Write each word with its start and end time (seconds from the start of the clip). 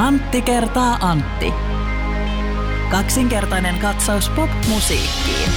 Antti 0.00 0.42
kertaa 0.42 0.98
Antti. 1.00 1.52
Kaksinkertainen 2.90 3.78
katsaus 3.78 4.28
pop-musiikkiin. 4.28 5.50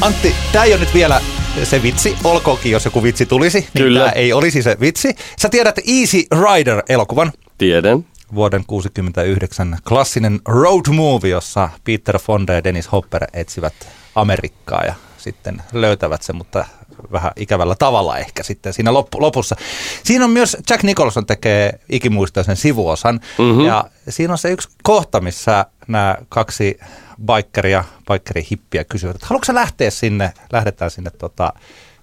Antti, 0.00 0.34
tämä 0.52 0.64
ei 0.64 0.72
ole 0.72 0.80
nyt 0.80 0.94
vielä 0.94 1.20
se 1.64 1.82
vitsi, 1.82 2.16
olkoonkin 2.24 2.72
jos 2.72 2.84
joku 2.84 3.02
vitsi 3.02 3.26
tulisi, 3.26 3.58
niin 3.58 3.70
Kyllä. 3.76 4.00
tämä 4.00 4.12
ei 4.12 4.32
olisi 4.32 4.62
se 4.62 4.76
vitsi. 4.80 5.14
Sä 5.38 5.48
tiedät 5.48 5.78
Easy 5.78 6.18
Rider-elokuvan, 6.18 7.32
Tiedän. 7.58 8.04
vuoden 8.34 8.64
69 8.66 9.78
klassinen 9.88 10.40
road 10.48 10.92
movie, 10.92 11.30
jossa 11.30 11.68
Peter 11.84 12.18
Fonda 12.18 12.52
ja 12.52 12.64
Dennis 12.64 12.92
Hopper 12.92 13.24
etsivät 13.32 13.74
Amerikkaa 14.14 14.84
ja 14.84 14.94
sitten 15.18 15.62
löytävät 15.72 16.22
sen, 16.22 16.36
mutta 16.36 16.64
vähän 17.12 17.32
ikävällä 17.36 17.74
tavalla 17.78 18.18
ehkä 18.18 18.42
sitten 18.42 18.72
siinä 18.72 18.92
loppu, 18.92 19.20
lopussa. 19.20 19.56
Siinä 20.04 20.24
on 20.24 20.30
myös 20.30 20.56
Jack 20.70 20.82
Nicholson 20.82 21.26
tekee 21.26 21.78
ikimuistoisen 21.88 22.56
sivuosan 22.56 23.20
mm-hmm. 23.38 23.64
ja 23.64 23.84
siinä 24.08 24.32
on 24.32 24.38
se 24.38 24.50
yksi 24.50 24.68
kohta, 24.82 25.20
missä 25.20 25.66
nämä 25.88 26.16
kaksi 26.28 26.78
bikeria, 27.26 27.84
bikerihippiä 28.12 28.84
kysyvät, 28.84 29.14
että 29.14 29.26
haluatko 29.26 29.54
lähteä 29.54 29.90
sinne, 29.90 30.32
lähdetään 30.52 30.90
sinne 30.90 31.10
tota, 31.10 31.52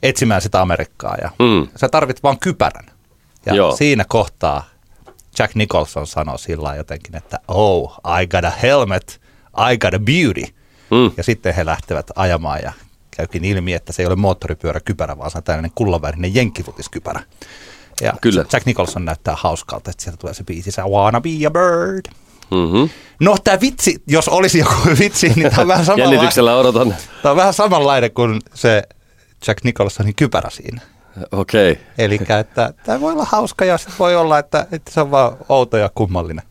etsimään 0.04 0.42
sitä 0.42 0.62
Amerikkaa 0.62 1.16
ja 1.22 1.30
Mm. 1.40 1.68
sä 1.76 1.90
tarvit 1.90 2.24
vaan 2.24 2.40
kypärän. 2.40 2.86
Ja 3.46 3.56
Joo. 3.56 3.76
siinä 3.76 4.06
kohtaa 4.08 4.64
Jack 5.40 5.56
Nicholson 5.56 6.08
sanoi 6.08 6.40
sillä 6.40 6.76
jotenkin, 6.76 7.16
että 7.16 7.40
oh, 7.48 8.00
I 8.22 8.28
got 8.28 8.46
a 8.46 8.52
helmet, 8.64 9.22
I 9.72 9.78
got 9.78 9.94
a 9.94 10.00
beauty. 10.00 10.44
Mm. 10.92 11.12
Ja 11.18 11.24
sitten 11.24 11.56
he 11.56 11.66
lähtevät 11.66 12.12
ajamaan 12.16 12.60
ja 12.64 12.72
käykin 13.20 13.46
ilmi, 13.46 13.74
että 13.74 13.94
se 13.94 14.02
ei 14.02 14.08
ole 14.08 14.16
moottoripyöräkypärä, 14.16 15.18
vaan 15.18 15.32
se 15.32 15.38
on 15.38 15.44
tällainen 15.44 15.72
kullavärinen 15.76 16.36
jenkkifutiskkypärä. 16.36 17.24
Ja 18.02 18.14
Kyllä. 18.22 18.46
Jack 18.54 18.66
Nicholson 18.66 19.06
näyttää 19.06 19.36
hauskalta, 19.38 19.90
että 19.90 20.04
sieltä 20.04 20.18
tulee 20.18 20.34
se 20.34 20.44
biisi, 20.44 20.70
I 20.70 20.90
wanna 20.90 21.22
be 21.22 21.30
a 21.48 21.52
bird. 21.52 22.06
Mm-hmm. 22.52 22.90
No 23.20 23.38
tämä 23.44 23.62
vitsi, 23.62 24.04
jos 24.08 24.28
olisi 24.28 24.60
joku 24.60 24.74
vitsi, 25.00 25.34
niin 25.36 25.50
tämä 25.50 25.62
on 25.62 25.68
vähän 25.68 25.86
samanlainen, 25.86 26.14
Jännityksellä 26.16 26.56
odotan. 26.56 26.96
tämä 27.22 27.32
on 27.32 27.38
vähän 27.38 27.54
samanlainen 27.54 28.12
kuin 28.12 28.42
se 28.54 28.84
Jack 29.48 29.64
Nicholsonin 29.64 30.16
kypärä 30.16 30.50
siinä. 30.50 30.82
Okei. 31.32 31.72
Okay. 31.72 31.84
Eli 31.98 32.20
että 32.40 32.74
tämä 32.86 33.02
voi 33.02 33.14
olla 33.14 33.26
hauska 33.26 33.66
ja 33.66 33.78
sit 33.78 34.00
voi 34.00 34.16
olla, 34.16 34.40
että, 34.40 34.68
että 34.72 34.92
se 34.92 35.02
on 35.02 35.12
vaan 35.12 35.38
outo 35.50 35.78
ja 35.78 35.90
kummallinen. 35.96 36.46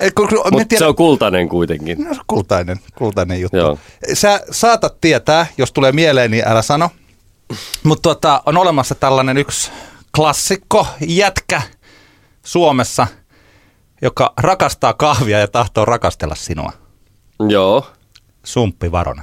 Me 0.00 0.50
Mutta 0.50 0.64
tiedä- 0.68 0.78
se 0.78 0.86
on 0.86 0.94
kultainen 0.94 1.48
kuitenkin. 1.48 2.04
No, 2.04 2.16
kultainen, 2.26 2.80
kultainen 2.98 3.40
juttu. 3.40 3.56
Joo. 3.56 3.78
Sä 4.14 4.40
saatat 4.50 5.00
tietää, 5.00 5.46
jos 5.58 5.72
tulee 5.72 5.92
mieleen, 5.92 6.30
niin 6.30 6.48
älä 6.48 6.62
sano. 6.62 6.90
Mutta 7.82 8.02
tuota, 8.02 8.42
on 8.46 8.56
olemassa 8.56 8.94
tällainen 8.94 9.36
yksi 9.38 9.70
klassikko, 10.16 10.86
jätkä 11.06 11.62
Suomessa, 12.42 13.06
joka 14.02 14.32
rakastaa 14.36 14.92
kahvia 14.94 15.38
ja 15.38 15.48
tahtoo 15.48 15.84
rakastella 15.84 16.34
sinua. 16.34 16.72
Joo. 17.48 17.86
Sumppi 18.44 18.92
Varona. 18.92 19.22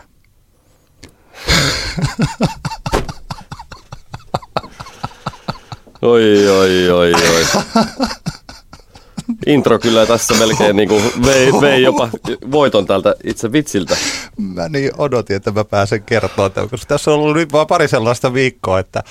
Oi, 6.02 6.48
oi, 6.50 6.90
oi, 6.90 7.14
oi. 7.14 7.46
Intro 9.46 9.80
kyllä 9.80 10.06
tässä 10.06 10.34
melkein 10.34 10.76
niin 10.76 10.90
kuin 10.90 11.04
vei, 11.26 11.52
vei 11.62 11.84
jopa 11.84 12.10
voiton 12.52 12.86
tältä 12.86 13.16
itse 13.24 13.52
vitsiltä. 13.52 13.98
Mä 14.38 14.70
niin 14.70 14.92
odotin, 14.98 15.36
että 15.36 15.52
mä 15.52 15.64
pääsen 15.64 16.04
kertoa 16.04 16.50
tämän, 16.50 16.70
koska 16.70 16.86
tässä 16.88 17.12
on 17.12 17.20
ollut 17.20 17.36
nyt 17.36 17.54
vaan 17.54 17.68
pari 17.68 17.88
sellaista 17.88 18.34
viikkoa, 18.34 18.80
että 18.80 19.04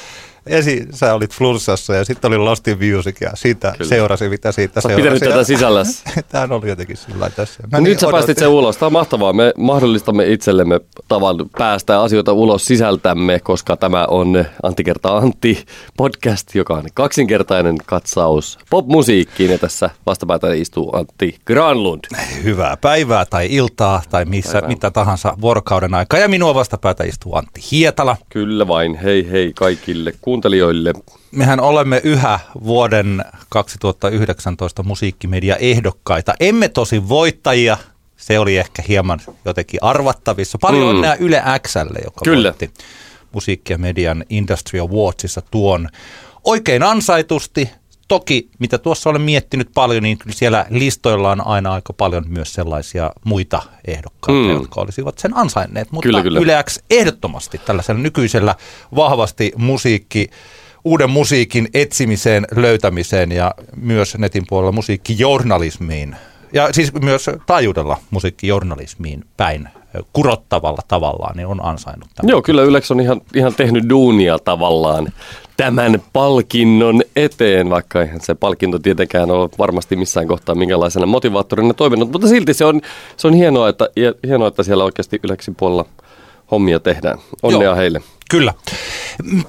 ensin 0.47 0.87
sä 0.95 1.15
olit 1.15 1.35
flunssassa 1.35 1.95
ja 1.95 2.05
sitten 2.05 2.29
oli 2.29 2.39
Lost 2.39 2.69
in 2.69 2.79
Music 2.97 3.21
ja 3.21 3.31
siitä 3.35 3.75
Kyllä. 3.79 3.89
seurasi, 3.89 4.29
mitä 4.29 4.53
siitä 4.53 4.81
Sä 4.81 4.89
seurasi. 4.89 5.03
pitänyt 5.03 5.23
tätä 5.23 5.45
sisälläsi. 5.45 6.03
Tämä 6.29 6.55
oli 6.55 6.69
jotenkin 6.69 6.97
sillä 6.97 7.31
tässä. 7.31 7.63
Mä 7.73 7.79
Nyt 7.81 7.85
niin 7.85 7.99
sä 7.99 8.07
päästit 8.11 8.31
odotin. 8.31 8.41
sen 8.41 8.49
ulos. 8.49 8.77
Tämä 8.77 8.87
on 8.87 8.93
mahtavaa. 8.93 9.33
Me 9.33 9.53
mahdollistamme 9.59 10.27
itsellemme 10.27 10.81
tavan 11.09 11.37
päästää 11.59 12.03
asioita 12.03 12.33
ulos 12.33 12.65
sisältämme, 12.65 13.41
koska 13.41 13.77
tämä 13.77 14.05
on 14.07 14.45
Antti 14.63 14.85
kertaa 14.85 15.17
Antti 15.19 15.65
podcast, 15.97 16.55
joka 16.55 16.75
on 16.75 16.85
kaksinkertainen 16.95 17.77
katsaus 17.87 18.59
popmusiikkiin. 18.71 19.51
Ja 19.51 19.59
tässä 19.59 19.91
vastapäätä 20.07 20.53
istuu 20.53 20.97
Antti 20.97 21.37
Granlund. 21.47 22.05
Hyvää 22.45 22.77
päivää 22.77 23.25
tai 23.25 23.47
iltaa 23.51 24.03
tai 24.11 24.25
missä, 24.25 24.53
Päivää. 24.53 24.69
mitä 24.69 24.91
tahansa 24.91 25.37
vuorokauden 25.41 25.95
aikaa. 25.95 26.21
Ja 26.21 26.29
minua 26.29 26.55
vastapäätä 26.55 27.05
istuu 27.05 27.35
Antti 27.37 27.61
Hietala. 27.71 28.17
Kyllä 28.29 28.69
vain. 28.69 28.95
Hei 28.95 29.31
hei 29.31 29.53
kaikille 29.59 30.13
kuuntelijoille. 30.35 30.93
Mehän 31.31 31.61
olemme 31.61 32.01
yhä 32.05 32.39
vuoden 32.65 33.25
2019 33.49 34.83
musiikkimedia 34.83 35.57
ehdokkaita. 35.57 36.35
Emme 36.41 36.69
tosi 36.69 37.09
voittajia. 37.09 37.77
Se 38.17 38.39
oli 38.39 38.57
ehkä 38.57 38.83
hieman 38.89 39.21
jotenkin 39.45 39.83
arvattavissa. 39.83 40.59
Paljon 40.59 40.83
Mm. 40.83 40.89
onnea 40.89 41.15
Yle 41.17 41.43
Xlle, 41.67 41.99
joka 42.05 42.21
Kyllä. 42.25 42.49
voitti 42.49 42.71
musiikki- 43.33 43.73
ja 43.73 43.79
median 43.79 44.25
Industry 44.31 44.81
Awardsissa 44.81 45.43
tuon 45.51 45.89
oikein 46.45 46.83
ansaitusti. 46.83 47.71
Toki, 48.09 48.49
mitä 48.59 48.79
tuossa 48.79 49.11
olen 49.11 49.21
miettinyt 49.23 49.69
paljon, 49.75 50.03
niin 50.03 50.19
kyllä 50.19 50.37
siellä 50.37 50.67
listoilla 50.71 51.31
on 51.31 51.47
aina 51.47 51.73
aika 51.73 51.93
paljon 51.93 52.25
myös 52.29 52.53
sellaisia 52.55 53.11
muita 53.25 53.63
ehdokkaita, 53.85 54.41
Mm. 54.41 54.51
jotka 54.51 54.81
olisivat 54.81 55.19
sen 55.19 55.37
ansainneet. 55.37 55.93
Mutta 55.93 56.07
Kyllä, 56.09 56.23
kyllä. 56.23 56.41
Yle 56.41 56.63
X 56.71 56.79
ehdottomasti 56.91 57.59
tällaisella 57.59 58.01
nykyisellä 58.01 58.55
vahvasti 58.97 59.53
musiikki, 59.57 60.31
uuden 60.85 61.11
musiikin 61.11 61.69
etsimiseen, 61.75 62.47
löytämiseen 62.57 63.33
ja 63.33 63.55
myös 63.77 64.19
netin 64.19 64.45
puolella 64.49 64.73
musiikkijournalismiin 64.73 66.17
ja 66.53 66.73
siis 66.73 66.93
myös 66.93 67.31
taajuudella 67.47 67.99
musiikkijournalismiin 68.11 69.25
päin 69.37 69.69
kurottavalla 70.13 70.83
tavallaan, 70.89 71.37
niin 71.37 71.47
on 71.47 71.65
ansainnut 71.65 72.09
tämän. 72.15 72.31
Joo, 72.31 72.43
kyllä 72.43 72.63
Ylex 72.63 72.91
on 72.91 73.01
ihan, 73.01 73.21
ihan 73.35 73.55
tehnyt 73.55 73.89
duunia 73.89 74.39
tavallaan 74.39 75.09
tämän 75.57 76.03
palkinnon 76.13 77.03
eteen, 77.17 77.71
vaikka 77.71 78.03
eihän 78.03 78.21
se 78.21 78.35
palkinto 78.35 78.79
tietenkään 78.79 79.31
ole 79.31 79.49
varmasti 79.59 79.97
missään 79.97 80.29
kohtaa 80.29 80.55
minkälaisena 80.55 81.07
motivaattorina 81.07 81.75
toiminut, 81.75 82.13
mutta 82.13 82.29
silti 82.29 82.55
se 82.55 82.65
on, 82.65 82.81
se 83.17 83.27
on 83.27 83.35
hienoa, 83.35 83.69
että, 83.69 83.89
hienoa, 84.27 84.49
että 84.49 84.63
siellä 84.63 84.85
oikeasti 84.85 85.21
Ylexin 85.23 85.55
puolella 85.55 85.85
hommia 86.51 86.81
tehdään. 86.81 87.19
Onnea 87.43 87.63
Joo. 87.63 87.77
heille. 87.77 88.03
Kyllä. 88.31 88.55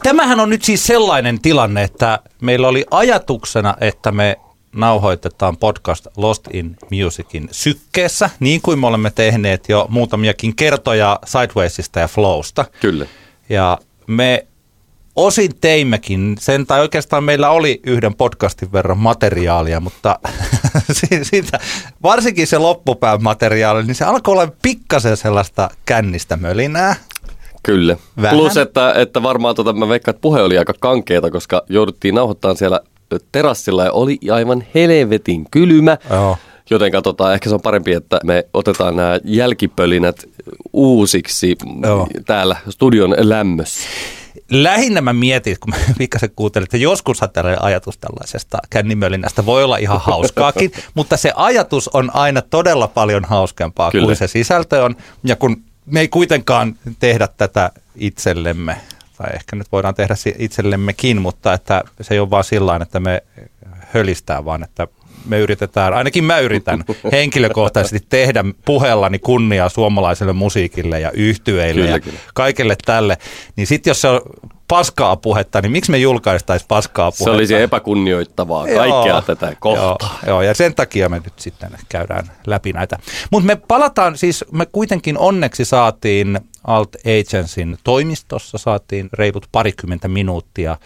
Tämähän 0.04 0.40
on 0.40 0.50
nyt 0.50 0.64
siis 0.64 0.88
sellainen 0.88 1.42
tilanne, 1.42 1.84
että 1.84 2.20
meillä 2.42 2.68
oli 2.68 2.86
ajatuksena, 2.92 3.76
että 3.82 4.12
me 4.12 4.38
nauhoitetaan 4.76 5.58
podcast 5.58 6.08
Lost 6.18 6.48
in 6.54 6.78
Musicin 6.92 7.50
sykkeessä, 7.52 8.30
niin 8.40 8.62
kuin 8.62 8.80
me 8.80 8.88
olemme 8.88 9.12
tehneet 9.16 9.70
jo 9.70 9.86
muutamiakin 9.90 10.56
kertoja 10.56 11.20
Sidewaysista 11.26 12.00
ja 12.00 12.08
Flowsta. 12.08 12.66
Kyllä. 12.82 13.06
Ja 13.50 13.78
me 14.08 14.48
osin 15.16 15.52
teimmekin 15.62 16.36
sen, 16.40 16.66
tai 16.66 16.82
oikeastaan 16.82 17.24
meillä 17.24 17.50
oli 17.50 17.80
yhden 17.86 18.14
podcastin 18.14 18.72
verran 18.72 18.98
materiaalia, 18.98 19.80
mutta 19.80 20.20
si- 20.92 21.24
siitä, 21.24 21.60
varsinkin 22.04 22.48
se 22.48 22.58
loppupään 22.58 23.24
materiaali, 23.24 23.84
niin 23.84 23.96
se 23.96 24.06
alkoi 24.06 24.32
olla 24.32 24.52
pikkasen 24.62 25.18
sellaista 25.18 25.70
kännistä 25.86 26.38
mölinää. 26.38 26.96
Kyllä. 27.64 27.98
Vähän. 28.22 28.38
Plus, 28.38 28.58
että, 28.58 28.94
että 28.94 29.24
varmaan 29.24 29.56
tota, 29.56 29.74
mä 29.74 29.88
veikkaan, 29.88 30.16
että 30.16 30.22
puhe 30.22 30.42
oli 30.42 30.58
aika 30.58 30.74
kankeeta, 30.80 31.32
koska 31.32 31.64
jouduttiin 31.70 32.16
nauhoittamaan 32.16 32.58
siellä 32.58 32.80
terassilla 33.32 33.84
ja 33.84 33.92
oli 33.92 34.18
aivan 34.32 34.64
helvetin 34.76 35.46
kylmä. 35.52 35.98
Joo. 36.10 36.38
Joten 36.70 36.92
katsotaan, 36.92 37.34
ehkä 37.34 37.50
se 37.50 37.56
on 37.56 37.62
parempi, 37.62 37.94
että 37.94 38.20
me 38.24 38.46
otetaan 38.54 38.96
nämä 38.96 39.20
jälkipölinät 39.24 40.26
uusiksi 40.74 41.56
Joo. 41.84 42.08
täällä 42.26 42.56
studion 42.70 43.16
lämmössä. 43.18 43.90
Lähinnä 44.52 45.02
mä 45.02 45.14
mietin, 45.14 45.58
kun 45.60 45.70
mä 45.70 45.76
pikkasen 45.98 46.32
kuuntelin, 46.36 46.64
että 46.64 46.78
joskus 46.78 47.20
tällainen 47.34 47.64
ajatus 47.64 47.98
tällaisesta 47.98 48.58
kännimölinästä 48.70 49.46
voi 49.46 49.64
olla 49.64 49.78
ihan 49.78 50.02
hauskaakin, 50.12 50.72
mutta 50.94 51.18
se 51.18 51.32
ajatus 51.36 51.88
on 51.88 52.12
aina 52.14 52.42
todella 52.42 52.88
paljon 52.88 53.26
hauskempaa 53.26 53.92
Kyllä. 53.92 54.06
kuin 54.06 54.16
se 54.16 54.28
sisältö 54.28 54.84
on. 54.84 54.96
Ja 55.24 55.36
kun 55.36 55.64
me 55.86 56.00
ei 56.00 56.08
kuitenkaan 56.08 56.76
tehdä 57.00 57.28
tätä 57.38 57.72
itsellemme, 57.96 58.78
tai 59.18 59.30
ehkä 59.36 59.56
nyt 59.56 59.68
voidaan 59.72 59.96
tehdä 59.96 60.14
itsellemmekin, 60.38 61.22
mutta 61.22 61.54
että 61.54 61.84
se 62.02 62.14
ei 62.14 62.20
ole 62.20 62.30
vaan 62.30 62.44
sillä 62.44 62.80
että 62.82 63.00
me 63.00 63.24
hölistää, 63.94 64.46
vaan 64.46 64.64
että 64.64 64.88
me 65.26 65.40
yritetään, 65.40 65.94
ainakin 65.94 66.24
mä 66.24 66.40
yritän 66.40 66.84
henkilökohtaisesti 67.12 68.06
tehdä 68.10 68.44
puheellani 68.66 69.20
kunniaa 69.20 69.70
suomalaiselle 69.70 70.34
musiikille 70.34 71.00
ja 71.00 71.12
yhtyeille 71.12 71.82
Kyllä, 71.82 71.96
ja 71.96 72.00
kyllä. 72.00 72.20
kaikelle 72.34 72.76
tälle. 72.86 73.18
Niin 73.56 73.68
sitten 73.68 73.92
jos 73.92 74.02
se 74.02 74.08
on 74.08 74.22
paskaa 74.68 75.16
puhetta, 75.16 75.62
niin 75.62 75.72
miksi 75.72 75.92
me 75.92 75.98
julkaistaisiin 75.98 76.68
paskaa 76.68 77.12
Se 77.12 77.18
puhetta? 77.18 77.38
olisi 77.38 77.56
epäkunnioittavaa 77.56 78.66
kaikkea 78.66 79.08
Joo, 79.08 79.22
tätä 79.22 79.54
kohtaa. 79.60 79.98
Joo, 80.00 80.28
joo, 80.28 80.42
ja 80.42 80.54
sen 80.54 80.76
takia 80.76 81.10
me 81.10 81.22
nyt 81.24 81.40
sitten 81.40 81.70
käydään 81.90 82.32
läpi 82.48 82.74
näitä. 82.74 82.98
Mutta 83.32 83.48
me 83.48 83.56
palataan, 83.56 84.18
siis 84.18 84.46
me 84.52 84.66
kuitenkin 84.66 85.18
onneksi 85.18 85.66
saatiin 85.66 86.40
Alt 86.68 86.96
Agencyn 86.96 87.78
toimistossa, 87.84 88.58
saatiin 88.58 89.10
reilut 89.14 89.48
parikymmentä 89.52 90.08
minuuttia 90.08 90.78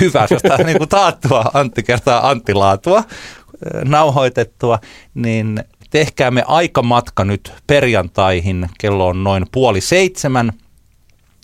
hyvää, 0.00 0.26
josta 0.30 0.56
niin 0.56 0.78
kuin 0.78 0.88
taattua 0.88 1.50
Antti 1.54 1.82
kertaa 1.82 2.28
Antti 2.28 2.54
laatua. 2.54 3.04
nauhoitettua, 3.84 4.78
niin 5.14 5.64
tehkäämme 5.90 6.44
aikamatka 6.46 7.24
nyt 7.24 7.52
perjantaihin. 7.66 8.68
Kello 8.78 9.06
on 9.06 9.24
noin 9.24 9.46
puoli 9.52 9.80
seitsemän 9.80 10.52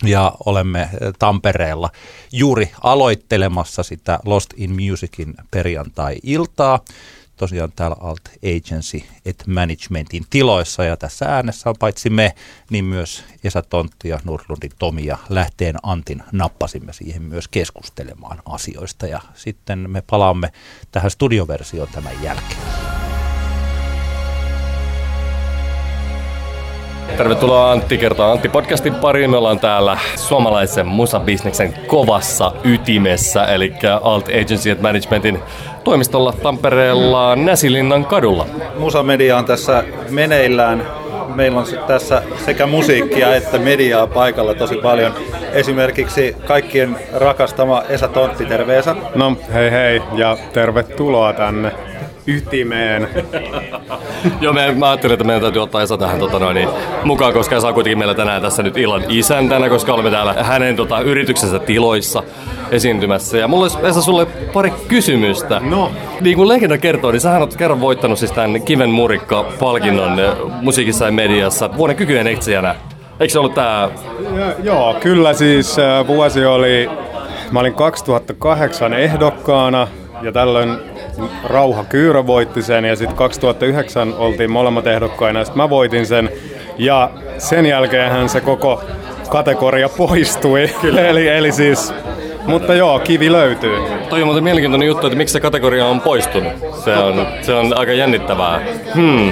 ja 0.03 0.33
olemme 0.45 0.89
Tampereella 1.19 1.89
juuri 2.31 2.71
aloittelemassa 2.83 3.83
sitä 3.83 4.19
Lost 4.25 4.49
in 4.57 4.71
Musicin 4.71 5.33
perjantai-iltaa 5.51 6.79
tosiaan 7.37 7.71
täällä 7.75 7.97
Alt 7.99 8.21
Agency 8.37 9.01
et 9.25 9.43
Managementin 9.47 10.23
tiloissa 10.29 10.83
ja 10.83 10.97
tässä 10.97 11.25
äänessä 11.25 11.69
on 11.69 11.75
paitsi 11.79 12.09
me, 12.09 12.35
niin 12.69 12.85
myös 12.85 13.23
Esa 13.43 13.61
Tontti 13.61 14.09
ja 14.09 14.19
Nurlundin 14.23 14.71
Tomi 14.79 15.05
ja 15.05 15.17
Lähteen 15.29 15.75
Antin 15.83 16.23
nappasimme 16.31 16.93
siihen 16.93 17.21
myös 17.21 17.47
keskustelemaan 17.47 18.41
asioista 18.45 19.07
ja 19.07 19.21
sitten 19.33 19.89
me 19.89 20.03
palaamme 20.09 20.51
tähän 20.91 21.11
studioversioon 21.11 21.89
tämän 21.93 22.23
jälkeen. 22.23 23.02
Tervetuloa 27.17 27.71
Antti 27.71 27.97
kertaa 27.97 28.31
Antti 28.31 28.49
podcastin 28.49 28.95
pariin. 28.95 29.29
Me 29.29 29.37
ollaan 29.37 29.59
täällä 29.59 29.97
suomalaisen 30.15 30.87
musabisneksen 30.87 31.73
kovassa 31.87 32.51
ytimessä, 32.63 33.45
eli 33.45 33.73
Alt 34.01 34.27
Agency 34.27 34.71
and 34.71 34.81
Managementin 34.81 35.39
toimistolla 35.83 36.33
Tampereella 36.43 37.35
Näsilinnan 37.35 38.05
kadulla. 38.05 38.45
Musamedia 38.77 39.37
on 39.37 39.45
tässä 39.45 39.83
meneillään. 40.09 40.87
Meillä 41.35 41.59
on 41.59 41.65
tässä 41.87 42.23
sekä 42.45 42.67
musiikkia 42.67 43.35
että 43.35 43.57
mediaa 43.57 44.07
paikalla 44.07 44.53
tosi 44.53 44.75
paljon. 44.75 45.13
Esimerkiksi 45.53 46.35
kaikkien 46.45 46.97
rakastama 47.13 47.83
Esa 47.89 48.07
Tontti, 48.07 48.45
terve 48.45 48.77
Esa. 48.77 48.95
No 49.15 49.37
hei 49.53 49.71
hei 49.71 50.01
ja 50.15 50.37
tervetuloa 50.53 51.33
tänne 51.33 51.71
ytimeen. 52.27 53.07
Joo, 54.41 54.53
me, 54.53 54.71
mä 54.71 54.89
ajattelin, 54.89 55.13
että 55.13 55.23
meidän 55.23 55.41
täytyy 55.41 55.61
ottaa 55.61 55.81
Esa 55.81 55.97
tähän 55.97 56.19
tota 56.19 56.39
noin, 56.39 56.55
niin, 56.55 56.69
mukaan, 57.03 57.33
koska 57.33 57.55
Esa 57.55 57.67
on 57.67 57.73
kuitenkin 57.73 57.97
meillä 57.97 58.13
tänään 58.13 58.41
tässä 58.41 58.63
nyt 58.63 58.77
illan 58.77 59.03
isäntänä, 59.09 59.69
koska 59.69 59.93
olemme 59.93 60.11
täällä 60.11 60.33
hänen 60.43 60.75
tota, 60.75 60.99
yrityksensä 60.99 61.59
tiloissa 61.59 62.23
esiintymässä. 62.71 63.37
Ja 63.37 63.47
mulla 63.47 63.63
olisi 63.63 63.77
Esa 63.83 64.01
sulle 64.01 64.25
pari 64.25 64.73
kysymystä. 64.87 65.61
No. 65.63 65.91
Niin 66.21 66.37
kuin 66.37 66.47
legenda 66.47 66.77
kertoo, 66.77 67.11
niin 67.11 67.21
sähän 67.21 67.41
oot 67.41 67.55
kerran 67.55 67.81
voittanut 67.81 68.19
siis 68.19 68.31
tämän 68.31 68.61
Kiven 68.61 68.89
Murikka-palkinnon 68.89 70.19
eh, 70.19 70.33
musiikissa 70.61 71.05
ja 71.05 71.11
mediassa 71.11 71.69
vuoden 71.77 71.95
kykyjen 71.95 72.27
etsijänä. 72.27 72.75
Eikö 73.19 73.31
se 73.31 73.39
ollut 73.39 73.53
tää? 73.53 73.89
Ja, 74.37 74.53
joo, 74.63 74.93
kyllä 74.93 75.33
siis 75.33 75.79
äh, 75.79 76.07
vuosi 76.07 76.45
oli, 76.45 76.89
mä 77.51 77.59
olin 77.59 77.73
2008 77.73 78.93
ehdokkaana 78.93 79.87
ja 80.21 80.31
tällöin 80.31 80.77
Rauha 81.43 81.83
Kyyrö 81.83 82.27
voitti 82.27 82.61
sen 82.61 82.85
ja 82.85 82.95
sitten 82.95 83.17
2009 83.17 84.13
oltiin 84.17 84.51
molemmat 84.51 84.87
ehdokkaina 84.87 85.39
ja 85.39 85.45
sitten 85.45 85.63
mä 85.63 85.69
voitin 85.69 86.05
sen. 86.05 86.29
Ja 86.77 87.09
sen 87.37 87.65
jälkeenhän 87.65 88.29
se 88.29 88.41
koko 88.41 88.83
kategoria 89.29 89.89
poistui. 89.89 90.69
eli, 91.09 91.27
eli 91.27 91.51
siis, 91.51 91.93
mutta 92.47 92.73
joo, 92.75 92.99
kivi 92.99 93.31
löytyy. 93.31 93.77
Toi 94.09 94.21
on 94.21 94.27
muuten 94.27 94.43
mielenkiintoinen 94.43 94.87
juttu, 94.87 95.07
että 95.07 95.17
miksi 95.17 95.33
se 95.33 95.39
kategoria 95.39 95.85
on 95.85 96.01
poistunut. 96.01 96.53
Se 96.83 96.93
on, 96.93 97.27
se 97.41 97.53
on 97.53 97.77
aika 97.77 97.91
jännittävää. 97.91 98.61
Hmm. 98.95 99.31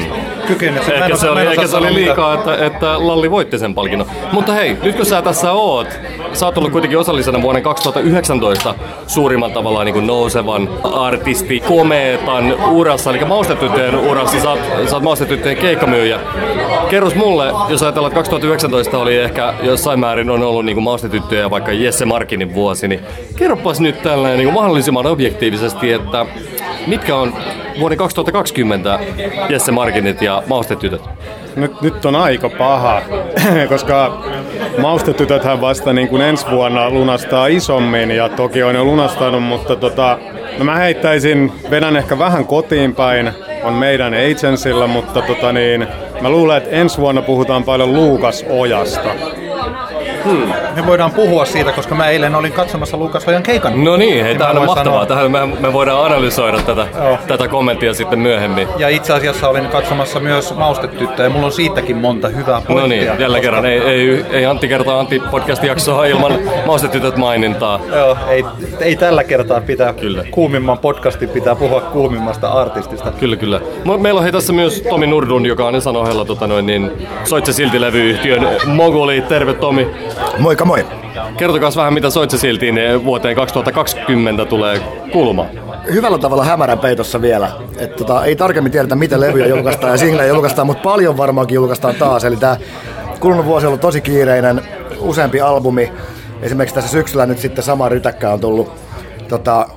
Kykenet, 0.51 0.89
Ehkä 0.89 1.15
se 1.15 1.29
oli, 1.29 1.41
ehkä 1.41 1.67
se 1.67 1.77
oli 1.77 1.93
liikaa, 1.93 2.33
että, 2.33 2.65
että 2.65 3.07
Lalli 3.07 3.31
voitti 3.31 3.59
sen 3.59 3.75
palkinnon. 3.75 4.07
Mutta 4.31 4.53
hei, 4.53 4.77
nyt 4.83 4.95
kun 4.95 5.05
sä 5.05 5.21
tässä 5.21 5.51
oot, 5.51 5.87
sä 6.33 6.45
oot 6.45 6.57
ollut 6.57 6.71
kuitenkin 6.71 6.99
osallisena 6.99 7.41
vuoden 7.41 7.63
2019 7.63 8.75
suurimman 9.07 9.51
tavallaan 9.51 9.85
niin 9.85 9.93
kuin 9.93 10.07
nousevan 10.07 10.69
artisti 10.93 11.59
komeetan 11.59 12.55
urassa, 12.71 13.09
eli 13.09 13.25
maustetyttöjen 13.25 13.95
urassa. 13.95 14.39
Sä 14.39 14.49
oot, 14.49 14.59
sä 14.87 14.95
oot 14.95 15.03
maustetyttöjen 15.03 15.57
keikkamyyjä. 15.57 16.19
Kerros 16.89 17.15
mulle, 17.15 17.53
jos 17.69 17.83
ajatellaan, 17.83 18.11
että 18.11 18.19
2019 18.19 18.97
oli 18.97 19.17
ehkä 19.17 19.53
jossain 19.63 19.99
määrin 19.99 20.29
on 20.29 20.43
ollut 20.43 20.65
niin 20.65 20.75
kuin 20.75 20.83
maustetyttöjä 20.83 21.49
vaikka 21.49 21.71
Jesse 21.71 22.05
Markinin 22.05 22.53
vuosi, 22.53 22.87
niin 22.87 22.99
kerropas 23.35 23.79
nyt 23.79 24.01
tällainen 24.01 24.37
niin 24.37 24.47
kuin 24.47 24.55
mahdollisimman 24.55 25.05
objektiivisesti, 25.05 25.93
että 25.93 26.25
mitkä 26.87 27.15
on 27.15 27.33
vuoden 27.79 27.97
2020 27.97 28.99
Jesse 29.49 29.71
Markinit 29.71 30.21
ja 30.21 30.43
maustetytöt? 30.47 31.01
Nyt, 31.55 31.81
nyt 31.81 32.05
on 32.05 32.15
aika 32.15 32.49
paha, 32.49 33.01
koska 33.69 34.23
maustetytöthän 34.81 35.61
vasta 35.61 35.93
niin 35.93 36.07
kuin 36.07 36.21
ensi 36.21 36.45
vuonna 36.51 36.89
lunastaa 36.89 37.47
isommin 37.47 38.11
ja 38.11 38.29
toki 38.29 38.63
on 38.63 38.75
jo 38.75 38.83
lunastanut, 38.83 39.43
mutta 39.43 39.75
tota, 39.75 40.17
no 40.57 40.65
mä 40.65 40.75
heittäisin, 40.75 41.51
vedän 41.71 41.97
ehkä 41.97 42.19
vähän 42.19 42.45
kotiin 42.45 42.95
päin, 42.95 43.31
on 43.63 43.73
meidän 43.73 44.13
agencylla, 44.13 44.87
mutta 44.87 45.21
tota 45.21 45.51
niin, 45.53 45.87
mä 46.21 46.29
luulen, 46.29 46.57
että 46.57 46.69
ensi 46.69 46.97
vuonna 46.97 47.21
puhutaan 47.21 47.63
paljon 47.63 47.93
Luukas 47.93 48.45
Ojasta. 48.49 49.09
Hmm. 50.25 50.53
Me 50.75 50.85
voidaan 50.87 51.11
puhua 51.11 51.45
siitä, 51.45 51.71
koska 51.71 51.95
mä 51.95 52.07
eilen 52.09 52.35
olin 52.35 52.51
katsomassa 52.51 52.97
Lukas 52.97 53.27
Ojan 53.27 53.43
keikan. 53.43 53.83
No 53.83 53.97
niin, 53.97 54.23
hei, 54.23 54.33
mä 54.33 54.39
tämä 54.39 54.49
on 54.49 54.55
mahtavaa. 54.65 54.83
sanoa- 54.83 55.05
Tähän 55.05 55.31
me, 55.31 55.45
me 55.59 55.73
voidaan 55.73 56.05
analysoida 56.05 56.57
tätä, 56.65 56.87
Joo. 57.03 57.17
tätä 57.27 57.47
kommenttia 57.47 57.93
sitten 57.93 58.19
myöhemmin. 58.19 58.67
Ja 58.77 58.89
itse 58.89 59.13
asiassa 59.13 59.49
olin 59.49 59.65
katsomassa 59.67 60.19
myös 60.19 60.55
Maustetyttöä 60.55 61.25
ja 61.25 61.29
mulla 61.29 61.45
on 61.45 61.51
siitäkin 61.51 61.97
monta 61.97 62.27
hyvää 62.27 62.61
pointtia. 62.67 62.81
No 62.81 62.87
niin, 62.87 63.19
jälleen 63.21 63.43
kerran. 63.43 63.65
Ei, 63.65 63.79
ei, 63.81 64.25
ei 64.31 64.45
Antti 64.45 64.67
kertaa 64.67 64.99
Antti 64.99 65.19
podcast-jaksoa 65.31 66.05
ilman 66.05 66.33
maustetytöt 66.65 67.17
mainintaa. 67.17 67.79
Joo, 67.95 68.17
ei, 68.29 68.45
ei 68.79 68.95
tällä 68.95 69.23
kertaa 69.23 69.61
pitää 69.61 69.93
Kyllä. 69.93 70.23
kuumimman 70.31 70.77
podcastin 70.77 71.29
pitää 71.29 71.55
puhua 71.55 71.81
kuumimmasta 71.81 72.47
artistista. 72.49 73.11
Kyllä, 73.11 73.35
kyllä. 73.35 73.61
Mo- 73.85 73.97
Meillä 73.97 74.17
on 74.17 74.23
hei 74.23 74.31
tässä 74.31 74.53
myös 74.53 74.81
Tomi 74.89 75.07
Nurdun, 75.07 75.45
joka 75.45 75.65
on 75.65 75.75
Esan 75.75 75.97
ohella 75.97 76.25
tota 76.25 76.47
noin, 76.47 76.65
niin, 76.65 76.91
Soitse 77.23 77.53
Silti-levyyhtiön 77.53 78.47
moguli. 78.65 79.21
Terve 79.21 79.53
Tomi. 79.53 79.87
Moikka 80.39 80.65
moi. 80.65 80.85
Kertokaa 81.37 81.71
vähän, 81.75 81.93
mitä 81.93 82.09
Soitse 82.09 82.37
Siltiin 82.37 82.77
eh, 82.77 83.03
vuoteen 83.03 83.35
2020 83.35 84.45
tulee 84.45 84.81
kuulumaan. 85.11 85.49
Hyvällä 85.93 86.17
tavalla 86.17 86.43
hämärän 86.43 86.79
peitossa 86.79 87.21
vielä. 87.21 87.51
Et 87.77 87.95
tota, 87.95 88.25
ei 88.25 88.35
tarkemmin 88.35 88.71
tiedetä, 88.71 88.95
mitä 88.95 89.19
levyjä 89.19 89.47
julkaistaan 89.47 89.91
ja 89.91 89.97
singlejä 89.97 90.27
julkaistaan, 90.27 90.67
mutta 90.67 90.83
paljon 90.83 91.17
varmaankin 91.17 91.55
julkaistaan 91.55 91.95
taas. 91.95 92.23
Eli 92.23 92.37
tämä 92.37 92.57
kulunut 93.19 93.45
vuosi 93.45 93.65
on 93.65 93.67
ollut 93.67 93.81
tosi 93.81 94.01
kiireinen, 94.01 94.61
useampi 94.99 95.41
albumi. 95.41 95.91
Esimerkiksi 96.41 96.75
tässä 96.75 96.91
syksyllä 96.91 97.25
nyt 97.25 97.39
sitten 97.39 97.63
sama 97.63 97.89
rytäkkä 97.89 98.29
on 98.29 98.39
tullut 98.39 98.71
tota, 99.27 99.67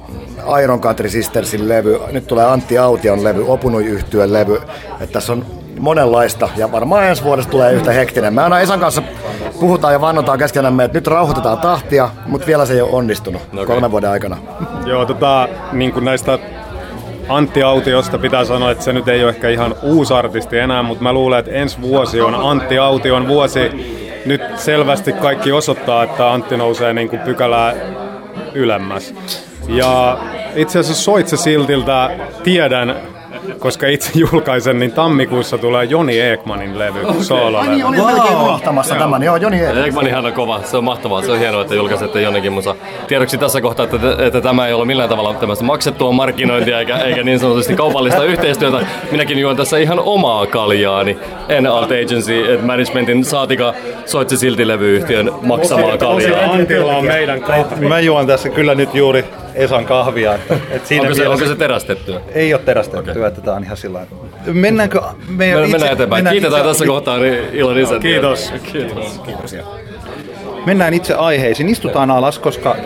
Iron 0.62 0.80
Country 0.80 1.08
Sistersin 1.08 1.68
levy, 1.68 2.00
nyt 2.12 2.26
tulee 2.26 2.44
Antti 2.44 2.78
Aution 2.78 3.24
levy, 3.24 3.44
Opunui 3.48 3.84
yhtyön 3.84 4.32
levy. 4.32 4.60
Et 5.00 5.12
tässä 5.12 5.32
on 5.32 5.46
monenlaista 5.78 6.48
ja 6.56 6.72
varmaan 6.72 7.04
ensi 7.04 7.24
vuodesta 7.24 7.50
tulee 7.50 7.72
yhtä 7.72 7.92
hektinen. 7.92 8.34
Me 8.34 8.42
aina 8.42 8.60
Esan 8.60 8.80
kanssa 8.80 9.02
puhutaan 9.60 9.92
ja 9.92 10.00
vannotaan 10.00 10.38
keskenämme, 10.38 10.84
että 10.84 10.98
nyt 10.98 11.06
rauhoitetaan 11.06 11.58
tahtia, 11.58 12.08
mutta 12.26 12.46
vielä 12.46 12.66
se 12.66 12.74
ei 12.74 12.80
ole 12.80 12.90
onnistunut 12.92 13.42
Okei. 13.52 13.66
kolmen 13.66 13.90
vuoden 13.90 14.10
aikana. 14.10 14.36
Joo, 14.86 15.06
tota, 15.06 15.48
niin 15.72 15.92
kuin 15.92 16.04
näistä 16.04 16.38
Antti 17.28 17.62
Autiosta 17.62 18.18
pitää 18.18 18.44
sanoa, 18.44 18.70
että 18.70 18.84
se 18.84 18.92
nyt 18.92 19.08
ei 19.08 19.22
ole 19.24 19.30
ehkä 19.30 19.48
ihan 19.48 19.74
uusi 19.82 20.14
artisti 20.14 20.58
enää, 20.58 20.82
mutta 20.82 21.02
mä 21.02 21.12
luulen, 21.12 21.38
että 21.38 21.50
ensi 21.50 21.80
vuosi 21.80 22.20
on 22.20 22.34
Antti 22.34 22.78
Aution 22.78 23.28
vuosi. 23.28 23.70
Nyt 24.26 24.42
selvästi 24.56 25.12
kaikki 25.12 25.52
osoittaa, 25.52 26.02
että 26.02 26.32
Antti 26.32 26.56
nousee 26.56 26.92
niin 26.92 27.08
kuin 27.08 27.20
pykälää 27.20 27.74
ylemmäs. 28.54 29.14
Ja 29.68 30.18
itse 30.56 30.78
asiassa 30.78 31.02
Soitse 31.02 31.36
Siltiltä 31.36 32.10
tiedän, 32.42 32.96
koska 33.58 33.86
itse 33.86 34.10
julkaisen, 34.14 34.78
niin 34.78 34.92
tammikuussa 34.92 35.58
tulee 35.58 35.84
Joni 35.84 36.20
Ekmanin 36.20 36.78
levy, 36.78 37.00
soololevy. 37.20 37.70
Niin, 37.70 37.84
olin 37.84 38.04
melkein 38.04 38.36
unohtamassa 38.36 38.94
tämän. 38.94 39.22
Joo, 39.22 39.36
Joni 39.36 39.60
Eek. 39.60 39.86
Ekmanihan 39.86 40.26
on 40.26 40.32
kova, 40.32 40.60
se 40.64 40.76
on 40.76 40.84
mahtavaa, 40.84 41.22
se 41.22 41.32
on 41.32 41.38
hienoa, 41.38 41.62
että 41.62 41.74
julkaisette 41.74 42.22
jonnekin 42.22 42.52
musa. 42.52 42.76
Tiedoksi 43.06 43.38
tässä 43.38 43.60
kohtaa, 43.60 43.84
että, 43.84 43.96
että 44.26 44.40
tämä 44.40 44.66
ei 44.66 44.72
ole 44.72 44.84
millään 44.84 45.08
tavalla 45.08 45.34
tämmöistä 45.34 45.64
maksettua 45.64 46.12
markkinointia 46.12 46.78
eikä, 46.78 46.96
eikä 46.96 47.22
niin 47.22 47.38
sanotusti 47.38 47.74
kaupallista 47.74 48.24
yhteistyötä. 48.24 48.86
Minäkin 49.10 49.38
juon 49.38 49.56
tässä 49.56 49.78
ihan 49.78 49.98
omaa 49.98 50.46
kaljaani, 50.46 51.18
en 51.48 51.66
Alt 51.66 51.90
Agency 51.90 52.58
Managementin 52.62 53.24
saatika 53.24 53.74
Soitsi 54.06 54.36
silti 54.36 54.68
levyyhtiön 54.68 55.30
maksamaa 55.42 55.98
kaljaa. 55.98 56.52
Antilla 56.52 56.96
on 56.96 57.04
meidän 57.04 57.40
kahvi. 57.40 57.88
Mä 57.88 58.00
juon 58.00 58.26
tässä 58.26 58.48
kyllä 58.48 58.74
nyt 58.74 58.94
juuri 58.94 59.24
Esan 59.54 59.84
kahvia. 59.84 60.34
Että, 60.34 60.54
että 60.70 60.88
siinä 60.88 61.02
Onko 61.02 61.14
se, 61.14 61.20
mielessä- 61.22 61.44
onko 61.44 61.54
se 61.54 61.58
terästettyä? 61.58 62.20
Ei 62.34 62.54
ole 62.54 62.62
terästettyä, 62.62 63.12
okay. 63.12 63.24
että 63.26 63.40
tää 63.40 63.54
on 63.54 63.64
ihan 63.64 63.76
sillä. 63.76 64.06
Mennäänkö? 64.46 65.00
Me 65.00 65.14
Mennään, 65.28 65.70
mennään 65.70 65.92
eteenpäin. 65.92 66.26
Kiitetään 66.28 66.60
itse, 66.60 66.68
tässä 66.68 66.86
kohtaa 66.86 67.18
niin 67.18 67.38
ilon 67.52 67.78
isäntiä. 67.78 68.10
Kiitos. 68.10 68.52
Kiitos. 68.72 69.56
Mennään 70.66 70.94
itse 70.94 71.14
aiheisiin. 71.14 71.68
Istutaan 71.68 72.10
alas, 72.10 72.38
koska 72.38 72.76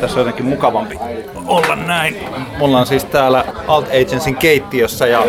tässä 0.00 0.14
on 0.14 0.26
jotenkin 0.26 0.46
mukavampi 0.46 0.98
olla 1.46 1.76
näin. 1.76 2.16
Me 2.58 2.64
ollaan 2.64 2.86
siis 2.86 3.04
täällä 3.04 3.44
Alt 3.68 3.86
Agencyn 3.88 4.36
keittiössä 4.36 5.06
ja 5.06 5.22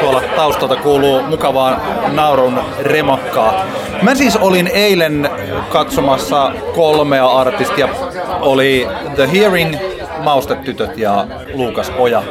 tuolla 0.00 0.22
taustalta 0.36 0.76
kuuluu 0.76 1.22
mukavaa 1.22 1.80
naurun 2.12 2.60
remakkaa. 2.82 3.66
Mä 4.02 4.14
siis 4.14 4.36
olin 4.36 4.66
eilen 4.66 5.30
katsomassa 5.68 6.52
kolmea 6.74 7.26
artistia. 7.26 7.88
Oli 8.40 8.88
The 9.14 9.32
Hearing, 9.32 9.76
Maustetytöt 10.26 10.98
ja 10.98 11.26
Luukas 11.54 11.92
Oja. 11.98 12.22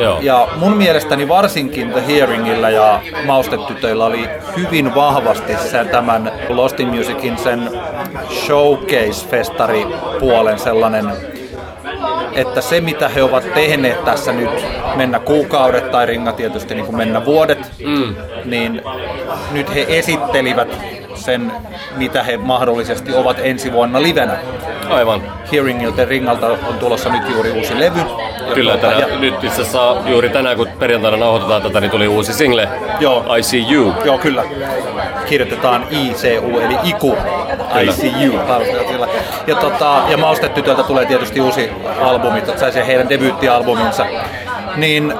Joo. 0.00 0.18
Ja 0.20 0.48
mun 0.56 0.76
mielestäni 0.76 1.28
varsinkin 1.28 1.92
The 1.92 2.06
Hearingillä 2.06 2.70
ja 2.70 3.00
Maustetytöillä 3.26 4.04
oli 4.04 4.28
hyvin 4.56 4.94
vahvasti 4.94 5.56
se 5.56 5.84
tämän 5.84 6.32
Lost 6.48 6.80
in 6.80 6.88
Musicin 6.88 7.38
sen 7.38 7.70
showcase-festari-puolen 8.30 10.58
sellainen 10.58 11.12
että 12.34 12.60
se 12.60 12.80
mitä 12.80 13.08
he 13.08 13.22
ovat 13.22 13.54
tehneet 13.54 14.04
tässä 14.04 14.32
nyt, 14.32 14.50
mennä 14.96 15.18
kuukaudet 15.18 15.90
tai 15.90 16.06
ringa 16.06 16.32
tietysti 16.32 16.74
niin 16.74 16.86
kuin 16.86 16.96
mennä 16.96 17.24
vuodet, 17.24 17.72
mm. 17.86 18.14
niin 18.44 18.82
nyt 19.52 19.74
he 19.74 19.86
esittelivät 19.88 20.78
sen, 21.14 21.52
mitä 21.96 22.22
he 22.22 22.36
mahdollisesti 22.36 23.14
ovat 23.14 23.36
ensi 23.42 23.72
vuonna 23.72 24.02
livenä. 24.02 24.38
Aivan. 24.90 25.22
Hearingilta 25.52 26.04
Ringalta 26.04 26.46
on 26.46 26.78
tulossa 26.80 27.08
nyt 27.08 27.22
juuri 27.28 27.52
uusi 27.52 27.80
levy. 27.80 28.00
Kyllä, 28.54 28.76
tänä, 28.76 28.92
ja, 28.92 29.18
nyt 29.18 29.44
itse 29.44 29.62
asiassa 29.62 29.96
juuri 30.06 30.28
tänään, 30.28 30.56
kun 30.56 30.68
perjantaina 30.78 31.16
nauhoitetaan 31.16 31.62
tätä, 31.62 31.80
niin 31.80 31.90
tuli 31.90 32.08
uusi 32.08 32.32
single, 32.32 32.68
Joo. 33.00 33.36
I 33.36 33.42
See 33.42 33.64
You. 33.72 33.94
Joo, 34.04 34.18
kyllä. 34.18 34.44
Kirjoitetaan 35.26 35.86
ICU, 35.90 36.58
eli 36.58 36.76
IKU, 36.82 37.16
ICU. 37.82 38.38
taustalla. 38.38 39.08
Ja, 39.46 39.54
tota, 39.54 40.02
ja 40.08 40.16
Maustetytöltä 40.16 40.82
tulee 40.82 41.06
tietysti 41.06 41.40
uusi 41.40 41.70
albumi, 42.00 42.42
se 42.72 42.86
heidän 42.86 43.08
debyyttialbuminsa. 43.08 44.06
Niin 44.76 45.14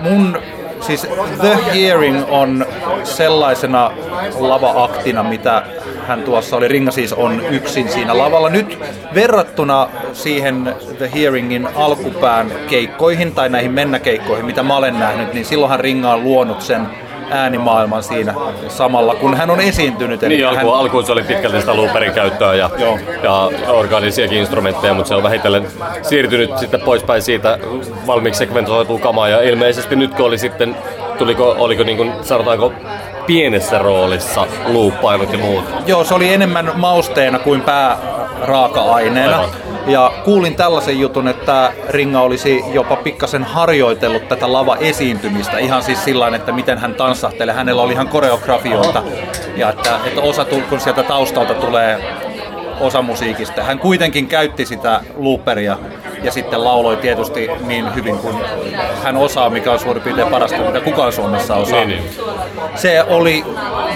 mun 0.00 0.38
siis 0.80 1.06
The 1.40 1.58
Hearing 1.74 2.24
on 2.28 2.66
sellaisena 3.04 3.90
lava-aktina, 4.38 5.22
mitä 5.22 5.62
hän 6.10 6.22
tuossa 6.22 6.56
oli, 6.56 6.68
Ringa 6.68 6.90
siis 6.90 7.12
on 7.12 7.42
yksin 7.50 7.88
siinä 7.88 8.18
lavalla. 8.18 8.48
Nyt 8.48 8.78
verrattuna 9.14 9.88
siihen 10.12 10.74
The 10.98 11.10
Hearingin 11.14 11.68
alkupään 11.74 12.52
keikkoihin 12.68 13.32
tai 13.32 13.48
näihin 13.48 13.72
mennäkeikkoihin, 13.72 14.46
mitä 14.46 14.62
mä 14.62 14.76
olen 14.76 14.98
nähnyt, 14.98 15.34
niin 15.34 15.44
silloinhan 15.44 15.80
Ringa 15.80 16.12
on 16.12 16.24
luonut 16.24 16.62
sen 16.62 16.86
äänimaailman 17.30 18.02
siinä 18.02 18.34
samalla, 18.68 19.14
kun 19.14 19.36
hän 19.36 19.50
on 19.50 19.60
esiintynyt. 19.60 20.22
Eli 20.22 20.36
Niin, 20.36 20.46
hän, 20.46 20.56
alku, 20.56 20.70
alkuun 20.70 21.06
se 21.06 21.12
oli 21.12 21.22
pitkälti 21.22 21.60
sitä 21.60 21.76
looperin 21.76 22.12
käyttöä 22.12 22.54
ja, 22.54 22.70
Joo. 22.78 22.98
ja 23.22 23.50
orgaanisiakin 23.68 24.38
instrumentteja, 24.38 24.94
mutta 24.94 25.08
se 25.08 25.14
on 25.14 25.22
vähitellen 25.22 25.66
siirtynyt 26.02 26.58
sitten 26.58 26.80
poispäin 26.80 27.22
siitä 27.22 27.58
valmiiksi 28.06 28.38
sekventoituu 28.38 28.98
kamaa 28.98 29.28
ja 29.28 29.42
ilmeisesti 29.42 29.96
nyt 29.96 30.14
kun 30.14 30.26
oli 30.26 30.38
sitten, 30.38 30.76
tuliko, 31.18 31.56
oliko 31.58 31.82
niin 31.82 31.96
kuin, 31.96 32.12
sanotaanko 32.22 32.72
pienessä 33.26 33.78
roolissa 33.78 34.46
luuppailut 34.66 35.32
ja 35.32 35.38
muut. 35.38 35.64
Joo, 35.86 36.04
se 36.04 36.14
oli 36.14 36.32
enemmän 36.32 36.72
mausteena 36.74 37.38
kuin 37.38 37.60
pääraaka-aineena. 37.60 39.36
Aivan. 39.36 39.50
Ja 39.86 40.12
kuulin 40.24 40.54
tällaisen 40.54 41.00
jutun, 41.00 41.28
että 41.28 41.72
Ringa 41.88 42.20
olisi 42.20 42.64
jopa 42.72 42.96
pikkasen 42.96 43.44
harjoitellut 43.44 44.28
tätä 44.28 44.52
lava-esiintymistä. 44.52 45.58
Ihan 45.58 45.82
siis 45.82 46.04
sillä 46.04 46.36
että 46.36 46.52
miten 46.52 46.78
hän 46.78 46.94
tanssahtelee. 46.94 47.54
Hänellä 47.54 47.82
oli 47.82 47.92
ihan 47.92 48.08
koreografioita. 48.08 49.02
Ja 49.56 49.68
että, 49.68 49.98
että 50.04 50.20
osa, 50.20 50.44
kun 50.44 50.80
sieltä 50.80 51.02
taustalta 51.02 51.54
tulee 51.54 51.98
osa 52.80 53.02
musiikista. 53.02 53.62
Hän 53.62 53.78
kuitenkin 53.78 54.26
käytti 54.26 54.66
sitä 54.66 55.00
looperia 55.16 55.78
ja 56.22 56.32
sitten 56.32 56.64
lauloi 56.64 56.96
tietysti 56.96 57.50
niin 57.66 57.94
hyvin 57.94 58.18
kuin 58.18 58.36
hän 59.04 59.16
osaa, 59.16 59.50
mikä 59.50 59.72
on 59.72 59.78
suurin 59.78 60.02
piirtein 60.02 60.28
parasta, 60.28 60.58
mitä 60.58 60.80
kukaan 60.80 61.12
Suomessa 61.12 61.56
osaa. 61.56 61.84
Niin, 61.84 61.88
niin. 61.88 62.10
Se 62.74 63.04
oli, 63.08 63.44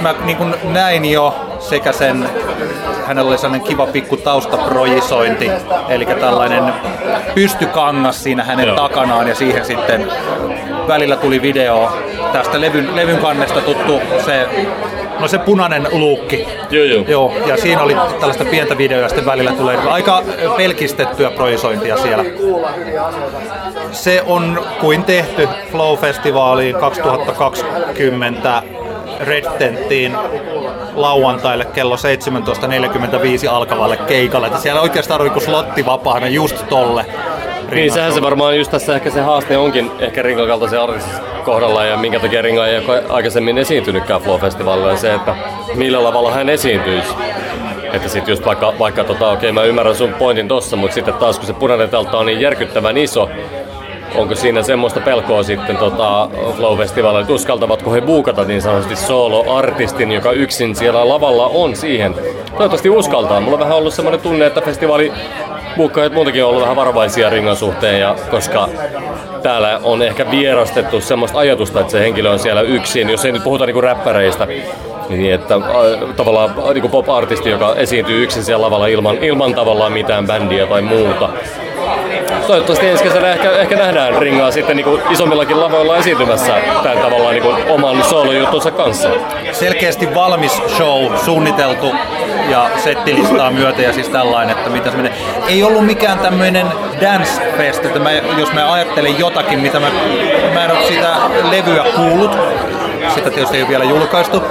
mä 0.00 0.14
niin 0.24 0.36
kuin 0.36 0.54
näin 0.64 1.04
jo 1.04 1.34
sekä 1.58 1.92
sen, 1.92 2.28
hänellä 3.06 3.28
oli 3.28 3.38
sellainen 3.38 3.68
kiva 3.68 3.86
pikku 3.86 4.16
taustaprojisointi, 4.16 5.50
eli 5.88 6.06
tällainen 6.06 6.74
pystykangas 7.34 8.22
siinä 8.22 8.44
hänen 8.44 8.66
Joo. 8.66 8.76
takanaan 8.76 9.28
ja 9.28 9.34
siihen 9.34 9.64
sitten 9.64 10.08
välillä 10.88 11.16
tuli 11.16 11.42
video 11.42 11.92
tästä 12.32 12.60
levyn, 12.60 12.96
levyn 12.96 13.18
kannesta 13.18 13.60
tuttu 13.60 14.00
se, 14.24 14.48
no 15.20 15.28
se 15.28 15.38
punainen 15.38 15.88
luukki. 15.92 16.46
Joo, 16.70 16.84
joo. 16.84 17.04
Joo, 17.08 17.32
ja 17.46 17.56
siinä 17.56 17.82
oli 17.82 17.96
tällaista 18.20 18.44
pientä 18.44 18.78
videoa 18.78 19.08
sitten 19.08 19.26
välillä 19.26 19.52
tulee 19.52 19.76
aika 19.76 20.22
pelkistettyä 20.56 21.30
projisointia 21.30 21.96
siellä. 21.96 22.24
Se 23.92 24.22
on 24.26 24.64
kuin 24.80 25.04
tehty 25.04 25.48
Flow-festivaaliin 25.72 26.80
2020 26.80 28.62
Red 29.20 29.44
Tenttiin 29.58 30.16
lauantaille 30.94 31.64
kello 31.64 31.96
17.45 31.96 33.50
alkavalle 33.50 33.96
keikalle. 33.96 34.46
Että 34.46 34.60
siellä 34.60 34.80
oikeastaan 34.80 35.20
oli 35.20 35.30
kuin 35.30 35.44
slotti 35.44 35.86
vapaana 35.86 36.28
just 36.28 36.68
tolle. 36.68 37.06
Niin, 37.70 37.92
sehän 37.92 38.12
se 38.12 38.22
varmaan 38.22 38.58
just 38.58 38.70
tässä 38.70 38.94
ehkä 38.94 39.10
se 39.10 39.20
haaste 39.20 39.58
onkin 39.58 39.90
ehkä 39.98 40.22
Ringon 40.22 40.48
kaltaisen 40.48 40.80
artistin 40.80 41.14
kohdalla 41.44 41.84
ja 41.84 41.96
minkä 41.96 42.20
takia 42.20 42.42
Ringo 42.42 42.64
ei 42.64 42.78
ole 42.78 43.04
aikaisemmin 43.08 43.58
esiintynytkään 43.58 44.20
Flow-festivaalilla 44.20 44.96
se, 44.96 45.14
että 45.14 45.34
millä 45.74 46.04
lavalla 46.04 46.30
hän 46.30 46.48
esiintyisi. 46.48 47.08
Että 47.92 48.08
sit 48.08 48.28
just 48.28 48.44
vaikka, 48.46 48.74
vaikka 48.78 49.04
tota, 49.04 49.30
okei 49.30 49.52
mä 49.52 49.64
ymmärrän 49.64 49.96
sun 49.96 50.14
pointin 50.14 50.48
tossa, 50.48 50.76
mutta 50.76 50.94
sitten 50.94 51.14
taas 51.14 51.38
kun 51.38 51.46
se 51.46 51.52
punainen 51.52 51.88
teltta 51.88 52.18
on 52.18 52.26
niin 52.26 52.40
järkyttävän 52.40 52.96
iso, 52.96 53.30
onko 54.14 54.34
siinä 54.34 54.62
semmoista 54.62 55.00
pelkoa 55.00 55.42
sitten 55.42 55.76
tota, 55.76 56.28
Flow-festivaalilla, 56.56 57.20
että 57.20 57.32
uskaltavatko 57.32 57.92
he 57.92 58.00
buukata 58.00 58.44
niin 58.44 58.62
sanotusti 58.62 58.96
solo-artistin, 58.96 60.12
joka 60.12 60.32
yksin 60.32 60.76
siellä 60.76 61.08
lavalla 61.08 61.46
on 61.46 61.76
siihen. 61.76 62.14
Toivottavasti 62.50 62.90
uskaltaa. 62.90 63.40
Mulla 63.40 63.56
on 63.56 63.60
vähän 63.60 63.76
ollut 63.76 63.94
semmoinen 63.94 64.20
tunne, 64.20 64.46
että 64.46 64.60
festivaali 64.60 65.12
buukkaajat 65.76 66.12
muutenkin 66.12 66.44
on 66.44 66.48
ollut 66.50 66.62
vähän 66.62 66.76
varovaisia 66.76 67.30
ringan 67.30 67.56
suhteen, 67.56 68.00
ja 68.00 68.16
koska 68.30 68.68
täällä 69.42 69.80
on 69.82 70.02
ehkä 70.02 70.30
vierastettu 70.30 71.00
semmoista 71.00 71.38
ajatusta, 71.38 71.80
että 71.80 71.90
se 71.90 72.00
henkilö 72.00 72.30
on 72.30 72.38
siellä 72.38 72.60
yksin, 72.60 73.10
jos 73.10 73.24
ei 73.24 73.32
nyt 73.32 73.44
puhuta 73.44 73.66
niinku 73.66 73.80
räppäreistä, 73.80 74.46
niin 75.08 75.34
että 75.34 75.54
äh, 75.54 76.14
tavallaan 76.16 76.54
niinku 76.74 76.88
pop-artisti, 76.88 77.50
joka 77.50 77.74
esiintyy 77.74 78.22
yksin 78.22 78.44
siellä 78.44 78.64
lavalla 78.64 78.86
ilman, 78.86 79.24
ilman 79.24 79.54
tavallaan 79.54 79.92
mitään 79.92 80.26
bändiä 80.26 80.66
tai 80.66 80.82
muuta. 80.82 81.28
Toivottavasti 82.46 82.88
ensi 82.88 83.04
kesänä 83.04 83.32
ehkä, 83.32 83.50
ehkä 83.50 83.76
nähdään 83.76 84.18
ringaa 84.18 84.50
sitten 84.50 84.76
niinku 84.76 85.00
isommillakin 85.10 85.60
lavoilla 85.60 85.96
esiintymässä 85.96 86.52
tämän 86.82 86.98
tavallaan 86.98 87.34
niinku 87.34 87.54
oman 87.68 88.04
soolojuttunsa 88.04 88.70
kanssa. 88.70 89.08
selkeästi 89.52 90.14
valmis 90.14 90.62
show 90.76 91.16
suunniteltu 91.24 91.94
ja 92.50 92.70
settilistaa 92.76 93.50
myötä 93.50 93.82
ja 93.82 93.92
siis 93.92 94.08
tällainen, 94.08 94.56
että 94.56 94.70
mitä 94.70 94.90
se 94.90 94.96
menee. 94.96 95.12
Ei 95.48 95.62
ollut 95.62 95.86
mikään 95.86 96.18
tämmöinen 96.18 96.66
dance 97.00 97.30
fest, 97.56 97.84
että 97.84 97.98
mä, 97.98 98.10
jos 98.12 98.52
mä 98.52 98.72
ajattelen 98.72 99.18
jotakin, 99.18 99.60
mitä 99.60 99.80
mä, 99.80 99.86
mä 100.54 100.64
en 100.64 100.70
ole 100.70 100.84
sitä 100.84 101.16
levyä 101.50 101.84
kuullut, 101.96 102.38
sitä 103.14 103.30
tietysti 103.30 103.56
ei 103.56 103.62
ole 103.62 103.68
vielä 103.68 103.84
julkaistu, 103.84 104.42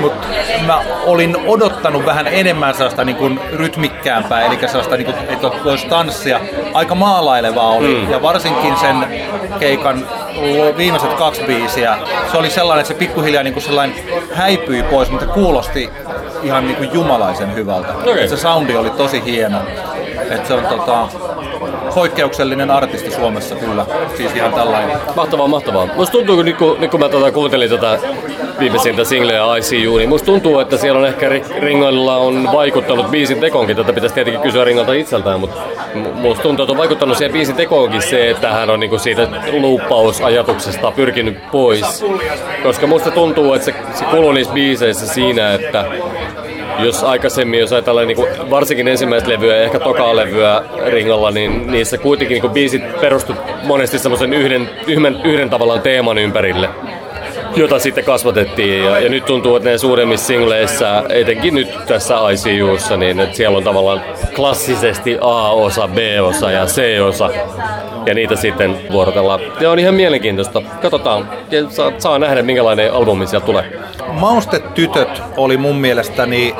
mutta 0.00 0.26
mä 0.66 0.80
olin 1.06 1.36
odottanut 1.46 2.06
vähän 2.06 2.26
enemmän 2.26 2.74
sellaista 2.74 3.04
niin 3.04 3.16
kuin 3.16 3.40
rytmikkäämpää, 3.52 4.42
eli 4.42 4.58
sellaista, 4.66 4.96
niin 4.96 5.04
kuin, 5.04 5.16
että 5.28 5.50
voisi 5.64 5.86
tanssia. 5.86 6.40
Aika 6.74 6.94
maalailevaa 6.94 7.68
oli, 7.68 7.94
mm. 7.94 8.10
ja 8.10 8.22
varsinkin 8.22 8.76
sen 8.76 8.96
keikan 9.60 10.06
viimeiset 10.76 11.12
kaksi 11.12 11.42
biisiä, 11.46 11.98
se 12.32 12.38
oli 12.38 12.50
sellainen, 12.50 12.80
että 12.80 12.94
se 12.94 12.98
pikkuhiljaa 12.98 13.42
niin 13.42 13.54
kuin 13.54 13.64
sellainen 13.64 13.96
häipyi 14.34 14.82
pois, 14.82 15.10
mutta 15.10 15.26
kuulosti 15.26 15.90
ihan 16.42 16.66
niin 16.66 16.76
kuin 16.76 16.90
jumalaisen 16.92 17.54
hyvältä. 17.54 17.94
Okei. 17.94 18.28
Se 18.28 18.36
soundi 18.36 18.76
oli 18.76 18.90
tosi 18.90 19.24
hieno. 19.24 19.58
että 20.30 20.48
se 20.48 20.54
on 20.54 20.66
tota, 20.66 21.08
poikkeuksellinen 21.94 22.70
artisti 22.70 23.10
Suomessa 23.10 23.54
kyllä, 23.54 23.86
siis 24.16 24.36
ihan 24.36 24.52
tällainen. 24.52 24.98
Mahtavaa, 25.16 25.48
mahtavaa. 25.48 25.88
Musta 25.94 26.12
tuntuu, 26.12 26.36
kun 26.36 26.44
nyt 26.44 26.56
kun, 26.56 26.76
nyt 26.80 26.90
kun 26.90 27.00
mä 27.00 27.08
tota, 27.08 27.32
kuuntelin 27.32 27.70
tätä 27.70 27.98
viimeisintä 28.58 29.04
singleä 29.04 29.42
ICU, 29.56 29.96
niin 29.96 30.08
musta 30.08 30.26
tuntuu, 30.26 30.60
että 30.60 30.76
siellä 30.76 31.00
on 31.00 31.06
ehkä 31.06 31.28
Ri- 31.28 31.60
Ringoilla 31.60 32.16
on 32.16 32.48
vaikuttanut 32.52 33.10
biisin 33.10 33.40
tekoonkin. 33.40 33.76
Tätä 33.76 33.92
pitäisi 33.92 34.14
tietenkin 34.14 34.42
kysyä 34.42 34.64
Ringolta 34.64 34.92
itseltään, 34.92 35.40
mutta 35.40 35.56
mu- 35.94 36.14
musta 36.14 36.42
tuntuu, 36.42 36.64
että 36.64 36.72
on 36.72 36.78
vaikuttanut 36.78 37.16
siihen 37.16 37.32
biisin 37.32 37.56
tekoonkin 37.56 38.02
se, 38.02 38.30
että 38.30 38.52
hän 38.52 38.70
on 38.70 38.80
niinku 38.80 38.98
siitä 38.98 39.28
luuppausajatuksesta 39.52 40.90
pyrkinyt 40.90 41.50
pois. 41.50 42.04
Koska 42.62 42.86
musta 42.86 43.10
tuntuu, 43.10 43.52
että 43.52 43.64
se, 43.64 43.74
se 43.94 44.04
niissä 44.34 44.54
biiseissä 44.54 45.06
siinä, 45.06 45.54
että 45.54 45.84
jos 46.78 47.04
aikaisemmin, 47.04 47.60
jos 47.60 47.72
ajatellaan 47.72 48.06
niin 48.06 48.16
kuin, 48.16 48.50
varsinkin 48.50 48.88
ensimmäistä 48.88 49.30
levyä 49.30 49.56
ja 49.56 49.62
ehkä 49.62 49.78
tokaa 49.78 50.16
levyä 50.16 50.62
Ringolla, 50.86 51.30
niin 51.30 51.66
niissä 51.66 51.98
kuitenkin 51.98 52.34
niin 52.34 52.42
kuin, 52.42 52.52
biisit 52.52 53.00
perustu 53.00 53.34
monesti 53.62 53.98
semmoisen 53.98 54.32
yhden, 54.32 54.70
yhden, 54.86 55.20
yhden 55.24 55.50
tavallaan 55.50 55.80
teeman 55.80 56.18
ympärille 56.18 56.68
jota 57.58 57.78
sitten 57.78 58.04
kasvatettiin. 58.04 58.84
Ja, 58.84 59.00
ja 59.00 59.10
nyt 59.10 59.24
tuntuu, 59.24 59.56
että 59.56 59.68
ne 59.68 59.78
suuremmissa 59.78 60.26
singleissä, 60.26 61.02
etenkin 61.08 61.54
nyt 61.54 61.68
tässä 61.86 62.14
ICUssa, 62.30 62.96
niin 62.96 63.20
että 63.20 63.36
siellä 63.36 63.58
on 63.58 63.64
tavallaan 63.64 64.02
klassisesti 64.34 65.18
A-osa, 65.20 65.88
B-osa 65.88 66.50
ja 66.50 66.66
C-osa. 66.66 67.30
Ja 68.06 68.14
niitä 68.14 68.36
sitten 68.36 68.76
vuorotellaan. 68.92 69.40
Ja 69.60 69.70
on 69.70 69.78
ihan 69.78 69.94
mielenkiintoista. 69.94 70.62
Katsotaan. 70.82 71.30
Ja 71.50 71.70
saa, 71.70 71.92
saa 71.98 72.18
nähdä, 72.18 72.42
minkälainen 72.42 72.92
albumi 72.92 73.26
sieltä 73.26 73.46
tulee. 73.46 73.78
Maustetytöt 74.12 75.22
oli 75.36 75.56
mun 75.56 75.76
mielestäni 75.76 76.54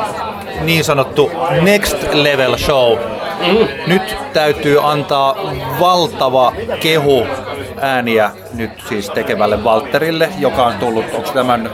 niin 0.61 0.85
sanottu 0.85 1.31
next 1.63 1.97
level 2.13 2.57
show. 2.57 2.99
Nyt 3.87 4.17
täytyy 4.33 4.91
antaa 4.91 5.37
valtava 5.81 6.53
kehu 6.81 7.27
ääniä 7.83 8.31
nyt 8.55 8.71
siis 8.89 9.11
tekevälle 9.11 9.65
Valterille, 9.65 10.29
joka 10.39 10.67
on 10.67 10.75
tullut, 10.75 11.05
onko 11.15 11.31
tämän 11.33 11.71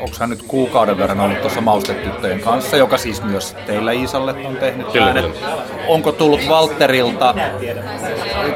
onko 0.00 0.16
hän 0.20 0.30
nyt 0.30 0.42
kuukauden 0.42 0.98
verran 0.98 1.20
ollut 1.20 1.40
tuossa 1.40 1.60
Maustetyttöjen 1.60 2.40
kanssa, 2.40 2.76
joka 2.76 2.98
siis 2.98 3.22
myös 3.22 3.56
teillä 3.66 3.92
Iisalle 3.92 4.34
on 4.44 4.56
tehnyt 4.56 4.86
Kyllä, 4.86 5.06
äänet. 5.06 5.44
Onko 5.88 6.12
tullut 6.12 6.40
Valterilta, 6.48 7.34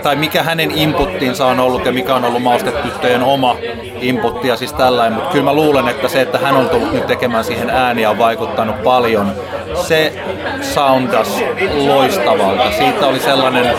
tai 0.03 0.17
mikä 0.17 0.43
hänen 0.43 0.71
inputtinsa 0.71 1.47
on 1.47 1.61
ollut 1.61 1.87
ja 1.87 1.93
mikä 1.93 2.15
on 2.15 2.25
ollut 2.25 2.43
Maustetyttöjen 2.43 3.23
oma 3.23 3.57
inputti 4.01 4.49
ja 4.49 4.57
siis 4.57 4.73
tällainen, 4.73 5.13
mutta 5.13 5.31
kyllä 5.31 5.45
mä 5.45 5.55
luulen, 5.55 5.89
että 5.89 6.09
se, 6.09 6.21
että 6.21 6.39
hän 6.39 6.57
on 6.57 6.69
tullut 6.69 6.93
nyt 6.93 7.07
tekemään 7.07 7.45
siihen 7.45 7.71
ääniä 7.71 8.11
on 8.11 8.19
vaikuttanut 8.19 8.83
paljon. 8.83 9.33
Se 9.75 10.13
soundas 10.61 11.39
loistavalta. 11.75 12.73
Siitä 12.73 13.07
oli 13.07 13.21
sellainen, 13.21 13.77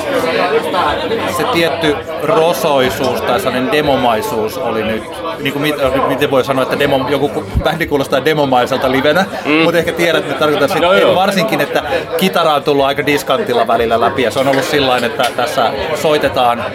se 1.38 1.44
tietty 1.54 1.96
rosoisuus 2.24 3.22
tai 3.22 3.40
sellainen 3.40 3.72
demomaisuus 3.72 4.58
oli 4.58 4.84
nyt, 4.84 5.04
niin 5.40 5.54
kuin 5.54 5.62
mit, 5.62 5.76
miten 6.08 6.32
voi 6.32 6.44
sanoa, 6.44 6.64
että 6.64 6.80
demo, 6.80 7.10
joku 7.10 7.44
bändi 7.64 7.88
kuulostaa 7.88 8.26
demomaiselta 8.26 8.92
livenä, 8.92 9.26
mm. 9.46 9.52
mutta 9.52 9.78
ehkä 9.78 9.92
tiedät, 9.92 10.24
että 10.24 10.40
tarkoitan 10.40 10.70
sitä, 10.70 10.82
Joo, 10.82 10.94
joo. 10.94 11.16
varsinkin, 11.16 11.62
että 11.62 11.84
kitara 12.18 12.54
on 12.54 12.64
tullut 12.64 12.86
aika 12.86 13.06
diskantilla 13.06 13.68
välillä 13.68 14.02
läpi 14.02 14.24
ja 14.24 14.32
se 14.32 14.40
on 14.40 14.48
ollut 14.48 14.64
sillä 14.64 14.98
että 14.98 15.26
tässä 15.36 15.72
soitetaan 16.02 16.66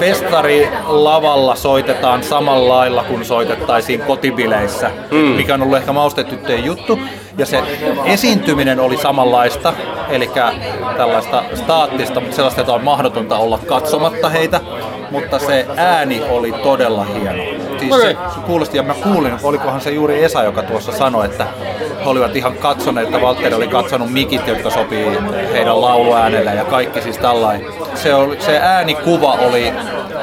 festari 0.00 0.68
lavalla 0.86 1.54
soitetaan 1.54 2.22
samalla 2.22 2.74
lailla 2.74 3.04
kuin 3.04 3.24
soitettaisiin 3.24 4.00
kotibileissä, 4.00 4.90
mm. 5.10 5.16
mikä 5.16 5.54
on 5.54 5.62
ollut 5.62 5.78
ehkä 5.78 5.92
maustetyttöjen 5.92 6.64
juttu. 6.64 6.98
Ja 7.38 7.46
se 7.46 7.62
esiintyminen 8.04 8.80
oli 8.80 8.96
samanlaista, 8.96 9.72
eli 10.08 10.30
tällaista 10.96 11.42
staattista, 11.54 12.20
mutta 12.20 12.36
sellaista, 12.36 12.60
että 12.60 12.72
on 12.72 12.84
mahdotonta 12.84 13.36
olla 13.36 13.58
katsomatta 13.66 14.28
heitä. 14.28 14.60
Mutta 15.10 15.38
se 15.38 15.66
ääni 15.76 16.22
oli 16.30 16.52
todella 16.52 17.04
hieno. 17.04 17.69
Siis 17.80 17.94
se, 17.94 18.16
se 18.34 18.40
kuulosti, 18.46 18.76
ja 18.76 18.82
mä 18.82 18.94
kuulin, 18.94 19.32
olikohan 19.42 19.80
se 19.80 19.90
juuri 19.90 20.24
Esa, 20.24 20.42
joka 20.42 20.62
tuossa 20.62 20.92
sanoi, 20.92 21.24
että 21.24 21.46
he 22.04 22.08
olivat 22.08 22.36
ihan 22.36 22.54
katsoneet, 22.54 23.06
että 23.06 23.20
Valtteri 23.20 23.54
oli 23.54 23.68
katsonut 23.68 24.12
mikit, 24.12 24.46
jotka 24.46 24.70
sopii 24.70 25.06
heidän 25.52 25.80
lauluäänellä 25.80 26.52
ja 26.52 26.64
kaikki 26.64 27.00
siis 27.00 27.18
tällainen. 27.18 27.66
Se, 27.94 28.14
oli, 28.14 28.40
se 28.40 28.58
äänikuva 28.58 29.32
oli 29.32 29.72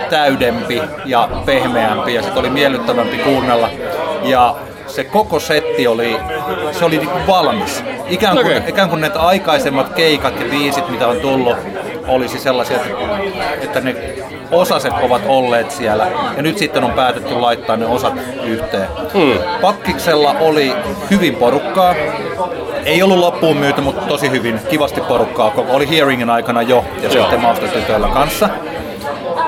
täydempi 0.10 0.82
ja 1.06 1.30
pehmeämpi 1.46 2.14
ja 2.14 2.22
sitten 2.22 2.40
oli 2.40 2.50
miellyttävämpi 2.50 3.18
kuunnella. 3.18 3.70
Ja 4.24 4.56
se 4.88 5.04
koko 5.04 5.40
setti 5.40 5.88
oli, 5.88 6.18
se 6.72 6.86
oli 6.86 6.98
niinku 6.98 7.20
valmis. 7.28 7.84
Ikään 8.10 8.38
kuin, 8.38 8.58
Okei. 8.58 8.70
ikään 8.70 8.90
kuin 8.90 9.02
ne 9.02 9.12
aikaisemmat 9.16 9.94
keikat 9.94 10.40
ja 10.40 10.46
biisit, 10.50 10.90
mitä 10.90 11.08
on 11.08 11.20
tullut, 11.20 11.58
olisi 12.08 12.40
sellaisia, 12.40 12.78
että, 12.78 13.20
että 13.62 13.82
ne 13.82 13.96
osaset 14.52 14.94
ovat 15.04 15.22
olleet 15.26 15.72
siellä 15.72 16.08
ja 16.38 16.44
nyt 16.44 16.58
sitten 16.58 16.84
on 16.84 16.92
päätetty 16.92 17.34
laittaa 17.34 17.78
ne 17.78 17.86
osat 17.86 18.14
yhteen. 18.44 18.88
Hmm. 19.14 19.40
Pakkiksella 19.62 20.36
oli 20.40 20.74
hyvin 21.12 21.36
porukkaa. 21.36 21.96
Ei 22.86 23.04
ollut 23.04 23.18
loppuun 23.18 23.58
myyty, 23.58 23.82
mutta 23.82 24.02
tosi 24.02 24.32
hyvin, 24.32 24.60
kivasti 24.70 25.02
porukkaa. 25.02 25.54
Oli 25.70 25.90
hearingin 25.90 26.30
aikana 26.30 26.62
jo 26.62 26.86
ja 27.02 27.10
Joo. 27.10 27.12
sitten 27.12 27.42
maustetytöillä 27.42 28.08
kanssa. 28.08 28.50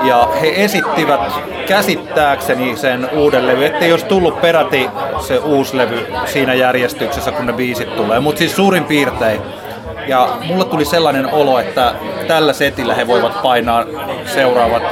Ja 0.02 0.28
he 0.40 0.52
esittivät 0.56 1.20
käsittääkseni 1.68 2.76
sen 2.76 3.08
uuden 3.12 3.46
levy, 3.46 3.66
ettei 3.66 3.92
olisi 3.92 4.06
tullut 4.06 4.40
peräti 4.40 4.90
se 5.20 5.38
uusi 5.38 5.76
levy 5.76 6.06
siinä 6.24 6.54
järjestyksessä, 6.54 7.32
kun 7.32 7.46
ne 7.46 7.52
biisit 7.52 7.96
tulee. 7.96 8.20
Mutta 8.20 8.38
siis 8.38 8.56
suurin 8.56 8.84
piirtein. 8.84 9.40
Ja 10.06 10.28
mulle 10.46 10.64
tuli 10.64 10.84
sellainen 10.84 11.32
olo, 11.32 11.58
että 11.58 11.92
tällä 12.28 12.52
setillä 12.52 12.94
he 12.94 13.06
voivat 13.06 13.42
painaa 13.42 13.84
seuraavat 14.26 14.82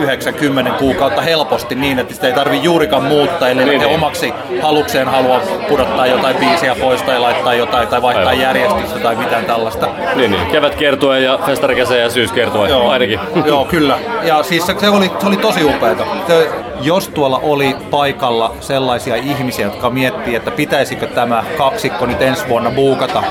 90 0.00 0.70
kuukautta 0.72 1.20
helposti 1.22 1.74
niin, 1.74 1.98
että 1.98 2.14
sitä 2.14 2.26
ei 2.26 2.32
tarvi 2.32 2.60
juurikaan 2.62 3.02
muuttaa, 3.02 3.48
eli 3.48 3.64
Niin, 3.64 3.80
he 3.80 3.86
niin. 3.86 3.94
omaksi 3.96 4.34
halukseen 4.62 5.08
halua 5.08 5.40
pudottaa 5.68 6.06
jotain 6.06 6.36
biisiä 6.36 6.74
pois 6.80 7.02
tai 7.02 7.18
laittaa 7.20 7.54
jotain 7.54 7.88
tai 7.88 8.02
vaihtaa 8.02 8.28
Aivan. 8.28 8.40
järjestystä 8.42 8.98
tai 8.98 9.16
mitään 9.16 9.44
tällaista. 9.44 9.88
Niin, 10.14 10.30
niin. 10.30 10.46
Kevätkiertue 10.46 11.20
ja 11.20 11.38
festarikesä 11.46 11.96
ja 11.96 12.10
syyskiertue 12.10 12.68
Joo, 12.68 12.90
ainakin. 12.90 13.20
Joo, 13.44 13.64
kyllä. 13.64 13.98
Ja 14.22 14.42
siis 14.42 14.66
se, 14.66 14.74
se, 14.80 14.88
oli, 14.88 15.10
se 15.20 15.26
oli 15.26 15.36
tosi 15.36 15.64
upeata. 15.64 16.04
Se, 16.26 16.48
jos 16.80 17.08
tuolla 17.08 17.40
oli 17.42 17.76
paikalla 17.90 18.54
sellaisia 18.60 19.16
ihmisiä, 19.16 19.66
jotka 19.66 19.90
miettii, 19.90 20.34
että 20.34 20.50
pitäisikö 20.50 21.06
tämä 21.06 21.44
kaksikko 21.58 22.06
nyt 22.06 22.22
ensi 22.22 22.48
vuonna 22.48 22.70
buukata 22.70 23.22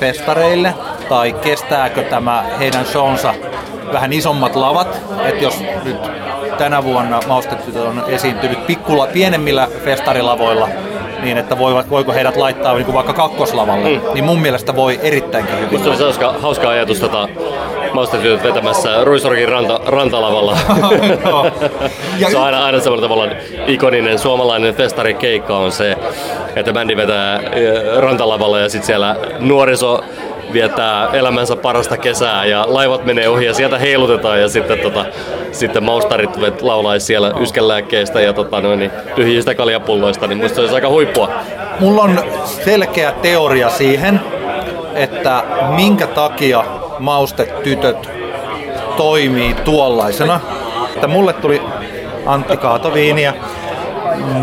festareille, 0.00 0.74
tai 1.08 1.32
kestääkö 1.32 2.02
tämä 2.02 2.44
heidän 2.58 2.86
shownsa 2.86 3.34
vähän 3.92 4.12
isommat 4.12 4.56
lavat, 4.56 5.00
että 5.24 5.44
jos 5.44 5.64
nyt 5.84 5.96
tänä 6.58 6.84
vuonna 6.84 7.20
Maustetytöt 7.26 7.76
on 7.76 8.02
esiintynyt 8.08 8.66
pikkula, 8.66 9.06
pienemmillä 9.06 9.68
festarilavoilla, 9.84 10.68
niin 11.22 11.38
että 11.38 11.58
voivat, 11.58 11.90
voiko 11.90 12.12
heidät 12.12 12.36
laittaa 12.36 12.74
niin 12.74 12.84
kuin 12.84 12.94
vaikka 12.94 13.12
kakkoslavalle, 13.12 13.88
mm. 13.88 14.14
niin 14.14 14.24
mun 14.24 14.40
mielestä 14.40 14.76
voi 14.76 15.00
erittäinkin 15.02 15.56
hyvin. 15.56 15.72
Musta 15.72 15.88
olisi 15.88 16.02
hauska, 16.02 16.34
hauska 16.42 16.68
ajatus 16.68 17.00
tota, 17.00 17.28
maustetyöt 17.98 18.42
vetämässä 18.42 19.04
Ruisorgin 19.04 19.48
ranta, 19.48 19.80
rantalavalla. 19.86 20.56
Ja 22.18 22.30
se 22.30 22.36
on 22.36 22.44
aina, 22.44 22.64
aina 22.64 22.80
semmoinen 22.80 23.08
tavallaan 23.08 23.36
ikoninen 23.66 24.18
suomalainen 24.18 24.74
festarikeikka 24.74 25.56
on 25.56 25.72
se, 25.72 25.96
että 26.56 26.72
bändi 26.72 26.96
vetää 26.96 27.40
rantalavalla 27.96 28.58
ja 28.58 28.68
sitten 28.68 28.86
siellä 28.86 29.16
nuoriso 29.38 30.04
viettää 30.52 31.08
elämänsä 31.12 31.56
parasta 31.56 31.96
kesää 31.96 32.44
ja 32.44 32.64
laivat 32.68 33.04
menee 33.04 33.28
ohi 33.28 33.46
ja 33.46 33.54
sieltä 33.54 33.78
heilutetaan 33.78 34.40
ja 34.40 34.48
sitten, 34.48 34.78
tota, 34.78 35.04
sitten 35.52 35.84
maustarit 35.84 36.62
laulaisi 36.62 37.06
siellä 37.06 37.32
yskänlääkkeistä 37.40 38.20
ja 38.20 38.32
tota, 38.32 38.60
noin, 38.60 38.78
niin, 38.78 38.90
tyhjistä 39.14 39.54
kaljapulloista, 39.54 40.26
niin 40.26 40.38
musta 40.38 40.54
se 40.54 40.60
olisi 40.60 40.74
aika 40.74 40.88
huippua. 40.88 41.30
Mulla 41.80 42.02
on 42.02 42.20
selkeä 42.44 43.12
teoria 43.12 43.70
siihen, 43.70 44.20
että 44.94 45.42
minkä 45.76 46.06
takia 46.06 46.64
maustetytöt 46.98 48.10
toimii 48.96 49.54
tuollaisena. 49.54 50.40
Että 50.94 51.06
mulle 51.06 51.32
tuli 51.32 51.62
Antti 52.26 52.56
Kaatoviiniä. 52.56 53.34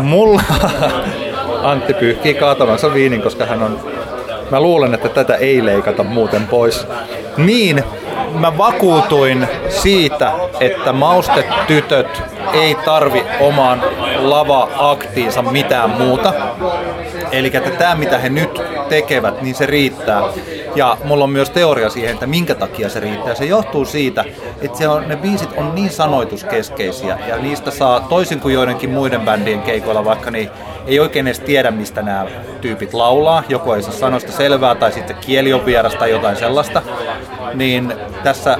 Mulla 0.02 0.42
Antti 1.62 1.94
pyyhkii 1.94 2.34
kaatavansa 2.34 2.94
viinin, 2.94 3.22
koska 3.22 3.46
hän 3.46 3.62
on... 3.62 3.80
Mä 4.50 4.60
luulen, 4.60 4.94
että 4.94 5.08
tätä 5.08 5.34
ei 5.34 5.64
leikata 5.64 6.02
muuten 6.02 6.46
pois. 6.46 6.86
Niin, 7.36 7.84
mä 8.34 8.58
vakuutuin 8.58 9.48
siitä, 9.68 10.32
että 10.60 10.92
maustetytöt 10.92 12.22
ei 12.52 12.74
tarvi 12.74 13.24
omaan 13.40 13.82
lava-aktiinsa 14.18 15.42
mitään 15.42 15.90
muuta. 15.90 16.32
Eli 17.32 17.50
että 17.54 17.70
tämä 17.70 17.94
mitä 17.94 18.18
he 18.18 18.28
nyt 18.28 18.62
tekevät, 18.88 19.42
niin 19.42 19.54
se 19.54 19.66
riittää. 19.66 20.22
Ja 20.74 20.96
mulla 21.04 21.24
on 21.24 21.30
myös 21.30 21.50
teoria 21.50 21.90
siihen, 21.90 22.12
että 22.12 22.26
minkä 22.26 22.54
takia 22.54 22.88
se 22.88 23.00
riittää. 23.00 23.34
Se 23.34 23.44
johtuu 23.44 23.84
siitä, 23.84 24.24
että 24.60 24.78
se 24.78 24.88
on, 24.88 25.08
ne 25.08 25.16
biisit 25.16 25.50
on 25.56 25.74
niin 25.74 25.90
sanoituskeskeisiä 25.90 27.18
ja 27.28 27.36
niistä 27.36 27.70
saa 27.70 28.00
toisin 28.00 28.40
kuin 28.40 28.54
joidenkin 28.54 28.90
muiden 28.90 29.20
bändien 29.20 29.62
keikoilla, 29.62 30.04
vaikka 30.04 30.30
niin 30.30 30.50
ei 30.86 31.00
oikein 31.00 31.26
edes 31.26 31.40
tiedä, 31.40 31.70
mistä 31.70 32.02
nämä 32.02 32.26
tyypit 32.60 32.94
laulaa. 32.94 33.42
Joko 33.48 33.74
ei 33.74 33.82
saa 33.82 33.92
sanoista 33.92 34.32
selvää 34.32 34.74
tai 34.74 34.92
sitten 34.92 35.16
kieli 35.16 35.52
on 35.52 35.66
vieras 35.66 35.94
tai 35.94 36.10
jotain 36.10 36.36
sellaista. 36.36 36.82
Niin 37.56 37.92
tässä 38.22 38.58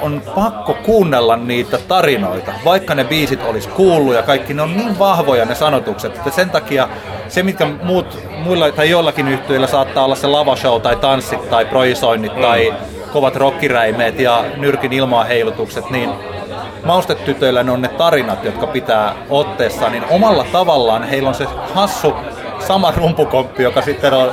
on 0.00 0.22
pakko 0.34 0.74
kuunnella 0.74 1.36
niitä 1.36 1.78
tarinoita, 1.88 2.52
vaikka 2.64 2.94
ne 2.94 3.04
biisit 3.04 3.42
olisi 3.42 3.68
kuullut 3.68 4.14
ja 4.14 4.22
kaikki, 4.22 4.54
ne 4.54 4.62
on 4.62 4.76
niin 4.76 4.98
vahvoja 4.98 5.44
ne 5.44 5.54
sanotukset, 5.54 6.16
että 6.16 6.30
sen 6.30 6.50
takia 6.50 6.88
se, 7.28 7.42
mitkä 7.42 7.66
muut, 7.82 8.18
muilla 8.44 8.72
tai 8.72 8.90
joillakin 8.90 9.28
yhtyillä 9.28 9.66
saattaa 9.66 10.04
olla 10.04 10.14
se 10.14 10.26
lavashow 10.26 10.80
tai 10.80 10.96
tanssit 10.96 11.50
tai 11.50 11.64
projisoinnit 11.64 12.40
tai 12.40 12.74
kovat 13.12 13.36
rockiräimeet 13.36 14.20
ja 14.20 14.44
nyrkin 14.56 14.92
ilmaa 14.92 15.24
heilutukset, 15.24 15.90
niin 15.90 16.10
maustetytöillä 16.84 17.62
ne 17.62 17.70
on 17.70 17.82
ne 17.82 17.88
tarinat, 17.88 18.44
jotka 18.44 18.66
pitää 18.66 19.14
otteessa, 19.30 19.90
niin 19.90 20.04
omalla 20.10 20.46
tavallaan 20.52 21.02
heillä 21.02 21.28
on 21.28 21.34
se 21.34 21.46
hassu 21.74 22.14
sama 22.58 22.90
rumpukomppi, 22.96 23.62
joka 23.62 23.82
sitten 23.82 24.14
on 24.14 24.32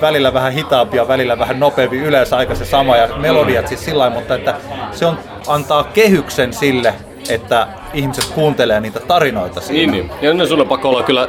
välillä 0.00 0.34
vähän 0.34 0.52
hitaampi 0.52 0.96
ja 0.96 1.08
välillä 1.08 1.38
vähän 1.38 1.60
nopeampi, 1.60 1.96
yleensä 1.96 2.36
aika 2.36 2.54
se 2.54 2.64
sama 2.64 2.96
ja 2.96 3.16
melodiat 3.16 3.68
siis 3.68 3.84
sillä 3.84 3.98
lailla, 3.98 4.16
mutta 4.16 4.34
että 4.34 4.54
se 4.92 5.06
on, 5.06 5.18
antaa 5.46 5.84
kehyksen 5.84 6.52
sille, 6.52 6.94
että 7.30 7.66
ihmiset 7.94 8.24
kuuntelee 8.24 8.80
niitä 8.80 9.00
tarinoita 9.00 9.60
siinä. 9.60 9.92
Niin, 9.92 10.08
niin. 10.08 10.18
Ja 10.22 10.34
ne 10.34 10.46
sulle 10.46 10.64
pakko 10.64 10.88
olla 10.88 11.02
kyllä 11.02 11.28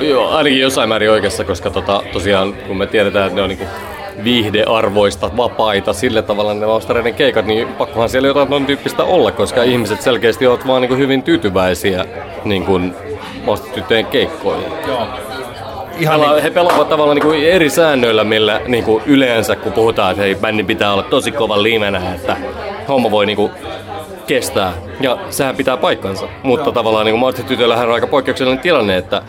jo, 0.00 0.28
ainakin 0.28 0.60
jossain 0.60 0.88
määrin 0.88 1.10
oikeassa, 1.10 1.44
koska 1.44 1.70
tota, 1.70 2.02
tosiaan 2.12 2.52
kun 2.52 2.76
me 2.76 2.86
tiedetään, 2.86 3.26
että 3.26 3.36
ne 3.36 3.42
on 3.42 3.48
niinku 3.48 3.64
viihdearvoista, 4.24 5.36
vapaita, 5.36 5.92
sillä 5.92 6.22
tavalla 6.22 6.54
ne 6.54 6.66
maustareiden 6.66 7.14
keikat, 7.14 7.46
niin 7.46 7.68
pakkohan 7.68 8.08
siellä 8.08 8.28
jotain 8.28 8.48
ton 8.48 8.66
tyyppistä 8.66 9.04
olla, 9.04 9.32
koska 9.32 9.62
ihmiset 9.62 10.02
selkeästi 10.02 10.46
ovat 10.46 10.66
vaan 10.66 10.82
niinku 10.82 10.96
hyvin 10.96 11.22
tyytyväisiä 11.22 12.04
niin 12.44 12.64
kuin 12.64 12.94
keikkoihin. 14.10 14.72
Joo. 14.86 15.06
Ihan 15.98 16.20
Pelaa, 16.20 16.34
niin, 16.34 16.42
he 16.42 16.50
pelaavat 16.50 16.88
tavallaan 16.88 17.14
niin 17.14 17.26
kuin 17.26 17.44
eri 17.44 17.70
säännöillä, 17.70 18.24
millä 18.24 18.60
niin 18.66 18.84
kuin 18.84 19.02
yleensä 19.06 19.56
kun 19.56 19.72
puhutaan, 19.72 20.10
että 20.10 20.22
hei, 20.22 20.34
bändin 20.34 20.66
pitää 20.66 20.92
olla 20.92 21.02
tosi 21.02 21.32
kova 21.32 21.62
livenä, 21.62 22.14
että 22.14 22.36
homma 22.88 23.10
voi 23.10 23.26
niin 23.26 23.36
kuin 23.36 23.52
kestää. 24.26 24.72
Ja 25.00 25.18
sehän 25.30 25.56
pitää 25.56 25.76
paikkansa. 25.76 26.28
Mutta 26.42 26.66
Joo. 26.66 26.72
tavallaan 26.72 27.06
niin 27.06 27.20
kuin 27.20 27.34
on 27.84 27.92
aika 27.92 28.06
poikkeuksellinen 28.06 28.62
tilanne, 28.62 28.96
että 28.96 29.22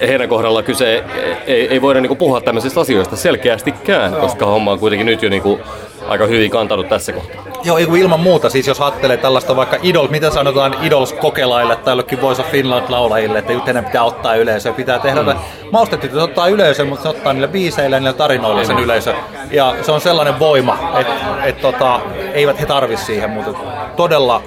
heidän 0.00 0.28
kohdalla 0.28 0.62
kyse 0.62 1.04
ei, 1.46 1.68
ei 1.68 1.82
voida 1.82 2.00
niin 2.00 2.08
kuin 2.08 2.18
puhua 2.18 2.40
tämmöisistä 2.40 2.80
asioista 2.80 3.16
selkeästikään, 3.16 4.12
Joo. 4.12 4.20
koska 4.20 4.46
homma 4.46 4.72
on 4.72 4.78
kuitenkin 4.78 5.06
nyt 5.06 5.22
jo 5.22 5.30
niin 5.30 5.42
kuin 5.42 5.60
aika 6.08 6.26
hyvin 6.26 6.50
kantanut 6.50 6.88
tässä 6.88 7.12
kohtaa. 7.12 7.47
Joo, 7.64 7.78
ei 7.78 7.86
ilman 7.98 8.20
muuta. 8.20 8.50
Siis 8.50 8.66
jos 8.66 8.80
ajattelee 8.80 9.16
tällaista 9.16 9.56
vaikka 9.56 9.76
Idol, 9.82 10.08
mitä 10.08 10.30
sanotaan 10.30 10.76
Idols 10.82 11.12
kokelaille 11.12 11.76
tai 11.76 11.92
jollekin 11.92 12.22
Voice 12.22 12.42
of 12.42 12.50
Finland 12.50 12.84
laulajille, 12.88 13.38
että 13.38 13.52
yhtenä 13.52 13.82
pitää 13.82 14.04
ottaa 14.04 14.34
yleisö, 14.34 14.72
pitää 14.72 14.98
tehdä 14.98 15.22
mm. 15.22 15.34
Maustetytöt 15.72 16.22
ottaa 16.22 16.48
yleisö, 16.48 16.84
mutta 16.84 17.02
se 17.02 17.08
ottaa 17.08 17.32
niillä 17.32 17.48
biiseillä 17.48 17.96
ja 17.96 18.00
niillä 18.00 18.12
tarinoilla 18.12 18.64
sen 18.64 18.78
yleisö. 18.78 19.14
Ja 19.50 19.74
se 19.82 19.92
on 19.92 20.00
sellainen 20.00 20.38
voima, 20.38 20.78
että 20.98 21.44
et, 21.44 21.60
tota, 21.60 22.00
eivät 22.32 22.60
he 22.60 22.66
tarvi 22.66 22.96
siihen, 22.96 23.30
mutta 23.30 23.52
todella 23.96 24.42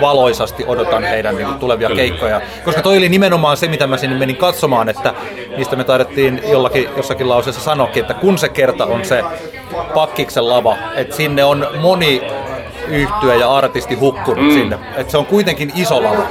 valoisasti 0.00 0.64
odotan 0.66 1.04
heidän 1.04 1.36
niin 1.36 1.54
tulevia 1.54 1.90
keikkoja. 1.90 2.40
Koska 2.64 2.82
toi 2.82 2.98
oli 2.98 3.08
nimenomaan 3.08 3.56
se, 3.56 3.68
mitä 3.68 3.86
mä 3.86 3.96
sinne 3.96 4.18
menin 4.18 4.36
katsomaan, 4.36 4.88
että 4.88 5.14
mistä 5.56 5.76
me 5.76 5.84
taidettiin 5.84 6.40
jollakin, 6.50 6.88
jossakin 6.96 7.28
lauseessa 7.28 7.62
sanoakin, 7.62 8.00
että 8.00 8.14
kun 8.14 8.38
se 8.38 8.48
kerta 8.48 8.86
on 8.86 9.04
se 9.04 9.24
pakkiksen 9.94 10.48
lava, 10.48 10.76
että 10.96 11.16
sinne 11.16 11.44
on 11.44 11.66
moni 11.80 12.22
yhtyä 12.90 13.34
ja 13.34 13.54
artisti 13.54 13.94
hukkunut 13.94 14.44
mm. 14.44 14.50
sinne. 14.50 14.78
Et 14.96 15.10
se 15.10 15.18
on 15.18 15.26
kuitenkin 15.26 15.72
iso 15.74 16.02
lava. 16.02 16.22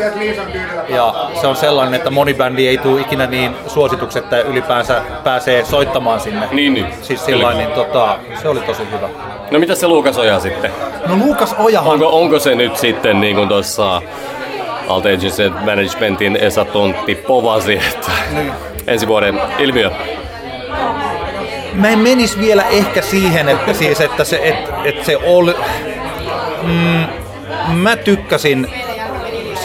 Ja 0.89 1.13
se 1.41 1.47
on 1.47 1.55
sellainen, 1.55 1.93
että 1.93 2.09
moni 2.09 2.33
bändi 2.33 2.67
ei 2.67 2.77
tule 2.77 3.01
ikinä 3.01 3.27
niin 3.27 3.55
suositukset, 3.67 4.23
että 4.23 4.41
ylipäänsä 4.41 5.01
pääsee 5.23 5.65
soittamaan 5.65 6.19
sinne. 6.19 6.47
Niin, 6.51 6.73
niin. 6.73 6.85
Siis 7.01 7.25
sillä 7.25 7.53
niin 7.53 7.71
tota, 7.71 8.19
se 8.41 8.49
oli 8.49 8.59
tosi 8.59 8.83
hyvä. 8.91 9.09
No 9.51 9.59
mitä 9.59 9.75
se 9.75 9.87
Luukas 9.87 10.17
Oja 10.17 10.39
sitten? 10.39 10.71
No 11.07 11.15
Luukas 11.15 11.55
Ojahan... 11.59 11.93
Onko, 11.93 12.07
onko 12.07 12.39
se 12.39 12.55
nyt 12.55 12.77
sitten 12.77 13.21
niin 13.21 13.35
kuin 13.35 13.49
tuossa 13.49 14.01
Alt 14.87 15.05
Agency 15.05 15.49
Managementin 15.49 16.35
Esa 16.35 16.65
Tontti 16.65 17.15
povasi, 17.15 17.73
että 17.73 18.11
niin. 18.33 18.51
ensi 18.87 19.07
vuoden 19.07 19.41
ilmiö? 19.59 19.91
Mä 21.73 21.89
en 21.89 21.99
menisi 21.99 22.39
vielä 22.39 22.63
ehkä 22.63 23.01
siihen, 23.01 23.49
että, 23.49 23.73
siis, 23.73 24.01
että 24.01 24.23
se, 24.23 24.39
että, 24.43 24.73
että 24.83 25.05
se 25.05 25.17
oli 25.17 25.55
mm, 26.67 27.07
mä 27.73 27.95
tykkäsin 27.95 28.67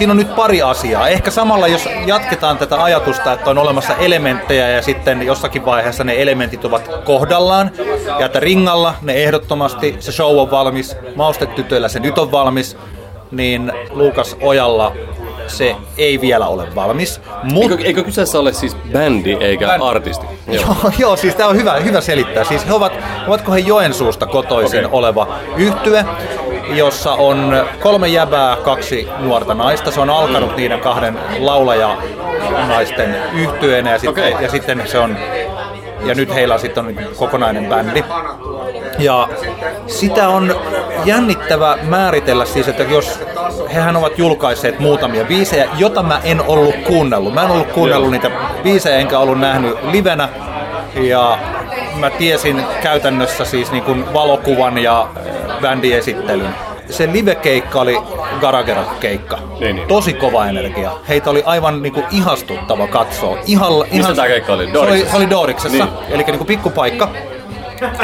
siinä 0.03 0.11
on 0.11 0.17
nyt 0.17 0.37
pari 0.37 0.63
asiaa. 0.63 1.09
Ehkä 1.09 1.31
samalla, 1.31 1.69
jos 1.69 1.89
jatketaan 2.07 2.59
tätä 2.59 2.83
ajatusta, 2.83 3.33
että 3.33 3.51
on 3.51 3.59
olemassa 3.59 3.97
elementtejä 3.97 4.69
ja 4.69 4.83
sitten 4.83 5.23
jossakin 5.23 5.65
vaiheessa 5.65 6.05
ne 6.05 6.23
elementit 6.23 6.65
ovat 6.65 6.91
kohdallaan 7.05 7.71
ja 8.19 8.27
että 8.27 8.41
ringalla 8.41 8.95
ne 9.03 9.13
ehdottomasti, 9.13 9.97
se 10.01 10.13
show 10.13 10.39
on 10.39 10.51
valmis, 10.51 10.97
maustetytöillä 11.17 11.89
se 11.89 12.01
nyt 12.01 12.19
on 12.19 12.33
valmis, 12.33 12.77
niin 13.31 13.73
Luukas 13.91 14.37
Ojalla 14.41 14.93
se 15.47 15.77
ei 15.99 16.21
vielä 16.21 16.47
ole 16.47 16.75
valmis. 16.75 17.21
Mut... 17.43 17.71
Eikö, 17.71 17.85
eikö 17.85 18.05
kyseessä 18.05 18.39
ole 18.39 18.53
siis 18.53 18.77
bändi 18.93 19.37
eikä 19.41 19.67
Bänd... 19.67 19.83
artisti? 19.83 20.27
Joo. 20.47 20.65
joo, 20.65 20.93
joo, 20.99 21.17
siis 21.17 21.35
tämä 21.35 21.49
on 21.49 21.57
hyvä, 21.57 21.75
hyvä 21.75 22.01
selittää. 22.01 22.45
Siis 22.45 22.67
he 22.67 22.73
ovat, 22.73 22.93
ovatko 23.27 23.53
he 23.53 23.59
Joensuusta 23.59 24.27
kotoisin 24.27 24.87
okay. 24.87 24.99
oleva 24.99 25.39
yhtye, 25.57 26.05
jossa 26.77 27.13
on 27.13 27.67
kolme 27.81 28.09
jäbää, 28.09 28.57
kaksi 28.57 29.09
nuorta 29.19 29.55
naista. 29.55 29.91
Se 29.91 30.01
on 30.01 30.11
alkanut 30.11 30.57
niiden 30.57 30.81
kahden 30.81 31.19
laulaja 31.39 31.97
naisten 32.69 33.17
yhtyeenä 33.35 33.93
ja 33.93 33.99
sitten, 33.99 34.33
okay. 34.33 34.43
ja 34.43 34.51
sitten 34.51 34.83
se 34.87 34.99
on 34.99 35.17
ja 36.05 36.15
nyt 36.15 36.35
heillä 36.35 36.59
sitten 36.59 36.87
on 36.87 36.97
kokonainen 37.17 37.67
bändi. 37.67 38.05
Ja 38.99 39.29
sitä 39.87 40.29
on 40.29 40.55
jännittävä 41.05 41.79
määritellä 41.83 42.45
siis, 42.45 42.69
että 42.69 42.83
jos 42.83 43.21
hehän 43.75 43.97
ovat 43.97 44.19
julkaisseet 44.19 44.79
muutamia 44.79 45.25
biisejä, 45.25 45.69
jota 45.79 46.03
mä 46.03 46.21
en 46.25 46.43
ollut 46.47 46.75
kuunnellut. 46.87 47.35
Mä 47.35 47.43
en 47.43 47.51
ollut 47.51 47.73
kuunnellut 47.73 48.11
niitä 48.11 48.31
biisejä 48.63 48.97
enkä 48.97 49.19
ollut 49.19 49.41
nähnyt 49.41 49.77
livenä. 49.83 50.29
Ja 50.95 51.39
mä 51.95 52.11
tiesin 52.11 52.65
käytännössä 52.83 53.45
siis 53.45 53.73
niin 53.73 53.85
kuin 53.85 54.13
valokuvan 54.13 54.79
ja 54.79 55.09
bändiesittelyn 55.61 56.55
se 56.93 57.13
live-keikka 57.13 57.81
oli 57.81 58.03
Garagera-keikka. 58.41 59.39
Niin, 59.61 59.77
niin. 59.77 59.89
Tosi 59.89 60.13
kova 60.13 60.47
energia. 60.47 60.91
Heitä 61.09 61.31
oli 61.31 61.43
aivan 61.47 61.83
niinku 61.83 62.03
ihastuttava 62.11 62.87
katsoa. 62.87 63.39
Ihan, 63.47 63.73
Mistä 63.73 63.97
ihan, 63.97 64.17
tämä 64.17 64.29
keikka 64.29 64.53
oli? 64.53 64.71
Se 64.73 64.79
oli, 64.79 65.07
se 65.11 65.17
oli 65.17 65.31
Doriksessa, 65.31 65.85
niin. 65.85 65.89
eli 66.09 66.23
niinku 66.23 66.45
pikkupaikka. 66.45 67.09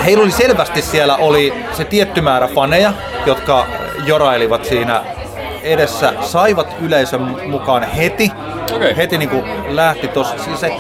Heillä 0.05 0.23
oli 0.23 0.31
selvästi 0.31 0.83
siellä 0.83 1.17
oli 1.17 1.55
se 1.73 1.85
tietty 1.85 2.21
määrä 2.21 2.49
faneja, 2.49 2.93
jotka 3.27 3.67
jorailivat 4.07 4.65
siinä 4.65 5.03
edessä, 5.63 6.13
saivat 6.21 6.77
yleisön 6.81 7.21
mukaan 7.47 7.83
heti. 7.83 8.33
Okay. 8.77 8.97
Heti 8.97 9.19
niin 9.19 9.29
kuin 9.29 9.45
lähti 9.69 10.09
tuossa. 10.09 10.39
Siis 10.39 10.61
se, 10.61 10.73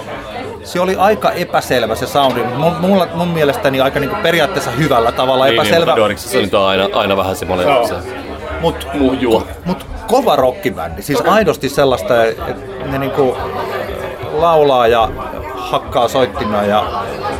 se 0.68 0.80
oli 0.80 0.96
aika 0.96 1.32
epäselvä 1.32 1.94
se 1.94 2.06
soundi, 2.06 2.42
mun, 2.42 2.72
mulla, 2.80 3.08
mun 3.14 3.28
mielestäni 3.28 3.80
aika 3.80 4.00
niinku 4.00 4.16
periaatteessa 4.22 4.70
hyvällä 4.70 5.12
tavalla 5.12 5.44
niin, 5.44 5.54
epäselvä. 5.54 5.94
Niin, 5.94 6.18
se 6.18 6.56
on 6.56 6.66
aina, 6.66 6.88
aina 6.92 7.16
vähän 7.16 7.36
semmoinen 7.36 7.86
se 7.86 7.94
mut, 8.60 8.86
muhjua. 8.94 9.46
Mut 9.64 9.86
kova 10.06 10.36
rockibändi, 10.36 11.02
siis 11.02 11.20
okay. 11.20 11.32
aidosti 11.32 11.68
sellaista, 11.68 12.24
että 12.24 12.44
ne 12.86 12.98
niinku 12.98 13.36
laulaa 14.32 14.86
ja 14.86 15.08
hakkaa 15.70 16.08
soittimia 16.08 16.64
ja 16.64 16.84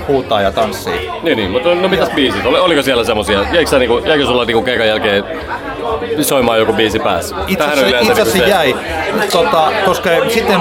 huutaa 0.09 0.41
ja 0.41 0.53
tanssii. 0.53 1.11
Niin, 1.23 1.37
niin 1.37 1.51
mutta 1.51 1.75
no 1.75 1.89
mitäs 1.89 2.11
biisit? 2.11 2.47
Oliko 2.47 2.83
siellä 2.83 3.05
semmosia? 3.05 3.43
Jäikö, 3.53 3.79
niinku, 3.79 3.99
jäikö 3.99 4.27
sulla 4.27 4.45
niinku 4.45 4.63
keikan 4.63 4.89
jälkeen 4.89 5.25
soimaan 6.21 6.59
joku 6.59 6.73
biisi 6.73 6.99
päässä? 6.99 7.37
Itse 7.47 7.65
asiassa 7.65 8.35
niinku 8.35 8.51
jäi, 8.51 8.77
tota, 9.33 9.73
koska 9.85 10.11
sitten 10.29 10.61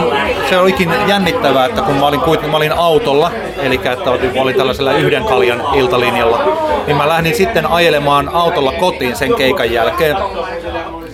se 0.49 0.57
olikin 0.57 0.93
jännittävää, 1.07 1.65
että 1.65 1.81
kun 1.81 1.95
mä 1.95 2.07
olin, 2.07 2.19
mä 2.51 2.57
olin 2.57 2.71
autolla, 2.71 3.31
eli 3.61 3.81
että 3.83 4.11
olin, 4.11 4.31
olin 4.41 4.55
tällaisella 4.55 4.93
yhden 4.93 5.23
kaljan 5.23 5.63
iltalinjalla, 5.75 6.39
niin 6.87 6.97
mä 6.97 7.09
lähdin 7.09 7.35
sitten 7.35 7.65
ajelemaan 7.65 8.29
autolla 8.29 8.71
kotiin 8.71 9.15
sen 9.15 9.35
keikan 9.35 9.71
jälkeen 9.71 10.17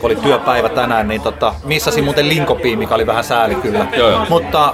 kun 0.03 0.11
oli 0.11 0.15
työpäivä 0.15 0.69
tänään, 0.69 1.07
niin 1.07 1.21
tota, 1.21 1.53
missasin 1.63 2.03
muuten 2.03 2.29
Linkopiin, 2.29 2.79
mikä 2.79 2.95
oli 2.95 3.07
vähän 3.07 3.23
sääli 3.23 3.55
kyllä. 3.55 3.85
Joo, 3.97 4.09
joo. 4.09 4.25
Mutta 4.29 4.73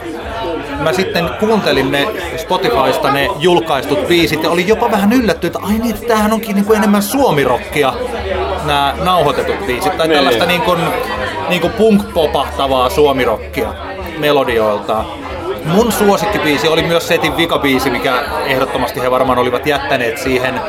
mä 0.80 0.94
sitten 0.94 1.30
kuuntelin 1.39 1.92
ne 1.92 2.08
Spotifysta 2.38 3.12
ne 3.12 3.28
julkaistut 3.39 4.08
biisit 4.08 4.44
ja 4.44 4.50
oli 4.50 4.68
jopa 4.68 4.92
vähän 4.92 5.13
yllätty, 5.13 5.48
että 5.48 5.60
ai 5.62 5.74
niin, 5.74 5.96
että 5.96 6.08
tämähän 6.08 6.34
onkin 6.34 6.56
niin 6.56 6.65
kuin 6.65 6.78
enemmän 6.78 7.02
suomirokkia 7.02 7.94
nämä 8.65 8.96
nauhoitetut 9.04 9.65
biisit. 9.68 9.98
Tai 9.98 10.08
niin. 10.08 10.15
tällaista 10.15 10.46
niin 10.46 10.62
kuin, 10.62 10.80
niin 11.50 11.62
kuin 11.62 11.74
punk-popahtavaa 11.74 12.89
suomirokkia 12.89 13.74
melodioiltaan. 14.18 15.06
Mun 15.65 15.92
suosikkibiisi 15.92 16.68
oli 16.68 16.84
myös 16.84 17.08
setin 17.08 17.38
vikabiisi, 17.38 17.89
mikä 17.89 18.24
ehdottomasti 18.46 19.02
he 19.02 19.12
varmaan 19.12 19.39
olivat 19.39 19.68
jättäneet 19.68 20.18
siihen 20.18 20.62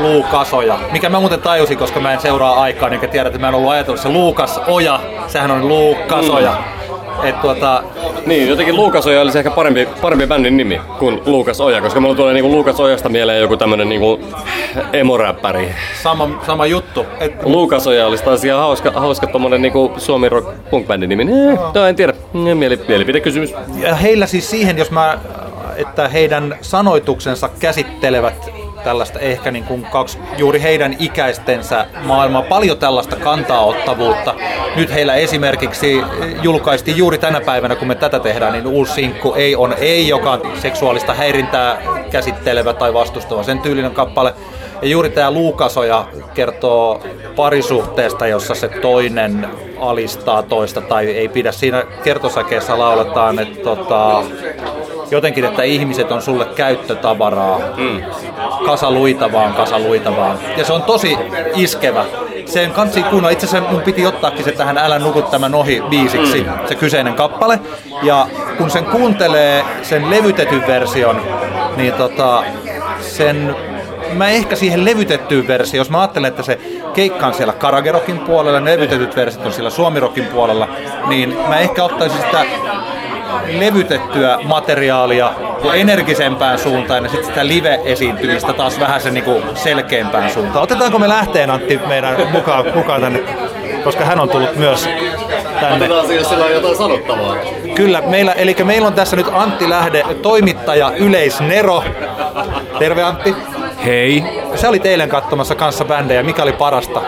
Luukasoja. 0.00 0.78
Mikä 0.92 1.08
mä 1.08 1.20
muuten 1.20 1.40
tajusin, 1.40 1.78
koska 1.78 2.00
mä 2.00 2.12
en 2.12 2.20
seuraa 2.20 2.60
aikaa, 2.62 2.88
niin 2.88 3.10
tiedä, 3.10 3.26
että 3.26 3.38
mä 3.38 3.48
en 3.48 3.54
ollut 3.54 3.70
ajatellut 3.70 4.00
se 4.00 4.08
Luukas 4.08 4.60
Oja, 4.66 5.00
sehän 5.26 5.50
on 5.50 5.68
Luukasoja. 5.68 6.50
Mm. 6.52 6.83
Et 7.22 7.40
tuota... 7.40 7.82
Niin, 8.26 8.48
jotenkin 8.48 8.76
Luukas 8.76 9.06
Oja 9.06 9.20
olisi 9.20 9.38
ehkä 9.38 9.50
parempi, 9.50 9.88
parempi 10.02 10.26
bändin 10.26 10.56
nimi 10.56 10.80
kuin 10.98 11.22
Luukas 11.26 11.60
Oja, 11.60 11.80
koska 11.80 12.00
mulla 12.00 12.14
tulee 12.14 12.34
niinku 12.34 12.50
Luukas 12.50 12.80
Ojasta 12.80 13.08
mieleen 13.08 13.40
joku 13.40 13.56
tämmönen 13.56 13.88
niinku 13.88 14.20
emoräppäri. 14.92 15.74
Sama, 16.02 16.28
sama 16.46 16.66
juttu. 16.66 17.06
Et... 17.20 17.42
Luukas 17.42 17.86
Oja 17.86 18.06
olisi 18.06 18.24
taas 18.24 18.44
ihan 18.44 18.60
hauska, 18.60 18.90
hauska 18.90 19.26
tommonen 19.26 19.62
niinku 19.62 19.92
suomi 19.96 20.28
rock 20.28 20.48
punk 20.70 20.86
bändin 20.86 21.08
nimi. 21.08 21.22
Eh, 21.22 21.58
no, 21.74 21.86
en 21.86 21.96
tiedä, 21.96 22.12
Mieli, 22.32 22.80
mielipidekysymys. 22.88 23.54
Ja 23.76 23.94
heillä 23.94 24.26
siis 24.26 24.50
siihen, 24.50 24.78
jos 24.78 24.90
mä, 24.90 25.18
että 25.76 26.08
heidän 26.08 26.58
sanoituksensa 26.60 27.50
käsittelevät 27.58 28.63
tällaista 28.84 29.18
ehkä 29.18 29.50
niin 29.50 29.64
kuin 29.64 29.84
kaksi, 29.84 30.18
juuri 30.38 30.62
heidän 30.62 30.96
ikäistensä 30.98 31.86
maailmaa, 32.02 32.42
paljon 32.42 32.78
tällaista 32.78 33.16
kantaottavuutta. 33.16 34.34
Nyt 34.76 34.92
heillä 34.92 35.14
esimerkiksi 35.14 36.02
julkaistiin 36.42 36.96
juuri 36.96 37.18
tänä 37.18 37.40
päivänä, 37.40 37.76
kun 37.76 37.88
me 37.88 37.94
tätä 37.94 38.20
tehdään, 38.20 38.52
niin 38.52 38.66
uusi 38.66 38.92
sinkku 38.92 39.34
Ei 39.34 39.56
on 39.56 39.74
ei, 39.78 40.08
joka 40.08 40.32
on 40.32 40.42
seksuaalista 40.58 41.14
häirintää 41.14 41.82
käsittelevä 42.10 42.72
tai 42.72 42.94
vastustava, 42.94 43.42
sen 43.42 43.58
tyylinen 43.58 43.94
kappale. 43.94 44.34
Ja 44.82 44.88
juuri 44.88 45.10
tämä 45.10 45.30
Luukasoja 45.30 46.06
kertoo 46.34 47.02
parisuhteesta, 47.36 48.26
jossa 48.26 48.54
se 48.54 48.68
toinen 48.68 49.48
alistaa 49.80 50.42
toista 50.42 50.80
tai 50.80 51.06
ei 51.06 51.28
pidä. 51.28 51.52
Siinä 51.52 51.84
kertosakeessa 52.04 52.78
lauletaan, 52.78 53.38
että 53.38 53.62
tota, 53.62 54.22
jotenkin, 55.14 55.44
että 55.44 55.62
ihmiset 55.62 56.12
on 56.12 56.22
sulle 56.22 56.44
käyttötavaraa. 56.44 57.58
Mm. 57.76 58.02
Kasa 58.66 58.90
luita 58.90 59.32
vaan, 59.32 59.54
kasa 59.54 59.78
luita 59.78 60.16
vaan. 60.16 60.38
Ja 60.56 60.64
se 60.64 60.72
on 60.72 60.82
tosi 60.82 61.16
iskevä. 61.54 62.04
sen 62.46 62.70
kansi 62.70 63.02
kuunnella. 63.02 63.30
Itse 63.30 63.46
asiassa 63.46 63.70
mun 63.70 63.82
piti 63.82 64.06
ottaakin 64.06 64.44
se 64.44 64.52
tähän 64.52 64.78
Älä 64.78 64.98
nuku 64.98 65.22
tämän 65.22 65.54
ohi 65.54 65.82
biisiksi, 65.90 66.46
se 66.68 66.74
kyseinen 66.74 67.14
kappale. 67.14 67.60
Ja 68.02 68.26
kun 68.58 68.70
sen 68.70 68.84
kuuntelee 68.84 69.64
sen 69.82 70.10
levytetyn 70.10 70.66
version, 70.66 71.20
niin 71.76 71.92
tota, 71.92 72.44
sen 73.00 73.56
mä 74.12 74.28
ehkä 74.28 74.56
siihen 74.56 74.84
levytettyyn 74.84 75.48
versioon, 75.48 75.80
jos 75.80 75.90
mä 75.90 76.00
ajattelen, 76.00 76.28
että 76.28 76.42
se 76.42 76.58
keikka 76.94 77.26
on 77.26 77.34
siellä 77.34 77.52
Karagerokin 77.52 78.18
puolella, 78.18 78.60
ne 78.60 78.72
levytetyt 78.72 79.16
versiot 79.16 79.46
on 79.46 79.52
siellä 79.52 79.70
Suomirokin 79.70 80.26
puolella, 80.26 80.68
niin 81.08 81.36
mä 81.48 81.58
ehkä 81.58 81.84
ottaisin 81.84 82.18
sitä 82.18 82.44
levytettyä 83.58 84.38
materiaalia 84.44 85.32
energisempään 85.74 86.58
suuntaan 86.58 87.04
ja 87.04 87.10
sitten 87.10 87.26
sitä 87.26 87.46
live-esiintymistä 87.46 88.52
taas 88.52 88.80
vähän 88.80 89.00
sen 89.00 89.14
niinku 89.14 89.42
selkeämpään 89.54 90.30
suuntaan. 90.30 90.62
Otetaanko 90.62 90.98
me 90.98 91.08
lähteen 91.08 91.50
Antti 91.50 91.80
meidän 91.88 92.16
mukaan, 92.30 92.64
mukaan 92.74 93.00
tänne, 93.00 93.20
koska 93.84 94.04
hän 94.04 94.20
on 94.20 94.28
tullut 94.28 94.56
myös 94.56 94.88
tänne. 95.60 95.84
Otetaan 95.84 96.14
jos 96.16 96.28
sillä 96.28 96.44
on 96.44 96.52
jotain 96.52 96.76
sanottavaa. 96.76 97.36
Kyllä, 97.74 98.02
meillä, 98.06 98.32
eli 98.32 98.56
meillä 98.64 98.88
on 98.88 98.94
tässä 98.94 99.16
nyt 99.16 99.26
Antti 99.32 99.70
Lähde, 99.70 100.04
toimittaja 100.22 100.92
Yleisnero. 100.96 101.84
Terve 102.78 103.02
Antti. 103.02 103.36
Hei, 103.84 104.24
Sä 104.54 104.68
olit 104.68 104.86
eilen 104.86 105.08
katsomassa 105.08 105.54
kanssa 105.54 105.84
bändejä. 105.84 106.22
Mikä 106.22 106.42
oli 106.42 106.52
parasta? 106.52 107.02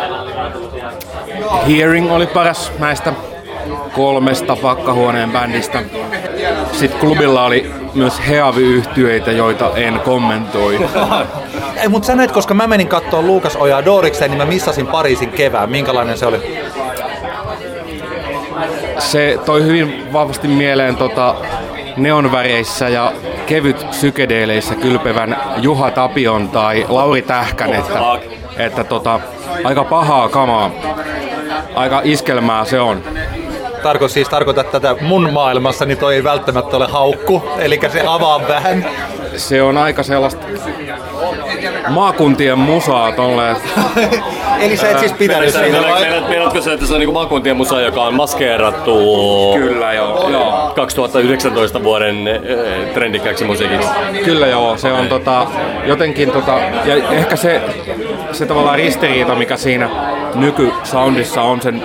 Hearing 1.68 2.12
oli 2.12 2.26
paras 2.26 2.72
näistä 2.78 3.12
kolmesta 3.96 4.56
pakkahuoneen 4.56 5.30
bändistä. 5.32 5.82
Sitten 6.72 7.00
klubilla 7.00 7.44
oli 7.44 7.70
myös 7.94 8.20
heavy-yhtyeitä, 8.28 9.32
joita 9.32 9.70
en 9.76 10.00
kommentoi. 10.00 10.78
Ei, 11.82 11.88
mutta 11.88 12.06
sä 12.06 12.16
näet, 12.16 12.32
koska 12.32 12.54
mä 12.54 12.66
menin 12.66 12.88
katsoa 12.88 13.22
Luukas 13.22 13.56
Ojaa 13.56 13.84
Dorikseen, 13.84 14.30
niin 14.30 14.38
mä 14.38 14.44
missasin 14.44 14.86
Pariisin 14.86 15.30
kevään. 15.30 15.70
Minkälainen 15.70 16.18
se 16.18 16.26
oli? 16.26 16.58
Se 18.98 19.38
toi 19.44 19.64
hyvin 19.64 20.12
vahvasti 20.12 20.48
mieleen 20.48 20.96
tota 20.96 21.34
neonväreissä 21.96 22.88
ja 22.88 23.12
kevyt 23.46 23.86
psykedeeleissä 23.90 24.74
kylpevän 24.74 25.36
Juha 25.56 25.90
Tapion 25.90 26.48
tai 26.48 26.86
Lauri 26.88 27.22
Tähkän, 27.22 27.74
että, 27.74 28.00
että 28.58 28.84
tota, 28.84 29.20
aika 29.64 29.84
pahaa 29.84 30.28
kamaa. 30.28 30.70
Aika 31.74 32.00
iskelmää 32.04 32.64
se 32.64 32.80
on. 32.80 33.02
Tarko, 33.86 34.08
siis 34.08 34.28
tarkoita 34.28 34.64
tätä 34.64 34.96
mun 35.00 35.32
maailmassa, 35.32 35.84
niin 35.84 35.98
toi 35.98 36.14
ei 36.14 36.24
välttämättä 36.24 36.76
ole 36.76 36.86
haukku. 36.86 37.42
Eli 37.58 37.80
se 37.92 38.02
avaa 38.06 38.48
vähän. 38.48 38.86
Se 39.36 39.62
on 39.62 39.78
aika 39.78 40.02
sellaista 40.02 40.46
maakuntien 41.88 42.58
musaa 42.58 43.12
tolleen. 43.12 43.56
Eli 44.60 44.76
sä 44.76 44.90
et 44.90 44.98
siis 44.98 45.12
pitänyt 45.12 45.54
siitä 45.54 45.82
vai? 45.82 46.20
Meinaatko 46.28 46.60
se, 46.60 46.72
että 46.72 46.86
se 46.86 46.92
on 46.92 47.00
niinku 47.00 47.12
maakuntien 47.12 47.56
musa, 47.56 47.80
joka 47.80 48.02
on 48.02 48.14
maskeerattu 48.14 48.98
Kyllä 49.58 49.92
joo, 49.92 50.30
joo. 50.30 50.72
2019 50.76 51.82
vuoden 51.82 52.28
eh, 52.28 52.38
trendikkääksi 52.94 53.44
musiikiksi? 53.44 53.88
Kyllä 54.24 54.46
joo, 54.46 54.76
se 54.76 54.92
on 54.92 55.08
tota, 55.08 55.46
jotenkin 55.84 56.30
tota, 56.30 56.58
ja 56.84 57.10
ehkä 57.10 57.36
se, 57.36 57.60
se 58.32 58.46
tavallaan 58.46 58.78
ristiriita, 58.78 59.34
mikä 59.34 59.56
siinä 59.56 59.90
nykysoundissa 60.34 61.42
on 61.42 61.62
sen 61.62 61.82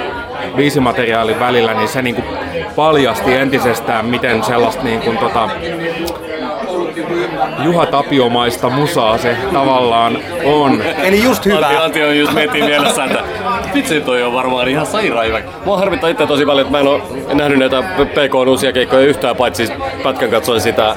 biisimateriaalin 0.55 1.39
välillä, 1.39 1.73
niin 1.73 1.87
se 1.87 2.01
niinku 2.01 2.21
paljasti 2.75 3.33
entisestään, 3.33 4.05
miten 4.05 4.43
sellaista 4.43 4.83
niinku 4.83 5.11
tota, 5.19 5.49
Juha 7.63 7.85
Tapiomaista 7.85 8.69
musaa 8.69 9.17
se 9.17 9.37
tavallaan 9.53 10.17
on. 10.43 10.81
Eli 11.03 11.23
just 11.23 11.45
Antti, 11.45 11.49
hyvä. 11.49 11.83
Antti 11.83 12.03
on 12.03 12.17
just 12.17 12.33
miettii 12.33 12.61
mielessä, 12.61 13.03
että 13.03 13.23
vitsi 13.73 14.01
toi 14.01 14.23
on 14.23 14.33
varmaan 14.33 14.67
ihan 14.67 14.85
sairaan 14.85 15.25
hyvä. 15.27 15.41
Mua 15.65 15.77
harmittaa 15.77 16.09
itse 16.09 16.27
tosi 16.27 16.45
paljon, 16.45 16.67
että 16.67 16.71
mä 16.71 16.79
en 16.79 16.87
ole 16.87 17.01
nähnyt 17.33 17.59
näitä 17.59 17.83
PK 18.05 18.35
uusia 18.47 18.71
keikkoja 18.71 19.01
yhtään, 19.01 19.35
paitsi 19.35 19.69
pätkän 20.03 20.29
katsoin 20.29 20.61
sitä 20.61 20.95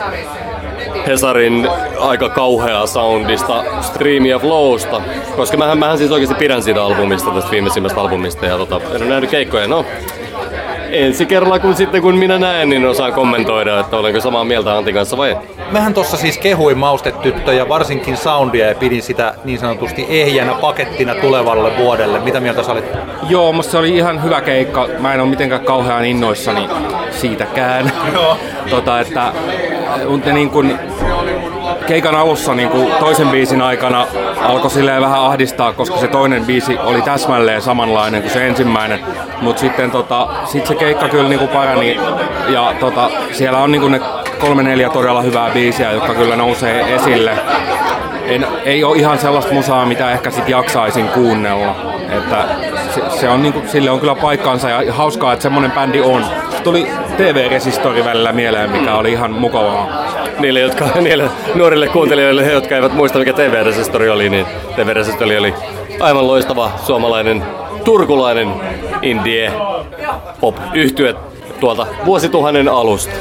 Hesarin 1.06 1.68
aika 1.98 2.28
kauheaa 2.28 2.86
soundista, 2.86 3.64
Stream 3.80 4.26
ja 4.26 4.38
Flowsta, 4.38 5.02
koska 5.36 5.56
mähän, 5.56 5.78
mähän 5.78 5.98
siis 5.98 6.10
oikeasti 6.12 6.38
pidän 6.38 6.62
siitä 6.62 6.84
albumista, 6.84 7.30
tästä 7.30 7.50
viimeisimmästä 7.50 8.00
albumista, 8.00 8.46
ja 8.46 8.58
tota, 8.58 8.76
en 8.76 9.02
ole 9.02 9.10
nähnyt 9.10 9.30
keikkoja, 9.30 9.66
no 9.66 9.84
ensi 10.94 11.26
kerralla 11.26 11.58
kun 11.58 11.76
sitten 11.76 12.02
kun 12.02 12.14
minä 12.14 12.38
näen, 12.38 12.68
niin 12.68 12.86
osaan 12.86 13.12
kommentoida, 13.12 13.80
että 13.80 13.96
olenko 13.96 14.20
samaa 14.20 14.44
mieltä 14.44 14.76
Antin 14.76 14.94
kanssa 14.94 15.16
vai 15.16 15.28
ei. 15.28 15.36
Mähän 15.70 15.94
tossa 15.94 16.16
siis 16.16 16.38
kehuin 16.38 16.78
maustetyttöjä, 16.78 17.68
varsinkin 17.68 18.16
soundia, 18.16 18.68
ja 18.68 18.74
pidin 18.74 19.02
sitä 19.02 19.34
niin 19.44 19.58
sanotusti 19.58 20.06
ehjänä 20.08 20.54
pakettina 20.54 21.14
tulevalle 21.14 21.76
vuodelle. 21.76 22.18
Mitä 22.20 22.40
mieltä 22.40 22.62
sä 22.62 22.72
olit? 22.72 22.84
Joo, 23.28 23.52
musta 23.52 23.72
se 23.72 23.78
oli 23.78 23.96
ihan 23.96 24.22
hyvä 24.22 24.40
keikka. 24.40 24.88
Mä 24.98 25.14
en 25.14 25.20
ole 25.20 25.28
mitenkään 25.28 25.64
kauhean 25.64 26.04
innoissani 26.04 26.68
siitäkään. 27.10 27.92
Joo. 28.12 28.36
tota, 28.70 29.00
että, 29.00 29.32
mutta 30.08 30.32
niin 30.32 30.50
kun, 30.50 30.78
keikan 31.86 32.14
alussa 32.14 32.54
niin 32.54 32.68
kun 32.68 32.86
toisen 33.00 33.28
biisin 33.28 33.62
aikana 33.62 34.06
alkoi 34.42 34.70
silleen 34.70 35.02
vähän 35.02 35.20
ahdistaa, 35.20 35.72
koska 35.72 35.96
se 35.96 36.08
toinen 36.08 36.44
biisi 36.44 36.78
oli 36.78 37.02
täsmälleen 37.02 37.62
samanlainen 37.62 38.22
kuin 38.22 38.32
se 38.32 38.46
ensimmäinen. 38.46 39.00
Mutta 39.40 39.60
sitten 39.60 39.90
tota, 39.90 40.28
sit 40.44 40.66
se 40.66 40.74
keikka 40.74 41.08
kyllä 41.08 41.28
niin 41.28 41.48
parani 41.48 42.00
ja 42.48 42.74
tota, 42.80 43.10
siellä 43.32 43.58
on 43.58 43.72
niin 43.72 43.82
kun 43.82 43.92
ne 43.92 44.00
kolme 44.40 44.62
neljä 44.62 44.90
todella 44.90 45.22
hyvää 45.22 45.50
biisiä, 45.50 45.92
jotka 45.92 46.14
kyllä 46.14 46.36
nousee 46.36 46.94
esille. 46.94 47.38
En, 48.26 48.46
ei 48.64 48.84
ole 48.84 48.96
ihan 48.96 49.18
sellaista 49.18 49.54
musaa, 49.54 49.86
mitä 49.86 50.10
ehkä 50.10 50.30
sit 50.30 50.48
jaksaisin 50.48 51.08
kuunnella. 51.08 51.76
Että 52.10 52.44
se, 52.94 53.02
se 53.20 53.28
on 53.28 53.42
niinku, 53.42 53.62
sille 53.66 53.90
on 53.90 54.00
kyllä 54.00 54.14
paikkaansa 54.14 54.70
ja 54.70 54.92
hauskaa, 54.92 55.32
että 55.32 55.42
semmonen 55.42 55.72
bändi 55.72 56.00
on. 56.00 56.24
Tuli 56.64 56.86
TV-resistori 57.16 58.04
välillä 58.04 58.32
mieleen, 58.32 58.70
mikä 58.70 58.94
oli 58.94 59.12
ihan 59.12 59.30
mukavaa. 59.30 60.04
Niille, 60.38 60.60
jotka, 60.60 60.88
niille 61.00 61.30
nuorille 61.54 61.88
kuuntelijoille, 61.88 62.52
jotka 62.52 62.74
eivät 62.74 62.92
muista 62.92 63.18
mikä 63.18 63.32
TV-resistori 63.32 64.10
oli, 64.10 64.28
niin 64.28 64.46
TV-resistori 64.76 65.38
oli 65.38 65.54
aivan 66.00 66.26
loistava 66.26 66.72
suomalainen, 66.86 67.42
turkulainen 67.84 68.48
indie 69.02 69.52
pop 70.40 70.56
yhtye 70.74 71.14
tuolta 71.60 71.86
vuosituhannen 72.04 72.68
alusta. 72.68 73.12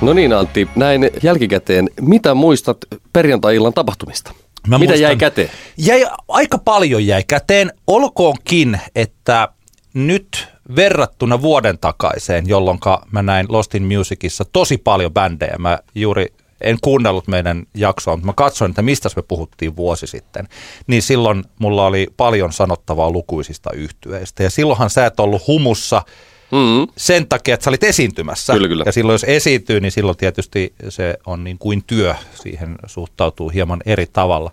No 0.00 0.12
niin 0.12 0.32
Antti, 0.32 0.68
näin 0.76 1.10
jälkikäteen. 1.22 1.90
Mitä 2.00 2.34
muistat 2.34 2.78
perjantai-illan 3.12 3.74
tapahtumista? 3.74 4.32
Mä 4.68 4.78
Mitä 4.78 4.90
muistan- 4.90 5.00
jäi 5.02 5.16
käteen? 5.16 5.50
Jäi, 5.76 6.06
aika 6.28 6.58
paljon 6.58 7.06
jäi 7.06 7.24
käteen, 7.24 7.72
olkoonkin, 7.86 8.80
että 8.94 9.48
nyt 9.94 10.48
verrattuna 10.76 11.42
vuoden 11.42 11.78
takaiseen, 11.78 12.48
jolloin 12.48 12.78
mä 13.10 13.22
näin 13.22 13.46
Lost 13.48 13.74
in 13.74 13.96
Musicissa 13.98 14.44
tosi 14.52 14.78
paljon 14.78 15.12
bändejä. 15.12 15.56
Mä 15.58 15.78
juuri 15.94 16.26
en 16.60 16.78
kuunnellut 16.82 17.28
meidän 17.28 17.62
jaksoa, 17.74 18.16
mutta 18.16 18.26
mä 18.26 18.32
katsoin, 18.32 18.70
että 18.70 18.82
mistä 18.82 19.08
me 19.16 19.22
puhuttiin 19.22 19.76
vuosi 19.76 20.06
sitten. 20.06 20.48
Niin 20.86 21.02
silloin 21.02 21.44
mulla 21.58 21.86
oli 21.86 22.08
paljon 22.16 22.52
sanottavaa 22.52 23.10
lukuisista 23.10 23.70
yhtyeistä. 23.72 24.42
Ja 24.42 24.50
silloinhan 24.50 24.90
sä 24.90 25.06
et 25.06 25.20
ollut 25.20 25.46
humussa 25.46 26.02
Mm-hmm. 26.52 26.92
sen 26.96 27.26
takia, 27.26 27.54
että 27.54 27.64
sä 27.64 27.70
olit 27.70 27.84
esiintymässä. 27.84 28.52
Kyllä, 28.52 28.68
kyllä. 28.68 28.82
Ja 28.86 28.92
silloin 28.92 29.14
jos 29.14 29.24
esiintyy, 29.24 29.80
niin 29.80 29.92
silloin 29.92 30.16
tietysti 30.16 30.74
se 30.88 31.18
on 31.26 31.44
niin 31.44 31.58
kuin 31.58 31.84
työ. 31.86 32.14
Siihen 32.34 32.76
suhtautuu 32.86 33.48
hieman 33.48 33.80
eri 33.86 34.06
tavalla. 34.12 34.52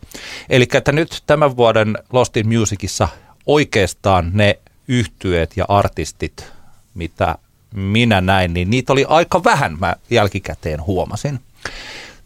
Eli 0.49 0.67
että 0.73 0.91
nyt 0.91 1.23
tämän 1.27 1.57
vuoden 1.57 1.97
Lost 2.13 2.37
in 2.37 2.59
Musicissa 2.59 3.07
oikeastaan 3.45 4.31
ne 4.33 4.59
yhtyeet 4.87 5.57
ja 5.57 5.65
artistit, 5.67 6.51
mitä 6.93 7.35
minä 7.75 8.21
näin, 8.21 8.53
niin 8.53 8.69
niitä 8.69 8.93
oli 8.93 9.05
aika 9.07 9.43
vähän, 9.43 9.77
mä 9.79 9.95
jälkikäteen 10.09 10.85
huomasin. 10.85 11.39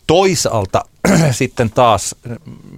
Toisaalta 0.08 0.86
sitten 1.32 1.70
taas 1.70 2.16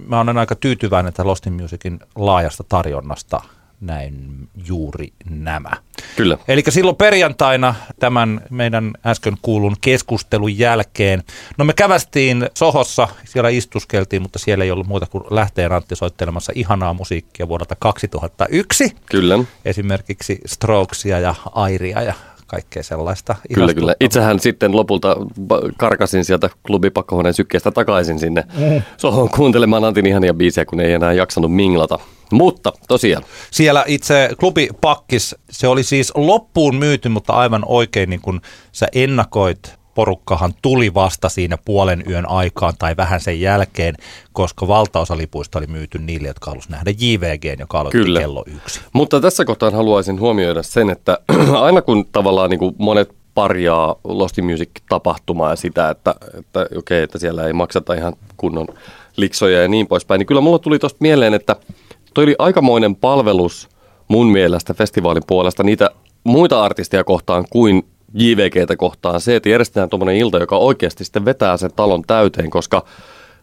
mä 0.06 0.20
olen 0.20 0.38
aika 0.38 0.54
tyytyväinen, 0.54 1.08
että 1.08 1.26
Lost 1.26 1.46
in 1.46 1.52
Musicin 1.52 2.00
laajasta 2.14 2.64
tarjonnasta 2.68 3.40
näin 3.80 4.48
juuri 4.66 5.12
nämä. 5.30 5.70
Kyllä. 6.16 6.38
Eli 6.48 6.62
silloin 6.68 6.96
perjantaina 6.96 7.74
tämän 8.00 8.40
meidän 8.50 8.92
äsken 9.06 9.36
kuulun 9.42 9.76
keskustelun 9.80 10.58
jälkeen, 10.58 11.22
no 11.58 11.64
me 11.64 11.72
kävästiin 11.72 12.48
Sohossa, 12.54 13.08
siellä 13.24 13.48
istuskeltiin, 13.48 14.22
mutta 14.22 14.38
siellä 14.38 14.64
ei 14.64 14.70
ollut 14.70 14.86
muuta 14.86 15.06
kuin 15.06 15.24
lähteen 15.30 15.72
Antti 15.72 15.96
soittelemassa 15.96 16.52
ihanaa 16.54 16.94
musiikkia 16.94 17.48
vuodelta 17.48 17.76
2001. 17.78 18.92
Kyllä. 19.06 19.38
Esimerkiksi 19.64 20.40
Strokesia 20.46 21.20
ja 21.20 21.34
Airia 21.52 22.02
ja 22.02 22.14
kaikkea 22.46 22.82
sellaista. 22.82 23.36
Kyllä, 23.54 23.74
kyllä. 23.74 23.94
Itsehän 24.00 24.40
sitten 24.40 24.76
lopulta 24.76 25.16
karkasin 25.76 26.24
sieltä 26.24 26.50
klubipakkohuoneen 26.66 27.34
sykkeestä 27.34 27.70
takaisin 27.70 28.18
sinne 28.18 28.44
Mm. 28.58 28.82
sohon 28.96 29.30
kuuntelemaan 29.30 29.84
Antin 29.84 30.06
ihania 30.06 30.34
biisejä, 30.34 30.64
kun 30.64 30.80
ei 30.80 30.92
enää 30.92 31.12
jaksanut 31.12 31.54
minglata. 31.54 31.98
Mutta 32.32 32.72
tosiaan, 32.88 33.24
Siellä 33.50 33.84
itse 33.86 34.30
klubi 34.40 34.68
Pakkis, 34.80 35.34
se 35.50 35.68
oli 35.68 35.82
siis 35.82 36.12
loppuun 36.14 36.76
myyty, 36.76 37.08
mutta 37.08 37.32
aivan 37.32 37.62
oikein 37.66 38.10
niin 38.10 38.20
kun 38.20 38.40
sä 38.72 38.86
ennakoit 38.92 39.76
porukkahan 39.96 40.52
tuli 40.62 40.94
vasta 40.94 41.28
siinä 41.28 41.58
puolen 41.64 42.04
yön 42.08 42.28
aikaan 42.28 42.74
tai 42.78 42.96
vähän 42.96 43.20
sen 43.20 43.40
jälkeen, 43.40 43.94
koska 44.32 44.68
valtaosa 44.68 45.16
lipuista 45.16 45.58
oli 45.58 45.66
myyty 45.66 45.98
niille, 45.98 46.28
jotka 46.28 46.50
halusivat 46.50 46.70
nähdä 46.70 46.90
JVG, 46.90 47.58
joka 47.58 47.80
aloitti 47.80 47.98
Kyllä. 47.98 48.20
kello 48.20 48.44
yksi. 48.46 48.80
Mutta 48.92 49.20
tässä 49.20 49.44
kohtaa 49.44 49.70
haluaisin 49.70 50.20
huomioida 50.20 50.62
sen, 50.62 50.90
että 50.90 51.18
aina 51.60 51.82
kun 51.82 52.06
tavallaan 52.12 52.50
niin 52.50 52.58
kuin 52.58 52.74
monet 52.78 53.14
parjaa 53.34 53.96
Lost 54.04 54.36
Music-tapahtumaa 54.42 55.50
ja 55.50 55.56
sitä, 55.56 55.90
että, 55.90 56.14
että 56.38 56.60
okei, 56.60 56.76
okay, 56.78 56.98
että 56.98 57.18
siellä 57.18 57.46
ei 57.46 57.52
makseta 57.52 57.94
ihan 57.94 58.12
kunnon 58.36 58.66
liksoja 59.16 59.62
ja 59.62 59.68
niin 59.68 59.86
poispäin, 59.86 60.18
niin 60.18 60.26
kyllä 60.26 60.40
mulla 60.40 60.58
tuli 60.58 60.78
tuosta 60.78 60.98
mieleen, 61.00 61.34
että 61.34 61.56
toi 62.16 62.24
oli 62.24 62.34
aikamoinen 62.38 62.96
palvelus 62.96 63.68
mun 64.08 64.26
mielestä 64.26 64.74
festivaalin 64.74 65.22
puolesta 65.26 65.62
niitä 65.62 65.90
muita 66.24 66.62
artisteja 66.62 67.04
kohtaan 67.04 67.44
kuin 67.50 67.86
JVGtä 68.14 68.76
kohtaan 68.76 69.20
se, 69.20 69.36
että 69.36 69.48
järjestetään 69.48 69.88
tuommoinen 69.88 70.16
ilta, 70.16 70.38
joka 70.38 70.56
oikeasti 70.56 71.04
sitten 71.04 71.24
vetää 71.24 71.56
sen 71.56 71.70
talon 71.76 72.02
täyteen, 72.06 72.50
koska 72.50 72.84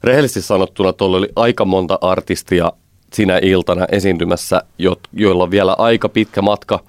rehellisesti 0.04 0.42
sanottuna 0.42 0.94
tuolla 0.94 1.18
oli 1.18 1.30
aika 1.36 1.66
monta 1.66 1.98
artistia 2.02 2.72
sinä 3.14 3.40
iltana 3.42 3.86
esiintymässä, 3.92 4.62
jo, 4.78 4.96
joilla 5.14 5.44
on 5.44 5.52
vielä 5.52 5.76
aika 5.78 6.10
pitkä 6.10 6.42
matka 6.42 6.80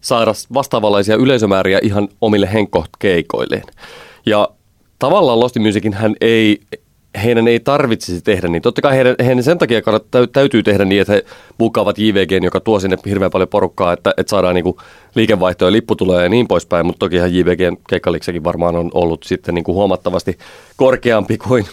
saada 0.00 0.32
vastaavanlaisia 0.54 1.16
yleisömääriä 1.16 1.78
ihan 1.82 2.08
omille 2.20 2.52
henkkokeikoilleen. 2.52 3.64
Ja 4.26 4.48
tavallaan 4.98 5.40
Lost 5.40 5.56
in 5.56 5.62
Musicin 5.62 5.94
hän 5.94 6.14
ei, 6.20 6.60
heidän 7.22 7.48
ei 7.48 7.60
tarvitsisi 7.60 8.22
tehdä 8.22 8.48
niin. 8.48 8.62
Totta 8.62 8.82
kai 8.82 8.96
heidän, 8.96 9.14
heidän 9.24 9.44
sen 9.44 9.58
takia 9.58 9.80
täytyy 10.32 10.62
tehdä 10.62 10.84
niin, 10.84 11.00
että 11.00 11.12
he 11.12 11.24
bukkaavat 11.58 11.98
JVGn, 11.98 12.44
joka 12.44 12.60
tuo 12.60 12.80
sinne 12.80 12.96
hirveän 13.06 13.30
paljon 13.30 13.48
porukkaa, 13.48 13.92
että, 13.92 14.14
että 14.16 14.30
saadaan 14.30 14.54
niinku 14.54 14.80
liikevaihtoja, 15.14 15.72
lipputuloja 15.72 16.22
ja 16.22 16.28
niin 16.28 16.48
poispäin. 16.48 16.86
Mutta 16.86 16.98
tokihan 16.98 17.34
JVGn 17.34 17.76
keikkaliksekin 17.88 18.44
varmaan 18.44 18.76
on 18.76 18.90
ollut 18.94 19.22
sitten 19.22 19.54
niinku 19.54 19.74
huomattavasti 19.74 20.38
korkeampi 20.76 21.38
kuin 21.38 21.66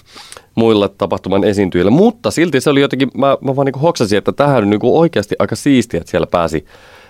muilla 0.55 0.89
tapahtuman 0.89 1.43
esiintyjillä. 1.43 1.91
Mutta 1.91 2.31
silti 2.31 2.61
se 2.61 2.69
oli 2.69 2.81
jotenkin, 2.81 3.09
mä, 3.17 3.37
mä 3.41 3.55
vaan 3.55 3.65
niinku 3.65 3.79
hoksasin, 3.79 4.17
että 4.17 4.31
tähän 4.31 4.63
on 4.63 4.69
niinku 4.69 4.99
oikeasti 4.99 5.35
aika 5.39 5.55
siistiä, 5.55 5.99
että 5.99 6.11
siellä 6.11 6.27
pääsi 6.27 6.65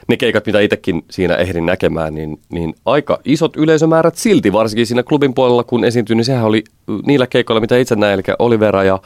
ne 0.07 0.17
keikat, 0.17 0.45
mitä 0.45 0.59
itsekin 0.59 1.05
siinä 1.09 1.35
ehdin 1.35 1.65
näkemään, 1.65 2.15
niin, 2.15 2.39
niin 2.49 2.75
aika 2.85 3.19
isot 3.25 3.57
yleisömäärät 3.57 4.15
silti, 4.15 4.53
varsinkin 4.53 4.87
siinä 4.87 5.03
klubin 5.03 5.33
puolella, 5.33 5.63
kun 5.63 5.85
esiintyi, 5.85 6.15
niin 6.15 6.25
sehän 6.25 6.45
oli 6.45 6.63
niillä 7.05 7.27
keikoilla, 7.27 7.61
mitä 7.61 7.77
itse 7.77 7.95
näin, 7.95 8.13
eli 8.13 8.23
Olivera 8.39 8.83
ja, 8.83 8.99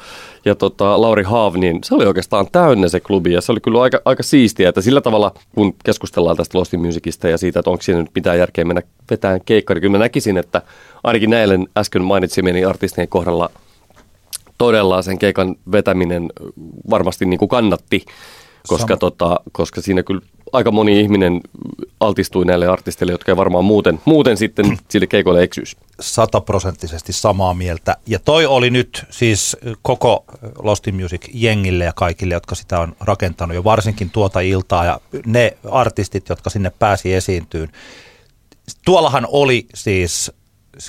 ja 0.45 0.55
tota, 0.55 1.01
Lauri 1.01 1.23
Haav, 1.23 1.55
niin 1.55 1.79
se 1.84 1.95
oli 1.95 2.05
oikeastaan 2.05 2.47
täynnä 2.51 2.88
se 2.88 2.99
klubi, 2.99 3.34
ja 3.34 3.41
se 3.41 3.51
oli 3.51 3.60
kyllä 3.60 3.81
aika, 3.81 4.01
aika 4.05 4.23
siistiä, 4.23 4.69
että 4.69 4.81
sillä 4.81 5.01
tavalla, 5.01 5.31
kun 5.55 5.75
keskustellaan 5.86 6.38
tästä 6.38 6.58
Lost 6.58 6.73
Musicista 6.73 7.27
ja 7.27 7.38
siitä, 7.38 7.60
että 7.60 7.71
onko 7.71 7.81
siinä 7.81 8.01
nyt 8.01 8.12
mitään 8.15 8.39
järkeä 8.39 8.65
mennä 8.65 8.81
vetään 9.12 9.39
keikka, 9.45 9.73
niin 9.73 9.81
kyllä 9.81 9.97
mä 9.97 10.03
näkisin, 10.03 10.38
että 10.38 10.62
ainakin 11.03 11.29
näille 11.29 11.60
äsken 11.77 12.03
mainitsemieni 12.03 12.65
artistien 12.65 13.08
kohdalla 13.08 13.49
todella 14.58 15.01
sen 15.01 15.19
keikan 15.19 15.55
vetäminen 15.71 16.31
varmasti 16.89 17.25
niin 17.25 17.38
kuin 17.38 17.49
kannatti, 17.49 18.05
koska, 18.67 18.97
tota, 18.97 19.39
koska 19.51 19.81
siinä 19.81 20.03
kyllä 20.03 20.21
aika 20.56 20.72
moni 20.72 21.00
ihminen 21.00 21.41
altistui 22.00 22.46
näille 22.46 22.68
artisteille, 22.68 23.12
jotka 23.12 23.32
ei 23.32 23.38
varmaan 23.38 23.65
muuten, 23.65 24.00
muuten 24.06 24.38
sitten 24.38 24.78
sille 24.89 25.08
keikolle 25.08 25.44
eksyisi. 25.44 25.78
sataprosenttisesti 26.00 27.13
samaa 27.13 27.54
mieltä. 27.54 27.98
Ja 28.06 28.20
toi 28.20 28.46
oli 28.46 28.70
nyt 28.70 29.06
siis 29.10 29.58
koko 29.82 30.26
Lost 30.63 30.88
in 30.88 30.96
Music 30.96 31.28
jengille 31.34 31.84
ja 31.84 31.94
kaikille, 31.94 32.34
jotka 32.34 32.56
sitä 32.56 32.80
on 32.80 32.96
rakentanut 33.00 33.56
jo 33.56 33.63
varsinkin 33.63 34.10
tuota 34.10 34.39
iltaa 34.39 34.86
ja 34.86 35.00
ne 35.26 35.58
artistit, 35.72 36.30
jotka 36.30 36.50
sinne 36.50 36.72
pääsi 36.80 37.13
esiintyyn. 37.13 37.70
Tuollahan 38.86 39.28
oli 39.32 39.65
siis, 39.76 40.32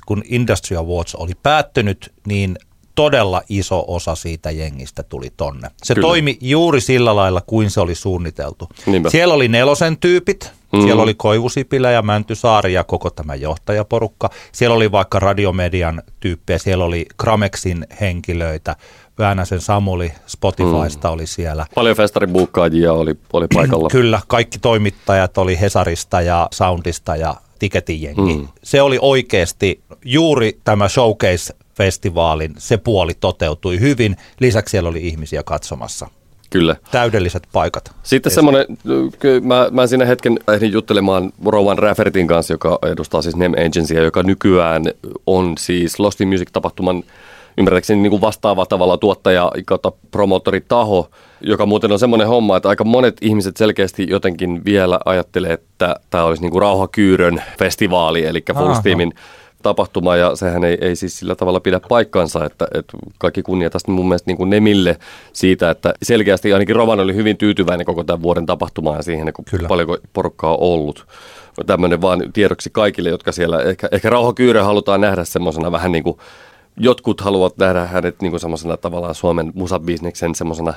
kun 0.07 0.23
Industry 0.29 0.77
Awards 0.77 1.15
oli 1.15 1.33
päättynyt, 1.43 2.13
niin 2.27 2.59
todella 2.97 3.43
iso 3.49 3.85
osa 3.89 4.15
siitä 4.15 4.51
jengistä 4.51 5.03
tuli 5.03 5.33
tonne. 5.37 5.71
Se 5.83 5.95
Kyllä. 5.95 6.07
toimi 6.09 6.39
juuri 6.41 6.81
sillä 6.81 7.17
lailla, 7.17 7.41
kuin 7.47 7.71
se 7.71 7.81
oli 7.81 7.95
suunniteltu. 7.95 8.69
Niinpä. 8.87 9.11
Siellä 9.11 9.35
oli 9.35 9.49
nelosen 9.49 9.97
tyypit, 9.99 10.53
Mhm. 10.73 10.83
siellä 10.83 11.03
oli 11.03 11.15
Koivusipilä 11.15 11.91
ja 11.91 12.03
Mäntysaari 12.03 12.73
ja 12.73 12.85
koko 12.85 13.11
tämä 13.11 13.35
johtajaporukka. 13.35 14.31
Siellä 14.53 14.77
oli 14.77 14.93
vaikka 14.93 15.19
radiomedian 15.19 16.03
tyyppejä, 16.21 16.59
siellä 16.59 16.85
oli 16.85 17.07
Gramexin 17.19 17.87
henkilöitä, 18.01 18.77
Väänäsen 19.19 19.61
Samuli 19.61 20.13
Spotifysta 20.27 21.11
oli 21.11 21.27
siellä. 21.27 21.67
Paljon 21.75 21.97
festaribuukkaajia 21.97 22.93
oli, 22.93 23.15
oli 23.33 23.47
paikalla. 23.55 23.89
Kyllä, 23.99 24.21
kaikki 24.27 24.59
toimittajat 24.59 25.39
oli 25.39 25.61
Hesarista 25.61 26.21
ja 26.21 26.49
Soundista 26.53 27.17
ja 27.17 27.35
Tiketin 27.59 28.03
jengi. 28.03 28.37
Mm. 28.37 28.49
Se 28.65 28.83
oli 28.83 28.99
oikeasti 29.01 29.81
juuri 30.05 30.59
tämä 30.65 30.89
Showcase-festivaalin, 31.77 32.55
se 32.59 32.77
puoli 32.77 33.13
toteutui 33.21 33.81
hyvin. 33.81 34.17
Lisäksi 34.41 34.71
siellä 34.71 34.89
oli 34.89 35.09
ihmisiä 35.09 35.43
katsomassa. 35.43 36.09
Kyllä. 36.51 36.77
Täydelliset 36.91 37.43
paikat. 37.53 37.95
Sitten 38.03 38.33
semmoinen, 38.33 38.67
mä, 39.43 39.69
mä 39.71 39.87
siinä 39.87 40.05
hetken 40.05 40.39
ehdin 40.55 40.73
juttelemaan 40.73 41.33
Rowan 41.47 41.79
Raffertin 41.79 42.27
kanssa, 42.27 42.55
joka 42.55 42.79
edustaa 42.93 43.23
siis 43.23 43.37
NEM 43.37 43.53
Agencya, 43.53 44.03
joka 44.03 44.23
nykyään 44.23 44.85
on 45.27 45.55
siis 45.59 45.99
Lost 46.01 46.21
in 46.21 46.29
Music-tapahtuman 46.29 47.03
ymmärtääkseni 47.59 48.03
niin 48.03 48.11
kuin 48.11 48.21
vastaava 48.21 48.67
tavalla 48.67 48.99
tuottaja 48.99 49.53
kautta 49.67 49.93
promoottoritaho, 50.11 51.11
joka 51.41 51.67
muuten 51.67 51.93
on 51.93 51.99
semmoinen 51.99 52.29
homma, 52.29 52.57
että 52.57 52.69
aika 52.69 52.85
monet 52.85 53.17
ihmiset 53.21 53.57
selkeästi 53.57 54.07
jotenkin 54.11 54.65
vielä 54.65 55.01
ajattelee, 55.05 55.53
että 55.53 55.97
tämä 56.11 56.25
olisi 56.25 56.43
niin 56.43 56.53
kuin 56.53 56.63
Rauhakyyrön 56.63 57.43
festivaali, 57.59 58.25
eli 58.25 58.45
Full. 58.55 58.75
Steamin 58.75 59.13
tapahtuma 59.67 60.17
ja 60.17 60.37
sehän 60.37 60.65
ei, 60.65 60.79
ei 60.81 60.97
siis 60.97 61.19
sillä 61.19 61.35
tavalla 61.35 61.61
pidä 61.61 61.81
paikkansa, 61.89 62.45
että, 62.45 62.69
että 62.75 62.97
kaikki 63.19 63.43
kunnia 63.43 63.71
tästä 63.71 63.91
mun 63.91 64.09
mielestä 64.09 64.31
niin 64.31 64.37
kuin 64.37 64.51
Nemille 64.51 64.99
siitä, 65.33 65.71
että 65.71 65.95
selkeästi 66.03 66.53
ainakin 66.53 66.77
Rovan 66.77 67.01
oli 67.01 67.15
hyvin 67.15 67.37
tyytyväinen 67.37 67.87
koko 67.87 68.05
tämän 68.05 68.23
vuoden 68.23 68.47
tapahtumaan 68.47 68.97
ja 68.97 69.03
siihen, 69.03 69.33
kun 69.33 69.45
Kyllä. 69.51 69.69
paljonko 69.69 69.99
porukkaa 70.13 70.51
on 70.51 70.59
ollut. 70.61 71.07
Tämmöinen 71.67 72.01
vaan 72.01 72.33
tiedoksi 72.33 72.71
kaikille, 72.71 73.09
jotka 73.09 73.33
siellä, 73.33 73.63
ehkä, 73.63 73.89
ehkä 73.93 74.11
Rauhakyyrö 74.11 74.65
halutaan 74.65 75.01
nähdä 75.01 75.25
semmoisena 75.25 75.73
vähän 75.73 75.93
niin 75.93 76.05
kuin, 76.05 76.19
jotkut 76.77 77.21
haluavat 77.21 77.59
nähdä 77.59 77.85
hänet 77.85 78.23
niin 78.23 78.31
kuin 78.33 78.41
semmoisena 78.41 78.77
tavallaan 78.77 79.15
Suomen 79.15 79.53
musabisneksen 79.55 80.35
semmoisena 80.35 80.75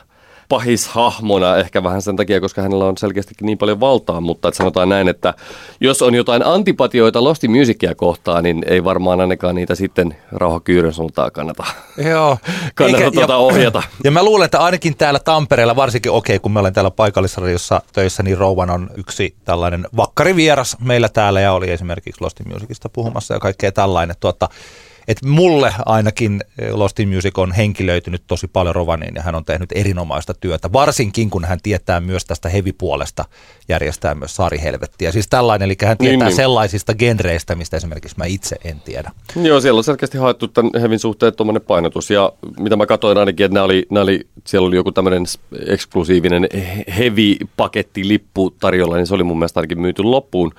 pahishahmona, 0.49 1.57
ehkä 1.57 1.83
vähän 1.83 2.01
sen 2.01 2.15
takia, 2.15 2.41
koska 2.41 2.61
hänellä 2.61 2.85
on 2.85 2.97
selkeästikin 2.97 3.45
niin 3.45 3.57
paljon 3.57 3.79
valtaa, 3.79 4.21
mutta 4.21 4.47
että 4.47 4.57
sanotaan 4.57 4.89
näin, 4.89 5.07
että 5.07 5.33
jos 5.81 6.01
on 6.01 6.15
jotain 6.15 6.45
antipatioita 6.45 7.23
Lost 7.23 7.43
in 7.43 7.51
Musicia 7.51 7.95
kohtaan, 7.95 8.43
niin 8.43 8.63
ei 8.67 8.83
varmaan 8.83 9.21
ainakaan 9.21 9.55
niitä 9.55 9.75
sitten 9.75 10.15
Rauha 10.31 10.59
Kyyrön 10.59 10.93
suuntaan 10.93 11.31
kannata, 11.31 11.63
Joo. 11.97 12.37
kannata 12.75 12.97
Eikä- 13.03 13.11
tuota 13.11 13.37
ohjata. 13.37 13.83
Ja 14.03 14.11
mä 14.11 14.23
luulen, 14.23 14.45
että 14.45 14.59
ainakin 14.59 14.97
täällä 14.97 15.19
Tampereella, 15.19 15.75
varsinkin 15.75 16.11
okei, 16.11 16.35
okay, 16.35 16.41
kun 16.41 16.51
mä 16.51 16.59
olen 16.59 16.73
täällä 16.73 16.91
paikallisradiossa 16.91 17.81
töissä, 17.93 18.23
niin 18.23 18.37
Rouvan 18.37 18.69
on 18.69 18.89
yksi 18.97 19.35
tällainen 19.45 19.85
vakkarivieras 19.97 20.77
meillä 20.79 21.09
täällä 21.09 21.41
ja 21.41 21.53
oli 21.53 21.71
esimerkiksi 21.71 22.21
Lost 22.21 22.39
in 22.39 22.53
Musicista 22.53 22.89
puhumassa 22.89 23.33
ja 23.33 23.39
kaikkea 23.39 23.71
tällainen. 23.71 24.15
Tuota, 24.19 24.49
että 25.09 25.27
mulle 25.27 25.73
ainakin 25.85 26.43
eh, 26.59 26.73
Lost 26.73 26.99
in 26.99 27.09
Music 27.09 27.37
on 27.37 27.51
henkilöitynyt 27.51 28.23
tosi 28.27 28.47
paljon 28.47 28.75
Rovaniin 28.75 29.15
ja 29.15 29.21
hän 29.21 29.35
on 29.35 29.45
tehnyt 29.45 29.69
erinomaista 29.71 30.33
työtä, 30.33 30.73
varsinkin 30.73 31.29
kun 31.29 31.45
hän 31.45 31.59
tietää 31.63 31.99
myös 31.99 32.25
tästä 32.25 32.49
heavy-puolesta 32.49 33.25
järjestää 33.69 34.15
myös 34.15 34.35
saarihelvettiä. 34.35 35.11
Siis 35.11 35.27
tällainen, 35.29 35.65
eli 35.65 35.75
hän 35.85 35.97
tietää 35.97 36.17
Niin, 36.17 36.25
niin. 36.25 36.35
sellaisista 36.35 36.93
genreistä, 36.93 37.55
mistä 37.55 37.77
esimerkiksi 37.77 38.15
mä 38.17 38.25
itse 38.25 38.55
en 38.63 38.79
tiedä. 38.79 39.11
Joo, 39.35 39.61
siellä 39.61 39.77
on 39.77 39.83
selkeästi 39.83 40.17
haettu 40.17 40.47
tämän 40.47 40.71
Hevin 40.81 40.99
suhteen 40.99 41.33
tuommoinen 41.35 41.61
painotus. 41.61 42.09
Ja 42.09 42.33
mitä 42.59 42.75
mä 42.75 42.85
katsoin 42.85 43.17
ainakin, 43.17 43.45
että 43.45 43.53
nämä 43.53 43.63
oli, 43.63 43.85
nämä 43.89 44.03
oli, 44.03 44.27
siellä 44.45 44.67
oli 44.67 44.75
joku 44.75 44.91
tämmöinen 44.91 45.23
eksklusiivinen 45.67 46.47
heavy-pakettilippu 46.97 48.49
tarjolla, 48.59 48.95
niin 48.95 49.07
se 49.07 49.15
oli 49.15 49.23
mun 49.23 49.39
mielestä 49.39 49.59
ainakin 49.59 49.81
myyty 49.81 50.03
loppuun 50.03 50.51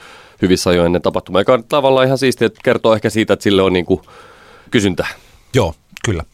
hyvissä 0.42 0.70
ajoin 0.70 0.86
ennen 0.86 1.02
tapahtumaa. 1.02 1.40
Joka 1.40 1.52
on 1.52 1.64
tavallaan 1.64 2.06
ihan 2.06 2.18
siistiä, 2.18 2.46
että 2.46 2.60
kertoo 2.64 2.94
ehkä 2.94 3.10
siitä, 3.10 3.32
että 3.32 3.42
sille 3.42 3.62
on 3.62 3.72
niin 3.72 3.86
kuin 3.86 4.00
kysyntää. 4.70 5.09
Joo, 5.54 5.74
kyllä. 6.04 6.24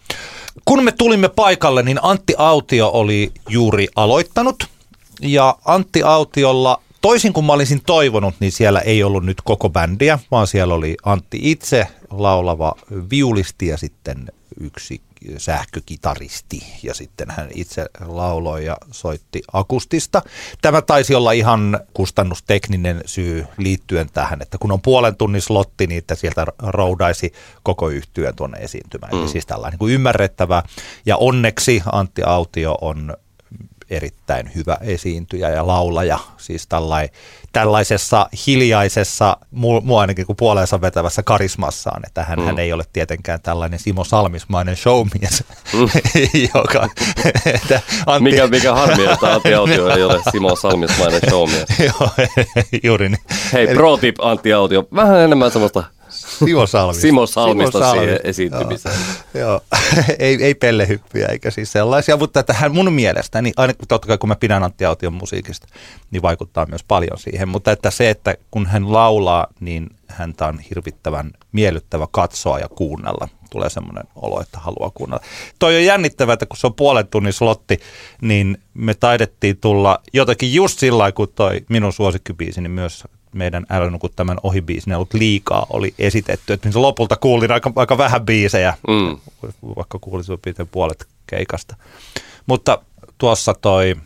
Kun 0.64 0.84
me 0.84 0.92
tulimme 0.92 1.28
paikalle, 1.28 1.82
niin 1.82 1.98
Antti 2.02 2.34
Autio 2.38 2.88
oli 2.88 3.32
juuri 3.48 3.88
aloittanut. 3.96 4.64
Ja 5.20 5.58
Antti 5.64 6.02
Autiolla, 6.02 6.82
toisin 7.00 7.32
kuin 7.32 7.46
mä 7.46 7.52
olisin 7.52 7.82
toivonut, 7.86 8.34
niin 8.40 8.52
siellä 8.52 8.80
ei 8.80 9.02
ollut 9.02 9.24
nyt 9.24 9.40
koko 9.44 9.68
bändiä, 9.68 10.18
vaan 10.30 10.46
siellä 10.46 10.74
oli 10.74 10.96
Antti 11.04 11.38
itse, 11.42 11.86
laulava 12.10 12.74
viulisti 13.10 13.66
ja 13.66 13.76
sitten 13.76 14.26
yksi 14.60 15.00
sähkökitaristi 15.38 16.62
ja 16.82 16.94
sitten 16.94 17.30
hän 17.30 17.48
itse 17.54 17.86
lauloi 18.06 18.64
ja 18.64 18.76
soitti 18.90 19.42
akustista. 19.52 20.22
Tämä 20.62 20.82
taisi 20.82 21.14
olla 21.14 21.32
ihan 21.32 21.80
kustannustekninen 21.94 23.00
syy 23.06 23.46
liittyen 23.58 24.08
tähän, 24.12 24.42
että 24.42 24.58
kun 24.58 24.72
on 24.72 24.80
puolen 24.80 25.16
tunnin 25.16 25.42
slotti, 25.42 25.86
niin 25.86 25.98
että 25.98 26.14
sieltä 26.14 26.46
roudaisi 26.58 27.32
koko 27.62 27.88
yhtyön 27.88 28.36
tuonne 28.36 28.58
esiintymään. 28.58 29.12
Mm. 29.12 29.20
Eli 29.20 29.28
siis 29.28 29.46
tällainen 29.46 29.72
niin 29.72 29.78
kuin 29.78 29.94
ymmärrettävä. 29.94 30.62
Ja 31.06 31.16
onneksi 31.16 31.82
Antti 31.92 32.22
Autio 32.22 32.78
on 32.80 33.16
erittäin 33.90 34.50
hyvä 34.54 34.78
esiintyjä 34.80 35.50
ja 35.50 35.66
laulaja. 35.66 36.18
Siis 36.36 36.66
tällai, 36.66 37.08
tällaisessa 37.60 38.28
hiljaisessa, 38.46 39.36
mu, 39.50 39.80
mua 39.80 40.00
ainakin 40.00 40.26
kuin 40.26 40.36
puoleensa 40.36 40.80
vetävässä 40.80 41.22
karismassaan, 41.22 42.02
että 42.06 42.24
hän, 42.24 42.38
mm. 42.38 42.44
hän 42.44 42.58
ei 42.58 42.72
ole 42.72 42.84
tietenkään 42.92 43.40
tällainen 43.42 43.78
Simo 43.78 44.04
Salmismainen 44.04 44.76
showmies, 44.76 45.44
mm. 45.72 45.88
joka... 46.54 46.88
että 47.46 47.80
Antti... 48.06 48.30
mikä, 48.30 48.46
mikä 48.46 48.74
harmi, 48.74 49.04
että 49.04 49.32
Antti 49.32 49.54
Autio 49.58 49.88
ei 49.88 50.02
ole 50.02 50.20
Simo 50.32 50.56
Salmismainen 50.56 51.20
showmies. 51.28 51.66
Joo, 51.86 52.10
juuri 52.82 53.08
niin. 53.08 53.20
Hei, 53.52 53.66
pro 53.66 53.96
tip 53.96 54.16
Antti 54.20 54.52
Autio, 54.52 54.88
vähän 54.94 55.20
enemmän 55.20 55.50
semmoista 55.50 55.84
Simo 56.44 56.66
Salmista. 56.66 57.00
Simo 57.00 57.26
Salmista, 57.26 57.78
Simo 57.78 58.00
siihen 58.00 58.20
esiintymiseen. 58.24 58.94
Joo, 59.34 59.48
joo. 59.48 59.60
ei, 60.18 60.44
ei 60.44 60.54
pellehyppyjä 60.54 61.26
eikä 61.26 61.50
siis 61.50 61.72
sellaisia, 61.72 62.16
mutta 62.16 62.40
että 62.40 62.52
hän 62.52 62.74
mun 62.74 62.92
mielestä, 62.92 63.42
niin 63.42 63.54
aina 63.56 63.74
totta 63.88 64.08
kai 64.08 64.18
kun 64.18 64.28
mä 64.28 64.36
pidän 64.36 64.62
Antti 64.62 64.84
Aution 64.84 65.12
musiikista, 65.12 65.68
niin 66.10 66.22
vaikuttaa 66.22 66.66
myös 66.66 66.84
paljon 66.84 67.18
siihen. 67.18 67.48
Mutta 67.48 67.72
että 67.72 67.90
se, 67.90 68.10
että 68.10 68.34
kun 68.50 68.66
hän 68.66 68.92
laulaa, 68.92 69.46
niin 69.60 69.86
häntä 70.08 70.46
on 70.46 70.58
hirvittävän 70.58 71.30
miellyttävä 71.52 72.06
katsoa 72.10 72.58
ja 72.58 72.68
kuunnella. 72.68 73.28
Tulee 73.50 73.70
semmoinen 73.70 74.04
olo, 74.16 74.40
että 74.40 74.58
haluaa 74.58 74.90
kuunnella. 74.90 75.24
Toi 75.58 75.76
on 75.76 75.84
jännittävää, 75.84 76.32
että 76.32 76.46
kun 76.46 76.56
se 76.56 76.66
on 76.66 76.74
puolen 76.74 77.06
tunnin 77.06 77.32
slotti, 77.32 77.80
niin 78.20 78.58
me 78.74 78.94
taidettiin 78.94 79.56
tulla 79.56 79.98
jotakin 80.12 80.54
just 80.54 80.78
sillä 80.78 81.12
kun 81.12 81.28
toi 81.34 81.60
minun 81.68 81.92
suosikkibiisi, 81.92 82.60
niin 82.60 82.70
myös 82.70 83.04
meidän 83.36 83.66
Älä 83.70 83.90
nuku 83.90 84.08
tämän 84.08 84.38
ohibiisin 84.42 84.94
ollut 84.94 85.14
liikaa 85.14 85.66
oli 85.70 85.94
esitetty. 85.98 86.52
Että 86.52 86.68
niin 86.68 86.82
lopulta 86.82 87.16
kuulin 87.16 87.52
aika, 87.52 87.72
aika 87.76 87.98
vähän 87.98 88.26
biisejä, 88.26 88.74
mm. 88.88 89.18
vaikka 89.76 89.98
kuulin 89.98 90.24
suurin 90.24 90.68
puolet 90.70 91.06
keikasta. 91.26 91.76
Mutta 92.46 92.78
tuossa 93.18 93.54
toi 93.54 93.96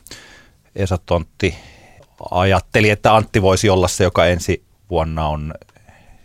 Esa 0.76 0.98
Tontti 1.06 1.54
ajatteli, 2.30 2.90
että 2.90 3.14
Antti 3.14 3.42
voisi 3.42 3.70
olla 3.70 3.88
se, 3.88 4.04
joka 4.04 4.26
ensi 4.26 4.62
vuonna 4.90 5.28
on 5.28 5.54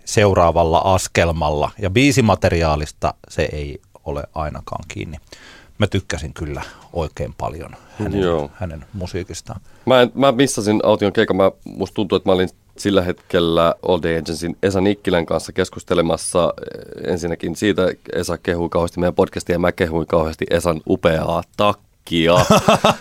seuraavalla 0.05 0.77
askelmalla. 0.77 1.71
Ja 1.81 1.89
biisimateriaalista 1.89 3.13
se 3.29 3.49
ei 3.51 3.81
ole 4.05 4.23
ainakaan 4.35 4.85
kiinni. 4.87 5.17
Mä 5.77 5.87
tykkäsin 5.87 6.33
kyllä 6.33 6.61
oikein 6.93 7.33
paljon 7.37 7.75
hänen, 7.99 8.21
Joo. 8.21 8.51
hänen 8.53 8.85
musiikistaan. 8.93 9.61
Mä, 9.85 10.01
en, 10.01 10.11
mä 10.13 10.31
missasin 10.31 10.79
Aution 10.83 11.13
keikan. 11.13 11.35
Mä, 11.35 11.51
musta 11.65 11.95
tuntuu, 11.95 12.15
että 12.15 12.29
mä 12.29 12.33
olin 12.33 12.49
sillä 12.77 13.01
hetkellä 13.01 13.75
All 13.87 13.99
Day 14.03 14.17
Agencyn 14.17 14.55
Esa 14.63 14.81
Nikkilän 14.81 15.25
kanssa 15.25 15.51
keskustelemassa 15.51 16.53
eh, 17.03 17.11
ensinnäkin 17.11 17.55
siitä, 17.55 17.91
Esa 18.13 18.37
kehui 18.37 18.69
kauheasti 18.69 18.99
meidän 18.99 19.15
podcastia 19.15 19.55
ja 19.55 19.59
mä 19.59 19.71
kehuin 19.71 20.07
kauheasti 20.07 20.45
Esan 20.49 20.81
upeaa 20.89 21.43
takkia. 21.57 22.35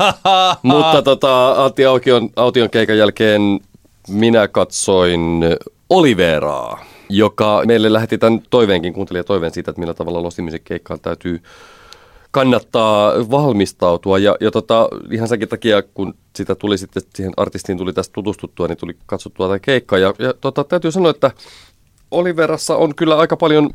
Mutta 0.62 1.02
tota, 1.02 1.64
Antti 1.64 1.84
Aution, 1.84 2.30
Aution 2.36 2.70
keikan 2.70 2.98
jälkeen 2.98 3.60
minä 4.08 4.48
katsoin 4.48 5.44
Oliveraa, 5.90 6.84
joka 7.08 7.62
meille 7.66 7.92
lähetti 7.92 8.18
tämän 8.18 8.40
toiveenkin, 8.50 8.92
kuuntelija 8.92 9.24
toiveen 9.24 9.52
siitä, 9.52 9.70
että 9.70 9.80
millä 9.80 9.94
tavalla 9.94 10.22
Lost 10.22 10.38
keikkaan 10.64 11.00
täytyy 11.00 11.42
kannattaa 12.34 13.12
valmistautua. 13.30 14.18
Ja, 14.18 14.36
ja 14.40 14.50
tota, 14.50 14.88
ihan 15.10 15.28
senkin 15.28 15.48
takia, 15.48 15.82
kun 15.82 16.14
sitä 16.36 16.54
tuli 16.54 16.78
sitten, 16.78 17.02
siihen 17.14 17.32
artistiin 17.36 17.78
tuli 17.78 17.92
tästä 17.92 18.12
tutustuttua, 18.12 18.68
niin 18.68 18.76
tuli 18.76 18.96
katsottua 19.06 19.48
tätä 19.48 19.58
keikkaa. 19.58 19.98
Ja, 19.98 20.14
ja 20.18 20.34
tota, 20.40 20.64
täytyy 20.64 20.92
sanoa, 20.92 21.10
että 21.10 21.30
Oliverassa 22.10 22.76
on 22.76 22.94
kyllä 22.94 23.18
aika 23.18 23.36
paljon 23.36 23.70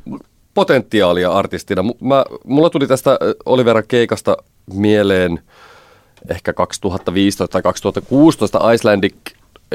potentiaalia 0.54 1.32
artistina. 1.32 1.84
Mä, 1.84 2.26
mulla 2.44 2.70
tuli 2.70 2.88
tästä 2.88 3.20
Oliveran 3.46 3.84
keikasta 3.88 4.38
mieleen 4.74 5.40
ehkä 6.30 6.54
2015 6.54 7.52
tai 7.52 7.62
2016 7.62 8.72
Icelandic 8.72 9.16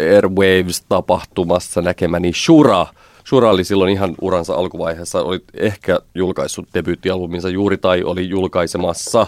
Airwaves-tapahtumassa 0.00 1.82
näkemäni 1.82 2.32
Shura– 2.32 2.86
Shura 3.28 3.50
oli 3.50 3.64
silloin 3.64 3.92
ihan 3.92 4.14
uransa 4.20 4.54
alkuvaiheessa, 4.54 5.22
oli 5.22 5.40
ehkä 5.54 6.00
julkaissut 6.14 6.68
debyyttialbuminsa 6.74 7.48
juuri 7.48 7.76
tai 7.76 8.02
oli 8.02 8.28
julkaisemassa. 8.28 9.26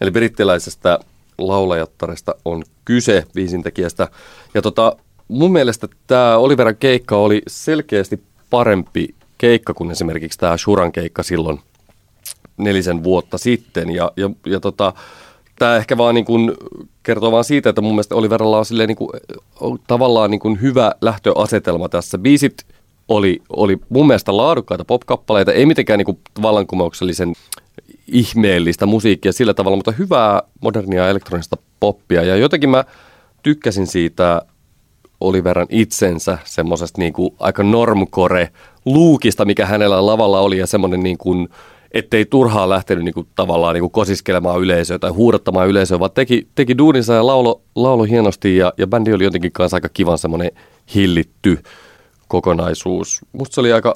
Eli 0.00 0.10
brittiläisestä 0.10 0.98
laulajattaresta 1.38 2.34
on 2.44 2.62
kyse 2.84 3.24
viisintekijästä. 3.34 4.08
Ja 4.54 4.62
tota, 4.62 4.96
mun 5.28 5.52
mielestä 5.52 5.88
tämä 6.06 6.36
Oliveran 6.36 6.76
keikka 6.76 7.16
oli 7.16 7.42
selkeästi 7.46 8.22
parempi 8.50 9.14
keikka 9.38 9.74
kuin 9.74 9.90
esimerkiksi 9.90 10.38
tämä 10.38 10.56
Shuran 10.56 10.92
keikka 10.92 11.22
silloin 11.22 11.60
nelisen 12.56 13.04
vuotta 13.04 13.38
sitten. 13.38 13.90
Ja, 13.90 14.12
ja, 14.16 14.30
ja 14.46 14.60
tota, 14.60 14.92
tämä 15.58 15.76
ehkä 15.76 15.98
vaan 15.98 16.14
niin 16.14 16.24
kuin 16.24 16.52
kertoo 17.02 17.32
vaan 17.32 17.44
siitä, 17.44 17.68
että 17.68 17.80
mun 17.80 17.92
mielestä 17.92 18.14
Oliveralla 18.14 18.58
on 18.58 18.64
niin 18.86 18.96
kuin, 18.96 19.10
tavallaan 19.86 20.30
niin 20.30 20.40
kuin 20.40 20.60
hyvä 20.60 20.92
lähtöasetelma 21.00 21.88
tässä. 21.88 22.18
Biisit 22.18 22.66
oli, 23.16 23.42
oli 23.48 23.78
mun 23.88 24.06
mielestä 24.06 24.36
laadukkaita 24.36 24.84
pop-kappaleita, 24.84 25.52
ei 25.52 25.66
mitenkään 25.66 25.98
niin 25.98 26.06
kuin 26.06 26.18
vallankumouksellisen 26.42 27.32
ihmeellistä 28.06 28.86
musiikkia 28.86 29.32
sillä 29.32 29.54
tavalla, 29.54 29.76
mutta 29.76 29.92
hyvää 29.92 30.42
modernia 30.60 31.08
elektronista 31.08 31.56
poppia. 31.80 32.22
Ja 32.22 32.36
jotenkin 32.36 32.70
mä 32.70 32.84
tykkäsin 33.42 33.86
siitä 33.86 34.42
Oliveran 35.20 35.66
itsensä 35.70 36.38
semmoisesta 36.44 37.00
niin 37.00 37.12
kuin 37.12 37.34
aika 37.38 37.62
normcore 37.62 38.48
luukista, 38.84 39.44
mikä 39.44 39.66
hänellä 39.66 40.06
lavalla 40.06 40.40
oli 40.40 40.58
ja 40.58 40.66
semmoinen 40.66 41.02
niin 41.02 41.18
kuin, 41.18 41.48
ettei 41.92 42.24
turhaan 42.24 42.68
lähtenyt 42.68 43.04
niin 43.04 43.14
kuin, 43.14 43.26
tavallaan 43.34 43.74
niin 43.74 43.82
kuin 43.82 43.90
kosiskelemaan 43.90 44.60
yleisöä 44.60 44.98
tai 44.98 45.10
huudattamaan 45.10 45.68
yleisöä, 45.68 45.98
vaan 45.98 46.10
teki, 46.10 46.46
teki 46.54 46.78
duuninsa 46.78 47.14
ja 47.14 47.26
laulo, 47.26 47.62
laulo 47.74 48.04
hienosti 48.04 48.56
ja, 48.56 48.72
ja 48.78 48.86
bändi 48.86 49.12
oli 49.12 49.24
jotenkin 49.24 49.52
kanssa 49.52 49.76
aika 49.76 49.88
kivan 49.88 50.18
semmoinen 50.18 50.50
hillitty 50.94 51.58
kokonaisuus. 52.32 53.20
Musta 53.32 53.54
se 53.54 53.60
oli 53.60 53.72
aika, 53.72 53.94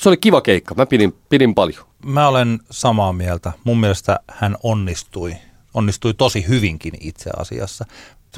se 0.00 0.08
oli 0.08 0.16
kiva 0.16 0.40
keikka, 0.40 0.74
mä 0.74 0.86
pidin, 0.86 1.16
pidin 1.28 1.54
paljon. 1.54 1.84
Mä 2.04 2.28
olen 2.28 2.58
samaa 2.70 3.12
mieltä. 3.12 3.52
Mun 3.64 3.80
mielestä 3.80 4.20
hän 4.30 4.56
onnistui, 4.62 5.36
onnistui 5.74 6.14
tosi 6.14 6.48
hyvinkin 6.48 6.92
itse 7.00 7.30
asiassa. 7.36 7.84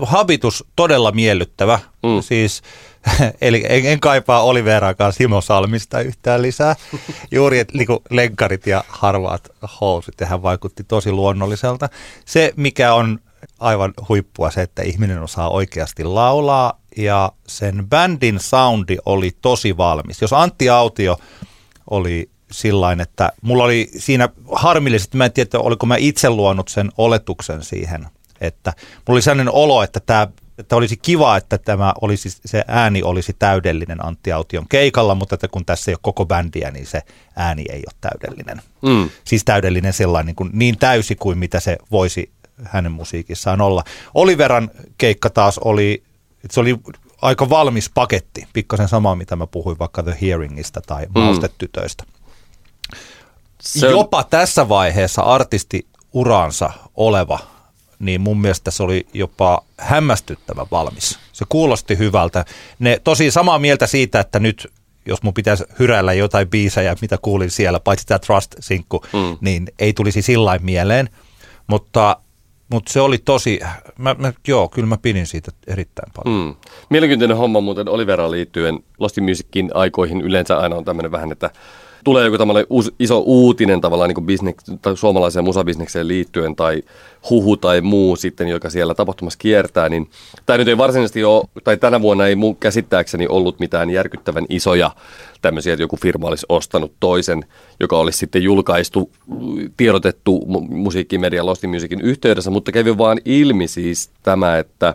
Habitus 0.03 0.65
todella 0.77 1.13
miellyttävä, 1.13 1.79
mm. 2.03 2.23
siis 2.23 2.63
eli 3.41 3.65
en, 3.69 3.87
en 3.87 4.01
kaipaa 4.01 4.43
Oliveraakaan 4.43 5.13
Simo 5.13 5.41
Salmista 5.41 6.01
yhtään 6.01 6.43
lisää. 6.43 6.77
Juuri 7.31 7.59
että 7.59 7.79
niin 7.79 8.01
lenkkarit 8.11 8.67
ja 8.67 8.85
harvaat 8.89 9.49
housut, 9.81 10.15
ja 10.21 10.27
hän 10.27 10.43
vaikutti 10.43 10.85
tosi 10.85 11.13
luonnolliselta. 11.13 11.89
Se, 12.25 12.53
mikä 12.57 12.95
on 12.95 13.19
aivan 13.59 13.95
huippua 14.09 14.51
se, 14.51 14.63
että 14.63 14.83
ihminen 14.83 15.23
osaa 15.23 15.51
oikeasti 15.51 16.05
laulaa 16.05 16.82
ja 16.97 17.33
sen 17.47 17.89
bändin 17.89 18.41
soundi 18.41 18.97
oli 19.07 19.31
tosi 19.43 19.77
valmis. 19.77 20.23
Jos 20.23 20.33
Antti 20.33 20.71
Autio 20.71 21.19
oli 21.91 22.31
sillain, 22.51 23.01
että 23.01 23.33
mulla 23.43 23.65
oli 23.65 23.91
siinä 23.97 24.29
harmillisesti, 24.53 25.17
mä 25.17 25.25
en 25.25 25.33
tiedä, 25.33 25.59
oliko 25.59 25.87
mä 25.87 25.97
itse 25.97 26.31
luonut 26.31 26.69
sen 26.69 26.91
oletuksen 26.99 27.65
siihen, 27.65 28.07
että 28.41 28.73
mulla 29.09 29.17
oli 29.17 29.23
sellainen 29.23 29.55
olo, 29.55 29.83
että 29.83 30.01
tämä 30.01 30.29
että 30.59 30.77
olisi 30.77 30.97
kiva, 30.97 31.37
että 31.37 31.59
tämä 31.59 31.95
olisi, 32.01 32.29
se 32.45 32.65
ääni 32.69 33.03
olisi 33.03 33.37
täydellinen 33.39 34.07
Antti 34.07 34.33
Aution 34.33 34.69
keikalla, 34.69 35.15
mutta 35.15 35.35
että 35.35 35.49
kun 35.49 35.65
tässä 35.65 35.91
ei 35.91 35.95
ole 35.95 35.99
koko 36.03 36.27
bändiä, 36.27 36.71
niin 36.71 36.87
se 36.87 37.03
ääni 37.37 37.65
ei 37.69 37.83
ole 37.87 37.97
täydellinen. 38.01 38.63
Mm. 38.83 39.11
Siis 39.25 39.45
täydellinen 39.45 39.93
sellainen 39.93 40.27
niin, 40.27 40.37
kuin, 40.37 40.51
niin 40.53 40.79
täysi 40.79 41.17
kuin 41.17 41.39
mitä 41.39 41.61
se 41.61 41.77
voisi 41.91 42.31
hänen 42.65 42.93
musiikissaan 42.93 43.61
olla. 43.61 43.85
Oliveran 44.15 44.71
keikka 44.99 45.31
taas 45.31 45.59
oli, 45.59 46.03
se 46.51 46.61
oli 46.61 46.79
aika 47.23 47.49
valmis 47.49 47.91
paketti, 47.95 48.49
pikkasen 48.53 48.89
sama 48.89 49.15
mitä 49.15 49.37
mä 49.37 49.47
puhuin 49.47 49.79
vaikka 49.79 50.03
The 50.03 50.17
Hearingista 50.23 50.81
tai 50.81 51.07
mm. 51.07 51.21
Maustetytöistä. 51.21 52.05
Se... 53.61 53.91
Jopa 53.91 54.25
tässä 54.25 54.69
vaiheessa 54.69 55.23
artisti 55.23 55.87
uraansa 56.13 56.71
oleva, 56.95 57.39
niin 57.99 58.21
mun 58.21 58.41
mielestä 58.41 58.71
se 58.71 58.83
oli 58.83 59.07
jopa 59.15 59.63
hämmästyttävän 59.79 60.67
valmis. 60.71 61.19
Se 61.33 61.45
kuulosti 61.49 61.99
hyvältä. 61.99 62.45
Ne 62.79 63.01
tosi 63.05 63.31
samaa 63.31 63.59
mieltä 63.59 63.87
siitä, 63.87 64.21
että 64.21 64.39
nyt 64.39 64.73
jos 65.07 65.23
mun 65.23 65.35
pitäisi 65.35 65.65
hyräillä 65.79 66.13
jotain 66.13 66.49
biisejä, 66.49 66.97
mitä 67.01 67.19
kuulin 67.23 67.51
siellä, 67.51 67.81
paitsi 67.81 68.07
tämä 68.07 68.19
Trust-sinkku, 68.19 69.05
mm. 69.13 69.39
niin 69.41 69.69
ei 69.79 69.93
tulisi 69.93 70.23
sillä 70.23 70.59
mieleen. 70.59 71.09
Mutta 71.67 72.17
mutta 72.73 72.93
se 72.93 73.01
oli 73.01 73.19
tosi, 73.19 73.61
mä, 73.99 74.17
mä, 74.19 74.33
joo, 74.49 74.69
kyllä 74.69 74.89
mä 74.89 74.97
pidin 75.03 75.27
siitä 75.27 75.51
erittäin 75.67 76.13
paljon. 76.15 76.47
Mm. 76.47 76.55
Mielenkiintoinen 76.91 77.37
homma 77.37 77.61
muuten 77.61 77.89
Olivera 77.89 78.31
liittyen 78.31 78.79
Lost 78.99 79.17
Musicin 79.21 79.71
aikoihin 79.75 80.21
yleensä 80.21 80.59
aina 80.59 80.77
on 80.77 80.85
tämmöinen 80.85 81.13
vähän, 81.13 81.33
että 81.33 81.51
tulee 82.05 82.25
joku 82.25 82.39
tämmöinen 82.39 82.67
uus, 82.71 82.93
iso 82.99 83.19
uutinen 83.19 83.81
tavallaan 83.81 84.11
niin 84.11 84.27
business, 84.27 84.57
tai 84.83 84.97
suomalaiseen 84.97 85.45
musabisnekseen 85.45 86.09
liittyen 86.09 86.57
tai 86.57 86.83
huhu 87.31 87.57
tai 87.57 87.81
muu 87.81 88.17
sitten, 88.17 88.49
joka 88.49 88.71
siellä 88.71 88.95
tapahtumassa 88.95 89.39
kiertää, 89.39 89.89
niin 89.89 90.11
tämä 90.47 90.57
nyt 90.57 90.69
ei 90.69 90.79
varsinaisesti 90.79 91.25
ole, 91.25 91.45
tai 91.65 91.77
tänä 91.77 92.01
vuonna 92.01 92.27
ei 92.27 92.37
mun 92.37 92.57
käsittääkseni 92.57 93.27
ollut 93.27 93.61
mitään 93.61 93.91
järkyttävän 93.91 94.47
isoja 94.49 94.91
tämmöisiä, 95.43 95.73
että 95.73 95.83
joku 95.83 95.97
firma 95.97 96.29
olisi 96.29 96.47
ostanut 96.49 96.93
toisen, 97.01 97.45
joka 97.81 97.99
olisi 97.99 98.19
sitten 98.19 98.43
julkaistu, 98.43 99.11
tiedotettu 99.77 100.45
musiikkimedia 100.69 101.47
Lost 101.47 101.63
Musicin 101.67 102.01
yhteydessä, 102.01 102.51
mutta 102.51 102.73
kävi 102.73 102.99
vaan 102.99 103.19
ilmi 103.25 103.69
siis 103.69 104.11
tämä, 104.23 104.59
että 104.59 104.95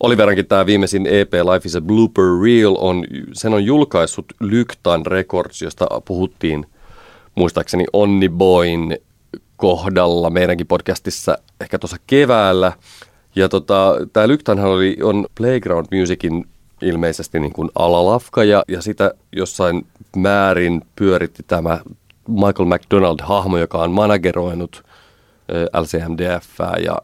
Oliverankin 0.00 0.46
tämä 0.46 0.66
viimeisin 0.66 1.06
EP 1.06 1.32
Life 1.32 1.66
is 1.66 1.76
a 1.76 1.80
Blooper 1.80 2.24
Reel 2.42 2.76
on, 2.78 3.04
sen 3.32 3.54
on 3.54 3.64
julkaissut 3.64 4.26
Lyktan 4.40 5.06
Records, 5.06 5.62
josta 5.62 5.86
puhuttiin 6.04 6.66
muistaakseni 7.34 7.84
Onni 7.92 8.28
Boyn 8.28 8.98
kohdalla 9.56 10.30
meidänkin 10.30 10.66
podcastissa 10.66 11.38
ehkä 11.60 11.78
tuossa 11.78 11.96
keväällä. 12.06 12.72
Ja 13.36 13.48
tota, 13.48 13.94
tämä 14.12 14.28
Lyktanhan 14.28 14.70
oli, 14.70 14.96
on 15.02 15.26
Playground 15.38 15.86
Musicin 16.00 16.44
ilmeisesti 16.82 17.40
niin 17.40 17.52
kuin 17.52 17.70
alalafka 17.74 18.44
ja, 18.44 18.62
ja 18.68 18.82
sitä 18.82 19.14
jossain 19.32 19.86
määrin 20.16 20.82
pyöritti 20.96 21.42
tämä 21.46 21.80
Michael 22.28 22.68
McDonald-hahmo, 22.68 23.58
joka 23.58 23.78
on 23.78 23.90
manageroinut 23.90 24.84
LCMDF 25.80 26.48
ja 26.84 26.98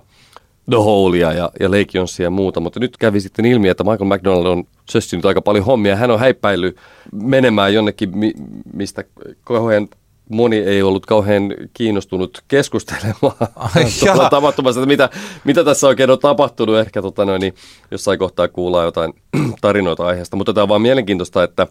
The 0.70 0.76
Holea 0.76 1.32
ja, 1.32 1.50
ja 1.60 1.70
Lake 1.70 1.90
Jonsia 1.94 2.24
ja 2.24 2.30
muuta, 2.30 2.60
mutta 2.60 2.80
nyt 2.80 2.96
kävi 2.96 3.20
sitten 3.20 3.44
ilmi, 3.44 3.68
että 3.68 3.84
Michael 3.84 4.16
McDonald 4.16 4.46
on 4.46 4.64
sössinyt 4.90 5.26
aika 5.26 5.42
paljon 5.42 5.64
hommia. 5.64 5.96
Hän 5.96 6.10
on 6.10 6.20
häippäillyt 6.20 6.76
menemään 7.12 7.74
jonnekin, 7.74 8.18
mi, 8.18 8.32
mistä 8.74 9.04
kauhean 9.44 9.88
moni 10.28 10.56
ei 10.56 10.82
ollut 10.82 11.06
kauhean 11.06 11.54
kiinnostunut 11.74 12.42
keskustelemaan 12.48 13.34
tuolla 14.00 14.30
tapahtumassa, 14.30 14.80
että 14.80 14.88
mitä, 14.88 15.10
mitä 15.44 15.64
tässä 15.64 15.86
oikein 15.86 16.10
on 16.10 16.18
tapahtunut. 16.18 16.78
Ehkä 16.78 17.02
tota 17.02 17.24
noin, 17.24 17.40
niin 17.40 17.54
jossain 17.90 18.18
kohtaa 18.18 18.48
kuullaan 18.48 18.84
jotain 18.84 19.14
tarinoita 19.60 20.06
aiheesta, 20.06 20.36
mutta 20.36 20.52
tämä 20.52 20.62
on 20.62 20.68
vaan 20.68 20.82
mielenkiintoista, 20.82 21.42
että 21.42 21.66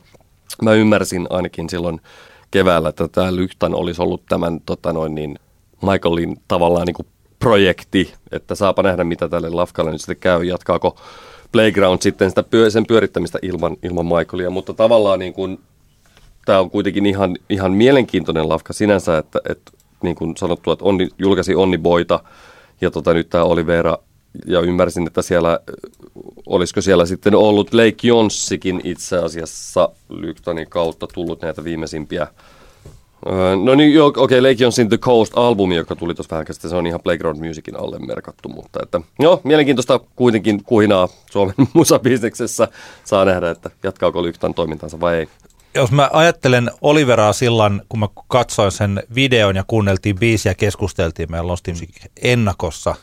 mä 0.61 0.73
ymmärsin 0.73 1.27
ainakin 1.29 1.69
silloin 1.69 2.01
keväällä, 2.51 2.89
että 2.89 3.07
tämä 3.07 3.35
Lyhtan 3.35 3.75
olisi 3.75 4.01
ollut 4.01 4.23
tämän 4.29 4.61
tota 4.65 4.93
noin, 4.93 5.15
niin 5.15 5.39
Michaelin 5.81 6.37
tavallaan 6.47 6.87
niin 6.87 6.95
kuin 6.95 7.07
projekti, 7.41 8.13
että 8.31 8.55
saapa 8.55 8.83
nähdä, 8.83 9.03
mitä 9.03 9.29
tälle 9.29 9.49
lafkalle 9.49 9.91
nyt 9.91 10.01
sitten 10.01 10.17
käy, 10.17 10.43
jatkaako 10.43 10.95
Playground 11.51 12.01
sitten 12.01 12.29
sitä 12.29 12.43
pyö, 12.43 12.69
sen 12.69 12.85
pyörittämistä 12.85 13.39
ilman, 13.41 13.77
ilman 13.83 14.05
Michaelia, 14.05 14.49
mutta 14.49 14.73
tavallaan 14.73 15.19
niin 15.19 15.33
kuin, 15.33 15.59
tämä 16.45 16.59
on 16.59 16.69
kuitenkin 16.69 17.05
ihan, 17.05 17.37
ihan 17.49 17.71
mielenkiintoinen 17.71 18.49
lafka 18.49 18.73
sinänsä, 18.73 19.17
että, 19.17 19.39
että 19.49 19.71
niin 20.03 20.15
kuin 20.15 20.37
sanottu, 20.37 20.71
että 20.71 20.85
Onni, 20.85 21.09
julkaisi 21.17 21.55
Onni 21.55 21.77
Boita 21.77 22.19
ja 22.81 22.91
tota, 22.91 23.13
nyt 23.13 23.29
tämä 23.29 23.43
Olivera. 23.43 23.97
Ja 24.45 24.59
ymmärsin, 24.59 25.07
että 25.07 25.21
siellä, 25.21 25.59
olisiko 26.45 26.81
siellä 26.81 27.05
sitten 27.05 27.35
ollut 27.35 27.73
Lake 27.73 28.07
Jonssikin 28.07 28.81
itse 28.83 29.17
asiassa 29.17 29.89
Lyktonin 30.09 30.69
kautta 30.69 31.07
tullut 31.13 31.41
näitä 31.41 31.63
viimeisimpiä 31.63 32.27
no 33.65 33.76
niin, 33.76 33.93
joo, 33.93 34.07
okei, 34.07 34.24
okay, 34.24 34.41
Lake 34.41 34.63
Jonsin 34.63 34.89
The 34.89 34.97
Coast-albumi, 34.97 35.76
joka 35.76 35.95
tuli 35.95 36.15
tuossa 36.15 36.32
vähän 36.32 36.45
käsittää, 36.45 36.69
se 36.69 36.76
on 36.76 36.88
ihan 36.88 36.99
Playground 37.03 37.47
Musicin 37.47 37.80
alle 37.80 37.99
merkattu, 37.99 38.49
mutta 38.49 38.80
että, 38.84 39.01
joo, 39.19 39.41
mielenkiintoista 39.43 39.99
kuitenkin 40.15 40.63
kuhinaa 40.63 41.09
Suomen 41.32 41.55
musabisneksessä. 41.74 42.67
Saa 43.03 43.26
nähdä, 43.26 43.49
että 43.49 43.69
jatkaako 43.84 44.24
Lyktan 44.24 44.53
toimintansa 44.53 44.99
vai 44.99 45.15
ei. 45.15 45.28
Jos 45.76 45.91
mä 45.91 46.09
ajattelen 46.13 46.72
Oliveraa 46.82 47.34
silloin, 47.34 47.82
kun 47.89 47.99
mä 47.99 48.07
katsoin 48.28 48.72
sen 48.72 49.03
videon 49.15 49.55
ja 49.55 49.63
kuunneltiin 49.67 50.19
biisiä 50.19 50.49
ja 50.49 50.55
keskusteltiin 50.55 51.32
meidän 51.32 51.47
Lost 51.47 51.67
Music 51.67 51.89
ennakossa, 52.22 52.95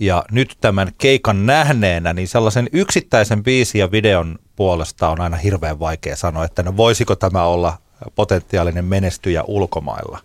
ja 0.00 0.24
nyt 0.30 0.56
tämän 0.60 0.92
keikan 0.98 1.46
nähneenä, 1.46 2.12
niin 2.12 2.28
sellaisen 2.28 2.68
yksittäisen 2.72 3.42
biisin 3.42 3.78
ja 3.78 3.90
videon 3.90 4.38
puolesta 4.56 5.08
on 5.08 5.20
aina 5.20 5.36
hirveän 5.36 5.78
vaikea 5.78 6.16
sanoa, 6.16 6.44
että 6.44 6.62
no 6.62 6.76
voisiko 6.76 7.16
tämä 7.16 7.44
olla 7.44 7.78
potentiaalinen 8.14 8.84
menestyjä 8.84 9.42
ulkomailla, 9.46 10.18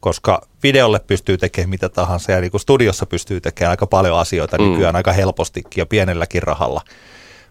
koska 0.00 0.42
videolle 0.62 1.00
pystyy 1.06 1.38
tekemään 1.38 1.70
mitä 1.70 1.88
tahansa 1.88 2.32
ja 2.32 2.40
niin 2.40 2.50
kuin 2.50 2.60
studiossa 2.60 3.06
pystyy 3.06 3.40
tekemään 3.40 3.70
aika 3.70 3.86
paljon 3.86 4.18
asioita 4.18 4.58
mm. 4.58 4.64
nykyään 4.64 4.96
aika 4.96 5.12
helpostikin 5.12 5.80
ja 5.80 5.86
pienelläkin 5.86 6.42
rahalla. 6.42 6.82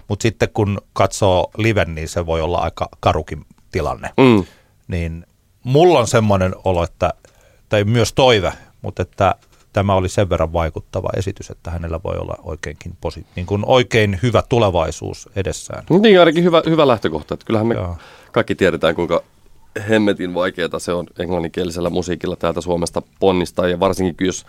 Mutta 0.08 0.24
sitten 0.24 0.50
kun 0.54 0.82
katsoo 0.94 1.52
liven, 1.58 1.96
niin 1.96 2.08
se 2.08 2.26
voi 2.26 2.42
olla 2.42 2.58
aika 2.58 2.90
karukin 3.00 3.46
tilanne. 3.72 4.10
Mm. 4.18 4.44
Niin 4.88 5.26
mulla 5.64 6.00
on 6.00 6.08
semmoinen 6.08 6.56
olo, 6.64 6.84
että, 6.84 7.14
tai 7.70 7.84
myös 7.84 8.14
toive, 8.14 8.54
mutta 8.82 9.02
että 9.02 9.36
tämä 9.74 9.96
oli 9.96 10.10
sen 10.10 10.30
verran 10.30 10.54
vaikuttava 10.54 11.10
esitys, 11.16 11.50
että 11.50 11.72
hänellä 11.72 12.00
voi 12.04 12.18
olla 12.18 12.36
oikeinkin 12.44 12.98
posi- 13.02 13.26
niin 13.36 13.46
kuin 13.46 13.64
oikein 13.66 14.20
hyvä 14.24 14.44
tulevaisuus 14.50 15.30
edessään. 15.36 15.84
Niin, 16.02 16.20
ainakin 16.20 16.44
hyvä, 16.44 16.62
hyvä 16.66 16.88
lähtökohta. 16.88 17.34
Että 17.34 17.46
kyllähän 17.46 17.68
me 17.68 17.74
Joo. 17.74 17.98
kaikki 18.32 18.56
tiedetään, 18.56 18.96
kuinka 18.96 19.24
hemmetin 19.90 20.34
vaikeaa 20.34 20.80
se 20.80 20.94
on 20.94 21.08
englanninkielisellä 21.20 21.90
musiikilla 21.90 22.36
täältä 22.36 22.62
Suomesta 22.62 23.02
ponnistaa. 23.20 23.68
Ja 23.68 23.80
varsinkin 23.80 24.28
jos 24.28 24.46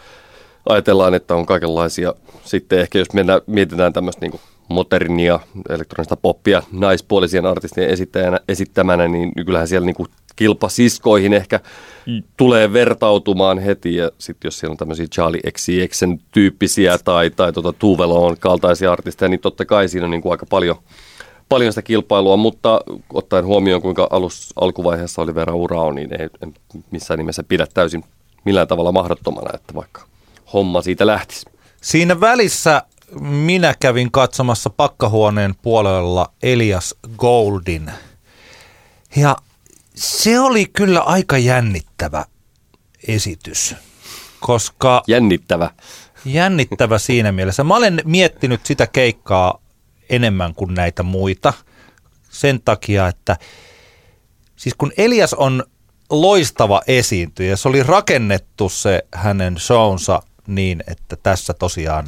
ajatellaan, 0.68 1.14
että 1.14 1.35
on 1.35 1.47
kaikenlaisia, 1.47 2.14
sitten 2.45 2.79
ehkä 2.79 2.99
jos 2.99 3.12
mennään, 3.12 3.41
mietitään 3.47 3.93
tämmöistä 3.93 4.26
niin 4.26 4.41
modernia, 4.68 5.41
elektronista 5.68 6.16
poppia 6.16 6.62
naispuolisien 6.72 7.47
artistien 7.47 7.91
esittäjänä, 7.91 8.41
esittämänä, 8.49 9.09
niin 9.09 9.33
kyllähän 9.47 9.68
siellä 9.68 9.87
niin 9.87 9.97
kuin 9.97 10.09
kilpasiskoihin 10.37 11.33
ehkä 11.33 11.61
tulee 12.37 12.72
vertautumaan 12.72 13.59
heti. 13.59 13.95
Ja 13.95 14.11
sitten 14.18 14.47
jos 14.47 14.59
siellä 14.59 14.72
on 14.72 14.76
tämmöisiä 14.76 15.07
Charlie 15.07 15.53
XCXn 15.53 16.18
tyyppisiä 16.31 16.99
tai, 17.05 17.31
tai 17.31 17.53
tuota 17.53 17.72
Tuveloon 17.72 18.37
kaltaisia 18.41 18.93
artisteja, 18.93 19.29
niin 19.29 19.41
totta 19.41 19.64
kai 19.64 19.89
siinä 19.89 20.05
on 20.05 20.11
niin 20.11 20.22
kuin 20.22 20.33
aika 20.33 20.47
paljon– 20.47 20.76
paljon 21.49 21.72
sitä 21.72 21.82
kilpailua, 21.82 22.36
mutta 22.36 22.80
ottaen 23.12 23.44
huomioon, 23.44 23.82
kuinka 23.82 24.07
alus, 24.11 24.53
alkuvaiheessa 24.61 25.22
oli 25.22 25.34
Vera 25.34 25.55
ura 25.55 25.92
niin 25.92 26.20
ei 26.20 26.28
en 26.42 26.55
missään 26.90 27.18
nimessä 27.18 27.42
pidä 27.42 27.66
täysin 27.74 28.05
millään 28.44 28.68
tavalla 28.68 28.92
mahdottomana, 28.92 29.51
että 29.55 29.74
vaikka 29.74 30.03
homma 30.53 30.82
siitä 30.82 31.07
lähtisi. 31.07 31.46
Siinä 31.80 32.20
välissä 32.20 32.82
minä 33.20 33.74
kävin 33.80 34.11
katsomassa 34.11 34.70
pakkahuoneen 34.70 35.55
puolella 35.62 36.32
Elias 36.42 36.94
Goldin. 37.16 37.90
Ja 39.16 39.36
se 39.94 40.40
oli 40.40 40.66
kyllä 40.72 41.01
aika 41.01 41.38
jännittävä 41.38 42.24
esitys, 43.09 43.74
koska... 44.40 45.03
Jännittävä. 45.07 45.70
Jännittävä 46.24 46.99
siinä 46.99 47.32
mielessä. 47.32 47.64
Mä 47.64 47.76
olen 47.76 48.03
miettinyt 48.05 48.66
sitä 48.66 48.86
keikkaa 48.86 49.61
enemmän 50.11 50.54
kuin 50.54 50.74
näitä 50.74 51.02
muita 51.02 51.52
sen 52.30 52.61
takia, 52.64 53.09
että 53.09 53.36
siis 54.56 54.74
kun 54.74 54.92
Elias 54.96 55.34
on 55.34 55.64
loistava 56.11 56.82
esiintyjä, 56.86 57.56
se 57.56 57.68
oli 57.68 57.82
rakennettu 57.82 58.68
se 58.68 59.02
hänen 59.12 59.59
shownsa 59.59 60.22
niin, 60.46 60.84
että 60.86 61.16
tässä 61.22 61.54
tosiaan 61.54 62.06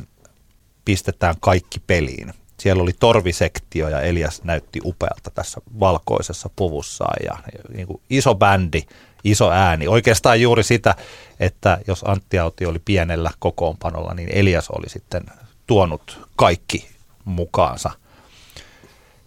pistetään 0.84 1.34
kaikki 1.40 1.80
peliin. 1.86 2.32
Siellä 2.61 2.82
oli 2.82 2.92
torvisektio 3.01 3.88
ja 3.88 4.01
Elias 4.01 4.44
näytti 4.44 4.80
upealta 4.84 5.30
tässä 5.30 5.61
valkoisessa 5.80 6.51
puvussaan 6.57 7.16
ja 7.24 7.38
niin 7.74 7.86
kuin 7.86 8.01
iso 8.11 8.34
bändi, 8.34 8.82
iso 9.24 9.51
ääni. 9.51 9.88
Oikeastaan 9.88 10.40
juuri 10.40 10.62
sitä, 10.62 10.94
että 11.40 11.78
jos 11.86 12.03
Antti 12.05 12.38
Auti 12.38 12.66
oli 12.66 12.78
pienellä 12.84 13.30
kokoonpanolla, 13.38 14.14
niin 14.14 14.28
Elias 14.32 14.68
oli 14.70 14.88
sitten 14.88 15.22
tuonut 15.66 16.28
kaikki 16.36 16.88
mukaansa. 17.31 17.91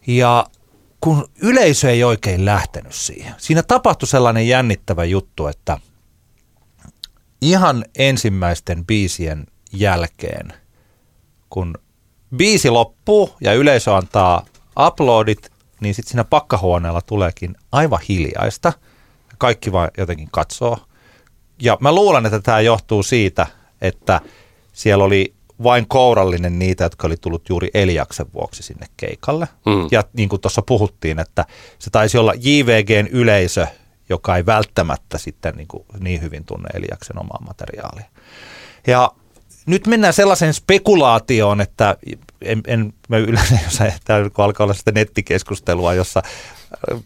Ja 0.08 0.45
kun 1.01 1.30
yleisö 1.41 1.91
ei 1.91 2.04
oikein 2.04 2.45
lähtenyt 2.45 2.93
siihen, 2.93 3.34
siinä 3.38 3.64
tapahtui 3.64 4.08
sellainen 4.08 4.47
jännittävä 4.47 5.04
juttu, 5.04 5.47
että 5.47 5.80
ihan 7.41 7.86
ensimmäisten 7.97 8.86
biisien 8.86 9.45
jälkeen, 9.74 10.54
kun 11.49 11.78
biisi 12.36 12.70
loppuu 12.70 13.36
ja 13.41 13.54
yleisö 13.54 13.95
antaa 13.95 14.45
uploadit, 14.88 15.51
niin 15.80 15.95
sitten 15.95 16.12
siinä 16.12 16.24
pakkahuoneella 16.24 17.01
tuleekin 17.01 17.56
aivan 17.72 17.99
hiljaista. 18.10 18.74
Kaikki 19.38 19.72
vaan 19.72 19.91
jotenkin 19.97 20.28
katsoo. 20.32 20.78
Ja 21.62 21.78
mä 21.82 21.95
luulen, 21.95 22.26
että 22.26 22.39
tämä 22.39 22.62
johtuu 22.62 23.04
siitä, 23.04 23.47
että 23.82 24.22
siellä 24.74 25.04
oli 25.04 25.34
vain 25.64 25.88
kourallinen 25.88 26.60
niitä, 26.60 26.84
jotka 26.84 27.08
oli 27.08 27.18
tullut 27.18 27.49
juuri 27.49 27.70
Eliaksen 27.74 28.26
vuoksi 28.34 28.64
sinne 28.64 28.86
keikalle. 28.97 29.47
Mm. 29.66 29.88
Ja 29.91 30.04
niin 30.14 30.30
kuin 30.30 30.41
tuossa 30.41 30.62
puhuttiin, 30.62 31.20
että 31.20 31.45
se 31.80 31.89
taisi 31.89 32.18
olla 32.18 32.34
JVGn 32.38 33.08
yleisö, 33.12 33.68
joka 34.10 34.38
ei 34.38 34.45
välttämättä 34.45 35.18
sitten 35.18 35.56
niin, 35.56 35.68
kuin 35.68 35.86
niin 35.99 36.22
hyvin 36.22 36.45
tunne 36.45 36.70
Eliaksen 36.74 37.20
omaa 37.20 37.43
materiaalia. 37.47 38.06
Ja 38.88 39.12
nyt 39.66 39.88
mennään 39.88 40.14
sellaiseen 40.14 40.53
spekulaatioon, 40.53 41.61
että 41.61 41.97
en, 42.41 42.61
en 42.68 42.93
mä 43.09 43.18
yleensä, 43.18 43.59
jos 43.66 43.80
tämä 44.03 44.30
kun 44.30 44.45
alkaa 44.45 44.64
olla 44.64 44.74
sitä 44.74 44.91
nettikeskustelua, 44.91 45.93
jossa 45.93 46.24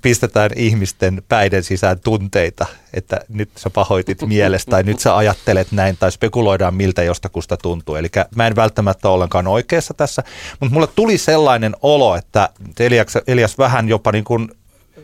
pistetään 0.01 0.51
ihmisten 0.55 1.23
päiden 1.29 1.63
sisään 1.63 1.99
tunteita, 1.99 2.65
että 2.93 3.21
nyt 3.29 3.49
sä 3.55 3.69
pahoitit 3.69 4.21
mielestä 4.21 4.71
tai 4.71 4.83
nyt 4.83 4.99
sä 4.99 5.17
ajattelet 5.17 5.71
näin 5.71 5.97
tai 5.99 6.11
spekuloidaan 6.11 6.75
miltä 6.75 7.03
jostakusta 7.03 7.57
tuntuu. 7.57 7.95
Eli 7.95 8.07
mä 8.35 8.47
en 8.47 8.55
välttämättä 8.55 9.09
ollenkaan 9.09 9.47
oikeassa 9.47 9.93
tässä, 9.93 10.23
mutta 10.59 10.73
mulle 10.73 10.87
tuli 10.95 11.17
sellainen 11.17 11.75
olo, 11.81 12.15
että 12.15 12.49
Elias, 12.79 13.17
Elias 13.27 13.57
vähän 13.57 13.89
jopa 13.89 14.11
niin 14.11 14.23
kuin, 14.23 14.51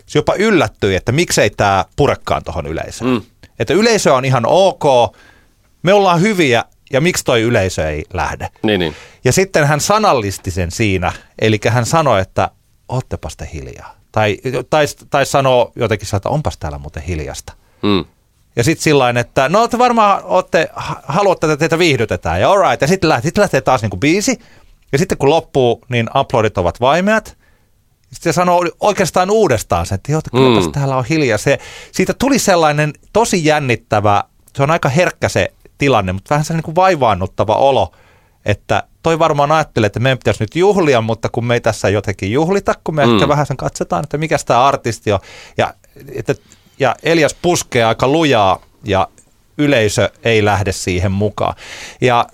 se 0.06 0.20
jopa 0.20 0.34
yllättyi, 0.34 0.96
että 0.96 1.12
miksei 1.12 1.50
tämä 1.50 1.86
purekkaan 1.96 2.44
tuohon 2.44 2.68
yleisöön. 2.68 3.12
Mm. 3.12 3.22
Että 3.60 3.74
yleisö 3.74 4.14
on 4.14 4.26
ihan 4.26 4.44
ok, 4.46 4.84
me 5.84 5.94
ollaan 5.94 6.22
hyviä 6.22 6.66
ja 6.94 7.02
miksi 7.02 7.24
toi 7.24 7.42
yleisö 7.42 7.90
ei 7.90 8.04
lähde. 8.14 8.50
Niin, 8.64 8.80
niin. 8.80 8.96
Ja 9.24 9.32
sitten 9.32 9.68
hän 9.68 9.80
sanallisti 9.80 10.52
sen 10.52 10.72
siinä, 10.72 11.14
eli 11.40 11.60
hän 11.70 11.86
sanoi, 11.86 12.22
että 12.22 12.50
oottepas 12.88 13.38
te 13.38 13.50
hiljaa. 13.54 13.96
Tai, 14.12 14.38
tai, 14.70 14.86
tai 15.10 15.26
sanoo 15.26 15.72
jotenkin, 15.76 16.16
että 16.16 16.30
onpas 16.30 16.58
täällä 16.58 16.78
muuten 16.78 17.04
hiljasta. 17.04 17.54
Mm. 17.82 18.06
Ja 18.56 18.64
sitten 18.64 18.84
sillä 18.84 19.14
että 19.20 19.50
no 19.50 19.68
te 19.68 19.78
varmaan 19.78 20.22
ootte, 20.24 20.70
haluatte, 21.04 21.48
että 21.48 21.58
teitä 21.58 21.80
viihdytetään. 21.80 22.42
Ja 22.42 22.52
alright. 22.52 22.82
Ja 22.82 22.88
sitten 22.88 23.10
lähtee, 23.10 23.30
sit 23.30 23.38
lähtee 23.38 23.62
taas 23.62 23.82
niinku 23.82 23.98
biisi. 23.98 24.40
Ja 24.92 24.98
sitten 24.98 25.18
kun 25.18 25.30
loppuu, 25.30 25.82
niin 25.90 26.10
uploadit 26.20 26.58
ovat 26.58 26.82
vaimeat. 26.82 27.38
Sitten 28.12 28.34
se 28.34 28.36
sanoo 28.36 28.66
oikeastaan 28.80 29.32
uudestaan 29.32 29.86
sen, 29.86 29.96
että 29.96 30.12
joo, 30.12 30.22
kylläpäs 30.32 30.66
mm. 30.66 30.72
täällä 30.72 30.98
on 30.98 31.06
hiljaa. 31.06 31.38
Se, 31.38 31.60
siitä 31.92 32.14
tuli 32.14 32.40
sellainen 32.40 32.94
tosi 33.14 33.46
jännittävä, 33.46 34.24
se 34.56 34.64
on 34.64 34.72
aika 34.72 34.90
herkkä 34.90 35.30
se 35.30 35.54
tilanne, 35.84 36.14
mutta 36.14 36.30
vähän 36.30 36.46
sellainen 36.46 36.60
niin 36.60 36.74
kuin 36.74 36.76
vaivaannuttava 36.76 37.56
olo, 37.56 37.92
että 38.46 38.84
toi 39.04 39.20
varmaan 39.20 39.52
ajattelee, 39.52 39.88
että 39.88 40.00
meidän 40.00 40.18
pitäisi 40.18 40.44
nyt 40.44 40.56
juhlia, 40.56 41.02
mutta 41.02 41.30
kun 41.30 41.46
me 41.46 41.54
ei 41.54 41.62
tässä 41.62 41.90
jotenkin 41.90 42.32
juhlita, 42.32 42.74
kun 42.84 42.96
me 42.96 43.06
mm. 43.06 43.14
ehkä 43.14 43.28
vähän 43.28 43.46
sen 43.46 43.58
katsotaan, 43.58 44.04
että 44.04 44.18
mikä 44.18 44.38
tämä 44.46 44.66
artisti 44.66 45.12
on. 45.12 45.20
Ja, 45.58 45.74
että, 46.16 46.36
ja 46.80 46.96
Elias 47.04 47.36
puskee 47.42 47.84
aika 47.84 48.08
lujaa 48.08 48.60
ja 48.84 49.08
yleisö 49.58 50.10
ei 50.24 50.46
lähde 50.46 50.72
siihen 50.72 51.12
mukaan. 51.12 51.56
Ja 52.02 52.26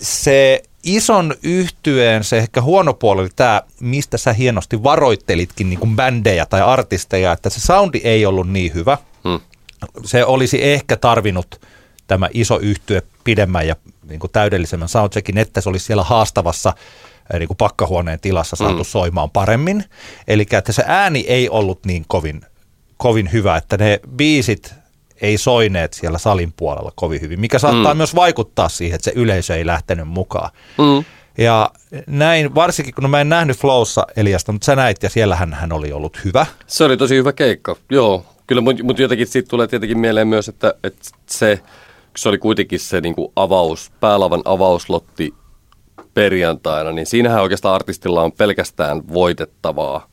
se 0.00 0.62
ison 0.82 1.34
yhtyeen 1.42 2.24
se 2.24 2.38
ehkä 2.38 2.62
huono 2.62 2.94
puoli 2.94 3.20
oli 3.20 3.28
tämä, 3.36 3.62
mistä 3.80 4.18
sä 4.18 4.32
hienosti 4.32 4.82
varoittelitkin 4.82 5.70
niin 5.70 5.80
kuin 5.80 5.96
bändejä 5.96 6.46
tai 6.46 6.60
artisteja, 6.60 7.32
että 7.32 7.50
se 7.50 7.60
soundi 7.60 8.00
ei 8.04 8.26
ollut 8.26 8.48
niin 8.48 8.74
hyvä. 8.74 8.98
Mm. 9.24 9.40
Se 10.04 10.24
olisi 10.24 10.64
ehkä 10.64 10.96
tarvinnut 10.96 11.60
tämä 12.10 12.28
iso 12.34 12.58
yhtye 12.58 13.02
pidemmän 13.24 13.66
ja 13.66 13.76
niin 14.08 14.20
kuin 14.20 14.30
täydellisemmän 14.30 14.88
soundcheckin, 14.88 15.38
että 15.38 15.60
se 15.60 15.68
olisi 15.68 15.84
siellä 15.84 16.02
haastavassa 16.02 16.72
niin 17.38 17.46
kuin 17.46 17.56
pakkahuoneen 17.56 18.20
tilassa 18.20 18.56
saatu 18.56 18.76
mm. 18.76 18.84
soimaan 18.84 19.30
paremmin. 19.30 19.84
Eli 20.28 20.46
että 20.52 20.72
se 20.72 20.84
ääni 20.86 21.20
ei 21.20 21.48
ollut 21.48 21.84
niin 21.86 22.04
kovin, 22.08 22.40
kovin 22.96 23.32
hyvä, 23.32 23.56
että 23.56 23.76
ne 23.76 24.00
biisit 24.16 24.74
ei 25.20 25.38
soineet 25.38 25.92
siellä 25.92 26.18
salin 26.18 26.52
puolella 26.56 26.92
kovin 26.94 27.20
hyvin, 27.20 27.40
mikä 27.40 27.58
saattaa 27.58 27.94
mm. 27.94 27.98
myös 27.98 28.14
vaikuttaa 28.14 28.68
siihen, 28.68 28.94
että 28.94 29.04
se 29.04 29.12
yleisö 29.14 29.56
ei 29.56 29.66
lähtenyt 29.66 30.08
mukaan. 30.08 30.50
Mm. 30.78 31.04
Ja 31.38 31.70
näin, 32.06 32.54
varsinkin 32.54 32.94
kun 32.94 33.02
no 33.02 33.08
mä 33.08 33.20
en 33.20 33.28
nähnyt 33.28 33.58
Flowssa 33.58 34.06
Eliasta, 34.16 34.52
mutta 34.52 34.64
sä 34.64 34.76
näit 34.76 35.02
ja 35.02 35.10
siellähän 35.10 35.54
hän 35.54 35.72
oli 35.72 35.92
ollut 35.92 36.24
hyvä. 36.24 36.46
Se 36.66 36.84
oli 36.84 36.96
tosi 36.96 37.16
hyvä 37.16 37.32
keikka, 37.32 37.76
joo. 37.90 38.26
Kyllä, 38.46 38.62
mutta 38.62 38.84
mut 38.84 38.98
jotenkin 38.98 39.26
siitä 39.26 39.48
tulee 39.48 39.66
tietenkin 39.66 39.98
mieleen 39.98 40.28
myös, 40.28 40.48
että, 40.48 40.74
että 40.84 41.08
se 41.26 41.60
se 42.16 42.28
oli 42.28 42.38
kuitenkin 42.38 42.80
se 42.80 43.00
niin 43.00 43.14
kuin 43.14 43.32
avaus, 43.36 43.92
päälavan 44.00 44.42
avauslotti 44.44 45.34
perjantaina, 46.14 46.92
niin 46.92 47.06
siinähän 47.06 47.42
oikeastaan 47.42 47.74
artistilla 47.74 48.22
on 48.22 48.32
pelkästään 48.32 49.02
voitettavaa. 49.12 50.06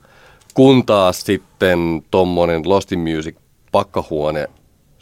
Kun 0.54 0.86
taas 0.86 1.22
sitten 1.22 2.04
tuommoinen 2.12 2.70
Lost 2.70 2.91
in 2.91 3.00
Music 3.00 3.36
pakkahuone 3.72 4.48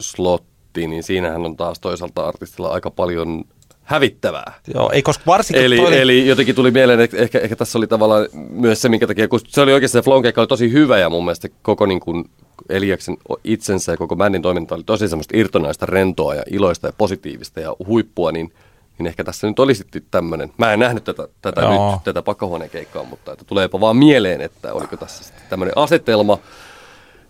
slotti, 0.00 0.86
niin 0.86 1.02
siinähän 1.02 1.46
on 1.46 1.56
taas 1.56 1.80
toisaalta 1.80 2.28
artistilla 2.28 2.68
aika 2.68 2.90
paljon 2.90 3.44
hävittävää. 3.86 4.52
Joo, 4.74 4.90
ei 4.92 5.02
koska 5.02 5.24
varsinkin 5.26 5.64
eli, 5.64 5.78
oli... 5.78 5.98
eli 5.98 6.28
jotenkin 6.28 6.54
tuli 6.54 6.70
mieleen, 6.70 7.00
että 7.00 7.16
ehkä, 7.16 7.38
ehkä 7.38 7.56
tässä 7.56 7.78
oli 7.78 7.86
tavallaan 7.86 8.26
myös 8.50 8.82
se, 8.82 8.88
minkä 8.88 9.06
takia, 9.06 9.28
kun 9.28 9.40
se 9.48 9.60
oli 9.60 9.72
oikeasti 9.72 9.92
se 9.98 10.02
Flown 10.02 10.24
oli 10.36 10.46
tosi 10.46 10.72
hyvä 10.72 10.98
ja 10.98 11.10
mun 11.10 11.24
mielestä 11.24 11.48
koko 11.62 11.86
niin 11.86 12.00
kuin 12.00 12.24
Eliaksen 12.68 13.16
itsensä 13.44 13.92
ja 13.92 13.96
koko 13.96 14.16
bändin 14.16 14.42
toiminta 14.42 14.74
oli 14.74 14.82
tosi 14.84 15.08
semmoista 15.08 15.36
irtonaista, 15.36 15.86
rentoa 15.86 16.34
ja 16.34 16.42
iloista 16.50 16.86
ja 16.86 16.92
positiivista 16.98 17.60
ja 17.60 17.76
huippua, 17.86 18.32
niin, 18.32 18.52
niin 18.98 19.06
ehkä 19.06 19.24
tässä 19.24 19.46
nyt 19.46 19.58
olisi 19.58 19.84
tämmöinen, 20.10 20.52
mä 20.58 20.72
en 20.72 20.78
nähnyt 20.78 21.04
tätä, 21.04 21.28
tätä 21.42 21.60
nyt, 21.60 22.04
tätä 22.04 22.22
pakkahuoneen 22.22 22.70
keikkaa, 22.70 23.04
mutta 23.04 23.32
että 23.32 23.44
tulee 23.44 23.64
jopa 23.64 23.80
vaan 23.80 23.96
mieleen, 23.96 24.40
että 24.40 24.72
oliko 24.72 24.96
tässä 24.96 25.34
tämmöinen 25.48 25.78
asetelma, 25.78 26.38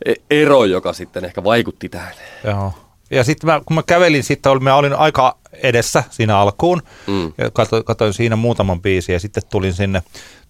e, 0.05 0.15
ero, 0.31 0.65
joka 0.65 0.93
sitten 0.93 1.25
ehkä 1.25 1.45
vaikutti 1.45 1.89
tähän. 1.89 2.15
Joo. 2.45 2.73
Ja 3.11 3.25
sitten 3.25 3.51
mä, 3.51 3.61
kun 3.67 3.75
mä 3.75 3.83
kävelin, 3.83 4.25
sitten 4.25 4.63
mä 4.63 4.75
olin 4.75 4.95
aika 4.95 5.39
edessä 5.53 6.05
siinä 6.11 6.39
alkuun, 6.39 6.83
mm. 7.07 7.33
ja 7.39 7.51
katsoin, 7.51 7.85
katsoin 7.85 8.15
siinä 8.15 8.37
muutaman 8.37 8.83
biisin 8.83 9.13
ja 9.13 9.21
sitten 9.21 9.43
tulin 9.51 9.75
sinne 9.75 10.03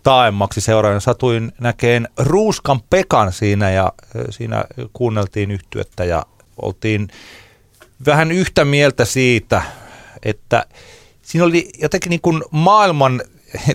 taaemmaksi 0.02 0.60
seuraan. 0.60 1.00
Satuin 1.00 1.52
näkeen 1.60 2.08
Ruuskan 2.18 2.80
Pekan 2.90 3.32
siinä 3.32 3.70
ja 3.70 3.92
siinä 4.30 4.64
kuunneltiin 4.92 5.50
yhtyettä 5.50 6.04
ja 6.04 6.26
oltiin 6.62 7.08
vähän 8.06 8.32
yhtä 8.32 8.64
mieltä 8.64 9.04
siitä, 9.04 9.62
että 10.22 10.66
siinä 11.22 11.44
oli 11.44 11.70
jotenkin 11.78 12.10
niin 12.10 12.20
kuin 12.20 12.42
maailman 12.50 13.22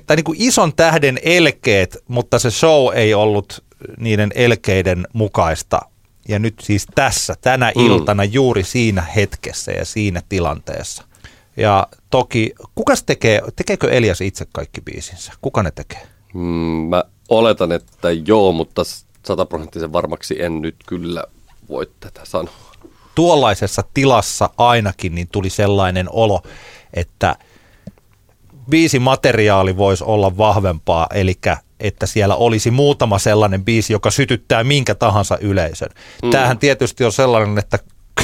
tai 0.08 0.16
niin 0.16 0.24
kuin 0.24 0.42
ison 0.42 0.74
tähden 0.76 1.20
elkeet, 1.24 1.98
mutta 2.08 2.40
se 2.40 2.52
show 2.52 2.94
ei 2.96 3.14
ollut 3.14 3.64
niiden 3.98 4.32
elkeiden 4.36 5.08
mukaista. 5.14 5.82
Ja 6.28 6.40
nyt 6.40 6.56
siis 6.62 6.86
tässä, 6.96 7.36
tänä 7.42 7.72
mm. 7.76 7.86
iltana, 7.86 8.24
juuri 8.24 8.64
siinä 8.64 9.02
hetkessä 9.02 9.72
ja 9.72 9.86
siinä 9.86 10.22
tilanteessa. 10.30 11.04
Ja 11.58 11.88
toki, 12.10 12.54
kuka 12.76 12.94
tekee, 13.06 13.42
tekeekö 13.56 13.92
Elias 13.92 14.22
itse 14.22 14.46
kaikki 14.54 14.82
biisinsä? 14.82 15.34
Kuka 15.42 15.64
ne 15.64 15.72
tekee? 15.72 16.08
Mm, 16.34 16.88
mä 16.90 17.04
oletan, 17.30 17.72
että 17.72 18.12
joo, 18.12 18.52
mutta 18.52 18.82
sataprosenttisen 19.26 19.94
varmaksi 19.94 20.42
en 20.42 20.62
nyt 20.62 20.76
kyllä 20.88 21.24
voi 21.70 21.92
tätä 22.00 22.22
sanoa. 22.24 22.72
Tuollaisessa 23.16 23.84
tilassa 23.94 24.50
ainakin 24.58 25.16
niin 25.16 25.28
tuli 25.32 25.50
sellainen 25.50 26.08
olo, 26.10 26.42
että 26.94 27.36
biisi 28.70 29.00
materiaali 29.00 29.78
voisi 29.78 30.04
olla 30.04 30.38
vahvempaa, 30.38 31.08
eli 31.14 31.34
että 31.82 32.06
siellä 32.06 32.36
olisi 32.36 32.72
muutama 32.72 33.20
sellainen 33.20 33.66
biisi, 33.66 33.94
joka 33.94 34.12
sytyttää 34.12 34.64
minkä 34.64 34.96
tahansa 34.96 35.38
yleisön. 35.42 35.90
Mm. 36.24 36.30
Tämähän 36.30 36.58
tietysti 36.58 37.06
on 37.06 37.12
sellainen, 37.12 37.58
että 37.58 37.80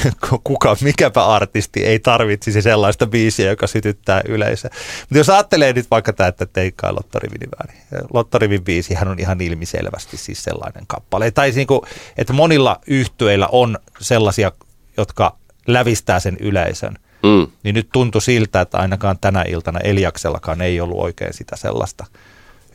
kuka, 0.43 0.77
mikäpä 0.81 1.25
artisti 1.25 1.85
ei 1.85 1.99
tarvitsisi 1.99 2.61
sellaista 2.61 3.07
biisiä, 3.07 3.49
joka 3.49 3.67
sytyttää 3.67 4.21
yleisöä. 4.27 4.71
Mutta 5.01 5.17
jos 5.17 5.29
ajattelee 5.29 5.73
nyt 5.73 5.91
vaikka 5.91 6.13
tämä, 6.13 6.27
että 6.27 6.45
teikkaa 6.45 6.95
Lottorivin 6.95 7.39
niin 7.39 8.07
Lottorivin 8.13 8.63
biisi, 8.63 8.93
hän 8.93 9.07
on 9.07 9.19
ihan 9.19 9.41
ilmiselvästi 9.41 10.17
siis 10.17 10.43
sellainen 10.43 10.83
kappale. 10.87 11.31
Tai 11.31 11.51
niin 11.51 11.67
kuin, 11.67 11.81
että 12.17 12.33
monilla 12.33 12.79
yhtyeillä 12.87 13.47
on 13.51 13.77
sellaisia, 13.99 14.51
jotka 14.97 15.37
lävistää 15.67 16.19
sen 16.19 16.37
yleisön. 16.39 16.97
Mm. 17.23 17.47
Niin 17.63 17.75
nyt 17.75 17.89
tuntui 17.93 18.21
siltä, 18.21 18.61
että 18.61 18.77
ainakaan 18.77 19.17
tänä 19.21 19.43
iltana 19.47 19.79
Eliaksellakaan 19.79 20.61
ei 20.61 20.81
ollut 20.81 20.99
oikein 20.99 21.33
sitä 21.33 21.55
sellaista, 21.55 22.05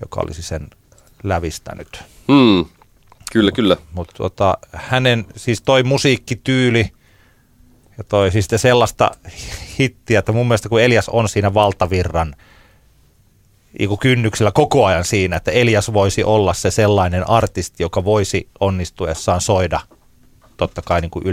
joka 0.03 0.21
olisi 0.21 0.43
sen 0.43 0.71
lävistänyt. 1.23 2.05
Mm. 2.29 2.65
Kyllä, 3.33 3.51
mut, 3.51 3.55
kyllä. 3.55 3.77
Mutta 3.93 4.15
tota, 4.17 4.59
hänen, 4.73 5.27
siis 5.37 5.63
toi 5.63 5.83
musiikkityyli– 5.83 6.87
ja 7.99 8.05
toi 8.05 8.31
siis 8.31 8.49
sellaista 8.57 9.11
hittiä, 9.79 10.19
että 10.19 10.33
mun 10.33 10.49
mielestä 10.49 10.69
kun 10.69 10.81
Elias 10.81 11.09
on 11.09 11.29
siinä 11.29 11.55
valtavirran 11.55 12.35
kynnyksellä 14.01 14.53
koko 14.53 14.85
ajan 14.87 15.05
siinä, 15.05 15.37
että 15.37 15.51
Elias 15.51 15.93
voisi 15.93 16.25
olla 16.25 16.55
se 16.55 16.71
sellainen 16.71 17.31
artisti, 17.31 17.83
joka 17.83 18.05
voisi 18.05 18.49
onnistuessaan 18.61 19.41
soida 19.41 19.81
totta 20.57 20.83
kai 20.83 21.01
niin 21.01 21.11
kuin 21.11 21.27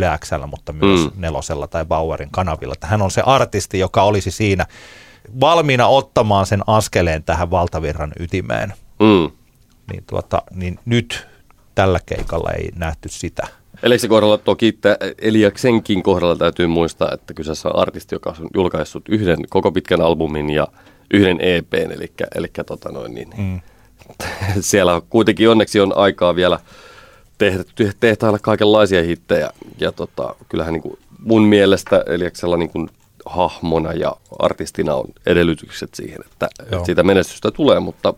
mutta 0.47 0.73
myös 0.73 0.99
mm. 0.99 1.11
Nelosella 1.15 1.67
tai 1.67 1.85
Bauerin 1.85 2.31
kanavilla. 2.31 2.73
Että 2.73 2.87
hän 2.87 3.01
on 3.01 3.11
se 3.11 3.21
artisti, 3.25 3.79
joka 3.79 4.03
olisi 4.03 4.31
siinä 4.31 4.65
valmiina 5.39 5.87
ottamaan 5.87 6.45
sen 6.45 6.61
askeleen 6.67 7.23
tähän 7.23 7.51
valtavirran 7.51 8.11
ytimeen. 8.19 8.73
Mm. 8.99 9.31
Niin, 9.91 10.03
tuota, 10.07 10.41
niin 10.53 10.79
nyt 10.85 11.27
tällä 11.75 11.99
keikalla 12.05 12.51
ei 12.51 12.69
nähty 12.75 13.09
sitä. 13.09 13.47
Eleksin 13.83 14.09
kohdalla 14.09 14.37
toki, 14.37 14.79
Eliaksenkin 15.21 16.03
kohdalla 16.03 16.35
täytyy 16.35 16.67
muistaa, 16.67 17.11
että 17.13 17.33
kyseessä 17.33 17.69
on 17.69 17.79
artisti, 17.79 18.15
joka 18.15 18.35
on 18.39 18.47
julkaissut 18.53 19.09
yhden 19.09 19.37
koko 19.49 19.71
pitkän 19.71 20.01
albumin 20.01 20.49
ja 20.49 20.67
yhden 21.13 21.41
EPn, 21.41 21.91
eli, 21.91 22.11
eli 22.35 22.47
tota 22.65 22.91
noin, 22.91 23.15
niin, 23.15 23.29
mm. 23.37 23.59
siellä 24.59 25.01
kuitenkin 25.09 25.49
onneksi 25.49 25.79
on 25.79 25.97
aikaa 25.97 26.35
vielä 26.35 26.59
tehdä, 27.37 27.63
tehtailla 27.99 28.39
kaikenlaisia 28.39 29.03
hittejä. 29.03 29.49
Ja 29.79 29.91
tota, 29.91 30.35
kyllähän 30.49 30.73
niin 30.73 30.81
kuin 30.81 30.99
mun 31.19 31.43
mielestä 31.43 32.03
Eliaksella 32.07 32.57
niin 32.57 32.69
kuin 32.69 32.89
hahmona 33.29 33.93
ja 33.93 34.15
artistina 34.39 34.95
on 34.95 35.05
edellytykset 35.25 35.89
siihen, 35.93 36.19
että, 36.31 36.47
että 36.59 36.85
siitä 36.85 37.03
menestystä 37.03 37.51
tulee, 37.51 37.79
mutta 37.79 38.13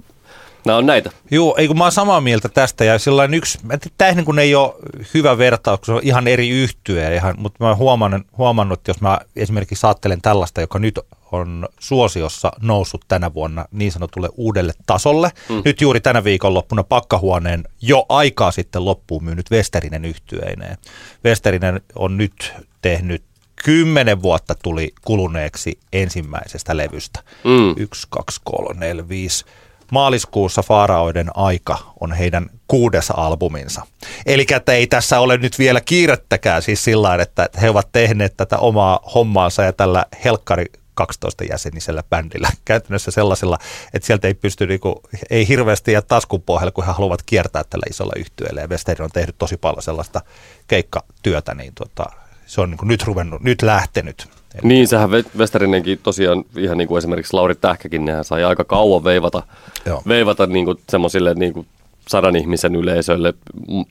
nämä 0.65 0.77
on 0.77 0.85
näitä. 0.85 1.11
Joo, 1.31 1.55
ei 1.57 1.67
kun 1.67 1.77
mä 1.77 1.83
oon 1.83 1.91
samaa 1.91 2.21
mieltä 2.21 2.49
tästä 2.49 2.83
ja 2.85 2.99
sellainen 2.99 3.37
yksi, 3.37 3.59
tämä 3.97 4.11
niin 4.11 4.39
ei 4.39 4.55
ole 4.55 4.73
hyvä 5.13 5.37
vertaus, 5.37 5.79
kun 5.79 5.85
se 5.85 5.91
on 5.91 6.01
ihan 6.03 6.27
eri 6.27 6.49
yhtye, 6.49 7.15
ihan, 7.15 7.35
mutta 7.37 7.63
mä 7.63 7.67
oon 7.67 7.77
huomannut, 7.77 8.21
huomannut, 8.37 8.79
että 8.79 8.89
jos 8.89 9.01
mä 9.01 9.19
esimerkiksi 9.35 9.87
ajattelen 9.87 10.21
tällaista, 10.21 10.61
joka 10.61 10.79
nyt 10.79 10.99
on 11.31 11.67
suosiossa 11.79 12.51
noussut 12.61 13.05
tänä 13.07 13.33
vuonna 13.33 13.65
niin 13.71 13.91
sanotulle 13.91 14.29
uudelle 14.37 14.73
tasolle. 14.85 15.31
Mm. 15.49 15.61
Nyt 15.65 15.81
juuri 15.81 16.01
tänä 16.01 16.23
viikonloppuna 16.23 16.83
pakkahuoneen 16.83 17.63
jo 17.81 18.05
aikaa 18.09 18.51
sitten 18.51 18.85
loppuun 18.85 19.23
myynyt 19.23 19.51
Westerinen 19.51 20.05
yhtyeineen. 20.05 20.77
Westerinen 21.25 21.81
on 21.95 22.17
nyt 22.17 22.53
tehnyt 22.81 23.23
kymmenen 23.63 24.21
vuotta 24.21 24.55
tuli 24.63 24.93
kuluneeksi 25.01 25.79
ensimmäisestä 25.93 26.77
levystä. 26.77 27.19
Mm. 27.43 27.73
Yksi, 27.77 28.07
kaksi, 28.09 28.41
kolme, 28.43 28.79
neljä, 28.79 29.09
viisi. 29.09 29.45
Maaliskuussa 29.91 30.61
Faaraoiden 30.61 31.29
aika 31.33 31.77
on 31.99 32.11
heidän 32.11 32.49
kuudes 32.67 33.11
albuminsa. 33.11 33.81
Eli 34.25 34.45
että 34.55 34.71
ei 34.71 34.87
tässä 34.87 35.19
ole 35.19 35.37
nyt 35.37 35.59
vielä 35.59 35.81
kiirettäkään 35.81 36.61
siis 36.61 36.83
sillä 36.83 37.15
että 37.15 37.49
he 37.61 37.69
ovat 37.69 37.89
tehneet 37.91 38.37
tätä 38.37 38.57
omaa 38.57 38.99
hommaansa 39.15 39.63
ja 39.63 39.73
tällä 39.73 40.05
helkkari 40.25 40.65
12 40.93 41.43
jäsenisellä 41.43 42.03
bändillä 42.09 42.49
käytännössä 42.65 43.11
sellaisella, 43.11 43.57
että 43.93 44.07
sieltä 44.07 44.27
ei 44.27 44.33
pysty 44.33 44.67
niinku, 44.67 45.01
ei 45.29 45.47
hirveästi 45.47 45.91
ja 45.91 46.01
taskun 46.01 46.41
pohjalle, 46.41 46.71
kun 46.71 46.85
he 46.85 46.91
haluavat 46.91 47.23
kiertää 47.25 47.63
tällä 47.69 47.85
isolla 47.89 48.13
yhtyeellä. 48.15 48.61
Ja 48.61 48.67
Westerin 48.67 49.03
on 49.03 49.11
tehnyt 49.11 49.35
tosi 49.37 49.57
paljon 49.57 49.83
sellaista 49.83 50.21
keikkatyötä, 50.67 51.53
niin 51.53 51.73
tota, 51.75 52.05
se 52.51 52.61
on 52.61 52.69
niinku 52.69 52.85
nyt 52.85 53.03
ruvennut, 53.03 53.41
nyt 53.41 53.61
lähtenyt. 53.61 54.27
Eli 54.53 54.61
Niin, 54.63 54.87
sehän 54.87 55.09
Ve- 55.09 55.37
Westerinenkin 55.37 55.99
tosiaan, 56.03 56.43
ihan 56.57 56.77
niin 56.77 56.87
kuin 56.87 56.97
esimerkiksi 56.97 57.33
Lauri 57.33 57.55
Tähkäkin, 57.55 58.05
nehän 58.05 58.23
sai 58.25 58.43
aika 58.43 58.63
kauan 58.63 59.03
veivata, 59.03 59.43
Joo. 59.85 60.01
veivata 60.07 60.47
niin 60.47 60.65
kuin 60.65 60.77
semmoisille 60.89 61.33
niin 61.33 61.53
kuin 61.53 61.67
sadan 62.07 62.35
ihmisen 62.35 62.75
yleisöille 62.75 63.33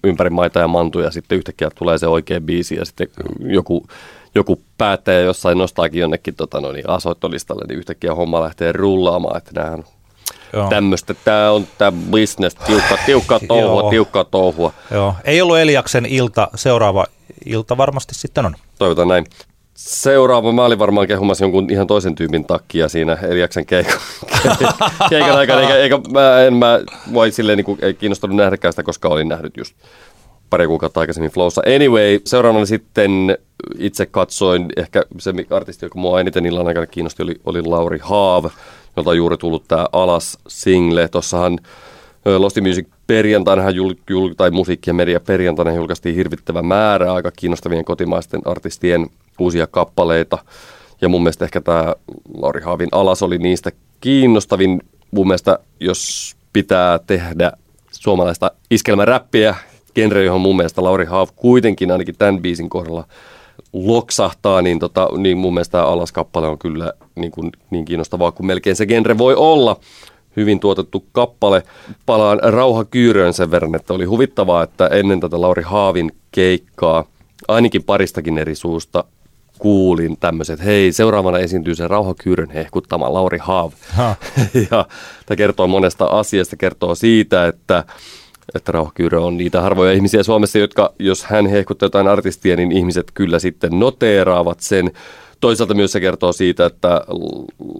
ympäri 0.04 0.30
maita 0.30 0.58
ja 0.60 0.68
mantuja, 0.68 1.10
sitten 1.10 1.38
yhtäkkiä 1.38 1.70
tulee 1.74 1.98
se 1.98 2.06
oikea 2.06 2.40
biisi 2.40 2.74
ja 2.74 2.84
sitten 2.84 3.08
joku, 3.40 3.86
joku 4.34 4.60
päättäjä 4.78 5.20
jossain 5.20 5.58
nostaakin 5.58 6.00
jonnekin 6.00 6.34
tota, 6.34 6.60
no 6.60 6.72
niin, 6.72 6.90
asoittolistalle, 6.90 7.64
niin 7.68 7.78
yhtäkkiä 7.78 8.14
homma 8.14 8.40
lähtee 8.40 8.72
rullaamaan, 8.72 9.36
että 9.36 9.60
Joo. 9.60 9.84
Tämmöistä, 10.68 11.14
tämä 11.14 11.50
on 11.50 11.66
tämä 11.78 11.92
business, 12.10 12.56
tiukka, 12.56 12.98
tiukkaa 13.06 13.40
touhua, 13.48 13.80
Joo. 13.80 13.90
tiukkaa 13.90 14.24
touhua. 14.24 14.72
Joo, 14.90 15.14
ei 15.24 15.42
ollut 15.42 15.58
Eliaksen 15.58 16.06
ilta, 16.06 16.48
seuraava 16.54 17.06
ilta 17.44 17.76
varmasti 17.76 18.14
sitten 18.14 18.46
on. 18.46 18.54
Toivotaan 18.78 19.08
näin. 19.08 19.26
Seuraava, 19.74 20.52
mä 20.52 20.64
olin 20.64 20.78
varmaan 20.78 21.06
kehumassa 21.06 21.44
jonkun 21.44 21.70
ihan 21.70 21.86
toisen 21.86 22.14
tyypin 22.14 22.44
takia 22.44 22.88
siinä 22.88 23.18
Eliaksen 23.22 23.66
keikan, 23.66 24.00
keikan 25.10 25.38
aikana, 25.38 25.60
eikä, 25.60 25.76
eikä 25.76 25.98
mä, 26.12 26.40
en 26.40 26.54
mä 26.54 26.80
voi 27.12 27.30
silleen 27.30 27.56
niin 27.56 27.64
kuin, 27.64 27.78
ei 27.82 27.94
kiinnostunut 27.94 28.36
nähdäkään 28.36 28.72
sitä, 28.72 28.82
koska 28.82 29.08
olin 29.08 29.28
nähnyt 29.28 29.56
just 29.56 29.74
pari 30.50 30.66
kuukautta 30.66 31.00
aikaisemmin 31.00 31.30
Flowssa. 31.30 31.62
Anyway, 31.76 32.20
seuraavana 32.24 32.66
sitten 32.66 33.38
itse 33.78 34.06
katsoin, 34.06 34.66
ehkä 34.76 35.04
se 35.18 35.34
artisti, 35.50 35.86
joka 35.86 35.98
mua 35.98 36.20
eniten 36.20 36.46
illan 36.46 36.66
aikana 36.66 36.86
kiinnosti, 36.86 37.22
oli, 37.22 37.34
oli 37.44 37.62
Lauri 37.62 37.98
Haav, 38.02 38.44
jolta 38.96 39.10
on 39.10 39.16
juuri 39.16 39.36
tullut 39.36 39.68
tämä 39.68 39.86
Alas 39.92 40.38
single. 40.48 41.08
Tossahan 41.08 41.58
ö, 42.26 42.38
Losti 42.38 42.60
Music 42.60 42.86
perjantaina 43.06 43.70
jul, 43.70 43.94
jul, 44.10 44.34
tai 44.36 44.50
musiikki 44.50 44.90
ja 44.90 44.94
media 44.94 45.20
perjantaina 45.20 45.72
julkaistiin 45.72 46.14
hirvittävä 46.14 46.62
määrä 46.62 47.12
aika 47.12 47.30
kiinnostavien 47.30 47.84
kotimaisten 47.84 48.40
artistien 48.44 49.06
uusia 49.38 49.66
kappaleita. 49.66 50.38
Ja 51.00 51.08
mun 51.08 51.22
mielestä 51.22 51.44
ehkä 51.44 51.60
tämä 51.60 51.94
Lauri 52.38 52.62
Haavin 52.62 52.88
Alas 52.92 53.22
oli 53.22 53.38
niistä 53.38 53.70
kiinnostavin. 54.00 54.82
Mun 55.10 55.26
mielestä, 55.26 55.58
jos 55.80 56.34
pitää 56.52 56.98
tehdä 56.98 57.52
suomalaista 57.90 58.50
iskelmäräppiä, 58.70 59.54
genre, 59.94 60.24
johon 60.24 60.40
mun 60.40 60.56
mielestä 60.56 60.82
Lauri 60.82 61.04
Haav 61.04 61.28
kuitenkin 61.36 61.90
ainakin 61.90 62.14
tämän 62.18 62.42
biisin 62.42 62.70
kohdalla 62.70 63.04
loksahtaa, 63.72 64.62
niin, 64.62 64.78
tota, 64.78 65.08
niin 65.16 65.38
mun 65.38 65.54
mielestä 65.54 65.72
tämä 65.72 65.84
Alas-kappale 65.84 66.48
on 66.48 66.58
kyllä 66.58 66.92
niin, 67.14 67.30
kuin, 67.30 67.52
niin 67.70 67.84
kiinnostavaa 67.84 68.32
kuin 68.32 68.46
melkein 68.46 68.76
se 68.76 68.86
genre 68.86 69.18
voi 69.18 69.34
olla. 69.34 69.76
Hyvin 70.36 70.60
tuotettu 70.60 71.04
kappale. 71.12 71.62
Palaan 72.06 72.40
Rauha 72.42 72.84
Kyyröön 72.84 73.32
sen 73.32 73.50
verran, 73.50 73.74
että 73.74 73.94
oli 73.94 74.04
huvittavaa, 74.04 74.62
että 74.62 74.86
ennen 74.86 75.20
tätä 75.20 75.40
Lauri 75.40 75.62
Haavin 75.62 76.12
keikkaa, 76.30 77.04
ainakin 77.48 77.84
paristakin 77.84 78.38
eri 78.38 78.54
suusta, 78.54 79.04
kuulin 79.60 80.16
tämmöiset, 80.20 80.64
hei, 80.64 80.92
seuraavana 80.92 81.38
esiintyy 81.38 81.74
se 81.74 81.88
Rauha 81.88 82.14
Kyyrön 82.14 82.50
hehkuttama 82.50 83.12
Lauri 83.12 83.38
Haav. 83.38 83.72
Ha. 83.88 84.16
ja 84.70 84.86
tämä 85.26 85.36
kertoo 85.36 85.66
monesta 85.66 86.04
asiasta, 86.04 86.56
kertoo 86.56 86.94
siitä, 86.94 87.46
että 87.46 87.84
että 88.54 88.72
Rauha 88.72 88.90
Kyyrö 88.94 89.20
on 89.20 89.36
niitä 89.36 89.60
harvoja 89.60 89.92
ihmisiä 89.92 90.22
Suomessa, 90.22 90.58
jotka, 90.58 90.92
jos 90.98 91.24
hän 91.24 91.46
hehkuttaa 91.46 91.86
jotain 91.86 92.08
artistia, 92.08 92.56
niin 92.56 92.72
ihmiset 92.72 93.10
kyllä 93.14 93.38
sitten 93.38 93.80
noteeraavat 93.80 94.60
sen. 94.60 94.90
Toisaalta 95.40 95.74
myös 95.74 95.92
se 95.92 96.00
kertoo 96.00 96.32
siitä, 96.32 96.66
että 96.66 97.00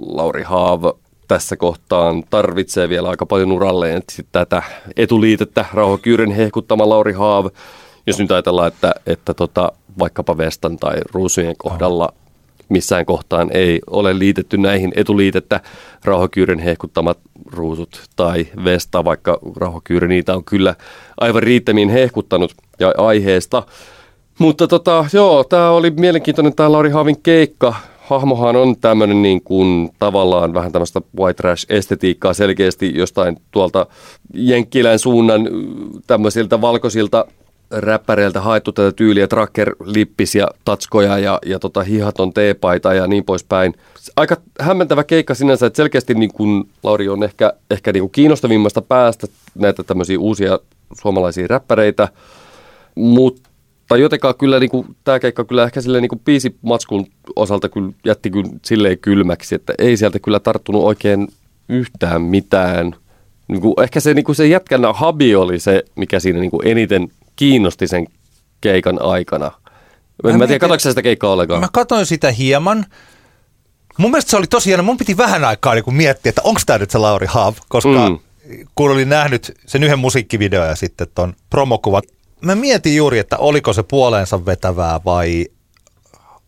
Lauri 0.06 0.42
Haav 0.42 0.84
tässä 1.28 1.56
kohtaan 1.56 2.24
tarvitsee 2.30 2.88
vielä 2.88 3.08
aika 3.08 3.26
paljon 3.26 3.52
uralleen 3.52 4.02
tätä 4.32 4.62
etuliitettä 4.96 5.64
Rauha 5.74 5.98
Kyyrön 5.98 6.32
hehkuttama 6.32 6.88
Lauri 6.88 7.12
Haav. 7.12 7.46
Jos 8.06 8.18
nyt 8.18 8.30
ajatellaan, 8.30 8.68
että, 8.68 8.94
että 9.06 9.34
tota, 9.34 9.72
vaikkapa 9.98 10.38
Vestan 10.38 10.76
tai 10.76 10.94
Ruusujen 11.12 11.54
kohdalla 11.58 12.12
missään 12.70 13.06
kohtaan 13.06 13.50
ei 13.52 13.80
ole 13.90 14.18
liitetty 14.18 14.58
näihin 14.58 14.92
etuliitettä 14.96 15.60
rauhakyyren 16.04 16.58
hehkuttamat 16.58 17.18
ruusut 17.52 18.02
tai 18.16 18.46
Vesta, 18.64 19.04
vaikka 19.04 19.38
rauhakyyri 19.56 20.08
niitä 20.08 20.34
on 20.34 20.44
kyllä 20.44 20.74
aivan 21.20 21.42
riittämiin 21.42 21.88
hehkuttanut 21.88 22.54
ja 22.78 22.94
aiheesta. 22.96 23.62
Mutta 24.38 24.68
tota, 24.68 25.04
joo, 25.12 25.44
tämä 25.44 25.70
oli 25.70 25.90
mielenkiintoinen 25.90 26.54
tämä 26.54 26.72
Lauri 26.72 26.90
Haavin 26.90 27.22
keikka. 27.22 27.74
Hahmohan 27.98 28.56
on 28.56 28.76
tämmöinen 28.80 29.22
niin 29.22 29.42
kuin 29.42 29.90
tavallaan 29.98 30.54
vähän 30.54 30.72
tämmöistä 30.72 31.00
white 31.18 31.42
trash-estetiikkaa 31.42 32.34
selkeästi 32.34 32.92
jostain 32.98 33.36
tuolta 33.50 33.86
Jenkkilän 34.34 34.98
suunnan 34.98 35.48
tämmöisiltä 36.06 36.60
valkoisilta 36.60 37.24
räppäreiltä 37.70 38.40
haettu 38.40 38.72
tätä 38.72 38.92
tyyliä, 38.92 39.28
tracker, 39.28 39.76
lippis 39.84 40.34
ja 40.34 40.48
tatskoja 40.64 41.18
ja, 41.18 41.38
ja 41.46 41.58
tota, 41.58 41.82
hihaton 41.82 42.32
teepaita 42.32 42.94
ja 42.94 43.06
niin 43.06 43.24
poispäin. 43.24 43.74
Aika 44.16 44.36
hämmentävä 44.60 45.04
keikka 45.04 45.34
sinänsä, 45.34 45.66
että 45.66 45.76
selkeästi 45.76 46.14
niin 46.14 46.32
kuin 46.32 46.64
Lauri 46.82 47.08
on 47.08 47.22
ehkä, 47.22 47.52
ehkä 47.70 47.92
niin 47.92 48.02
kuin 48.02 48.10
kiinnostavimmasta 48.10 48.82
päästä 48.82 49.26
näitä 49.54 49.82
tämmöisiä 49.82 50.18
uusia 50.18 50.58
suomalaisia 51.00 51.46
räppäreitä, 51.46 52.08
mutta 52.94 53.96
jotenkaan 53.96 54.34
kyllä 54.38 54.60
niin 54.60 54.70
kuin, 54.70 54.86
tämä 55.04 55.20
keikka 55.20 55.44
kyllä 55.44 55.64
ehkä 55.64 55.80
silleen 55.80 56.02
niin 56.02 56.20
biisimatskun 56.24 57.06
osalta 57.36 57.68
kyllä 57.68 57.92
jätti 58.04 58.30
kyllä 58.30 58.50
silleen 58.64 58.98
kylmäksi, 58.98 59.54
että 59.54 59.74
ei 59.78 59.96
sieltä 59.96 60.18
kyllä 60.18 60.40
tarttunut 60.40 60.82
oikein 60.82 61.28
yhtään 61.68 62.22
mitään. 62.22 62.94
Niin 63.48 63.60
kuin, 63.60 63.74
ehkä 63.82 64.00
se, 64.00 64.14
niin 64.14 64.24
kuin 64.24 64.36
se 64.36 64.46
jätkän 64.46 64.94
habi 64.94 65.34
oli 65.34 65.58
se, 65.58 65.84
mikä 65.96 66.20
siinä 66.20 66.40
niin 66.40 66.50
eniten 66.64 67.08
kiinnosti 67.40 67.88
sen 67.88 68.06
keikan 68.60 69.02
aikana. 69.02 69.44
Mä, 69.46 69.52
Mä 69.52 70.28
mä 70.28 70.30
en 70.30 70.34
mietin- 70.36 70.46
tiedä, 70.48 70.58
katsoiko 70.60 70.80
sä 70.80 70.90
sitä 70.90 71.02
keikkaa 71.02 71.30
ollenkaan? 71.32 71.60
Mä 71.60 71.68
katsoin 71.72 72.06
sitä 72.06 72.30
hieman. 72.30 72.86
Mun 73.98 74.10
mielestä 74.10 74.30
se 74.30 74.36
oli 74.36 74.46
tosiaan, 74.46 74.84
mun 74.84 74.96
piti 74.96 75.16
vähän 75.16 75.44
aikaa 75.44 75.74
niin 75.74 75.94
miettiä, 75.94 76.30
että 76.30 76.42
onko 76.44 76.60
tämä 76.66 76.78
nyt 76.78 76.90
se 76.90 76.98
Lauri 76.98 77.26
Haav, 77.26 77.54
koska 77.68 78.08
Mm. 78.08 78.18
kun 78.74 78.90
olin 78.90 79.08
nähnyt 79.08 79.52
sen 79.66 79.82
yhden 79.82 79.98
musiikkivideon 79.98 80.68
ja 80.68 80.76
sitten 80.76 81.06
ton 81.14 81.34
promokuvan, 81.50 82.02
mä 82.40 82.54
mietin 82.54 82.96
juuri, 82.96 83.18
että 83.18 83.36
oliko 83.38 83.72
se 83.72 83.82
puoleensa 83.82 84.46
vetävää 84.46 85.00
vai 85.04 85.46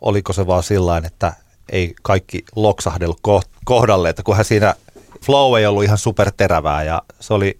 oliko 0.01 0.32
se 0.32 0.47
vaan 0.47 0.62
sillain, 0.62 1.05
että 1.05 1.32
ei 1.72 1.95
kaikki 2.03 2.45
loksahdellut 2.57 3.20
ko- 3.28 3.49
kohdalle, 3.64 4.09
että 4.09 4.22
kunhan 4.22 4.45
siinä 4.45 4.74
flow 5.24 5.59
ei 5.59 5.66
ollut 5.66 5.84
ihan 5.84 5.99
superterävää 5.99 6.82
ja 6.84 7.03
se 7.20 7.34
oli, 7.34 7.59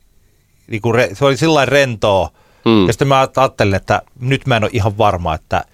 niin 0.67 0.83
kuin 0.83 0.95
re- 0.95 1.15
se 1.15 1.25
oli 1.25 1.37
sillain 1.37 1.69
rentoa. 1.69 2.31
Mm. 2.65 2.71
Mm. 2.71 2.87
Ja 2.87 2.93
sitten 2.93 3.09
mä 3.09 3.29
ajattelin, 3.37 3.75
että 3.75 4.03
nyt 4.21 4.47
mä 4.47 4.57
en 4.57 4.65
ole 4.65 4.71
ihan 4.75 4.99
varma, 4.99 5.35
että 5.35 5.65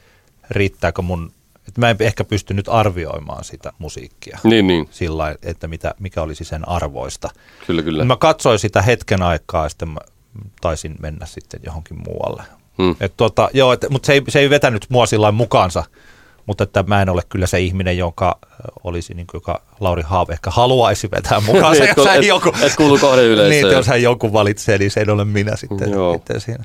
riittääkö 0.50 1.02
mun, 1.02 1.32
että 1.68 1.80
mä 1.80 1.90
en 1.90 1.96
ehkä 2.00 2.24
pysty 2.24 2.54
nyt 2.54 2.68
arvioimaan 2.68 3.44
sitä 3.44 3.72
musiikkia 3.78 4.38
Niin, 4.44 4.66
niin, 4.66 4.88
sillä 4.90 5.36
että 5.42 5.68
mitä, 5.68 5.94
mikä 5.98 6.22
olisi 6.22 6.44
sen 6.44 6.68
arvoista. 6.68 7.30
kyllä, 7.66 7.82
kyllä. 7.82 8.04
Mä 8.04 8.16
katsoin 8.16 8.58
sitä 8.58 8.82
hetken 8.82 9.22
aikaa 9.22 9.64
ja 9.64 9.68
sitten 9.68 9.88
mä 9.88 10.00
taisin 10.60 10.96
mennä 11.00 11.26
sitten 11.26 11.60
johonkin 11.64 11.98
muualle. 12.06 12.42
Hmm. 12.78 12.96
Et 13.00 13.12
tota, 13.16 13.48
joo, 13.54 13.72
et, 13.72 13.86
mutta 13.90 14.06
se 14.06 14.12
ei, 14.12 14.22
se 14.28 14.38
ei 14.38 14.50
vetänyt 14.50 14.86
mua 14.88 15.06
sillä 15.06 15.32
mukaansa, 15.32 15.84
mutta 16.48 16.64
että 16.64 16.84
mä 16.86 17.02
en 17.02 17.08
ole 17.08 17.22
kyllä 17.28 17.46
se 17.46 17.60
ihminen, 17.60 17.98
jonka 17.98 18.38
olisi, 18.84 19.14
niin 19.14 19.26
kuin, 19.26 19.38
joka 19.38 19.62
Lauri 19.80 20.02
Haave 20.02 20.32
ehkä 20.32 20.50
haluaisi 20.50 21.10
vetää 21.10 21.40
mukaansa. 21.40 21.84
Et- 21.88 21.96
jos 21.96 22.06
hän 22.06 22.18
et- 22.18 22.26
joku, 22.26 22.52
et 22.62 22.76
kuulu 22.76 22.98
kohdeyleisöön. 22.98 23.50
niin, 23.50 23.64
että 23.64 23.76
jos 23.76 23.86
hän 23.86 24.02
joku 24.02 24.32
valitsee, 24.32 24.78
niin 24.78 24.90
se 24.90 25.00
ei 25.00 25.12
ole 25.12 25.24
minä 25.24 25.56
sitten, 25.56 25.90
Joo. 25.90 26.12
sitten 26.12 26.40
siinä. 26.40 26.64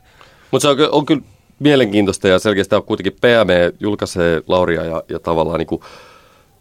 Mutta 0.51 0.61
se 0.61 0.69
on, 0.83 0.89
on 0.91 1.05
kyllä 1.05 1.21
mielenkiintoista 1.59 2.27
ja 2.27 2.39
selkeästi 2.39 2.75
on 2.75 2.83
kuitenkin 2.83 3.13
PME 3.13 3.73
julkaisee 3.79 4.41
Lauria 4.47 4.83
ja, 4.83 5.03
ja 5.09 5.19
tavallaan 5.19 5.59
niin 5.59 5.67
kuin 5.67 5.81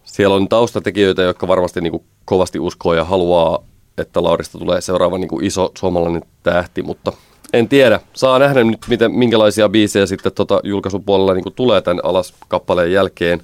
Siellä 0.03 0.35
on 0.35 0.49
taustatekijöitä, 0.49 1.21
jotka 1.21 1.47
varmasti 1.47 1.81
niin 1.81 1.91
kuin 1.91 2.03
kovasti 2.25 2.59
uskoo 2.59 2.93
ja 2.93 3.03
haluaa, 3.03 3.63
että 3.97 4.23
Laurista 4.23 4.59
tulee 4.59 4.81
seuraava 4.81 5.17
niin 5.17 5.27
kuin 5.27 5.45
iso 5.45 5.71
suomalainen 5.77 6.21
tähti, 6.43 6.81
mutta 6.81 7.13
en 7.53 7.69
tiedä. 7.69 7.99
Saa 8.13 8.39
nähdä 8.39 8.63
nyt, 8.63 8.85
miten, 8.87 9.11
minkälaisia 9.11 9.69
biisejä 9.69 10.05
sitten 10.05 10.31
tota 10.31 10.59
julkaisupuolella 10.63 11.33
niin 11.33 11.43
kuin 11.43 11.55
tulee 11.55 11.81
tämän 11.81 12.05
alas 12.05 12.33
kappaleen 12.47 12.91
jälkeen. 12.91 13.41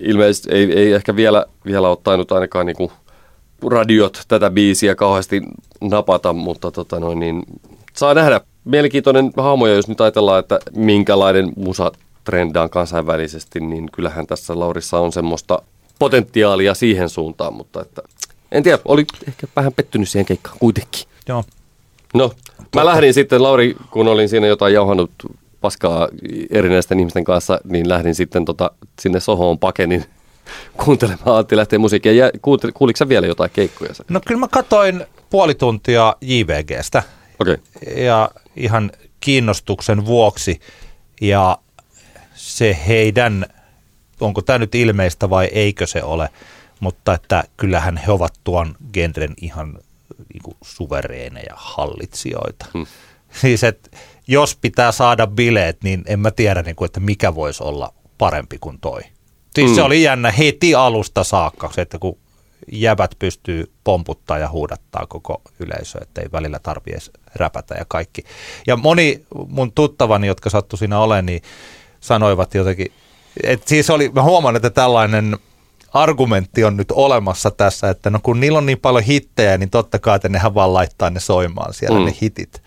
Ilmeisesti 0.00 0.48
ei, 0.52 0.72
ei 0.72 0.92
ehkä 0.92 1.16
vielä, 1.16 1.46
vielä 1.64 1.88
ole 1.88 1.98
tainnut 2.02 2.32
ainakaan 2.32 2.66
niin 2.66 2.76
kuin 2.76 2.92
radiot 3.70 4.22
tätä 4.28 4.50
biisiä 4.50 4.94
kauheasti 4.94 5.42
napata, 5.80 6.32
mutta 6.32 6.70
tota 6.70 7.00
noin, 7.00 7.20
niin 7.20 7.42
saa 7.92 8.14
nähdä. 8.14 8.40
Mielenkiintoinen 8.64 9.32
hahmo, 9.36 9.66
jos 9.66 9.88
nyt 9.88 10.00
ajatellaan, 10.00 10.38
että 10.40 10.58
minkälainen 10.74 11.52
musa 11.56 11.92
trendaan 12.24 12.70
kansainvälisesti, 12.70 13.60
niin 13.60 13.88
kyllähän 13.92 14.26
tässä 14.26 14.58
Laurissa 14.58 14.98
on 14.98 15.12
semmoista 15.12 15.62
potentiaalia 15.98 16.74
siihen 16.74 17.08
suuntaan, 17.08 17.54
mutta 17.54 17.82
että, 17.82 18.02
en 18.52 18.62
tiedä, 18.62 18.78
oli 18.84 19.06
ehkä 19.28 19.46
vähän 19.56 19.72
pettynyt 19.72 20.08
siihen 20.08 20.26
keikkaan 20.26 20.56
kuitenkin. 20.58 21.02
Joo. 21.28 21.44
No, 22.14 22.32
mä 22.76 22.86
lähdin 22.86 23.14
sitten, 23.14 23.42
Lauri, 23.42 23.76
kun 23.90 24.08
olin 24.08 24.28
siinä 24.28 24.46
jotain 24.46 24.74
jauhannut 24.74 25.10
paskaa 25.60 26.08
erinäisten 26.50 27.00
ihmisten 27.00 27.24
kanssa, 27.24 27.60
niin 27.64 27.88
lähdin 27.88 28.14
sitten 28.14 28.44
tota, 28.44 28.70
sinne 29.00 29.20
sohoon 29.20 29.58
pakenin 29.58 30.04
kuuntelemaan 30.84 31.36
Antti 31.36 31.56
lähtee 31.56 31.78
musiikkia. 31.78 32.12
Ja 32.12 32.30
kuuliko 32.74 32.96
sä 32.96 33.08
vielä 33.08 33.26
jotain 33.26 33.50
keikkoja? 33.50 33.90
No 34.08 34.20
kyllä 34.26 34.40
mä 34.40 34.48
katoin 34.48 35.04
puoli 35.30 35.54
tuntia 35.54 36.16
JVGstä. 36.20 37.02
Okei. 37.38 37.54
Okay. 37.54 38.02
Ja 38.02 38.30
ihan 38.56 38.90
kiinnostuksen 39.20 40.06
vuoksi. 40.06 40.60
Ja 41.20 41.58
se 42.34 42.78
heidän, 42.88 43.46
onko 44.20 44.42
tämä 44.42 44.58
nyt 44.58 44.74
ilmeistä 44.74 45.30
vai 45.30 45.46
eikö 45.52 45.86
se 45.86 46.02
ole, 46.02 46.28
mutta 46.80 47.14
että 47.14 47.44
kyllähän 47.56 47.96
he 47.96 48.12
ovat 48.12 48.32
tuon 48.44 48.76
genren 48.92 49.34
ihan 49.40 49.78
niin 50.18 50.42
kuin 50.42 50.56
suvereeneja 50.62 51.54
hallitsijoita. 51.56 52.66
Hmm. 52.74 52.86
Siis 53.40 53.64
että 53.64 53.90
jos 54.26 54.56
pitää 54.56 54.92
saada 54.92 55.26
bileet, 55.26 55.82
niin 55.84 56.02
en 56.06 56.20
mä 56.20 56.30
tiedä, 56.30 56.62
niin 56.62 56.76
kuin, 56.76 56.86
että 56.86 57.00
mikä 57.00 57.34
voisi 57.34 57.62
olla 57.62 57.94
parempi 58.18 58.58
kuin 58.58 58.78
toi. 58.80 59.00
Siis 59.54 59.66
hmm. 59.66 59.74
se 59.74 59.82
oli 59.82 60.02
jännä 60.02 60.30
heti 60.30 60.74
alusta 60.74 61.24
saakka, 61.24 61.70
että 61.76 61.98
kun 61.98 62.18
jäbät 62.72 63.10
pystyy 63.18 63.72
pomputtaa 63.84 64.38
ja 64.38 64.48
huudattaa 64.48 65.06
koko 65.06 65.42
yleisö, 65.58 65.98
että 66.02 66.20
ei 66.20 66.28
välillä 66.32 66.58
tarvitse 66.58 67.12
räpätä 67.34 67.74
ja 67.74 67.84
kaikki. 67.88 68.24
Ja 68.66 68.76
moni 68.76 69.24
mun 69.48 69.72
tuttavani, 69.72 70.26
jotka 70.26 70.50
sattu 70.50 70.76
siinä 70.76 70.98
olemaan, 70.98 71.26
niin 71.26 71.42
sanoivat 72.00 72.54
jotenkin, 72.54 72.92
että 73.42 73.68
siis 73.68 73.90
oli, 73.90 74.08
mä 74.08 74.22
huomaan, 74.22 74.56
että 74.56 74.70
tällainen 74.70 75.38
argumentti 75.94 76.64
on 76.64 76.76
nyt 76.76 76.90
olemassa 76.92 77.50
tässä, 77.50 77.90
että 77.90 78.10
no 78.10 78.20
kun 78.22 78.40
niillä 78.40 78.58
on 78.58 78.66
niin 78.66 78.78
paljon 78.78 79.04
hittejä, 79.04 79.58
niin 79.58 79.70
totta 79.70 79.98
kai, 79.98 80.16
että 80.16 80.28
nehän 80.28 80.54
vaan 80.54 80.74
laittaa 80.74 81.10
ne 81.10 81.20
soimaan 81.20 81.74
siellä 81.74 81.98
mm. 81.98 82.04
ne 82.04 82.14
hitit. 82.22 82.62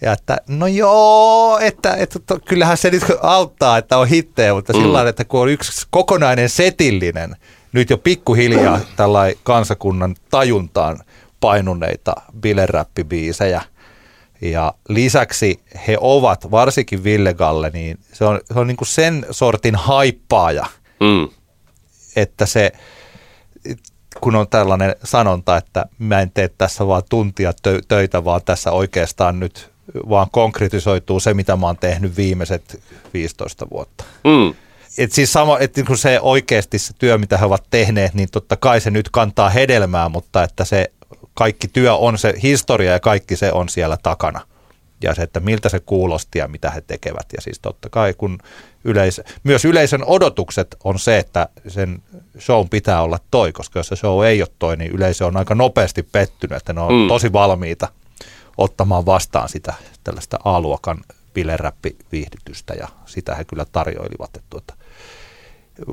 Ja 0.00 0.12
että 0.12 0.36
no 0.48 0.66
joo, 0.66 1.58
että, 1.58 1.94
että 1.94 2.18
to, 2.18 2.38
kyllähän 2.44 2.76
se 2.76 2.90
nyt 2.90 3.04
auttaa, 3.22 3.78
että 3.78 3.98
on 3.98 4.08
hittejä, 4.08 4.54
mutta 4.54 4.72
mm. 4.72 4.78
sillä 4.80 5.08
että 5.08 5.24
kun 5.24 5.40
on 5.40 5.48
yksi 5.48 5.86
kokonainen 5.90 6.48
setillinen, 6.48 7.36
nyt 7.72 7.90
jo 7.90 7.98
pikkuhiljaa 7.98 8.80
tällainen 8.96 9.36
kansakunnan 9.42 10.14
tajuntaan 10.30 10.98
painuneita 11.40 12.14
bileräppibiisejä, 12.40 13.62
ja 14.40 14.74
lisäksi 14.88 15.60
he 15.86 15.96
ovat, 16.00 16.50
varsinkin 16.50 17.04
Ville 17.04 17.34
Galle, 17.34 17.70
niin 17.70 17.98
se 18.12 18.24
on, 18.24 18.40
se 18.52 18.58
on 18.58 18.66
niin 18.66 18.76
kuin 18.76 18.88
sen 18.88 19.26
sortin 19.30 19.74
haippaaja, 19.74 20.66
mm. 21.00 21.28
Että 22.16 22.46
se, 22.46 22.72
kun 24.20 24.36
on 24.36 24.48
tällainen 24.48 24.96
sanonta, 25.04 25.56
että 25.56 25.86
mä 25.98 26.20
en 26.20 26.30
tee 26.30 26.48
tässä 26.48 26.86
vaan 26.86 27.02
tuntia 27.08 27.52
töitä, 27.88 28.24
vaan 28.24 28.40
tässä 28.44 28.70
oikeastaan 28.70 29.40
nyt 29.40 29.70
vaan 30.08 30.26
konkretisoituu 30.32 31.20
se, 31.20 31.34
mitä 31.34 31.56
mä 31.56 31.66
oon 31.66 31.76
tehnyt 31.76 32.16
viimeiset 32.16 32.82
15 33.14 33.66
vuotta. 33.70 34.04
Mm. 34.24 34.54
Et 34.98 35.12
siis 35.12 35.32
sama, 35.32 35.58
että 35.58 35.82
kun 35.82 35.98
se 35.98 36.20
oikeasti 36.20 36.78
se 36.78 36.92
työ, 36.98 37.18
mitä 37.18 37.38
he 37.38 37.44
ovat 37.44 37.64
tehneet, 37.70 38.14
niin 38.14 38.28
totta 38.30 38.56
kai 38.56 38.80
se 38.80 38.90
nyt 38.90 39.08
kantaa 39.08 39.50
hedelmää, 39.50 40.08
mutta 40.08 40.42
että 40.42 40.64
se 40.64 40.90
kaikki 41.34 41.68
työ 41.68 41.94
on 41.94 42.18
se 42.18 42.34
historia 42.42 42.92
ja 42.92 43.00
kaikki 43.00 43.36
se 43.36 43.52
on 43.52 43.68
siellä 43.68 43.96
takana. 44.02 44.40
Ja 45.04 45.14
se, 45.14 45.22
että 45.22 45.40
miltä 45.40 45.68
se 45.68 45.80
kuulosti 45.80 46.38
ja 46.38 46.48
mitä 46.48 46.70
he 46.70 46.80
tekevät. 46.80 47.26
Ja 47.36 47.40
siis 47.40 47.58
totta 47.58 47.88
kai 47.90 48.14
kun 48.14 48.38
yleisö, 48.84 49.24
myös 49.44 49.64
yleisön 49.64 50.04
odotukset 50.04 50.76
on 50.84 50.98
se, 50.98 51.18
että 51.18 51.48
sen 51.68 52.02
show 52.38 52.68
pitää 52.68 53.02
olla 53.02 53.18
toi, 53.30 53.52
koska 53.52 53.78
jos 53.78 53.88
se 53.88 53.96
show 53.96 54.24
ei 54.24 54.42
ole 54.42 54.48
toi, 54.58 54.76
niin 54.76 54.90
yleisö 54.90 55.26
on 55.26 55.36
aika 55.36 55.54
nopeasti 55.54 56.02
pettynyt, 56.02 56.56
että 56.56 56.72
ne 56.72 56.80
on 56.80 56.92
mm. 56.92 57.08
tosi 57.08 57.32
valmiita 57.32 57.88
ottamaan 58.58 59.06
vastaan 59.06 59.48
sitä 59.48 59.74
tällaista 60.04 60.38
A-luokan 60.44 60.98
bileräppiviihdytystä 61.34 62.74
ja 62.74 62.88
sitä 63.06 63.34
he 63.34 63.44
kyllä 63.44 63.64
tarjoilivat. 63.72 64.36
Että 64.36 64.46
tuota, 64.50 64.74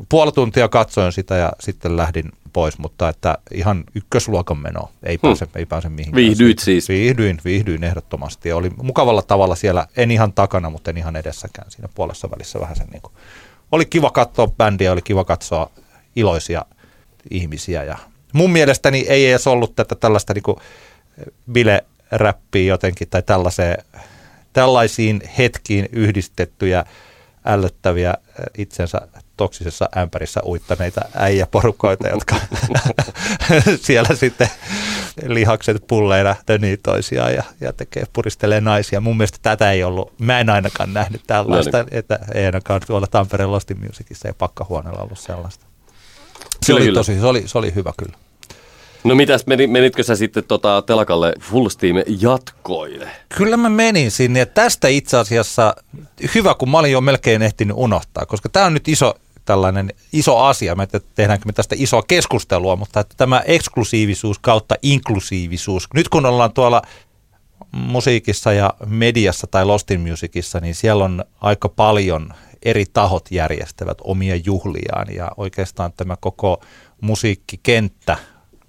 puoli 0.10 0.32
tuntia 0.32 0.68
katsoin 0.68 1.12
sitä 1.12 1.36
ja 1.36 1.52
sitten 1.60 1.98
lähdin 1.98 2.32
pois, 2.54 2.78
mutta 2.78 3.10
että 3.10 3.38
ihan 3.54 3.84
ykkösluokan 3.96 4.58
meno, 4.58 4.92
ei 5.04 5.16
hmm. 5.16 5.22
pääse, 5.22 5.48
ei 5.56 5.66
pääse 5.66 5.90
mihinkään. 5.90 6.16
Viihdyit 6.16 6.60
siis? 6.60 6.90
Viihdyin, 6.90 7.38
viihdyin 7.46 7.84
ehdottomasti 7.84 8.50
ja 8.50 8.56
oli 8.56 8.70
mukavalla 8.84 9.22
tavalla 9.22 9.56
siellä, 9.56 9.88
en 9.98 10.12
ihan 10.12 10.34
takana, 10.34 10.70
mutta 10.70 10.92
en 10.92 10.98
ihan 10.98 11.16
edessäkään 11.16 11.72
siinä 11.72 11.90
puolessa 11.96 12.32
välissä 12.32 12.60
vähän 12.60 12.76
sen 12.76 12.88
niin 12.88 13.02
kuin, 13.02 13.14
oli 13.72 13.86
kiva 13.86 14.10
katsoa 14.10 14.48
bändiä, 14.48 14.92
oli 14.92 15.02
kiva 15.02 15.24
katsoa 15.24 15.72
iloisia 16.16 16.66
ihmisiä 17.30 17.84
ja 17.84 17.98
mun 18.34 18.52
mielestäni 18.52 19.06
ei 19.10 19.30
edes 19.30 19.48
ollut 19.48 19.76
tätä 19.76 19.96
tällaista 19.96 20.34
niin 20.34 20.44
kuin 20.44 20.58
bile-räppiä 21.52 22.66
jotenkin 22.68 23.08
tai 23.10 23.24
tällaiseen, 23.24 23.84
tällaisiin 24.54 25.22
hetkiin 25.38 25.90
yhdistettyjä 25.92 26.86
ällöttäviä 27.46 28.14
itsensä 28.58 29.02
toksisessa 29.38 29.90
ämpärissä 29.98 30.42
uittaneita 30.46 31.02
äijäporukoita, 31.16 32.08
jotka 32.08 32.36
siellä 33.86 34.16
sitten 34.16 34.50
lihakset 35.26 35.88
pulleina 35.88 36.36
tönii 36.46 36.78
toisiaan 36.78 37.34
ja, 37.34 37.44
ja 37.62 37.74
tekee, 37.74 38.04
puristelee 38.14 38.62
naisia. 38.62 39.02
Mun 39.02 39.18
mielestä 39.18 39.38
tätä 39.42 39.72
ei 39.72 39.84
ollut, 39.84 40.14
mä 40.20 40.40
en 40.40 40.50
ainakaan 40.50 40.94
nähnyt 40.94 41.22
tällaista, 41.28 41.78
no 41.78 41.84
niin. 41.84 41.98
että 41.98 42.20
ei 42.34 42.46
ainakaan 42.46 42.82
tuolla 42.88 43.08
Tampereen 43.08 43.52
Lostin 43.52 43.80
Musicissa 43.80 44.28
ei 44.28 44.34
pakkahuoneella 44.38 45.02
ollut 45.02 45.20
sellaista. 45.20 45.66
Se 46.66 46.74
oli, 46.74 46.92
tosi, 46.92 47.20
se 47.20 47.26
oli, 47.26 47.48
se 47.48 47.58
oli 47.58 47.76
hyvä 47.76 47.94
kyllä. 47.98 48.18
No 49.04 49.16
mitäs, 49.16 49.46
menitkö 49.68 50.04
sä 50.04 50.16
sitten 50.16 50.44
tota 50.44 50.82
telakalle 50.82 51.34
Full 51.40 51.70
Steam 51.70 51.96
jatkoille? 52.20 53.10
Kyllä 53.38 53.58
mä 53.58 53.70
menin 53.70 54.12
sinne 54.12 54.40
ja 54.40 54.46
tästä 54.46 54.88
itse 54.88 55.18
asiassa 55.18 55.76
hyvä, 56.36 56.54
kun 56.54 56.70
mä 56.70 56.80
olin 56.80 56.92
jo 56.92 57.02
melkein 57.02 57.42
ehtinyt 57.42 57.78
unohtaa, 57.80 58.26
koska 58.26 58.50
tämä 58.50 58.66
on 58.66 58.74
nyt 58.74 58.88
iso, 58.88 59.14
tällainen 59.46 59.94
iso 60.14 60.38
asia. 60.38 60.76
Mä 60.76 60.84
en 60.84 61.02
tehdäänkö 61.16 61.46
me 61.46 61.54
tästä 61.54 61.76
isoa 61.78 62.04
keskustelua, 62.04 62.76
mutta 62.76 63.00
että 63.00 63.16
tämä 63.18 63.42
eksklusiivisuus 63.46 64.40
kautta 64.40 64.76
inklusiivisuus. 64.82 65.88
Nyt 65.94 66.10
kun 66.10 66.26
ollaan 66.26 66.54
tuolla 66.54 66.82
musiikissa 67.72 68.54
ja 68.54 68.74
mediassa 68.86 69.48
tai 69.48 69.66
Lost 69.66 69.92
in 69.92 70.02
Musicissa, 70.02 70.60
niin 70.60 70.76
siellä 70.76 71.04
on 71.04 71.26
aika 71.42 71.70
paljon 71.70 72.34
eri 72.64 72.86
tahot 72.94 73.32
järjestävät 73.32 73.98
omia 74.04 74.36
juhliaan 74.36 75.16
ja 75.16 75.32
oikeastaan 75.38 75.94
tämä 75.98 76.16
koko 76.20 76.62
musiikkikenttä, 77.02 78.18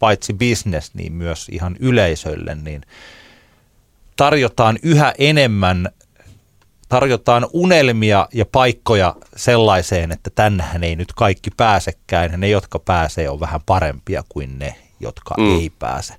paitsi 0.02 0.32
business, 0.34 0.94
niin 0.94 1.12
myös 1.12 1.48
ihan 1.48 1.76
yleisölle, 1.80 2.54
niin 2.54 2.82
tarjotaan 4.16 4.78
yhä 4.82 5.14
enemmän 5.18 5.88
tarjotaan 6.88 7.46
unelmia 7.52 8.28
ja 8.34 8.46
paikkoja 8.46 9.16
sellaiseen, 9.36 10.12
että 10.12 10.30
tännehän 10.34 10.84
ei 10.84 10.96
nyt 10.96 11.12
kaikki 11.12 11.50
pääsekään. 11.56 12.32
Ja 12.32 12.36
ne, 12.36 12.48
jotka 12.48 12.78
pääsee, 12.78 13.30
on 13.30 13.40
vähän 13.40 13.60
parempia 13.66 14.24
kuin 14.28 14.58
ne, 14.58 14.74
jotka 15.00 15.34
mm. 15.38 15.60
ei 15.60 15.70
pääse. 15.78 16.14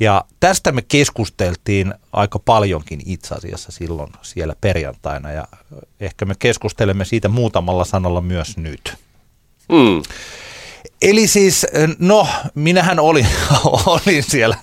Ja 0.00 0.24
tästä 0.40 0.72
me 0.72 0.82
keskusteltiin 0.82 1.94
aika 2.12 2.38
paljonkin 2.38 3.00
itse 3.06 3.34
asiassa 3.34 3.72
silloin 3.72 4.12
siellä 4.22 4.54
perjantaina 4.60 5.32
ja 5.32 5.48
ehkä 6.00 6.24
me 6.24 6.34
keskustelemme 6.38 7.04
siitä 7.04 7.28
muutamalla 7.28 7.84
sanalla 7.84 8.20
myös 8.20 8.56
nyt. 8.56 8.94
Mm. 9.68 10.02
Eli 11.04 11.26
siis, 11.26 11.66
no, 11.98 12.26
minähän 12.54 13.00
olin, 13.00 13.26
olin 13.86 14.22
siellä, 14.22 14.56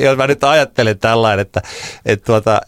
ja 0.00 0.16
mä 0.16 0.26
nyt 0.26 0.44
ajattelen 0.44 0.98
tällainen, 0.98 1.40
että, 1.40 1.62
että 2.06 2.24
tuota, 2.24 2.60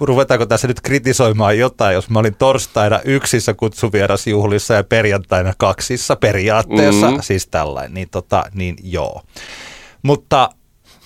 ruvetaanko 0.00 0.46
tässä 0.46 0.68
nyt 0.68 0.80
kritisoimaan 0.80 1.58
jotain, 1.58 1.94
jos 1.94 2.10
mä 2.10 2.18
olin 2.18 2.34
torstaina 2.34 3.00
yksissä 3.04 3.54
kutsuvierasjuhlissa 3.54 4.74
ja 4.74 4.84
perjantaina 4.84 5.54
kaksissa 5.58 6.16
periaatteessa, 6.16 7.06
mm-hmm. 7.06 7.22
siis 7.22 7.46
tällainen, 7.46 7.94
niin, 7.94 8.08
tota, 8.10 8.44
niin 8.54 8.76
joo. 8.82 9.22
Mutta 10.02 10.50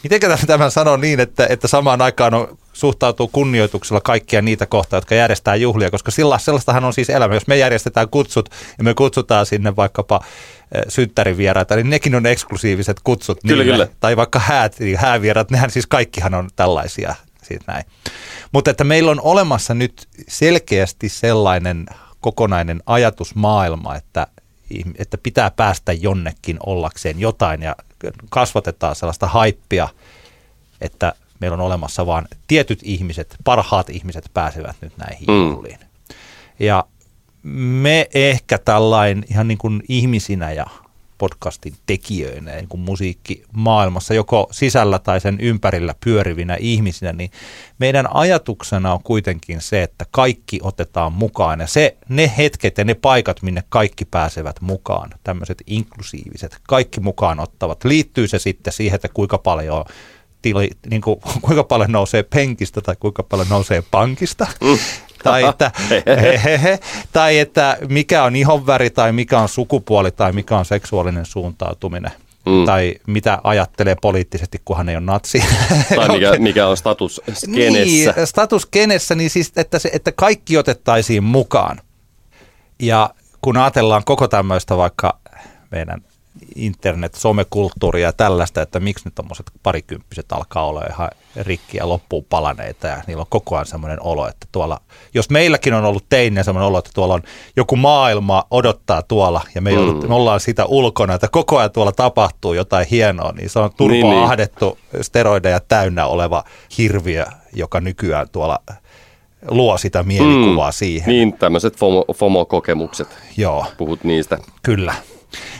miten 0.03 0.20
tämän 0.47 0.70
sanon 0.70 1.01
niin, 1.01 1.20
että, 1.20 1.47
että 1.51 1.68
samaan 1.68 2.03
aikaan 2.03 2.35
on 2.35 2.59
suhtautuu 2.77 3.29
kunnioituksella 3.29 4.01
kaikkia 4.01 4.43
niitä 4.43 4.66
kohtaa, 4.66 4.97
jotka 4.97 5.14
järjestää 5.14 5.57
juhlia, 5.57 5.91
koska 5.91 6.11
sillä, 6.11 6.39
sellaistahan 6.39 6.85
on 6.85 6.93
siis 6.93 7.11
elämä. 7.11 7.35
Jos 7.35 7.47
me 7.47 7.57
järjestetään 7.57 8.09
kutsut 8.09 8.49
ja 8.79 8.85
me 8.85 8.95
kutsutaan 8.95 9.47
sinne 9.47 9.77
vaikkapa 9.77 10.20
eh, 10.74 10.83
synttärivieraita, 10.89 11.77
niin 11.77 11.91
nekin 11.91 12.14
on 12.14 12.27
eksklusiiviset 12.27 13.01
kutsut. 13.05 13.39
Kyllä, 13.47 13.62
niille. 13.62 13.85
kyllä. 13.85 13.97
Tai 14.01 14.16
vaikka 14.16 14.39
häät, 14.39 14.79
niin 14.79 14.99
häävierat, 14.99 15.51
nehän 15.51 15.70
siis 15.70 15.87
kaikkihan 15.87 16.35
on 16.35 16.49
tällaisia. 16.57 17.14
Siitä 17.43 17.64
näin. 17.72 17.85
Mutta 18.53 18.70
että 18.70 18.85
meillä 18.85 19.11
on 19.11 19.20
olemassa 19.20 19.74
nyt 19.74 20.09
selkeästi 20.29 21.09
sellainen 21.09 21.87
kokonainen 22.20 22.83
ajatusmaailma, 22.87 23.95
että, 23.95 24.27
että 24.99 25.18
pitää 25.18 25.51
päästä 25.51 25.93
jonnekin 25.93 26.57
ollakseen 26.66 27.20
jotain 27.20 27.62
ja 27.62 27.77
kasvatetaan 28.31 28.97
sellaista 28.97 29.27
haippia, 29.27 29.89
että 30.81 31.12
meillä 31.41 31.55
on 31.55 31.61
olemassa 31.61 32.07
vain 32.07 32.24
tietyt 32.49 32.80
ihmiset, 32.82 33.37
parhaat 33.45 33.91
ihmiset 33.91 34.30
pääsevät 34.34 34.76
nyt 34.80 34.93
näihin 34.99 35.26
Mm. 35.28 35.51
juhliin. 35.51 35.78
Ja 36.59 36.84
me 37.43 38.09
ehkä 38.14 38.59
tällain 38.59 39.24
ihan 39.30 39.49
niin 39.49 39.59
kuin 39.59 39.82
ihmisinä 39.89 40.53
ja 40.53 40.66
podcastin 41.18 41.74
tekijöinä 41.87 42.53
niin 42.53 42.68
kuin 42.68 42.80
musiikkimaailmassa 42.80 44.14
joko 44.14 44.49
sisällä 44.51 44.99
tai 44.99 45.20
sen 45.20 45.41
ympärillä 45.41 45.95
pyörivinä 46.05 46.57
ihmisinä, 46.61 47.12
niin 47.12 47.30
meidän 47.78 48.16
ajatuksena 48.16 48.93
on 48.93 49.03
kuitenkin 49.03 49.61
se, 49.61 49.82
että 49.82 50.07
kaikki 50.11 50.59
otetaan 50.62 51.12
mukaan 51.12 51.61
ja 51.61 51.66
se, 51.66 51.97
ne 52.09 52.32
hetket 52.37 52.78
ja 52.78 52.84
ne 52.84 52.95
paikat, 52.95 53.43
minne 53.43 53.62
kaikki 53.68 54.05
pääsevät 54.05 54.61
mukaan, 54.61 55.11
tämmöiset 55.24 55.62
inklusiiviset, 55.66 56.59
kaikki 56.68 57.01
mukaan 57.01 57.41
ottavat, 57.41 57.84
liittyy 57.84 58.28
se 58.28 58.39
sitten 58.39 58.72
siihen, 58.72 58.95
että 58.95 59.09
kuinka 59.09 59.39
paljon 59.39 59.84
tili, 60.43 60.70
niin 60.91 61.03
kuin, 61.03 61.20
kuinka 61.43 61.64
paljon 61.64 61.93
nousee 61.93 62.22
penkistä 62.22 62.80
tai 62.80 62.97
kuinka 63.01 63.22
paljon 63.22 63.49
nousee 63.49 63.82
pankista. 63.91 64.47
Mm. 64.61 64.78
tai, 65.22 65.45
että, 65.45 65.70
hehehe, 66.22 66.78
tai 67.12 67.39
että 67.39 67.78
mikä 67.89 68.24
on 68.24 68.37
ihonväri 68.37 68.91
tai 68.91 69.12
mikä 69.12 69.39
on 69.41 69.49
sukupuoli 69.49 70.11
tai 70.11 70.32
mikä 70.32 70.59
on 70.59 70.64
seksuaalinen 70.64 71.26
suuntautuminen. 71.26 72.12
Mm. 72.47 72.64
Tai 72.66 72.95
mitä 73.07 73.39
ajattelee 73.45 73.97
poliittisesti, 74.03 74.61
kun 74.64 74.76
hän 74.76 74.89
ei 74.89 74.97
ole 74.97 75.05
natsi. 75.05 75.43
Tai 75.97 76.09
mikä, 76.18 76.32
mikä 76.39 76.66
on 76.66 76.76
status 76.76 77.20
skenessä. 77.34 77.84
Niin, 77.84 78.12
status 78.24 78.66
kenessä, 78.66 79.14
niin 79.14 79.30
siis, 79.30 79.53
että, 79.57 79.78
se, 79.78 79.91
että 79.93 80.12
kaikki 80.12 80.57
otettaisiin 80.57 81.24
mukaan. 81.24 81.80
Ja 82.78 83.11
kun 83.41 83.57
ajatellaan 83.57 84.05
koko 84.05 84.28
tämmöistä 84.28 84.76
vaikka 84.76 85.18
meidän 85.70 86.01
internet, 86.55 87.14
somekulttuuria 87.14 88.09
ja 88.09 88.12
tällaista, 88.12 88.62
että 88.62 88.80
miksi 88.80 89.05
nyt 89.05 89.14
tuommoiset 89.14 89.47
parikymppiset 89.62 90.32
alkaa 90.32 90.66
olla 90.66 90.82
ihan 90.91 91.11
rikki 91.37 91.76
ja 91.76 91.89
loppuun 91.89 92.24
palaneita 92.28 92.87
ja 92.87 93.03
niillä 93.07 93.20
on 93.20 93.26
koko 93.28 93.57
ajan 93.57 93.66
semmoinen 93.66 94.03
olo, 94.03 94.28
että 94.28 94.47
tuolla, 94.53 94.80
jos 95.14 95.30
meilläkin 95.30 95.74
on 95.74 95.84
ollut 95.84 96.05
teinä 96.09 96.43
semmoinen 96.43 96.66
olo, 96.68 96.78
että 96.78 96.91
tuolla 96.95 97.14
on 97.14 97.22
joku 97.57 97.76
maailma 97.76 98.45
odottaa 98.51 99.03
tuolla 99.03 99.41
ja 99.55 99.61
me, 99.62 99.70
Mm. 99.76 100.09
me 100.09 100.14
ollaan 100.14 100.41
sitä 100.41 100.64
ulkona, 100.66 101.14
että 101.14 101.28
koko 101.28 101.59
ajan 101.59 101.70
tuolla 101.70 101.93
tapahtuu 101.93 102.55
jotain 102.55 102.87
hienoa, 102.91 103.32
niin 103.32 103.51
se 103.51 103.59
on 103.59 103.70
turpoa 103.76 104.37
Niin, 104.37 104.49
niin. 104.93 105.05
steroideja 105.05 105.61
täynnä 105.61 106.07
oleva 106.07 106.45
hirviö, 106.78 107.24
joka 107.53 107.80
nykyään 107.80 108.28
tuolla 108.32 108.59
luo 109.49 109.78
sitä 109.78 110.03
mielikuvaa 110.03 110.72
siihen. 110.72 111.09
Niin, 111.09 111.32
tämmöiset 111.39 111.76
FOMO, 111.76 112.05
FOMO-kokemukset. 112.14 113.09
Joo. 113.37 113.66
Puhut 113.78 114.05
niistä. 114.05 114.39
Kyllä. 114.62 114.95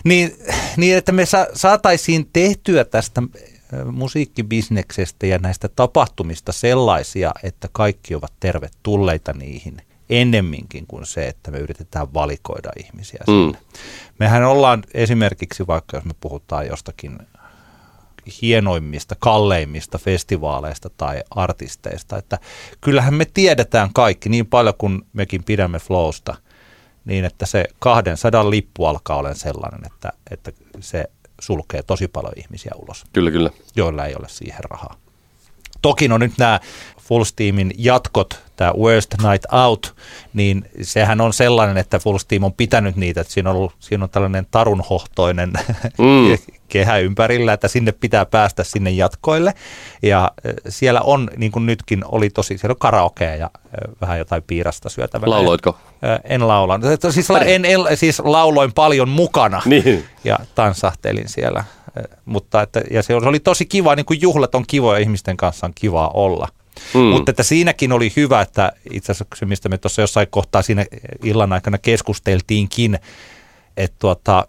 Niin, 0.05 0.37
niin 0.77 0.97
että 0.97 1.13
me 1.13 1.27
sa- 1.27 1.47
saataisiin 1.55 2.29
tehtyä 2.33 2.85
tästä 2.85 3.23
ö, 3.73 3.85
musiikkibisneksestä 3.85 5.27
ja 5.27 5.39
näistä 5.39 5.69
tapahtumista 5.69 6.53
sellaisia, 6.53 7.33
että 7.43 7.69
kaikki 7.73 8.15
ovat 8.15 8.33
tervetulleita 8.41 9.33
niihin 9.33 9.77
ennemminkin 10.11 10.87
kuin 10.87 11.07
se, 11.07 11.27
että 11.27 11.51
me 11.51 11.59
yritetään 11.59 12.15
valikoida 12.15 12.71
ihmisiä 12.85 13.21
Mm. 13.27 13.33
sinne. 13.33 13.59
Mehän 14.19 14.45
ollaan 14.45 14.83
esimerkiksi, 14.95 15.67
vaikka 15.67 15.97
jos 15.97 16.05
me 16.05 16.13
puhutaan 16.21 16.67
jostakin 16.67 17.19
hienoimmista, 18.43 19.17
kalleimmista 19.19 19.99
festivaaleista 19.99 20.91
tai 20.97 21.23
artisteista, 21.31 22.19
että 22.19 22.39
kyllähän 22.81 23.15
me 23.15 23.25
tiedetään 23.35 23.91
kaikki 23.93 24.29
niin 24.29 24.47
paljon 24.47 24.75
kuin 24.79 25.03
mekin 25.13 25.45
pidämme 25.45 25.79
flowsta, 25.79 26.35
niin 27.07 27.25
että 27.25 27.47
se 27.47 27.65
200 27.79 28.51
lippu 28.51 28.87
alkaa 28.87 29.17
olemaan 29.17 29.37
sellainen, 29.37 29.81
että, 29.87 30.13
että 30.31 30.53
se 30.81 31.05
sulkee 31.41 31.83
tosi 31.83 32.09
paljon 32.09 32.33
ihmisiä 32.37 32.73
ulos, 32.77 33.05
Kyllä, 33.13 33.31
kyllä. 33.31 33.51
joilla 33.77 34.07
ei 34.07 34.15
ole 34.19 34.29
siihen 34.29 34.65
rahaa. 34.71 34.97
Toki 35.83 36.09
on 36.13 36.21
nyt 36.21 36.33
nämä 36.39 36.61
Full 37.09 37.25
Steamin 37.25 37.73
jatkot, 37.79 38.43
tämä 38.57 38.73
Worst 38.79 39.15
Night 39.23 39.45
Out, 39.53 39.95
niin 40.35 40.71
sehän 40.83 41.21
on 41.21 41.33
sellainen, 41.33 41.77
että 41.77 41.99
Full 41.99 42.19
Steam 42.19 42.45
on 42.45 42.53
pitänyt 42.53 42.97
niitä, 42.97 43.21
että 43.21 43.33
siinä 43.33 43.51
on, 43.51 43.57
ollut, 43.57 43.73
siinä 43.81 44.05
on 44.05 44.11
tällainen 44.11 44.47
tarunhohtoinen 44.51 45.53
Mm. 45.99 46.39
kehä 46.69 46.99
ympärillä, 46.99 47.53
että 47.53 47.69
sinne 47.69 47.93
pitää 47.93 48.27
päästä 48.27 48.65
sinne 48.65 48.91
jatkoille. 48.91 49.55
Ja 50.03 50.31
siellä 50.69 51.01
on, 51.01 51.31
niin 51.37 51.53
kuin 51.53 51.67
nytkin 51.67 52.05
oli 52.09 52.31
tosi, 52.31 52.59
siellä 52.59 52.73
on 52.73 52.79
karaokea 52.79 53.35
ja 53.37 53.51
äh, 53.55 53.95
vähän 54.01 54.19
jotain 54.19 54.43
piirasta 54.47 54.89
syötävänä. 54.89 55.31
Lauloitko? 55.31 55.79
En 56.25 56.49
laula. 56.49 56.81
Siis, 57.11 57.31
en, 57.31 57.65
en, 57.65 57.81
siis 57.95 58.23
lauloin 58.25 58.73
paljon 58.73 59.09
mukana 59.09 59.63
Niin. 59.65 60.05
ja 60.25 60.39
tanssahtelin 60.55 61.29
siellä. 61.29 61.65
Mutta 62.25 62.63
että, 62.63 62.83
ja 62.91 63.03
se 63.03 63.15
oli 63.15 63.41
tosi 63.41 63.67
kiva, 63.67 63.95
niin 63.95 64.07
kuin 64.07 64.21
juhlat 64.21 64.55
on 64.55 64.65
kivoja, 64.67 64.99
ihmisten 64.99 65.37
kanssa 65.37 65.67
on 65.67 65.73
kivaa 65.75 66.11
olla. 66.15 66.49
Mm. 66.95 67.01
Mutta 67.01 67.31
että 67.31 67.43
siinäkin 67.43 67.93
oli 67.93 68.13
hyvä, 68.17 68.41
että 68.41 68.73
itse 68.91 69.13
asiassa 69.13 69.47
mistä 69.47 69.69
me 69.69 69.79
tuossa 69.79 70.03
jossain 70.03 70.29
kohtaa 70.31 70.63
siinä 70.63 70.87
illan 71.25 71.53
aikana 71.53 71.79
keskusteltiinkin, 71.79 72.99
että 73.77 73.97
tuota, 73.99 74.47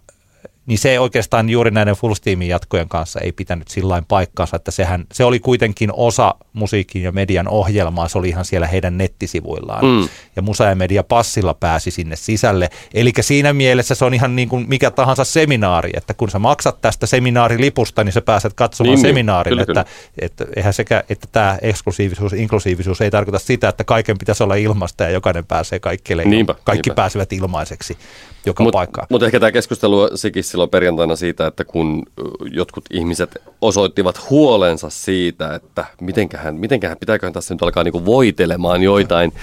niin 0.68 0.80
se 0.80 1.00
oikeastaan 1.00 1.50
juuri 1.50 1.72
näiden 1.72 1.96
Full 1.96 2.14
Steamin 2.14 2.48
jatkojen 2.48 2.90
kanssa 2.90 3.20
ei 3.20 3.32
pitänyt 3.32 3.68
sillain 3.68 4.06
paikkaansa, 4.06 4.56
että 4.56 4.72
sehän, 4.72 5.06
se 5.14 5.24
oli 5.24 5.40
kuitenkin 5.40 5.90
osa 5.94 6.36
musiikin 6.54 7.04
ja 7.04 7.12
median 7.12 7.48
ohjelmaa, 7.48 8.08
se 8.08 8.18
oli 8.18 8.30
ihan 8.30 8.46
siellä 8.46 8.68
heidän 8.68 8.98
nettisivuillaan. 8.98 9.86
Mm. 9.86 10.10
Ja 10.36 10.42
Musa 10.42 10.64
ja 10.64 10.76
Media 10.76 11.04
passilla 11.04 11.54
pääsi 11.54 11.92
sinne 11.92 12.16
sisälle. 12.16 12.70
Eli 12.94 13.12
siinä 13.22 13.54
mielessä 13.54 13.96
se 13.96 14.06
on 14.06 14.14
ihan 14.14 14.36
niin 14.36 14.50
kuin 14.50 14.66
mikä 14.68 14.92
tahansa 14.92 15.24
seminaari, 15.24 15.90
että 15.94 16.14
kun 16.14 16.30
sä 16.30 16.40
maksat 16.40 16.82
tästä 16.82 17.06
seminaarilipusta, 17.06 18.04
niin 18.04 18.14
sä 18.14 18.22
pääset 18.22 18.54
katsomaan 18.54 18.96
Niin, 18.96 19.04
niin. 19.04 19.10
seminaarin, 19.10 19.52
Kyllä, 19.52 19.62
että, 19.62 19.86
että, 20.20 20.46
eihän 20.56 20.74
sekä, 20.74 21.04
että 21.10 21.28
tämä 21.32 21.58
eksklusiivisuus, 21.62 22.34
inklusiivisuus 22.34 23.02
ei 23.02 23.12
tarkoita 23.12 23.40
sitä, 23.40 23.70
että 23.70 23.84
kaiken 23.84 24.18
pitäisi 24.18 24.44
olla 24.44 24.56
ilmasta 24.56 25.04
ja 25.04 25.10
jokainen 25.10 25.46
pääsee 25.46 25.80
kaikille. 25.80 26.26
Niinpä, 26.26 26.56
Kaikki 26.64 26.90
niinpä. 26.90 27.02
pääsevät 27.02 27.34
ilmaiseksi 27.34 27.98
joka 28.46 28.64
Mut- 28.64 28.72
paikkaan. 28.72 29.08
Mutta 29.10 29.26
ehkä 29.26 29.40
tämä 29.40 29.52
keskustelu 29.52 30.10
sekin 30.16 30.44
silloin 30.58 30.70
perjantaina 30.70 31.16
siitä, 31.16 31.48
että 31.48 31.66
kun 31.66 32.04
jotkut 32.52 32.86
ihmiset 32.92 33.42
osoittivat 33.62 34.30
huolensa 34.30 34.90
siitä, 34.90 35.56
että 35.56 35.86
mitenköhän, 36.02 36.56
mitenköhän 36.56 36.98
pitääköhän 36.98 37.34
tässä 37.34 37.54
nyt 37.54 37.64
alkaa 37.64 37.84
niinku 37.84 38.06
voitelemaan 38.06 38.84
joitain 38.84 39.34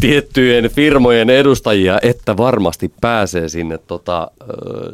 tiettyjen 0.00 0.70
firmojen 0.70 1.30
edustajia, 1.30 1.98
että 2.02 2.36
varmasti 2.36 2.92
pääsee 3.00 3.48
sinne, 3.48 3.78
tota, 3.78 4.30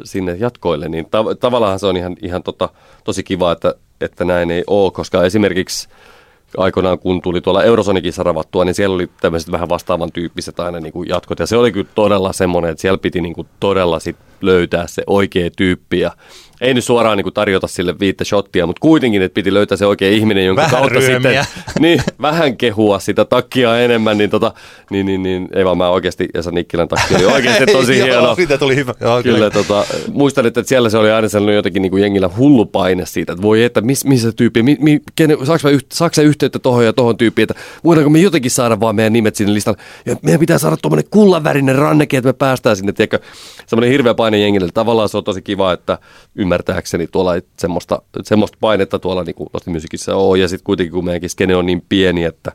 sinne 0.03 0.35
jatkoille, 0.39 0.89
niin 0.89 1.05
tav- 1.05 1.35
tavallaan 1.39 1.79
se 1.79 1.87
on 1.87 1.97
ihan, 1.97 2.15
ihan 2.21 2.43
tota, 2.43 2.69
tosi 3.03 3.23
kiva, 3.23 3.51
että, 3.51 3.75
että 4.01 4.25
näin 4.25 4.51
ei 4.51 4.63
ole, 4.67 4.91
koska 4.91 5.23
esimerkiksi 5.23 5.89
aikoinaan, 6.57 6.99
kun 6.99 7.21
tuli 7.21 7.41
tuolla 7.41 7.63
Eurosonikin 7.63 8.13
saravattua, 8.13 8.65
niin 8.65 8.75
siellä 8.75 8.95
oli 8.95 9.09
tämmöiset 9.21 9.51
vähän 9.51 9.69
vastaavan 9.69 10.11
tyyppiset 10.11 10.59
aina 10.59 10.79
niin 10.79 10.93
kuin 10.93 11.09
jatkot. 11.09 11.39
Ja 11.39 11.47
se 11.47 11.57
oli 11.57 11.71
kyllä 11.71 11.89
todella 11.95 12.33
semmoinen, 12.33 12.71
että 12.71 12.81
siellä 12.81 12.97
piti 12.97 13.21
niin 13.21 13.33
kuin 13.33 13.47
todella 13.59 13.99
sit 13.99 14.15
löytää 14.41 14.87
se 14.87 15.03
oikea 15.07 15.49
tyyppi. 15.57 15.99
Ja 15.99 16.11
ei 16.61 16.73
nyt 16.73 16.83
suoraan 16.83 17.17
niin 17.17 17.23
kuin 17.23 17.33
tarjota 17.33 17.67
sille 17.67 17.99
viittä 17.99 18.23
shottia, 18.23 18.65
mutta 18.67 18.79
kuitenkin, 18.79 19.21
että 19.21 19.33
piti 19.33 19.53
löytää 19.53 19.77
se 19.77 19.85
oikea 19.85 20.09
ihminen, 20.09 20.45
jonka 20.45 20.61
Vähän 20.61 20.75
kautta 20.75 20.99
ryömiä. 20.99 21.43
sitten 21.43 21.63
niin, 21.83 22.01
vähän 22.21 22.57
kehua 22.57 22.99
sitä 22.99 23.25
takkia 23.25 23.79
enemmän. 23.79 24.17
Niin, 24.17 24.29
tota, 24.29 24.53
niin, 24.89 25.05
niin, 25.05 25.23
niin 25.23 25.47
ei 25.53 25.65
vaan 25.65 25.77
mä 25.77 25.89
oikeasti, 25.89 26.27
Esa 26.33 26.51
Nikkilän 26.51 26.87
takki 26.87 27.15
oli 27.15 27.25
oikeasti 27.25 27.65
tosi 27.71 27.97
Joo, 27.97 28.07
hieno. 28.07 28.35
siitä 28.35 28.57
tuli 28.57 28.75
hyvä. 28.75 28.93
Joo, 29.01 29.23
Kyllä, 29.23 29.49
tota, 29.49 29.85
muistan, 30.11 30.45
että 30.45 30.63
siellä 30.65 30.89
se 30.89 30.97
oli 30.97 31.11
aina 31.11 31.29
sellainen 31.29 31.55
jotenkin 31.55 31.81
niin 31.81 31.91
kuin 31.91 32.03
jengillä 32.03 32.29
hullu 32.37 32.65
paine 32.65 33.05
siitä, 33.05 33.33
että 33.33 33.41
voi 33.41 33.63
että 33.63 33.81
miss, 33.81 34.05
missä 34.05 34.31
tyyppi, 34.31 34.63
mi, 34.63 34.77
mi, 34.79 34.99
kenen, 35.15 35.45
saaks, 35.45 35.63
mä 35.63 35.69
yht, 35.69 35.91
saaks 35.91 36.15
sä 36.15 36.21
yhteyttä 36.21 36.59
tohon 36.59 36.85
ja 36.85 36.93
tohon 36.93 37.17
tyyppiin, 37.17 37.43
että 37.43 37.63
voidaanko 37.83 38.09
me 38.09 38.19
jotenkin 38.19 38.51
saada 38.51 38.79
vaan 38.79 38.95
meidän 38.95 39.13
nimet 39.13 39.35
sinne 39.35 39.53
listalle. 39.53 39.79
Ja 40.05 40.15
meidän 40.21 40.39
pitää 40.39 40.57
saada 40.57 40.77
tuommoinen 40.77 41.09
kullanvärinen 41.11 41.75
ranneke, 41.75 42.17
että 42.17 42.29
me 42.29 42.33
päästään 42.33 42.75
sinne, 42.75 42.91
tiedätkö, 42.91 43.19
semmoinen 43.67 43.91
hirveä 43.91 44.13
paine 44.13 44.39
jengille. 44.39 44.67
Tavallaan 44.73 45.09
se 45.09 45.17
on 45.17 45.23
tosi 45.23 45.41
kiva, 45.41 45.73
että 45.73 45.97
ymmärtääkseni 46.51 47.07
tuolla 47.07 47.35
ei 47.35 47.41
semmoista, 47.59 48.01
semmoista 48.23 48.57
painetta 48.61 48.99
tuolla 48.99 49.23
niin 49.23 49.35
Lost 49.53 49.67
Musicissa 49.67 50.15
on, 50.15 50.39
ja 50.39 50.47
sitten 50.47 50.63
kuitenkin 50.63 50.93
kun 50.93 51.05
meidänkin 51.05 51.29
skene 51.29 51.55
on 51.55 51.65
niin 51.65 51.83
pieni, 51.89 52.23
että, 52.23 52.51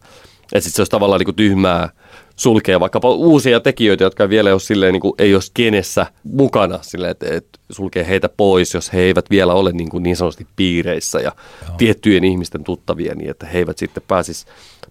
että 0.53 0.61
sit 0.61 0.75
se 0.75 0.81
olisi 0.81 0.91
tavallaan 0.91 1.19
niin 1.19 1.25
kuin 1.25 1.35
tyhmää 1.35 1.89
sulkea 2.37 2.81
vaikkapa 2.81 3.11
uusia 3.11 3.61
tekijöitä, 3.61 4.05
jotka 4.05 4.29
vielä 4.29 4.53
ole, 4.53 4.61
silleen, 4.61 4.93
niin 4.93 5.01
kuin, 5.01 5.15
ei 5.19 5.35
ole 5.35 5.43
skenessä 5.43 6.07
mukana, 6.25 6.79
silleen, 6.83 7.11
että, 7.11 7.27
että 7.35 7.59
sulkee 7.71 8.07
heitä 8.07 8.29
pois, 8.29 8.75
jos 8.75 8.93
he 8.93 9.01
eivät 9.01 9.31
vielä 9.31 9.55
ole 9.55 9.73
niin, 9.73 9.89
kuin 9.89 10.03
niin 10.03 10.17
sanotusti 10.17 10.47
piireissä 10.57 11.19
ja 11.19 11.33
Joo. 11.67 11.77
tiettyjen 11.77 12.25
ihmisten 12.25 12.65
tuttavia, 12.65 13.15
niin 13.15 13.31
että 13.31 13.47
he 13.47 13.59
eivät 13.59 13.79
sitten 13.79 14.03
pääsisi 14.09 14.47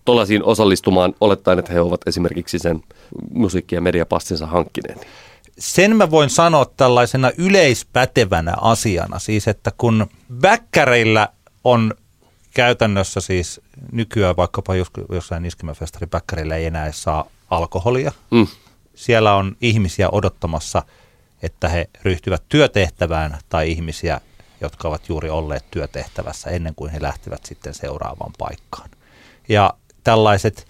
tuollaisiin 0.05 0.43
osallistumaan, 0.43 1.13
olettaen, 1.21 1.59
että 1.59 1.73
he 1.73 1.81
ovat 1.81 2.01
esimerkiksi 2.07 2.59
sen 2.59 2.81
musiikki- 3.33 3.75
ja 3.75 3.81
mediapassinsa 3.81 4.45
hankkineet? 4.45 5.07
Sen 5.59 5.95
mä 5.95 6.11
voin 6.11 6.29
sanoa 6.29 6.65
tällaisena 6.65 7.31
yleispätevänä 7.37 8.53
asiana, 8.61 9.19
siis 9.19 9.47
että 9.47 9.71
kun 9.77 10.07
väkkäreillä 10.41 11.29
on 11.63 11.93
käytännössä 12.53 13.21
siis 13.21 13.61
nykyään 13.91 14.37
vaikkapa 14.37 14.73
jossain 15.11 15.45
iskemäfestarin 15.45 16.09
väkkärillä 16.13 16.55
ei 16.55 16.65
enää 16.65 16.91
saa 16.91 17.27
alkoholia. 17.49 18.11
Mm. 18.31 18.47
Siellä 18.95 19.35
on 19.35 19.55
ihmisiä 19.61 20.09
odottamassa, 20.11 20.83
että 21.41 21.69
he 21.69 21.89
ryhtyvät 22.03 22.43
työtehtävään 22.49 23.37
tai 23.49 23.71
ihmisiä, 23.71 24.21
jotka 24.61 24.87
ovat 24.87 25.09
juuri 25.09 25.29
olleet 25.29 25.65
työtehtävässä 25.71 26.49
ennen 26.49 26.75
kuin 26.75 26.91
he 26.91 27.01
lähtevät 27.01 27.45
sitten 27.45 27.73
seuraavaan 27.73 28.33
paikkaan. 28.37 28.89
Ja 29.49 29.73
tällaiset 30.03 30.67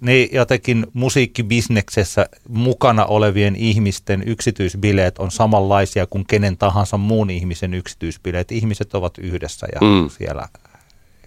niin 0.00 0.28
jotenkin 0.32 0.86
musiikkibisneksessä 0.92 2.26
mukana 2.48 3.04
olevien 3.04 3.56
ihmisten 3.56 4.22
yksityisbileet 4.26 5.18
on 5.18 5.30
samanlaisia 5.30 6.06
kuin 6.06 6.26
kenen 6.26 6.56
tahansa 6.56 6.96
muun 6.96 7.30
ihmisen 7.30 7.74
yksityisbileet. 7.74 8.52
Ihmiset 8.52 8.94
ovat 8.94 9.18
yhdessä 9.18 9.66
ja 9.74 9.80
mm. 9.80 10.10
siellä. 10.10 10.48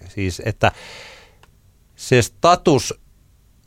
Siis 0.10 0.42
että 0.46 0.72
se 1.96 2.22
status 2.22 2.94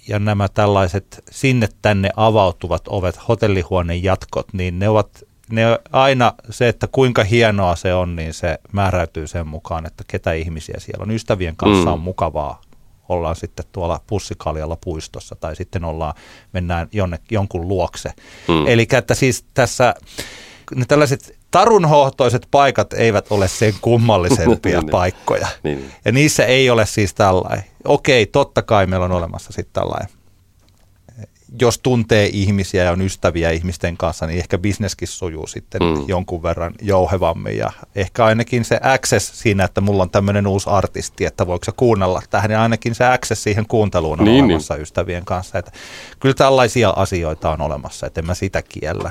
ja 0.09 0.19
nämä 0.19 0.49
tällaiset 0.49 1.25
sinne 1.31 1.69
tänne 1.83 2.11
avautuvat 2.17 2.83
ovet, 2.89 3.29
hotellihuoneen 3.29 4.03
jatkot, 4.03 4.53
niin 4.53 4.79
ne 4.79 4.89
ovat 4.89 5.25
ne 5.51 5.63
aina 5.93 6.33
se, 6.51 6.69
että 6.69 6.87
kuinka 6.93 7.25
hienoa 7.25 7.77
se 7.77 7.95
on, 7.95 8.17
niin 8.17 8.35
se 8.35 8.59
määräytyy 8.73 9.27
sen 9.27 9.47
mukaan, 9.47 9.87
että 9.87 10.05
ketä 10.07 10.33
ihmisiä 10.33 10.77
siellä 10.79 11.03
on. 11.03 11.11
Ystävien 11.11 11.57
kanssa 11.57 11.87
mm. 11.87 11.93
on 11.93 12.01
mukavaa. 12.01 12.61
Ollaan 13.11 13.37
sitten 13.37 13.65
tuolla 13.73 14.01
pussikaljalla 14.07 14.79
puistossa 14.85 15.35
tai 15.35 15.57
sitten 15.57 15.85
ollaan, 15.85 16.15
mennään 16.53 16.89
jonne, 16.93 17.19
jonkun 17.31 17.69
luokse. 17.69 18.13
Mm. 18.49 18.67
Eli 18.67 18.87
että 18.93 19.15
siis 19.15 19.45
tässä 19.55 19.95
ne 20.75 20.85
tällaiset 20.89 21.39
tarunhohtoiset 21.51 22.49
paikat 22.51 22.93
eivät 22.93 23.27
ole 23.31 23.49
sen 23.49 23.75
kummallisempia 23.81 24.73
niin, 24.81 24.87
niin. 24.87 24.91
paikkoja. 24.91 25.49
Niin, 25.63 25.79
niin. 25.79 25.93
Ja 26.05 26.13
niissä 26.13 26.45
ei 26.45 26.71
ole 26.71 26.87
siis 26.87 27.15
tällainen. 27.15 27.65
Okei, 27.85 28.27
totta 28.27 28.63
kai 28.63 28.87
meillä 28.87 29.05
on 29.05 29.13
olemassa 29.13 29.53
sitten 29.53 29.73
tällainen 29.73 30.20
jos 31.61 31.79
tuntee 31.79 32.31
ihmisiä 32.33 32.85
ja 32.85 32.93
on 32.93 33.01
ystäviä 33.01 33.51
ihmisten 33.51 33.97
kanssa, 33.97 34.27
niin 34.27 34.39
ehkä 34.39 34.59
bisneskin 34.59 35.09
sujuu 35.09 35.47
sitten 35.47 35.83
mm. 35.83 36.05
jonkun 36.09 36.43
verran 36.43 36.75
jouhevammin. 36.83 37.57
Ja 37.57 37.73
ehkä 37.95 38.25
ainakin 38.25 38.65
se 38.65 38.81
access 38.83 39.43
siinä, 39.43 39.65
että 39.65 39.81
mulla 39.81 40.03
on 40.03 40.11
tämmöinen 40.11 40.47
uusi 40.47 40.71
artisti, 40.71 41.25
että 41.25 41.47
voiko 41.47 41.65
se 41.65 41.73
kuunnella 41.77 42.23
tähän, 42.31 42.51
niin 42.51 42.59
ainakin 42.59 42.95
se 42.95 43.05
access 43.05 43.43
siihen 43.43 43.67
kuunteluun 43.67 44.21
on 44.21 44.25
niin, 44.25 44.35
niin. 44.35 44.45
olemassa 44.45 44.75
niin. 44.75 44.83
ystävien 44.83 45.25
kanssa. 45.25 45.59
Että 45.59 45.73
kyllä 46.21 46.35
tällaisia 46.35 46.91
asioita 46.91 47.51
on 47.51 47.61
olemassa, 47.61 48.07
että 48.07 48.21
en 48.21 48.27
mä 48.27 48.35
sitä 48.35 48.63
kiellä. 48.63 49.11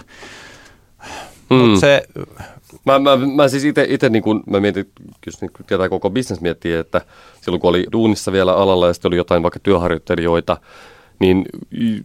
Mm. 1.49 1.55
Mut 1.55 1.79
se, 1.79 2.03
Mä, 2.85 2.99
mä, 2.99 3.17
mä 3.17 3.47
siis 3.47 3.63
itse 3.87 4.09
niin 4.09 4.23
kun, 4.23 4.43
mä 4.49 4.59
mietin, 4.59 4.91
jos 5.25 5.41
niin 5.41 5.51
tietää 5.67 5.89
koko 5.89 6.09
bisnes 6.09 6.41
miettii, 6.41 6.73
että 6.73 7.01
silloin 7.41 7.61
kun 7.61 7.69
oli 7.69 7.87
duunissa 7.91 8.31
vielä 8.31 8.55
alalla 8.55 8.87
ja 8.87 8.93
sitten 8.93 9.09
oli 9.09 9.17
jotain 9.17 9.43
vaikka 9.43 9.59
työharjoittelijoita, 9.59 10.57
niin 11.19 11.45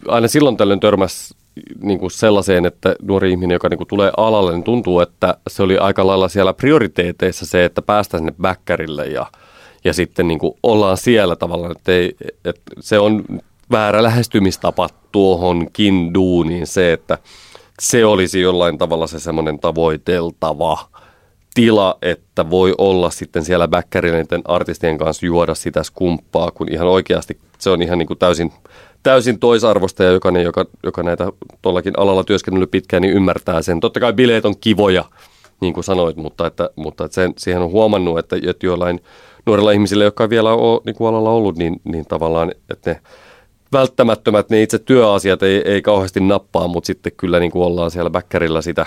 aina 0.09 0.29
silloin 0.29 0.57
tällöin 0.57 0.81
törmäs 0.81 1.35
niin 1.83 1.99
kuin 1.99 2.11
sellaiseen, 2.11 2.67
että 2.67 2.97
nuori 3.03 3.31
ihminen, 3.31 3.55
joka 3.55 3.69
niin 3.69 3.79
kuin 3.79 3.89
tulee 3.89 4.13
alalle, 4.17 4.53
niin 4.53 4.63
tuntuu, 4.63 5.01
että 5.01 5.37
se 5.49 5.63
oli 5.63 5.79
aika 5.79 6.07
lailla 6.07 6.29
siellä 6.29 6.53
prioriteeteissa 6.53 7.47
se, 7.47 7.65
että 7.65 7.83
päästään 7.83 8.21
sinne 8.21 8.35
bäkkärille 8.43 9.07
ja, 9.07 9.27
ja 9.85 9.93
sitten 9.93 10.29
niin 10.29 10.39
kuin 10.39 10.55
ollaan 10.63 10.97
siellä 10.97 11.37
tavallaan, 11.37 11.73
että, 11.73 11.93
ei, 11.93 12.17
että 12.45 12.63
se 12.81 12.99
on 12.99 13.25
väärä 13.71 14.03
lähestymistapa 14.03 14.89
tuohonkin 15.13 16.15
duuniin 16.15 16.67
se, 16.67 16.93
että 16.93 17.19
se 17.81 18.05
olisi 18.05 18.41
jollain 18.41 18.79
tavalla 18.79 19.07
se 19.07 19.21
semmoinen 19.21 19.59
tavoiteltava 19.59 20.79
tila, 21.55 21.99
että 22.03 22.51
voi 22.51 22.75
olla 22.79 23.11
sitten 23.11 23.45
siellä 23.45 23.69
bäkkärillä 23.69 24.25
artistien 24.45 24.99
kanssa 24.99 25.27
juoda 25.27 25.55
sitä 25.55 25.83
skumppaa, 25.83 26.51
kun 26.51 26.73
ihan 26.73 26.89
oikeasti 26.89 27.39
se 27.59 27.71
on 27.71 27.83
ihan 27.83 27.99
niin 27.99 28.07
kuin 28.07 28.19
täysin 28.19 28.53
täysin 29.05 29.39
toisarvosta 29.39 30.05
ja 30.05 30.11
jokainen, 30.11 30.43
joka, 30.43 30.65
joka 30.83 31.03
näitä 31.03 31.33
tuollakin 31.63 31.93
alalla 31.97 32.25
työskennellyt 32.25 32.71
pitkään, 32.71 33.03
niin 33.03 33.15
ymmärtää 33.15 33.63
sen. 33.63 33.81
Totta 33.81 34.01
kai 34.01 34.13
bileet 34.13 34.45
on 34.45 34.55
kivoja, 34.61 35.05
niin 35.61 35.75
kuin 35.75 35.85
sanoit, 35.85 36.17
mutta, 36.17 36.47
että, 36.47 36.71
mutta 36.77 37.05
että 37.05 37.15
sen, 37.15 37.33
siihen 37.39 37.63
on 37.63 37.71
huomannut, 37.71 38.19
että, 38.19 38.37
että 38.47 38.67
joillain 38.67 39.01
nuorilla 39.47 39.71
ihmisillä, 39.71 40.05
jotka 40.05 40.31
vielä 40.31 40.53
on 40.53 40.81
niin 40.87 40.97
kuin 40.97 41.09
alalla 41.09 41.31
ollut, 41.31 41.59
niin, 41.59 41.81
niin 41.85 42.05
tavallaan, 42.05 42.53
että 42.71 42.91
ne 42.91 43.01
välttämättömät, 43.73 44.51
ne 44.51 44.63
itse 44.63 44.79
työasiat 44.79 45.43
ei, 45.43 45.63
ei 45.65 45.83
kauheasti 45.83 46.21
nappaa, 46.21 46.69
mutta 46.69 46.87
sitten 46.87 47.13
kyllä 47.17 47.41
niin 47.41 47.51
kuin 47.53 47.65
ollaan 47.65 47.91
siellä 47.91 48.11
bäkkärillä 48.11 48.63
sitä 48.63 48.87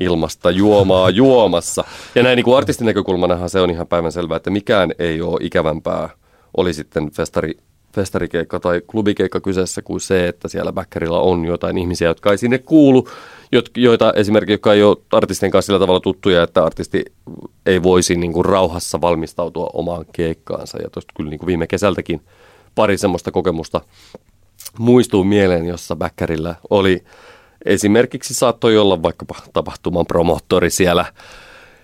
ilmasta 0.00 0.50
juomaa 0.50 1.10
juomassa. 1.10 1.84
Ja 2.14 2.22
näin 2.22 2.36
niin 2.36 2.44
kuin 2.44 2.56
artistin 2.56 2.86
näkökulmanahan 2.86 3.50
se 3.50 3.60
on 3.60 3.70
ihan 3.70 3.86
päivänselvää, 3.86 4.36
että 4.36 4.50
mikään 4.50 4.92
ei 4.98 5.22
ole 5.22 5.38
ikävämpää, 5.40 6.08
oli 6.56 6.72
sitten 6.74 7.10
festari 7.10 7.54
festarikeikka 7.92 8.60
tai 8.60 8.80
klubikeikka 8.86 9.40
kyseessä 9.40 9.82
kuin 9.82 10.00
se, 10.00 10.28
että 10.28 10.48
siellä 10.48 10.72
backerilla 10.72 11.20
on 11.20 11.44
jotain 11.44 11.78
ihmisiä, 11.78 12.08
jotka 12.08 12.30
ei 12.30 12.38
sinne 12.38 12.58
kuulu, 12.58 13.08
joita 13.76 14.12
esimerkiksi, 14.16 14.52
jotka 14.52 14.72
ei 14.72 14.82
ole 14.82 14.96
artistien 15.12 15.52
kanssa 15.52 15.66
sillä 15.66 15.78
tavalla 15.78 16.00
tuttuja, 16.00 16.42
että 16.42 16.64
artisti 16.64 17.04
ei 17.66 17.82
voisi 17.82 18.16
niin 18.16 18.32
kuin 18.32 18.44
rauhassa 18.44 19.00
valmistautua 19.00 19.70
omaan 19.72 20.04
keikkaansa. 20.12 20.78
Ja 20.82 20.90
tuosta 20.90 21.12
kyllä 21.16 21.30
niin 21.30 21.38
kuin 21.38 21.46
viime 21.46 21.66
kesältäkin 21.66 22.20
pari 22.74 22.98
semmoista 22.98 23.30
kokemusta 23.30 23.80
muistuu 24.78 25.24
mieleen, 25.24 25.66
jossa 25.66 25.96
backerillä 25.96 26.54
oli 26.70 27.04
esimerkiksi 27.64 28.34
saattoi 28.34 28.78
olla 28.78 29.02
vaikkapa 29.02 29.34
tapahtuman 29.52 30.06
promottori 30.06 30.70
siellä 30.70 31.04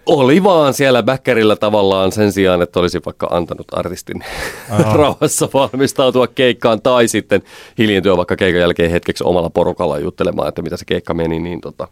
oli 0.07 0.45
vaan 0.45 0.75
siellä 0.75 1.03
bäkkärillä 1.03 1.57
tavallaan 1.57 2.13
sen 2.13 2.33
sijaan, 2.33 2.63
että 2.63 2.81
olisi 2.81 3.01
vaikka 3.07 3.29
antanut 3.31 3.67
artistin 3.73 4.25
rauhassa 4.95 5.49
valmistautua 5.55 6.27
keikkaan 6.27 6.83
tai 6.83 7.09
sitten 7.09 7.43
hiljentyä 7.79 8.17
vaikka 8.17 8.37
keikan 8.37 8.61
jälkeen 8.61 8.91
hetkeksi 8.91 9.25
omalla 9.25 9.51
porukalla 9.51 9.99
juttelemaan, 9.99 10.49
että 10.49 10.63
mitä 10.63 10.77
se 10.77 10.85
keikka 10.85 11.15
meni, 11.15 11.39
niin 11.39 11.61
tota, 11.61 11.89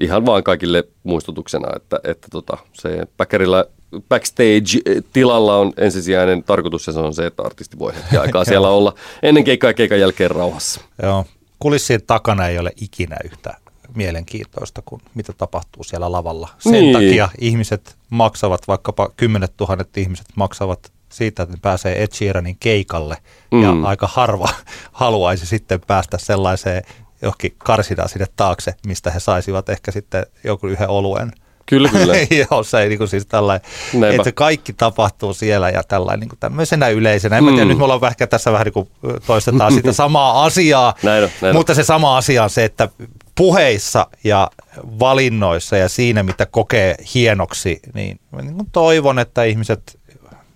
ihan 0.00 0.26
vaan 0.26 0.42
kaikille 0.42 0.84
muistutuksena, 1.02 1.68
että, 1.76 2.00
että 2.04 2.28
tota, 2.30 2.56
se 2.72 3.06
bäkkärillä 3.16 3.64
backstage-tilalla 4.08 5.56
on 5.56 5.72
ensisijainen 5.76 6.44
tarkoitus 6.44 6.86
ja 6.86 6.92
se 6.92 6.98
on 6.98 7.14
se, 7.14 7.26
että 7.26 7.42
artisti 7.42 7.78
voi 7.78 7.94
hetken 7.94 8.20
aikaa 8.26 8.44
siellä 8.44 8.68
olla 8.68 8.94
ennen 9.22 9.44
keikkaa 9.44 9.70
ja 9.70 9.74
keikan 9.74 10.00
jälkeen 10.00 10.30
rauhassa. 10.30 10.80
Joo, 11.02 11.24
kulissien 11.58 12.00
takana 12.06 12.48
ei 12.48 12.58
ole 12.58 12.72
ikinä 12.80 13.16
yhtä 13.24 13.54
mielenkiintoista 13.94 14.82
kuin 14.84 15.02
mitä 15.14 15.32
tapahtuu 15.32 15.84
siellä 15.84 16.12
lavalla. 16.12 16.48
Sen 16.58 16.72
niin. 16.72 16.92
takia 16.92 17.28
ihmiset 17.38 17.96
maksavat, 18.10 18.68
vaikkapa 18.68 19.10
kymmenet 19.16 19.56
tuhannet 19.56 19.96
ihmiset 19.96 20.26
maksavat 20.34 20.92
siitä, 21.08 21.42
että 21.42 21.54
ne 21.54 21.58
pääsee 21.62 22.02
Ed 22.02 22.12
Sheeranin 22.12 22.56
keikalle 22.60 23.16
mm. 23.50 23.62
ja 23.62 23.88
aika 23.88 24.06
harva 24.06 24.48
haluaisi 24.92 25.46
sitten 25.46 25.80
päästä 25.86 26.18
sellaiseen 26.18 26.82
johonkin 27.22 27.54
karsidaan 27.58 28.08
sinne 28.08 28.26
taakse, 28.36 28.74
mistä 28.86 29.10
he 29.10 29.20
saisivat 29.20 29.68
ehkä 29.68 29.90
sitten 29.90 30.26
joku 30.44 30.66
yhden 30.66 30.88
oluen. 30.88 31.32
Kyllä, 31.66 31.88
kyllä. 31.88 32.14
Joo, 32.50 32.62
se 32.62 32.80
ei 32.80 32.88
niin 32.88 32.98
kuin 32.98 33.08
siis 33.08 33.26
tällainen, 33.26 33.70
Näinpä. 33.92 34.22
että 34.22 34.32
kaikki 34.32 34.72
tapahtuu 34.72 35.34
siellä 35.34 35.70
ja 35.70 35.82
tällainen 35.82 36.20
niin 36.20 36.28
kuin 36.28 36.38
tämmöisenä 36.38 36.88
yleisenä. 36.88 37.38
En 37.38 37.44
mm. 37.44 37.50
tiedä, 37.50 37.64
nyt 37.64 37.78
me 37.78 37.84
ollaan 37.84 38.06
ehkä 38.06 38.26
tässä 38.26 38.52
vähän 38.52 38.64
niin 38.64 38.72
kuin 38.72 38.88
toistetaan 39.26 39.72
sitä 39.78 39.92
samaa 39.92 40.44
asiaa, 40.44 40.94
näin 41.02 41.24
on, 41.24 41.30
näin 41.40 41.56
mutta 41.56 41.74
se 41.74 41.84
sama 41.84 42.16
asia 42.16 42.44
on 42.44 42.50
se, 42.50 42.64
että 42.64 42.88
puheissa 43.34 44.06
ja 44.24 44.50
valinnoissa 44.98 45.76
ja 45.76 45.88
siinä, 45.88 46.22
mitä 46.22 46.46
kokee 46.46 46.94
hienoksi, 47.14 47.80
niin, 47.94 48.20
niin 48.42 48.56
toivon, 48.72 49.18
että 49.18 49.44
ihmiset 49.44 49.98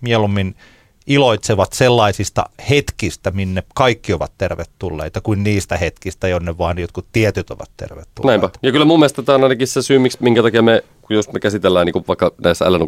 mieluummin 0.01 0.55
iloitsevat 1.07 1.73
sellaisista 1.73 2.45
hetkistä, 2.69 3.31
minne 3.31 3.63
kaikki 3.75 4.13
ovat 4.13 4.31
tervetulleita, 4.37 5.21
kuin 5.21 5.43
niistä 5.43 5.77
hetkistä, 5.77 6.27
jonne 6.27 6.57
vaan 6.57 6.79
jotkut 6.79 7.05
tietyt 7.11 7.51
ovat 7.51 7.69
tervetulleita. 7.77 8.27
Näinpä. 8.27 8.49
Ja 8.61 8.71
kyllä 8.71 8.85
mun 8.85 8.99
mielestä 8.99 9.23
tämä 9.23 9.35
on 9.35 9.43
ainakin 9.43 9.67
se 9.67 9.81
syy, 9.81 9.99
minkä 10.19 10.43
takia 10.43 10.61
me, 10.61 10.83
jos 11.09 11.33
me 11.33 11.39
käsitellään 11.39 11.85
niin 11.85 11.93
kuin 11.93 12.05
vaikka 12.07 12.31
näissä 12.43 12.65
älä 12.65 12.79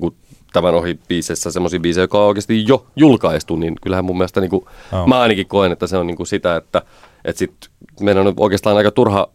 tämän 0.54 0.76
ohi 0.76 1.00
biiseissä 1.08 1.52
semmoisia 1.52 1.80
biisejä, 1.80 2.04
joka 2.04 2.20
on 2.20 2.28
oikeasti 2.28 2.68
jo 2.68 2.86
julkaistu, 2.96 3.56
niin 3.56 3.76
kyllähän 3.82 4.06
mun 4.06 4.18
mielestä 4.18 4.42
niin 4.42 4.50
kuin, 4.50 4.66
oh. 4.92 5.08
mä 5.08 5.20
ainakin 5.20 5.48
koen, 5.48 5.72
että 5.72 5.88
se 5.88 5.98
on 5.98 6.08
niin 6.08 6.18
kuin 6.18 6.28
sitä, 6.28 6.56
että, 6.56 6.82
että 7.26 7.40
sit 7.40 7.54
meidän 8.00 8.28
on 8.28 8.34
oikeastaan 8.38 8.78
aika 8.78 8.92
turha 8.92 9.30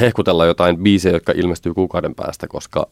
hehkutella 0.00 0.46
jotain 0.46 0.78
biisejä, 0.78 1.16
jotka 1.16 1.32
ilmestyy 1.36 1.74
kuukauden 1.74 2.14
päästä, 2.14 2.48
koska 2.48 2.86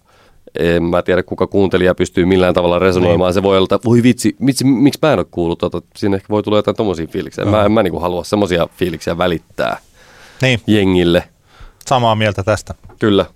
en 0.58 0.82
mä 0.82 1.02
tiedä, 1.02 1.22
kuka 1.22 1.46
kuuntelija 1.46 1.94
pystyy 1.94 2.24
millään 2.24 2.54
tavalla 2.54 2.78
resonoimaan. 2.78 3.28
Niin. 3.28 3.34
Se 3.34 3.42
voi 3.42 3.56
olla, 3.56 3.76
että 3.76 3.88
voi 3.88 4.02
vitsi, 4.02 4.36
vitsi 4.46 4.64
miksi 4.64 4.98
mä 5.02 5.12
en 5.12 5.18
ole 5.18 5.26
kuullut 5.30 5.58
tota? 5.58 5.82
Siinä 5.96 6.16
ehkä 6.16 6.28
voi 6.28 6.42
tulla 6.42 6.58
jotain 6.58 6.76
tommosia 6.76 7.06
fiiliksiä. 7.06 7.44
Mä 7.44 7.64
en 7.64 7.72
mä 7.72 7.82
niinku 7.82 8.00
halua 8.00 8.24
semmosia 8.24 8.68
fiiliksiä 8.76 9.18
välittää 9.18 9.78
niin. 10.42 10.60
jengille. 10.66 11.24
Samaa 11.86 12.14
mieltä 12.14 12.42
tästä. 12.42 12.74
Kyllä. 12.98 13.26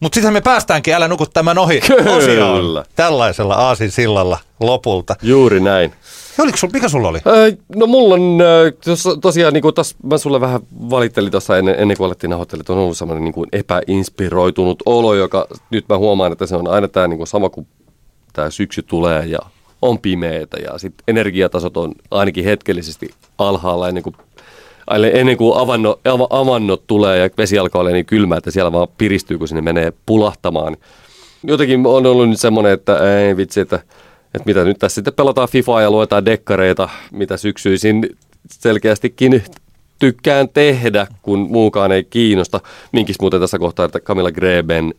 Mutta 0.00 0.14
sitten 0.14 0.32
me 0.32 0.40
päästäänkin 0.40 0.94
Älä 0.94 1.08
nuku 1.08 1.26
tämän 1.26 1.58
ohi 1.58 1.80
Kyllä. 1.80 2.10
osioon 2.10 2.84
tällaisella 2.96 3.54
aasin 3.54 3.90
sillalla 3.90 4.38
lopulta. 4.60 5.16
Juuri 5.22 5.60
näin. 5.60 5.92
Oliko 6.38 6.56
sul, 6.56 6.68
mikä 6.72 6.88
sulla 6.88 7.08
oli? 7.08 7.18
Öö, 7.26 7.52
no 7.76 7.86
mulla 7.86 8.14
on 8.14 8.38
tos, 8.84 9.08
tosiaan, 9.20 9.52
niin 9.52 9.62
kuin 9.62 9.74
tos, 9.74 9.96
mä 10.02 10.18
sulle 10.18 10.40
vähän 10.40 10.60
valittelin 10.90 11.30
tuossa 11.30 11.58
ennen, 11.58 11.74
ennen 11.78 11.96
kuin 11.96 12.06
alettiin 12.06 12.30
nauhoittelemaan, 12.30 12.62
että 12.62 12.72
on 12.72 12.78
ollut 12.78 12.96
semmoinen 12.96 13.24
niin 13.24 13.46
epäinspiroitunut 13.52 14.82
olo, 14.86 15.14
joka 15.14 15.46
nyt 15.70 15.84
mä 15.88 15.98
huomaan, 15.98 16.32
että 16.32 16.46
se 16.46 16.56
on 16.56 16.68
aina 16.68 16.88
tämä 16.88 17.08
niin 17.08 17.26
sama 17.26 17.50
kuin 17.50 17.66
tämä 18.32 18.50
syksy 18.50 18.82
tulee 18.82 19.26
ja 19.26 19.38
on 19.82 19.98
pimeätä 19.98 20.56
ja 20.56 20.78
sitten 20.78 21.04
energiatasot 21.08 21.76
on 21.76 21.92
ainakin 22.10 22.44
hetkellisesti 22.44 23.10
alhaalla 23.38 23.88
ennen 23.88 24.02
kuin 24.02 24.16
ennen 25.12 25.36
kuin 25.36 25.58
avannot, 25.58 26.00
av, 26.06 26.20
avannot 26.30 26.86
tulee 26.86 27.18
ja 27.18 27.30
vesi 27.38 27.58
alkaa 27.58 27.80
olla 27.80 27.90
niin 27.90 28.06
kylmä, 28.06 28.36
että 28.36 28.50
siellä 28.50 28.72
vaan 28.72 28.88
piristyy, 28.98 29.38
kun 29.38 29.48
sinne 29.48 29.60
menee 29.60 29.92
pulahtamaan. 30.06 30.76
Jotenkin 31.42 31.86
on 31.86 32.06
ollut 32.06 32.28
nyt 32.28 32.40
semmoinen, 32.40 32.72
että 32.72 33.18
ei 33.26 33.36
vitsi, 33.36 33.60
että, 33.60 33.80
että 34.34 34.46
mitä 34.46 34.64
nyt 34.64 34.78
tässä 34.78 34.94
sitten 34.94 35.14
pelataan 35.14 35.48
FIFAa 35.48 35.82
ja 35.82 35.90
luetaan 35.90 36.24
dekkareita, 36.24 36.88
mitä 37.12 37.36
syksyisin 37.36 38.16
selkeästikin 38.48 39.42
tykkään 39.98 40.48
tehdä, 40.48 41.06
kun 41.22 41.38
muukaan 41.38 41.92
ei 41.92 42.04
kiinnosta. 42.04 42.60
Minkis 42.92 43.20
muuten 43.20 43.40
tässä 43.40 43.58
kohtaa, 43.58 43.86
että 43.86 44.00
Camilla 44.00 44.32
Greben 44.32 44.94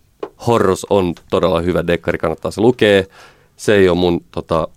Horrors 0.47 0.85
on 0.89 1.13
todella 1.29 1.61
hyvä 1.61 1.87
dekkari, 1.87 2.17
kannattaa 2.17 2.51
se 2.51 2.61
lukea. 2.61 3.03
Se 3.57 3.75
ei 3.75 3.89
ole 3.89 3.97
mun 3.97 4.23
tota, 4.31 4.67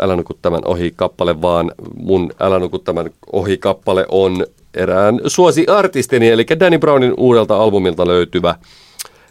Älä 0.00 0.16
nuku 0.16 0.34
tämän 0.34 0.60
ohi 0.64 0.92
kappale, 0.96 1.42
vaan 1.42 1.72
mun 1.94 2.32
Älä 2.40 2.58
nuku 2.58 2.78
tämän 2.78 3.10
ohi 3.32 3.58
kappale 3.58 4.06
on 4.08 4.46
erään 4.74 5.20
suosi-artistini, 5.26 6.28
eli 6.28 6.46
Danny 6.60 6.78
Brownin 6.78 7.14
uudelta 7.16 7.56
albumilta 7.56 8.06
löytyvä 8.06 8.54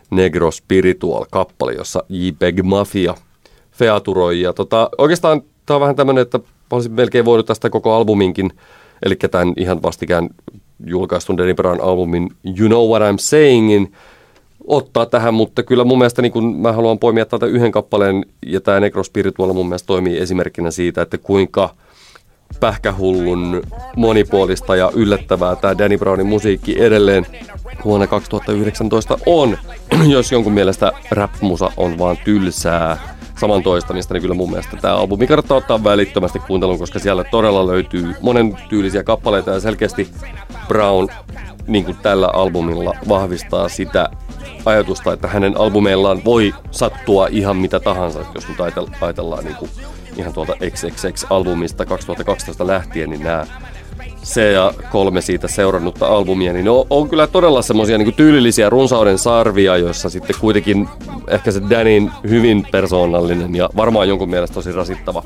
Negro 0.10 0.52
Spiritual 0.52 1.26
kappale, 1.32 1.74
jossa 1.74 2.04
JPEG 2.10 2.62
Mafia 2.64 3.16
featuroi. 3.74 4.42
Ja 4.42 4.54
tota, 4.54 4.90
oikeastaan 4.98 5.42
tämä 5.66 5.76
on 5.76 5.82
vähän 5.82 5.96
tämmöinen, 5.96 6.22
että 6.22 6.40
olisin 6.72 6.92
melkein 6.92 7.26
voinut 7.26 7.46
tästä 7.46 7.70
koko 7.70 7.94
albuminkin, 7.94 8.52
eli 9.06 9.16
tämän 9.16 9.54
ihan 9.58 9.82
vastikään 9.84 10.30
julkaistun 10.86 11.38
Brown 11.56 11.82
albumin 11.82 12.30
You 12.60 12.68
Know 12.68 12.90
What 12.90 13.02
I'm 13.02 13.18
Sayingin, 13.18 13.92
ottaa 14.68 15.06
tähän, 15.06 15.34
mutta 15.34 15.64
kyllä 15.64 15.84
mun 15.84 15.98
mielestä 15.98 16.22
niin 16.22 16.32
kun 16.32 16.56
mä 16.56 16.72
haluan 16.72 17.00
poimia 17.00 17.26
täältä 17.26 17.46
yhden 17.46 17.72
kappaleen, 17.72 18.26
ja 18.46 18.62
tämä 18.62 18.80
Necro 18.80 19.04
Spiritual 19.04 19.54
mun 19.54 19.68
mielestä 19.68 19.88
toimii 19.88 20.20
esimerkkinä 20.20 20.72
siitä, 20.72 21.02
että 21.02 21.18
kuinka 21.18 21.76
pähkähullun 22.60 23.62
monipuolista 23.96 24.76
ja 24.76 24.92
yllättävää 24.96 25.56
tämä 25.56 25.78
Danny 25.78 25.98
Brownin 25.98 26.28
musiikki 26.28 26.84
edelleen 26.84 27.26
vuonna 27.86 28.08
2019 28.08 29.18
on. 29.26 29.58
Jos 30.16 30.32
jonkun 30.32 30.54
mielestä 30.54 30.92
rap-musa 31.12 31.72
on 31.78 31.98
vaan 31.98 32.18
tylsää 32.26 33.13
saman 33.40 33.64
toistamista, 33.64 34.14
niin 34.14 34.22
kyllä 34.22 34.36
mun 34.36 34.50
mielestä 34.50 34.78
tämä 34.78 34.96
albumi 34.96 35.28
kannattaa 35.28 35.58
ottaa 35.58 35.84
välittömästi 35.84 36.40
kuuntelun, 36.40 36.80
koska 36.80 37.00
siellä 37.00 37.24
todella 37.24 37.68
löytyy 37.68 38.16
monen 38.22 38.58
tyylisiä 38.70 39.04
kappaleita 39.04 39.52
ja 39.52 39.60
selkeästi 39.60 40.10
Brown 40.68 41.08
niin 41.68 41.86
kuin 41.86 41.98
tällä 41.98 42.28
albumilla 42.34 42.94
vahvistaa 43.10 43.70
sitä 43.70 44.10
ajatusta, 44.66 45.14
että 45.14 45.28
hänen 45.28 45.58
albumeillaan 45.58 46.22
voi 46.26 46.54
sattua 46.72 47.28
ihan 47.32 47.58
mitä 47.58 47.80
tahansa. 47.80 48.26
Jos 48.36 48.50
nyt 48.50 48.58
ajatellaan 49.02 49.44
niin 49.44 49.56
kuin 49.56 49.72
ihan 50.18 50.34
tuolta 50.34 50.54
XXX-albumista 50.54 51.86
2012 51.86 52.68
lähtien, 52.68 53.10
niin 53.10 53.24
nämä 53.24 53.48
se 54.24 54.52
ja 54.52 54.74
kolme 54.92 55.22
siitä 55.22 55.48
seurannutta 55.48 56.08
albumia, 56.08 56.54
niin 56.54 56.66
ne 56.66 56.72
on, 56.72 56.86
on 56.90 57.10
kyllä 57.10 57.28
todella 57.28 57.62
semmoisia 57.62 57.98
niin 57.98 58.14
tyylillisiä 58.14 58.70
runsauden 58.70 59.18
sarvia, 59.18 59.78
joissa 59.78 60.10
sitten 60.10 60.36
kuitenkin 60.40 60.88
ehkä 61.28 61.52
se 61.52 61.62
Danin 61.70 62.12
hyvin 62.30 62.68
persoonallinen 62.72 63.56
ja 63.56 63.70
varmaan 63.76 64.08
jonkun 64.08 64.30
mielestä 64.30 64.54
tosi 64.54 64.72
rasittava 64.72 65.24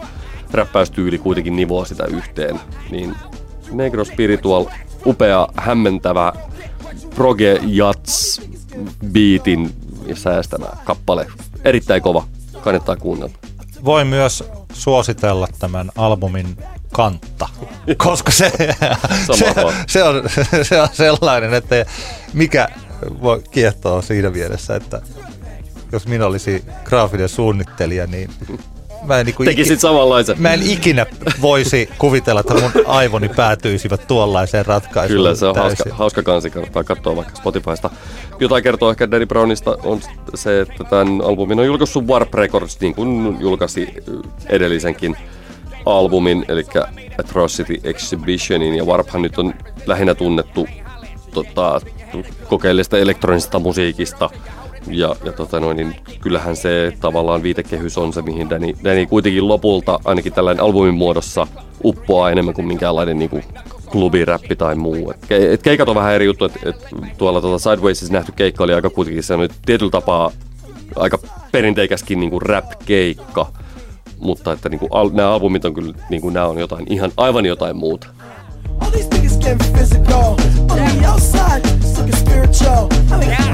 räppäystyyli 0.51 1.17
kuitenkin 1.17 1.55
nivoo 1.55 1.85
sitä 1.85 2.05
yhteen. 2.05 2.59
Niin 2.91 3.15
Negro 3.71 4.05
Spiritual, 4.05 4.65
upea, 5.05 5.47
hämmentävä 5.55 6.33
proge 7.15 7.59
jats 7.65 8.41
beatin 9.11 9.73
säästämä 10.13 10.67
kappale. 10.83 11.27
Erittäin 11.65 12.01
kova, 12.01 12.23
kannattaa 12.61 12.95
kuunnella. 12.95 13.33
Voin 13.85 14.07
myös 14.07 14.43
suositella 14.73 15.47
tämän 15.59 15.91
albumin 15.95 16.57
kantta, 16.93 17.49
koska 17.97 18.31
se, 18.31 18.51
se, 19.35 19.53
se, 19.87 20.03
on, 20.03 20.23
se 20.63 20.81
on 20.81 20.87
sellainen, 20.91 21.53
että 21.53 21.85
mikä 22.33 22.67
voi 23.21 23.43
kiehtoa 23.51 24.01
siinä 24.01 24.29
mielessä, 24.29 24.75
että 24.75 25.01
jos 25.91 26.07
minä 26.07 26.25
olisin 26.25 26.63
graafinen 26.85 27.29
suunnittelija, 27.29 28.07
niin 28.07 28.29
mä 29.03 29.19
en, 29.19 29.25
niin 29.25 29.35
kuin 29.35 29.45
Tekisit 29.47 29.79
samanlaisen. 29.79 30.41
Mä 30.41 30.53
en 30.53 30.63
ikinä 30.63 31.05
voisi 31.41 31.89
kuvitella, 31.97 32.39
että 32.39 32.53
mun 32.53 32.71
aivoni 32.87 33.29
päätyisivät 33.29 34.07
tuollaiseen 34.07 34.65
ratkaisuun. 34.65 35.17
Kyllä, 35.17 35.35
se 35.35 35.45
on 35.45 35.55
hauska, 35.55 35.83
hauska 35.91 36.23
kansi, 36.23 36.49
kannattaa 36.49 36.83
katsoa 36.83 37.15
vaikka 37.15 37.35
Spotifysta. 37.35 37.89
Jotain 38.39 38.63
kertoo 38.63 38.91
ehkä 38.91 39.11
Danny 39.11 39.25
Brownista 39.25 39.77
on 39.83 40.01
se, 40.35 40.61
että 40.61 40.83
tämän 40.83 41.21
albumin 41.23 41.59
on 41.59 41.65
julkaissut 41.65 42.07
Warp 42.07 42.33
Records, 42.33 42.79
niin 42.79 42.95
kuin 42.95 43.37
julkaisi 43.39 43.93
edellisenkin 44.49 45.17
albumin, 45.87 46.45
eli 46.47 46.65
Atrocity 47.19 47.81
Exhibitionin, 47.83 48.75
ja 48.75 48.85
Warphan 48.85 49.21
nyt 49.21 49.37
on 49.37 49.53
lähinnä 49.85 50.15
tunnettu 50.15 50.67
tota, 51.33 51.81
kokeellista 52.47 52.97
elektronisesta 52.97 53.59
musiikista, 53.59 54.29
ja, 54.87 55.15
ja 55.23 55.31
tota 55.31 55.59
noin, 55.59 55.77
niin 55.77 55.95
kyllähän 56.21 56.55
se 56.55 56.93
tavallaan 57.01 57.43
viitekehys 57.43 57.97
on 57.97 58.13
se, 58.13 58.21
mihin 58.21 58.49
Danny, 58.49 58.73
Danny 58.83 59.05
kuitenkin 59.05 59.47
lopulta, 59.47 59.99
ainakin 60.05 60.33
tällainen 60.33 60.63
albumin 60.63 60.93
muodossa, 60.93 61.47
uppoaa 61.83 62.31
enemmän 62.31 62.53
kuin 62.53 62.67
minkäänlainen 62.67 63.19
niin 63.19 63.29
kuin 63.29 63.43
klubiräppi 63.91 64.55
tai 64.55 64.75
muu. 64.75 65.11
Et, 65.11 65.31
et 65.31 65.63
keikat 65.63 65.89
on 65.89 65.95
vähän 65.95 66.13
eri 66.13 66.25
juttu, 66.25 66.45
että 66.45 66.59
et 66.69 66.87
tuolla 67.17 67.41
tuolla 67.41 67.59
Sidewaysissa 67.59 68.13
nähty 68.13 68.31
keikka 68.31 68.63
oli 68.63 68.73
aika 68.73 68.89
kuitenkin 68.89 69.23
se 69.23 69.33
tietyllä 69.65 69.91
tapaa 69.91 70.31
aika 70.95 71.19
perinteikäskin 71.51 72.19
niin 72.19 72.41
rap-keikka, 72.41 73.45
mutta 74.19 74.51
että 74.51 74.69
niin 74.69 74.79
kuin, 74.79 74.89
al, 74.91 75.09
nämä 75.13 75.33
albumit 75.33 75.65
on 75.65 75.73
kyllä, 75.73 75.93
niin 76.09 76.21
kuin, 76.21 76.33
nämä 76.33 76.45
on 76.45 76.59
jotain 76.59 76.85
ihan 76.89 77.11
aivan 77.17 77.45
jotain 77.45 77.75
muuta. 77.75 78.07
All 78.79 78.91
these 78.91 79.07
niggas 79.09 79.37
getting 79.37 79.73
physical. 79.73 80.35
On 80.69 80.97
the 80.99 81.09
outside, 81.09 81.61
it's 81.61 81.97
looking 81.97 82.15
spiritual. 82.15 82.87
I 83.11 83.27
mean, 83.27 83.47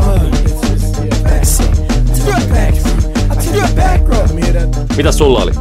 mitä 4.98 5.12
sulla 5.12 5.40
oli? 5.40 5.52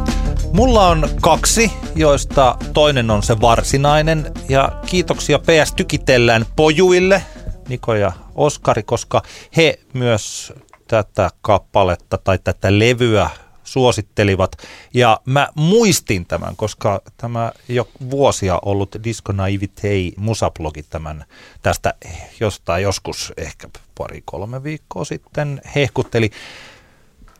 Mulla 0.51 0.87
on 0.87 1.09
kaksi, 1.21 1.71
joista 1.95 2.57
toinen 2.73 3.11
on 3.11 3.23
se 3.23 3.41
varsinainen. 3.41 4.31
Ja 4.49 4.71
kiitoksia 4.85 5.39
PS 5.39 5.73
Tykitellään 5.75 6.45
pojuille, 6.55 7.23
Niko 7.69 7.95
ja 7.95 8.11
Oskari, 8.35 8.83
koska 8.83 9.21
he 9.57 9.79
myös 9.93 10.53
tätä 10.87 11.29
kappaletta 11.41 12.17
tai 12.17 12.39
tätä 12.43 12.79
levyä 12.79 13.29
suosittelivat. 13.73 14.51
Ja 14.93 15.19
mä 15.25 15.47
muistin 15.55 16.25
tämän, 16.25 16.55
koska 16.55 17.01
tämä 17.17 17.51
jo 17.69 17.87
vuosia 18.11 18.59
ollut 18.65 18.95
Disco 19.03 19.31
Naivitei 19.31 20.13
musablogi 20.17 20.83
tämän 20.83 21.25
tästä 21.61 21.93
jostain 22.39 22.83
joskus 22.83 23.33
ehkä 23.37 23.69
pari-kolme 23.97 24.63
viikkoa 24.63 25.05
sitten 25.05 25.61
hehkutteli. 25.75 26.29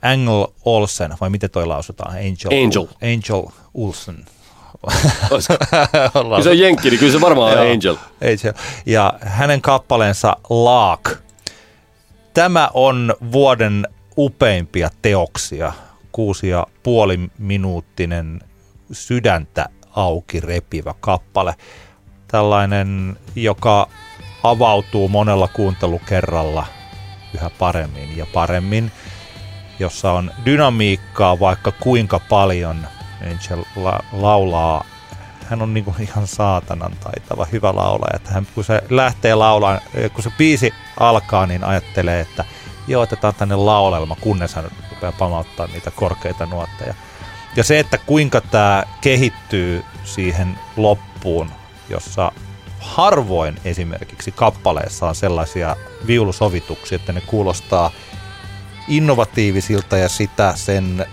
Angel 0.02 0.48
Olsen, 0.66 1.16
vai 1.22 1.30
miten 1.30 1.50
toi 1.50 1.66
lausutaan? 1.66 2.12
Angel. 2.12 2.64
Angel. 2.64 2.88
Angel 3.02 3.52
Olsen. 3.74 4.16
kyllä 6.14 6.44
se 6.44 6.50
on 6.50 6.60
jenkki, 6.60 6.90
niin 6.90 7.00
kyllä 7.00 7.12
se 7.12 7.22
varmaan 7.22 7.52
on 7.54 7.72
Angel. 7.72 7.96
Angel. 8.22 8.54
Ja 8.86 9.14
hänen 9.22 9.62
kappaleensa 9.62 10.38
Laak. 10.50 11.10
Tämä 12.34 12.70
on 12.74 13.16
vuoden 13.32 13.88
upeimpia 14.18 14.90
teoksia 15.02 15.74
kuusi 16.14 16.50
ja 16.50 16.68
puoli 16.84 17.20
minuuttinen 17.38 18.42
sydäntä 18.92 19.70
auki 19.96 20.40
repivä 20.40 20.94
kappale. 21.00 21.56
Tällainen, 22.28 23.18
joka 23.36 23.88
avautuu 24.44 25.08
monella 25.10 25.48
kuuntelukerralla 25.48 26.66
yhä 27.36 27.50
paremmin 27.50 28.18
ja 28.18 28.26
paremmin, 28.34 28.92
jossa 29.80 30.12
on 30.12 30.32
dynamiikkaa 30.46 31.40
vaikka 31.40 31.72
kuinka 31.72 32.20
paljon. 32.20 32.88
Angel 33.22 33.64
la- 33.76 34.04
laulaa, 34.12 34.86
hän 35.50 35.62
on 35.62 35.74
niin 35.74 35.86
ihan 36.00 36.28
saatanan 36.28 36.92
taitava, 37.04 37.48
hyvä 37.52 37.76
laulaja, 37.76 38.16
että 38.16 38.32
hän, 38.32 38.48
kun 38.56 38.64
se 38.64 38.82
lähtee 38.90 39.36
laulaan, 39.36 39.82
kun 40.14 40.24
se 40.24 40.32
biisi 40.38 40.74
alkaa, 41.00 41.46
niin 41.46 41.64
ajattelee, 41.64 42.20
että 42.20 42.46
joo, 42.88 43.02
otetaan 43.02 43.36
tänne 43.36 43.56
laulelma, 43.56 44.16
kunnes 44.22 44.56
hän 44.56 44.66
rupeaa 45.04 45.20
pamauttaa 45.20 45.68
niitä 45.68 45.92
korkeita 45.92 46.46
nuotteja. 46.46 46.94
Ja 47.56 47.64
se, 47.64 47.80
että 47.80 47.98
kuinka 47.98 48.42
tämä 48.42 48.84
kehittyy 49.02 49.84
siihen 50.04 50.60
loppuun, 50.78 51.52
jossa 51.90 52.32
harvoin 52.80 53.60
esimerkiksi 53.66 54.32
kappaleessa 54.32 55.08
on 55.08 55.16
sellaisia 55.16 55.76
viulusovituksia, 56.08 56.96
että 56.96 57.14
ne 57.14 57.22
kuulostaa 57.22 57.92
innovatiivisilta 58.88 59.98
ja 59.98 60.10
sitä 60.10 60.54
sen 60.56 61.06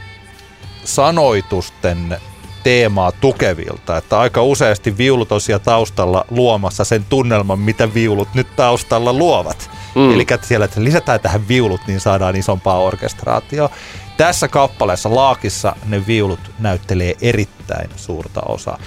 sanoitusten 0.84 2.18
teemaa 2.62 3.12
tukevilta. 3.12 3.96
Että 3.96 4.20
aika 4.20 4.42
useasti 4.42 4.98
viulut 4.98 5.32
on 5.32 5.40
siellä 5.40 5.64
taustalla 5.64 6.24
luomassa 6.30 6.84
sen 6.84 7.04
tunnelman, 7.08 7.58
mitä 7.58 7.94
viulut 7.94 8.28
nyt 8.34 8.56
taustalla 8.56 9.12
luovat. 9.12 9.70
Mm. 9.94 10.14
Eli 10.14 10.26
siellä 10.42 10.64
että 10.64 10.84
lisätään 10.84 11.20
tähän 11.20 11.48
viulut, 11.48 11.80
niin 11.86 12.00
saadaan 12.00 12.36
isompaa 12.36 12.78
orkestraatio. 12.78 13.70
Tässä 14.16 14.48
kappaleessa 14.48 15.14
Laakissa 15.14 15.76
ne 15.86 16.06
viulut 16.06 16.40
näyttelee 16.58 17.14
erittäin 17.20 17.90
suurta 17.96 18.40
osaa. 18.40 18.78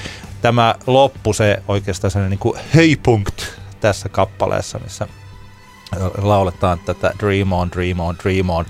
Tämä 0.41 0.75
loppu, 0.87 1.33
se 1.33 1.63
oikeastaan 1.67 2.11
sellainen 2.11 2.29
niin 2.29 2.39
kuin 2.39 2.59
höipunkt 2.73 3.43
tässä 3.79 4.09
kappaleessa, 4.09 4.79
missä 4.79 5.07
lauletaan 6.17 6.79
tätä 6.79 7.13
Dream 7.19 7.51
on, 7.51 7.71
Dream 7.71 7.99
on, 7.99 8.15
Dream 8.23 8.49
on. 8.49 8.65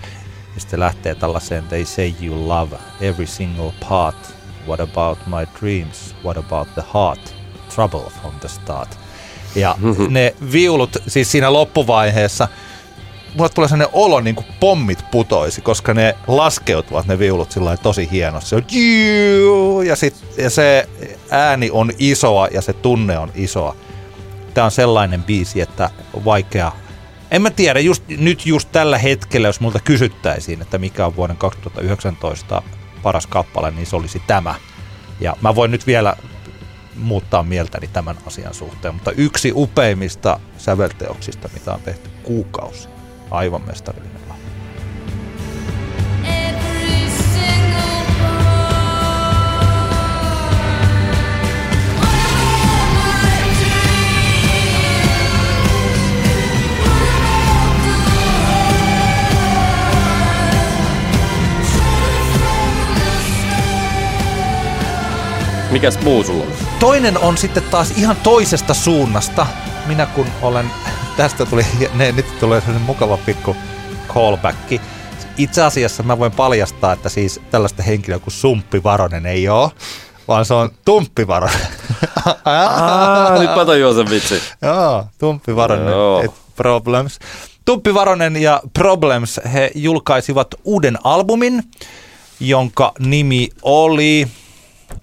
Ja 0.55 0.61
sitten 0.61 0.79
lähtee 0.79 1.15
tällaiseen 1.15 1.63
They 1.63 1.85
say 1.85 2.13
you 2.21 2.47
love 2.47 2.77
every 3.01 3.27
single 3.27 3.73
part. 3.89 4.42
What 4.67 4.79
about 4.79 5.19
my 5.25 5.45
dreams? 5.59 6.15
What 6.23 6.37
about 6.37 6.67
the 6.73 6.83
heart? 6.93 7.35
Trouble 7.75 8.09
from 8.21 8.33
the 8.39 8.47
start. 8.47 8.97
Ja 9.55 9.77
ne 10.09 10.35
viulut, 10.51 10.97
siis 11.07 11.31
siinä 11.31 11.53
loppuvaiheessa, 11.53 12.47
mulle 13.35 13.49
tulee 13.49 13.69
sellainen 13.69 13.93
olo, 13.93 14.19
niin 14.19 14.35
kuin 14.35 14.47
pommit 14.59 14.99
putoisi, 15.11 15.61
koska 15.61 15.93
ne 15.93 16.15
laskeutuvat 16.27 17.05
ne 17.05 17.19
viulut 17.19 17.51
sillä 17.51 17.77
tosi 17.77 18.09
hienosti. 18.11 18.49
Se 18.49 18.55
on 18.55 18.63
ja, 19.85 19.95
sit, 19.95 20.15
ja 20.37 20.49
se 20.49 20.89
ääni 21.29 21.69
on 21.71 21.91
isoa 21.99 22.47
ja 22.47 22.61
se 22.61 22.73
tunne 22.73 23.17
on 23.17 23.31
isoa. 23.35 23.75
Tämä 24.53 24.65
on 24.65 24.71
sellainen 24.71 25.23
biisi, 25.23 25.61
että 25.61 25.89
vaikea 26.25 26.71
en 27.33 27.41
mä 27.41 27.49
tiedä, 27.49 27.79
just, 27.79 28.03
nyt 28.07 28.45
just 28.45 28.69
tällä 28.71 28.97
hetkellä, 28.97 29.47
jos 29.47 29.59
multa 29.59 29.79
kysyttäisiin, 29.79 30.61
että 30.61 30.77
mikä 30.77 31.05
on 31.05 31.15
vuoden 31.15 31.37
2019 31.37 32.61
paras 33.03 33.27
kappale, 33.27 33.71
niin 33.71 33.85
se 33.85 33.95
olisi 33.95 34.21
tämä. 34.27 34.55
Ja 35.19 35.35
mä 35.41 35.55
voin 35.55 35.71
nyt 35.71 35.87
vielä 35.87 36.15
muuttaa 36.95 37.43
mieltäni 37.43 37.87
tämän 37.87 38.17
asian 38.25 38.53
suhteen, 38.53 38.93
mutta 38.93 39.11
yksi 39.11 39.51
upeimmista 39.55 40.39
sävelteoksista, 40.57 41.49
mitä 41.53 41.73
on 41.73 41.81
tehty 41.81 42.09
kuukausi. 42.23 42.89
Aivan 43.31 43.61
mestarillinen. 43.61 44.22
Mikäs 65.73 65.99
muu 65.99 66.23
sulla 66.23 66.43
on? 66.43 66.49
Toinen 66.79 67.17
on 67.17 67.37
sitten 67.37 67.63
taas 67.63 67.91
ihan 67.91 68.15
toisesta 68.15 68.73
suunnasta. 68.73 69.47
Minä 69.85 70.05
kun 70.05 70.27
olen, 70.41 70.71
tästä 71.17 71.45
tuli, 71.45 71.65
ne, 71.93 72.11
nyt 72.11 72.39
tulee 72.39 72.61
sellainen 72.61 72.85
mukava 72.85 73.17
pikku 73.17 73.55
callback. 74.13 74.57
Itse 75.37 75.63
asiassa 75.63 76.03
mä 76.03 76.19
voin 76.19 76.31
paljastaa, 76.31 76.93
että 76.93 77.09
siis 77.09 77.41
tällaista 77.51 77.83
henkilöä 77.83 78.19
kuin 78.19 78.33
Sumppi 78.33 78.83
Varonen 78.83 79.25
ei 79.25 79.49
ole, 79.49 79.71
vaan 80.27 80.45
se 80.45 80.53
on 80.53 80.69
Tumppi 80.85 81.27
Varonen. 81.27 81.67
ah, 82.45 83.39
nyt 83.39 83.55
mä 83.55 83.65
tajuan 83.65 83.95
sen 83.95 84.09
vitsi. 84.09 84.41
Joo, 84.61 85.05
Tumppi 85.17 85.55
Varonen, 85.55 85.87
Joo. 85.87 86.35
Problems. 86.55 87.19
Tumppi 87.65 87.93
Varonen 87.93 88.35
ja 88.35 88.61
Problems, 88.73 89.39
he 89.53 89.71
julkaisivat 89.75 90.47
uuden 90.63 90.97
albumin, 91.03 91.63
jonka 92.39 92.91
nimi 92.99 93.49
oli 93.61 94.27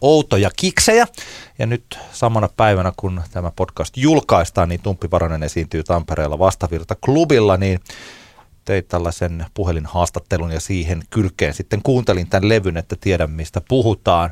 outoja 0.01 0.51
kiksejä. 0.57 1.07
Ja 1.59 1.67
nyt 1.67 1.99
samana 2.13 2.49
päivänä, 2.57 2.93
kun 2.97 3.23
tämä 3.31 3.53
podcast 3.57 3.97
julkaistaan, 3.97 4.69
niin 4.69 4.81
Tumppi 4.81 5.11
Varonen 5.11 5.43
esiintyy 5.43 5.83
Tampereella 5.83 6.39
Vastavirta 6.39 6.95
klubilla, 7.05 7.57
niin 7.57 7.81
tein 8.65 8.85
tällaisen 8.85 9.47
puhelinhaastattelun 9.55 10.51
ja 10.51 10.61
siihen 10.61 11.03
kylkeen 11.11 11.55
sitten 11.55 11.83
kuuntelin 11.83 12.29
tämän 12.29 12.49
levyn, 12.49 12.77
että 12.77 12.97
tiedän 13.01 13.31
mistä 13.31 13.61
puhutaan. 13.69 14.31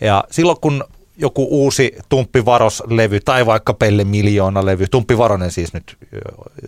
Ja 0.00 0.24
silloin 0.30 0.60
kun 0.60 0.84
joku 1.20 1.46
uusi 1.50 1.96
Tumppi 2.08 2.44
Varos-levy 2.44 3.20
tai 3.20 3.46
vaikka 3.46 3.74
Pelle 3.74 4.04
Miljoona-levy. 4.04 4.86
Tumppi 4.90 5.18
Varonen 5.18 5.50
siis 5.50 5.72
nyt 5.72 5.96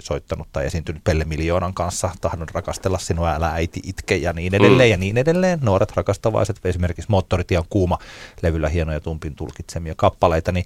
soittanut 0.00 0.48
tai 0.52 0.66
esiintynyt 0.66 1.04
Pelle 1.04 1.24
Miljoonan 1.24 1.74
kanssa. 1.74 2.10
Tahdon 2.20 2.48
rakastella 2.52 2.98
sinua, 2.98 3.34
älä 3.34 3.52
äiti 3.52 3.80
itke 3.84 4.16
ja 4.16 4.32
niin 4.32 4.54
edelleen 4.54 4.88
mm. 4.88 4.90
ja 4.90 4.96
niin 4.96 5.18
edelleen. 5.18 5.58
Nuoret 5.62 5.96
rakastavaiset, 5.96 6.66
esimerkiksi 6.66 7.10
Moottoritie 7.10 7.58
on 7.58 7.64
kuuma 7.70 7.98
levyllä 8.42 8.68
hienoja 8.68 9.00
Tumpin 9.00 9.34
tulkitsemia 9.34 9.94
kappaleita. 9.96 10.52
Niin 10.52 10.64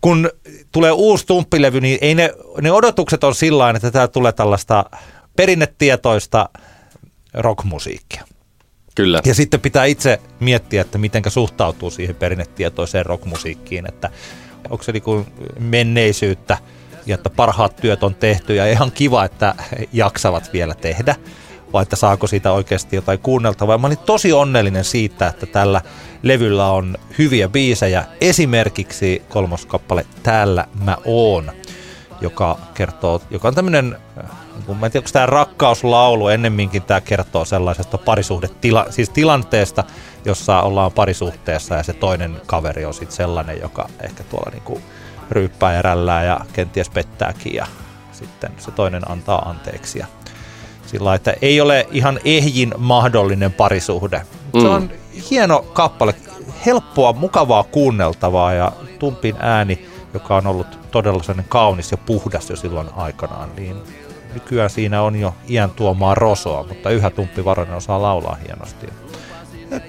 kun 0.00 0.30
tulee 0.72 0.92
uusi 0.92 1.26
Tumppilevy, 1.26 1.80
niin 1.80 1.98
ei 2.00 2.14
ne, 2.14 2.30
ne 2.60 2.72
odotukset 2.72 3.24
on 3.24 3.34
sillä 3.34 3.70
että 3.70 3.90
tämä 3.90 4.08
tulee 4.08 4.32
tällaista 4.32 4.84
perinnetietoista 5.36 6.48
rockmusiikkia. 7.34 8.24
Kyllä. 8.94 9.20
Ja 9.24 9.34
sitten 9.34 9.60
pitää 9.60 9.84
itse 9.84 10.20
miettiä, 10.40 10.80
että 10.80 10.98
miten 10.98 11.22
suhtautuu 11.28 11.90
siihen 11.90 12.16
perinnetietoiseen 12.16 13.06
rockmusiikkiin, 13.06 13.86
että 13.88 14.10
onko 14.70 14.84
se 14.84 14.92
niin 14.92 15.26
menneisyyttä 15.58 16.58
ja 17.06 17.14
että 17.14 17.30
parhaat 17.30 17.76
työt 17.76 18.02
on 18.02 18.14
tehty 18.14 18.54
ja 18.54 18.66
ihan 18.66 18.92
kiva, 18.92 19.24
että 19.24 19.54
jaksavat 19.92 20.52
vielä 20.52 20.74
tehdä, 20.74 21.16
vai 21.72 21.82
että 21.82 21.96
saako 21.96 22.26
siitä 22.26 22.52
oikeasti 22.52 22.96
jotain 22.96 23.18
kuunneltavaa. 23.18 23.78
Mä 23.78 23.86
olin 23.86 23.98
tosi 23.98 24.32
onnellinen 24.32 24.84
siitä, 24.84 25.28
että 25.28 25.46
tällä 25.46 25.80
levyllä 26.22 26.70
on 26.70 26.96
hyviä 27.18 27.48
biisejä, 27.48 28.04
esimerkiksi 28.20 29.22
kolmoskappale 29.28 30.06
Täällä 30.22 30.66
mä 30.84 30.96
oon, 31.04 31.52
joka 32.24 32.58
kertoo, 32.74 33.20
joka 33.30 33.48
on 33.48 33.54
tämmöinen 33.54 33.96
kun 34.66 34.76
mä 34.76 34.86
en 34.86 34.92
tiedä, 34.92 35.02
onko 35.02 35.10
tämä 35.12 35.26
rakkauslaulu 35.26 36.28
ennemminkin 36.28 36.82
tämä 36.82 37.00
kertoo 37.00 37.44
sellaisesta 37.44 37.98
parisuhdetila, 37.98 38.86
siis 38.90 39.10
tilanteesta, 39.10 39.84
jossa 40.24 40.62
ollaan 40.62 40.92
parisuhteessa 40.92 41.74
ja 41.74 41.82
se 41.82 41.92
toinen 41.92 42.40
kaveri 42.46 42.84
on 42.84 42.94
sitten 42.94 43.16
sellainen, 43.16 43.60
joka 43.60 43.88
ehkä 44.00 44.22
tuolla 44.22 44.50
niinku 44.50 44.80
ryyppää 45.30 45.74
ja 45.74 45.82
rällää 45.82 46.24
ja 46.24 46.40
kenties 46.52 46.90
pettääkin 46.90 47.54
ja 47.54 47.66
sitten 48.12 48.50
se 48.58 48.70
toinen 48.70 49.10
antaa 49.10 49.48
anteeksi. 49.48 49.98
Ja 49.98 50.06
sillä 50.86 51.14
että 51.14 51.34
ei 51.42 51.60
ole 51.60 51.86
ihan 51.90 52.20
ehjin 52.24 52.74
mahdollinen 52.78 53.52
parisuhde. 53.52 54.22
Mm. 54.54 54.60
Se 54.60 54.68
on 54.68 54.90
hieno 55.30 55.62
kappale, 55.72 56.14
helppoa, 56.66 57.12
mukavaa 57.12 57.64
kuunneltavaa 57.64 58.52
ja 58.52 58.72
Tumpin 58.98 59.36
ääni, 59.38 59.86
joka 60.14 60.36
on 60.36 60.46
ollut 60.46 60.78
todella 60.90 61.22
sellainen 61.22 61.48
kaunis 61.48 61.90
ja 61.90 61.96
puhdas 61.96 62.50
jo 62.50 62.56
silloin 62.56 62.88
aikanaan, 62.96 63.48
niin 63.56 63.76
nykyään 64.34 64.70
siinä 64.70 65.02
on 65.02 65.16
jo 65.16 65.34
iän 65.48 65.70
tuomaa 65.70 66.14
rosoa, 66.14 66.62
mutta 66.62 66.90
yhä 66.90 67.10
Tumppi 67.10 67.44
Varonen 67.44 67.74
osaa 67.74 68.02
laulaa 68.02 68.34
hienosti. 68.46 68.86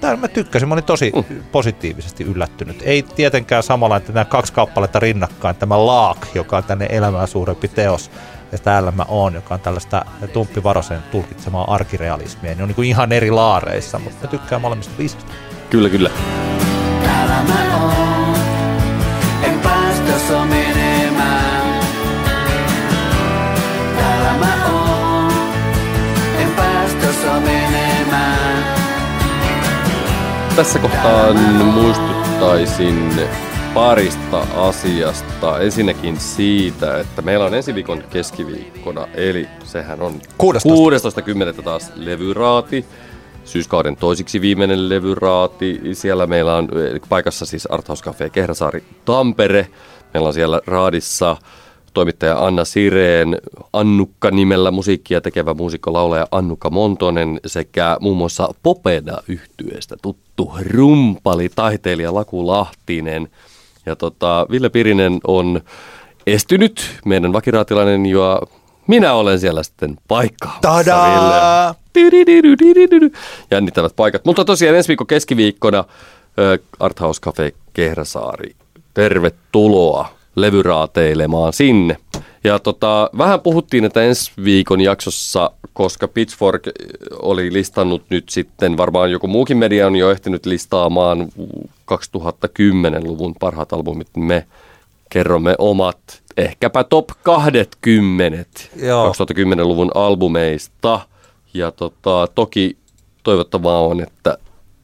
Tämä 0.02 0.16
mä 0.16 0.28
tykkäsin, 0.28 0.68
mä 0.68 0.74
olin 0.76 0.84
tosi 0.84 1.12
mm. 1.16 1.44
positiivisesti 1.52 2.24
yllättynyt. 2.24 2.82
Ei 2.86 3.04
tietenkään 3.04 3.64
samalla, 3.64 3.98
että 3.98 4.12
nämä 4.14 4.26
kaksi 4.26 4.54
kappaletta 4.54 5.00
rinnakkain, 5.00 5.56
tämä 5.56 5.86
Laak, 5.86 6.28
joka 6.36 6.58
on 6.58 6.64
tänne 6.64 6.88
elämää 6.90 7.28
suurempi 7.28 7.68
teos, 7.68 8.12
ja 8.52 8.58
täällä 8.58 8.92
mä 8.92 9.06
oon, 9.08 9.34
joka 9.34 9.54
on 9.54 9.60
tällaista 9.60 10.06
Tumppi 10.34 10.64
Varosen 10.64 11.00
tulkitsemaa 11.12 11.74
arkirealismia. 11.74 12.56
Ne 12.56 12.64
on 12.64 12.68
niin 12.68 12.76
kuin 12.76 12.88
ihan 12.88 13.12
eri 13.12 13.32
laareissa, 13.32 14.00
mutta 14.00 14.26
mä 14.26 14.32
tykkään 14.32 14.62
molemmista 14.62 14.94
biisistä. 14.98 15.34
Kyllä, 15.70 15.90
kyllä. 15.90 16.10
Täällä 17.04 17.44
mä 17.44 17.78
oon, 17.78 18.05
Tässä 30.56 30.80
kohtaa 30.80 31.34
muistuttaisin 31.64 33.12
parista 33.74 34.40
asiasta. 34.56 35.60
Ensinnäkin 35.60 36.20
siitä, 36.20 37.00
että 37.00 37.22
meillä 37.22 37.46
on 37.46 37.54
ensi 37.54 37.76
viikon 37.76 38.04
keskiviikkona, 38.10 39.08
eli 39.14 39.48
sehän 39.64 40.02
on 40.02 40.14
16.10. 41.58 41.64
taas 41.64 41.92
levyraati. 41.96 42.86
Syyskauden 43.46 43.96
toisiksi 43.96 44.42
viimeinen 44.42 44.90
levyraati. 44.90 45.82
Siellä 45.94 46.28
meillä 46.28 46.56
on 46.56 46.70
paikassa 47.10 47.46
siis 47.46 47.66
Arthouse 47.66 48.04
Cafe 48.04 48.30
Kehrasaari 48.30 48.84
Tampere. 49.06 49.68
Meillä 50.14 50.28
on 50.28 50.34
siellä 50.34 50.62
raadissa 50.68 51.38
toimittaja 51.96 52.46
Anna 52.46 52.66
Sireen, 52.66 53.38
Annukka 53.74 54.32
nimellä 54.32 54.72
musiikkia 54.72 55.22
tekevä 55.22 55.54
muusikko 55.54 55.94
laulaja 55.94 56.28
Annukka 56.32 56.70
Montonen 56.70 57.40
sekä 57.46 57.98
muun 58.02 58.18
muassa 58.18 58.50
popeda 58.64 59.18
yhtyeestä 59.28 59.96
tuttu 60.02 60.52
rumpali, 60.70 61.50
taiteilija 61.50 62.14
Laku 62.14 62.48
Lahtinen. 62.48 63.30
Ja 63.86 63.96
tota, 63.96 64.48
Ville 64.52 64.70
Pirinen 64.70 65.20
on 65.28 65.62
estynyt, 66.28 67.00
meidän 67.06 67.34
vakiraatilainen, 67.34 68.06
jo 68.06 68.42
minä 68.88 69.14
olen 69.14 69.40
siellä 69.40 69.64
sitten 69.64 69.98
paikkaamassa, 70.08 70.62
Tadaa! 70.62 71.76
Jännittävät 73.52 73.96
paikat. 73.96 74.26
Mutta 74.26 74.46
tosiaan 74.46 74.76
ensi 74.76 74.88
viikon 74.88 75.08
keskiviikkona 75.08 75.84
Arthouse 76.80 77.22
Cafe 77.22 77.54
Kehräsaari. 77.74 78.56
Tervetuloa 78.94 80.15
levyraateilemaan 80.36 81.54
sinne. 81.54 81.98
Ja 82.44 82.60
tota, 82.60 83.10
vähän 83.18 83.42
puhuttiin, 83.42 83.86
että 83.86 84.04
ensi 84.04 84.32
viikon 84.44 84.82
jaksossa, 84.82 85.52
koska 85.74 86.08
Pitchfork 86.08 86.64
oli 87.12 87.54
listannut 87.54 88.04
nyt 88.10 88.30
sitten, 88.30 88.78
varmaan 88.78 89.12
joku 89.12 89.28
muukin 89.28 89.58
media 89.58 89.88
on 89.88 89.96
jo 89.96 90.12
ehtinyt 90.12 90.46
listaamaan 90.46 91.28
2010-luvun 91.94 93.36
parhaat 93.40 93.74
albumit, 93.74 94.08
me 94.18 94.48
kerromme 95.10 95.56
omat, 95.58 96.22
ehkäpä 96.38 96.84
top 96.84 97.10
20 97.24 98.50
Joo. 98.76 99.12
2010-luvun 99.12 99.92
albumeista. 99.96 101.00
Ja 101.54 101.72
tota, 101.72 102.28
toki 102.36 102.78
toivottavaa 103.24 103.82
on, 103.82 104.02
että 104.02 104.38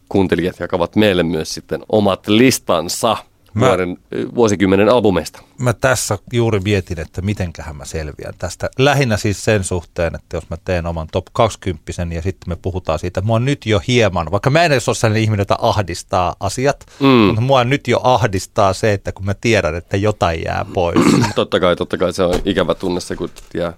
kuuntelijat 0.10 0.60
jakavat 0.60 0.96
meille 0.96 1.24
myös 1.24 1.54
sitten 1.54 1.82
omat 1.90 2.28
listansa 2.28 3.18
Mä- 3.54 3.68
vuoden, 3.68 3.98
vuosikymmenen 4.36 4.90
albumeista. 4.90 5.42
Mä 5.58 5.74
tässä 5.74 6.18
juuri 6.34 6.60
mietin, 6.60 7.00
että 7.00 7.22
mitenköhän 7.22 7.76
mä 7.76 7.86
selviän 7.86 8.34
tästä. 8.38 8.70
Lähinnä 8.80 9.18
siis 9.18 9.46
sen 9.46 9.64
suhteen, 9.64 10.16
että 10.16 10.38
jos 10.38 10.50
mä 10.50 10.58
teen 10.66 10.86
oman 10.86 11.08
top 11.12 11.26
20 11.34 11.92
ja 12.12 12.22
sitten 12.22 12.50
me 12.50 12.56
puhutaan 12.62 13.00
siitä, 13.00 13.22
mua 13.22 13.40
nyt 13.40 13.66
jo 13.66 13.82
hieman, 13.88 14.32
vaikka 14.32 14.50
mä 14.50 14.64
en 14.64 14.72
edes 14.72 14.90
ole 14.90 14.96
sellainen 14.96 15.24
ihminen, 15.24 15.42
jota 15.42 15.58
ahdistaa 15.62 16.36
asiat, 16.40 16.86
mm. 17.00 17.08
mutta 17.08 17.42
mua 17.42 17.64
nyt 17.64 17.88
jo 17.88 18.00
ahdistaa 18.04 18.74
se, 18.74 18.94
että 18.94 19.12
kun 19.12 19.26
mä 19.26 19.34
tiedän, 19.34 19.76
että 19.76 19.98
jotain 19.98 20.42
jää 20.46 20.66
pois. 20.74 21.00
totta 21.36 21.60
kai, 21.60 21.76
totta 21.76 21.98
kai 21.98 22.14
se 22.14 22.24
on 22.24 22.40
ikävä 22.46 22.76
tunne 22.76 23.00
se, 23.00 23.16
kun 23.16 23.30
jää. 23.54 23.74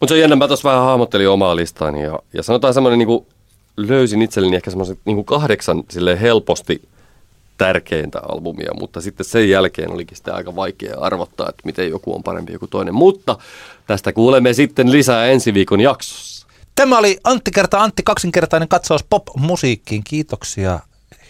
Mutta 0.00 0.08
se 0.08 0.14
on 0.14 0.20
jännä, 0.20 0.36
mä 0.36 0.48
tuossa 0.48 0.68
vähän 0.68 0.84
hahmottelin 0.84 1.28
omaa 1.28 1.56
listaani 1.56 2.02
ja, 2.02 2.18
ja 2.32 2.42
sanotaan 2.42 2.74
semmoinen 2.74 2.98
niin 2.98 3.26
löysin 3.76 4.22
itselleni 4.22 4.56
ehkä 4.56 4.70
semmoisen 4.70 4.96
niin 5.04 5.24
kahdeksan 5.24 5.82
sille 5.90 6.20
helposti 6.20 6.82
tärkeintä 7.58 8.20
albumia, 8.28 8.70
mutta 8.80 9.00
sitten 9.00 9.26
sen 9.26 9.50
jälkeen 9.50 9.90
olikin 9.90 10.16
sitä 10.16 10.34
aika 10.34 10.56
vaikea 10.56 10.96
arvottaa, 11.00 11.48
että 11.48 11.62
miten 11.64 11.90
joku 11.90 12.14
on 12.14 12.22
parempi 12.22 12.52
joku 12.52 12.66
toinen. 12.66 12.94
Mutta 12.94 13.38
tästä 13.86 14.12
kuulemme 14.12 14.52
sitten 14.52 14.92
lisää 14.92 15.26
ensi 15.26 15.54
viikon 15.54 15.80
jaksossa. 15.80 16.46
Tämä 16.74 16.98
oli 16.98 17.18
Antti 17.24 17.50
kerta 17.50 17.82
Antti 17.82 18.02
kaksinkertainen 18.02 18.68
katsaus 18.68 19.04
pop-musiikkiin. 19.04 20.04
Kiitoksia, 20.04 20.80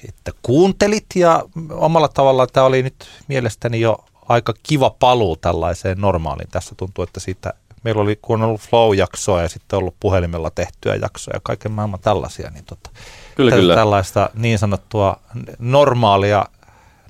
että 0.09 0.33
kuuntelit 0.43 1.07
ja 1.15 1.45
omalla 1.71 2.09
tavallaan 2.09 2.49
tämä 2.53 2.67
oli 2.67 2.83
nyt 2.83 3.09
mielestäni 3.29 3.81
jo 3.81 3.99
aika 4.29 4.55
kiva 4.63 4.91
paluu 4.99 5.37
tällaiseen 5.37 6.01
normaaliin. 6.01 6.49
Tässä 6.51 6.75
tuntuu, 6.75 7.05
että 7.05 7.21
siitä 7.21 7.55
meillä 7.85 8.03
oli, 8.03 8.19
kun 8.23 8.43
on 8.43 8.49
ollut 8.49 8.61
flow-jaksoa 8.61 9.43
ja 9.43 9.49
sitten 9.49 9.79
ollut 9.79 9.95
puhelimella 10.01 10.51
tehtyä 10.51 10.95
jaksoja 10.95 11.37
ja 11.37 11.41
kaiken 11.43 11.73
maailman 11.73 12.01
tällaisia, 12.01 12.51
niin 12.51 12.65
tota, 12.65 12.91
Kyllä, 13.39 13.51
kyllä. 13.57 13.75
tällaista 13.75 14.31
niin 14.35 14.59
sanottua 14.59 15.17
normaalia 15.59 16.45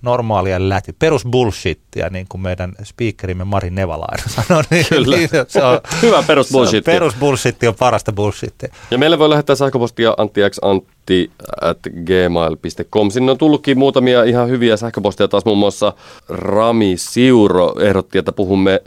normaalia 0.02 0.68
läti, 0.68 0.92
perus 0.92 1.26
bullshittia, 1.26 2.08
niin 2.10 2.26
kuin 2.28 2.40
meidän 2.40 2.72
speakerimme 2.82 3.44
Mari 3.44 3.70
Nevala 3.70 4.06
aina 4.08 4.24
sanoi. 4.46 4.62
Niin, 4.70 4.86
Kyllä. 4.88 5.16
niin 5.16 5.28
se 5.48 5.64
on, 5.64 5.80
Hyvä 6.02 6.22
perus 6.26 6.50
bullshittia. 6.52 6.94
Perus 6.94 7.14
bullshitti 7.16 7.68
on 7.68 7.74
parasta 7.74 8.12
bullshittia. 8.12 8.68
Ja 8.90 8.98
meille 8.98 9.18
voi 9.18 9.30
lähettää 9.30 9.56
sähköpostia 9.56 10.14
anttixantti 10.16 11.30
at 11.60 11.78
gmail.com. 12.06 13.10
Sinne 13.10 13.32
on 13.32 13.38
tullutkin 13.38 13.78
muutamia 13.78 14.24
ihan 14.24 14.48
hyviä 14.48 14.76
sähköposteja 14.76 15.28
taas 15.28 15.44
muun 15.44 15.58
muassa 15.58 15.92
Rami 16.28 16.94
Siuro 16.96 17.74
ehdotti, 17.80 18.18
että 18.18 18.32
puhumme 18.32 18.80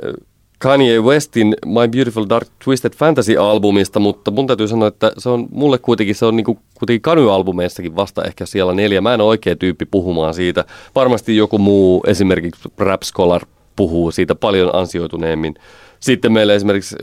Kanye 0.61 0.99
Westin 0.99 1.55
My 1.65 1.87
Beautiful 1.91 2.25
Dark 2.29 2.47
Twisted 2.65 2.91
Fantasy-albumista, 2.95 3.99
mutta 3.99 4.31
mun 4.31 4.47
täytyy 4.47 4.67
sanoa, 4.67 4.87
että 4.87 5.11
se 5.17 5.29
on 5.29 5.47
mulle 5.51 5.77
kuitenkin, 5.77 6.15
se 6.15 6.25
on 6.25 6.35
niinku, 6.35 6.59
kuitenkin 6.79 7.01
Kanye-albumeistakin 7.01 7.95
vasta 7.95 8.23
ehkä 8.23 8.45
siellä 8.45 8.73
neljä. 8.73 9.01
Mä 9.01 9.13
en 9.13 9.21
ole 9.21 9.29
oikea 9.29 9.55
tyyppi 9.55 9.85
puhumaan 9.85 10.33
siitä. 10.33 10.65
Varmasti 10.95 11.37
joku 11.37 11.57
muu, 11.57 12.03
esimerkiksi 12.07 12.69
Rap 12.77 13.01
Scholar, 13.03 13.45
puhuu 13.75 14.11
siitä 14.11 14.35
paljon 14.35 14.75
ansioituneemmin. 14.75 15.55
Sitten 15.99 16.31
meillä 16.31 16.53
esimerkiksi 16.53 16.95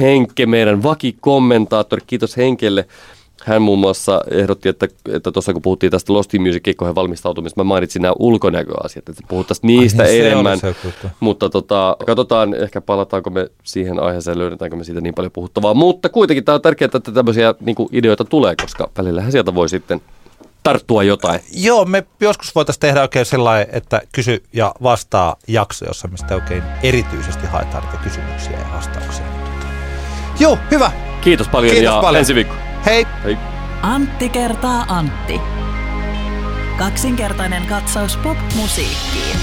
Henkke, 0.00 0.46
meidän 0.46 0.82
vakikommentaattori, 0.82 2.02
kiitos 2.06 2.36
Henkelle. 2.36 2.86
Hän 3.44 3.62
muun 3.62 3.78
muassa 3.78 4.20
ehdotti, 4.30 4.68
että 4.68 4.88
että 5.12 5.32
tuossa 5.32 5.52
kun 5.52 5.62
puhuttiin 5.62 5.90
tästä 5.90 6.12
Lost 6.12 6.34
in 6.34 6.42
Music-keikkoihin 6.42 6.94
valmistautumista, 6.94 7.60
mä 7.60 7.64
mainitsin 7.64 8.02
nämä 8.02 8.14
ulkonäköasiat, 8.18 9.08
että 9.08 9.22
puhuttaisiin 9.28 9.66
niistä 9.66 10.02
niin, 10.02 10.12
se 10.12 10.20
oli 10.20 10.30
enemmän. 10.30 10.58
se. 10.58 10.74
Mutta 11.20 11.50
tota, 11.50 11.96
katsotaan, 12.06 12.54
ehkä 12.54 12.80
palataanko 12.80 13.30
me 13.30 13.46
siihen 13.62 14.02
aiheeseen, 14.02 14.38
löydetäänkö 14.38 14.76
me 14.76 14.84
siitä 14.84 15.00
niin 15.00 15.14
paljon 15.14 15.32
puhuttavaa. 15.32 15.74
Mutta 15.74 16.08
kuitenkin 16.08 16.44
tämä 16.44 16.54
on 16.54 16.62
tärkeää, 16.62 16.90
että 16.94 17.12
tämmöisiä 17.12 17.54
niin 17.60 17.76
ideoita 17.92 18.24
tulee, 18.24 18.54
koska 18.62 18.90
välillähän 18.98 19.32
sieltä 19.32 19.54
voi 19.54 19.68
sitten 19.68 20.00
tarttua 20.62 21.02
jotain. 21.02 21.40
Joo, 21.54 21.84
me 21.84 22.04
joskus 22.20 22.54
voitaisiin 22.54 22.80
tehdä 22.80 23.02
oikein 23.02 23.26
sellainen, 23.26 23.66
että 23.72 24.00
kysy 24.12 24.42
ja 24.52 24.74
vastaa 24.82 25.36
jakso, 25.48 25.84
jossa 25.84 26.08
me 26.08 26.16
sitten 26.16 26.36
oikein 26.36 26.62
erityisesti 26.82 27.46
haetaan 27.46 27.84
niitä 27.84 27.98
kysymyksiä 28.04 28.52
ja 28.52 28.66
vastauksia. 28.74 29.24
Joo, 30.40 30.58
hyvä. 30.70 30.92
Kiitos 31.20 31.48
paljon 31.48 31.74
Kiitos 31.74 31.94
ja 31.94 32.00
paljon. 32.00 32.18
ensi 32.18 32.34
viikko. 32.34 32.54
Hei! 32.86 33.06
Hei. 33.24 33.38
Antti 33.82 34.28
kertaa 34.28 34.84
Antti. 34.88 35.40
Kaksinkertainen 36.78 37.66
katsaus 37.66 38.16
pop-musiikkiin. 38.16 39.36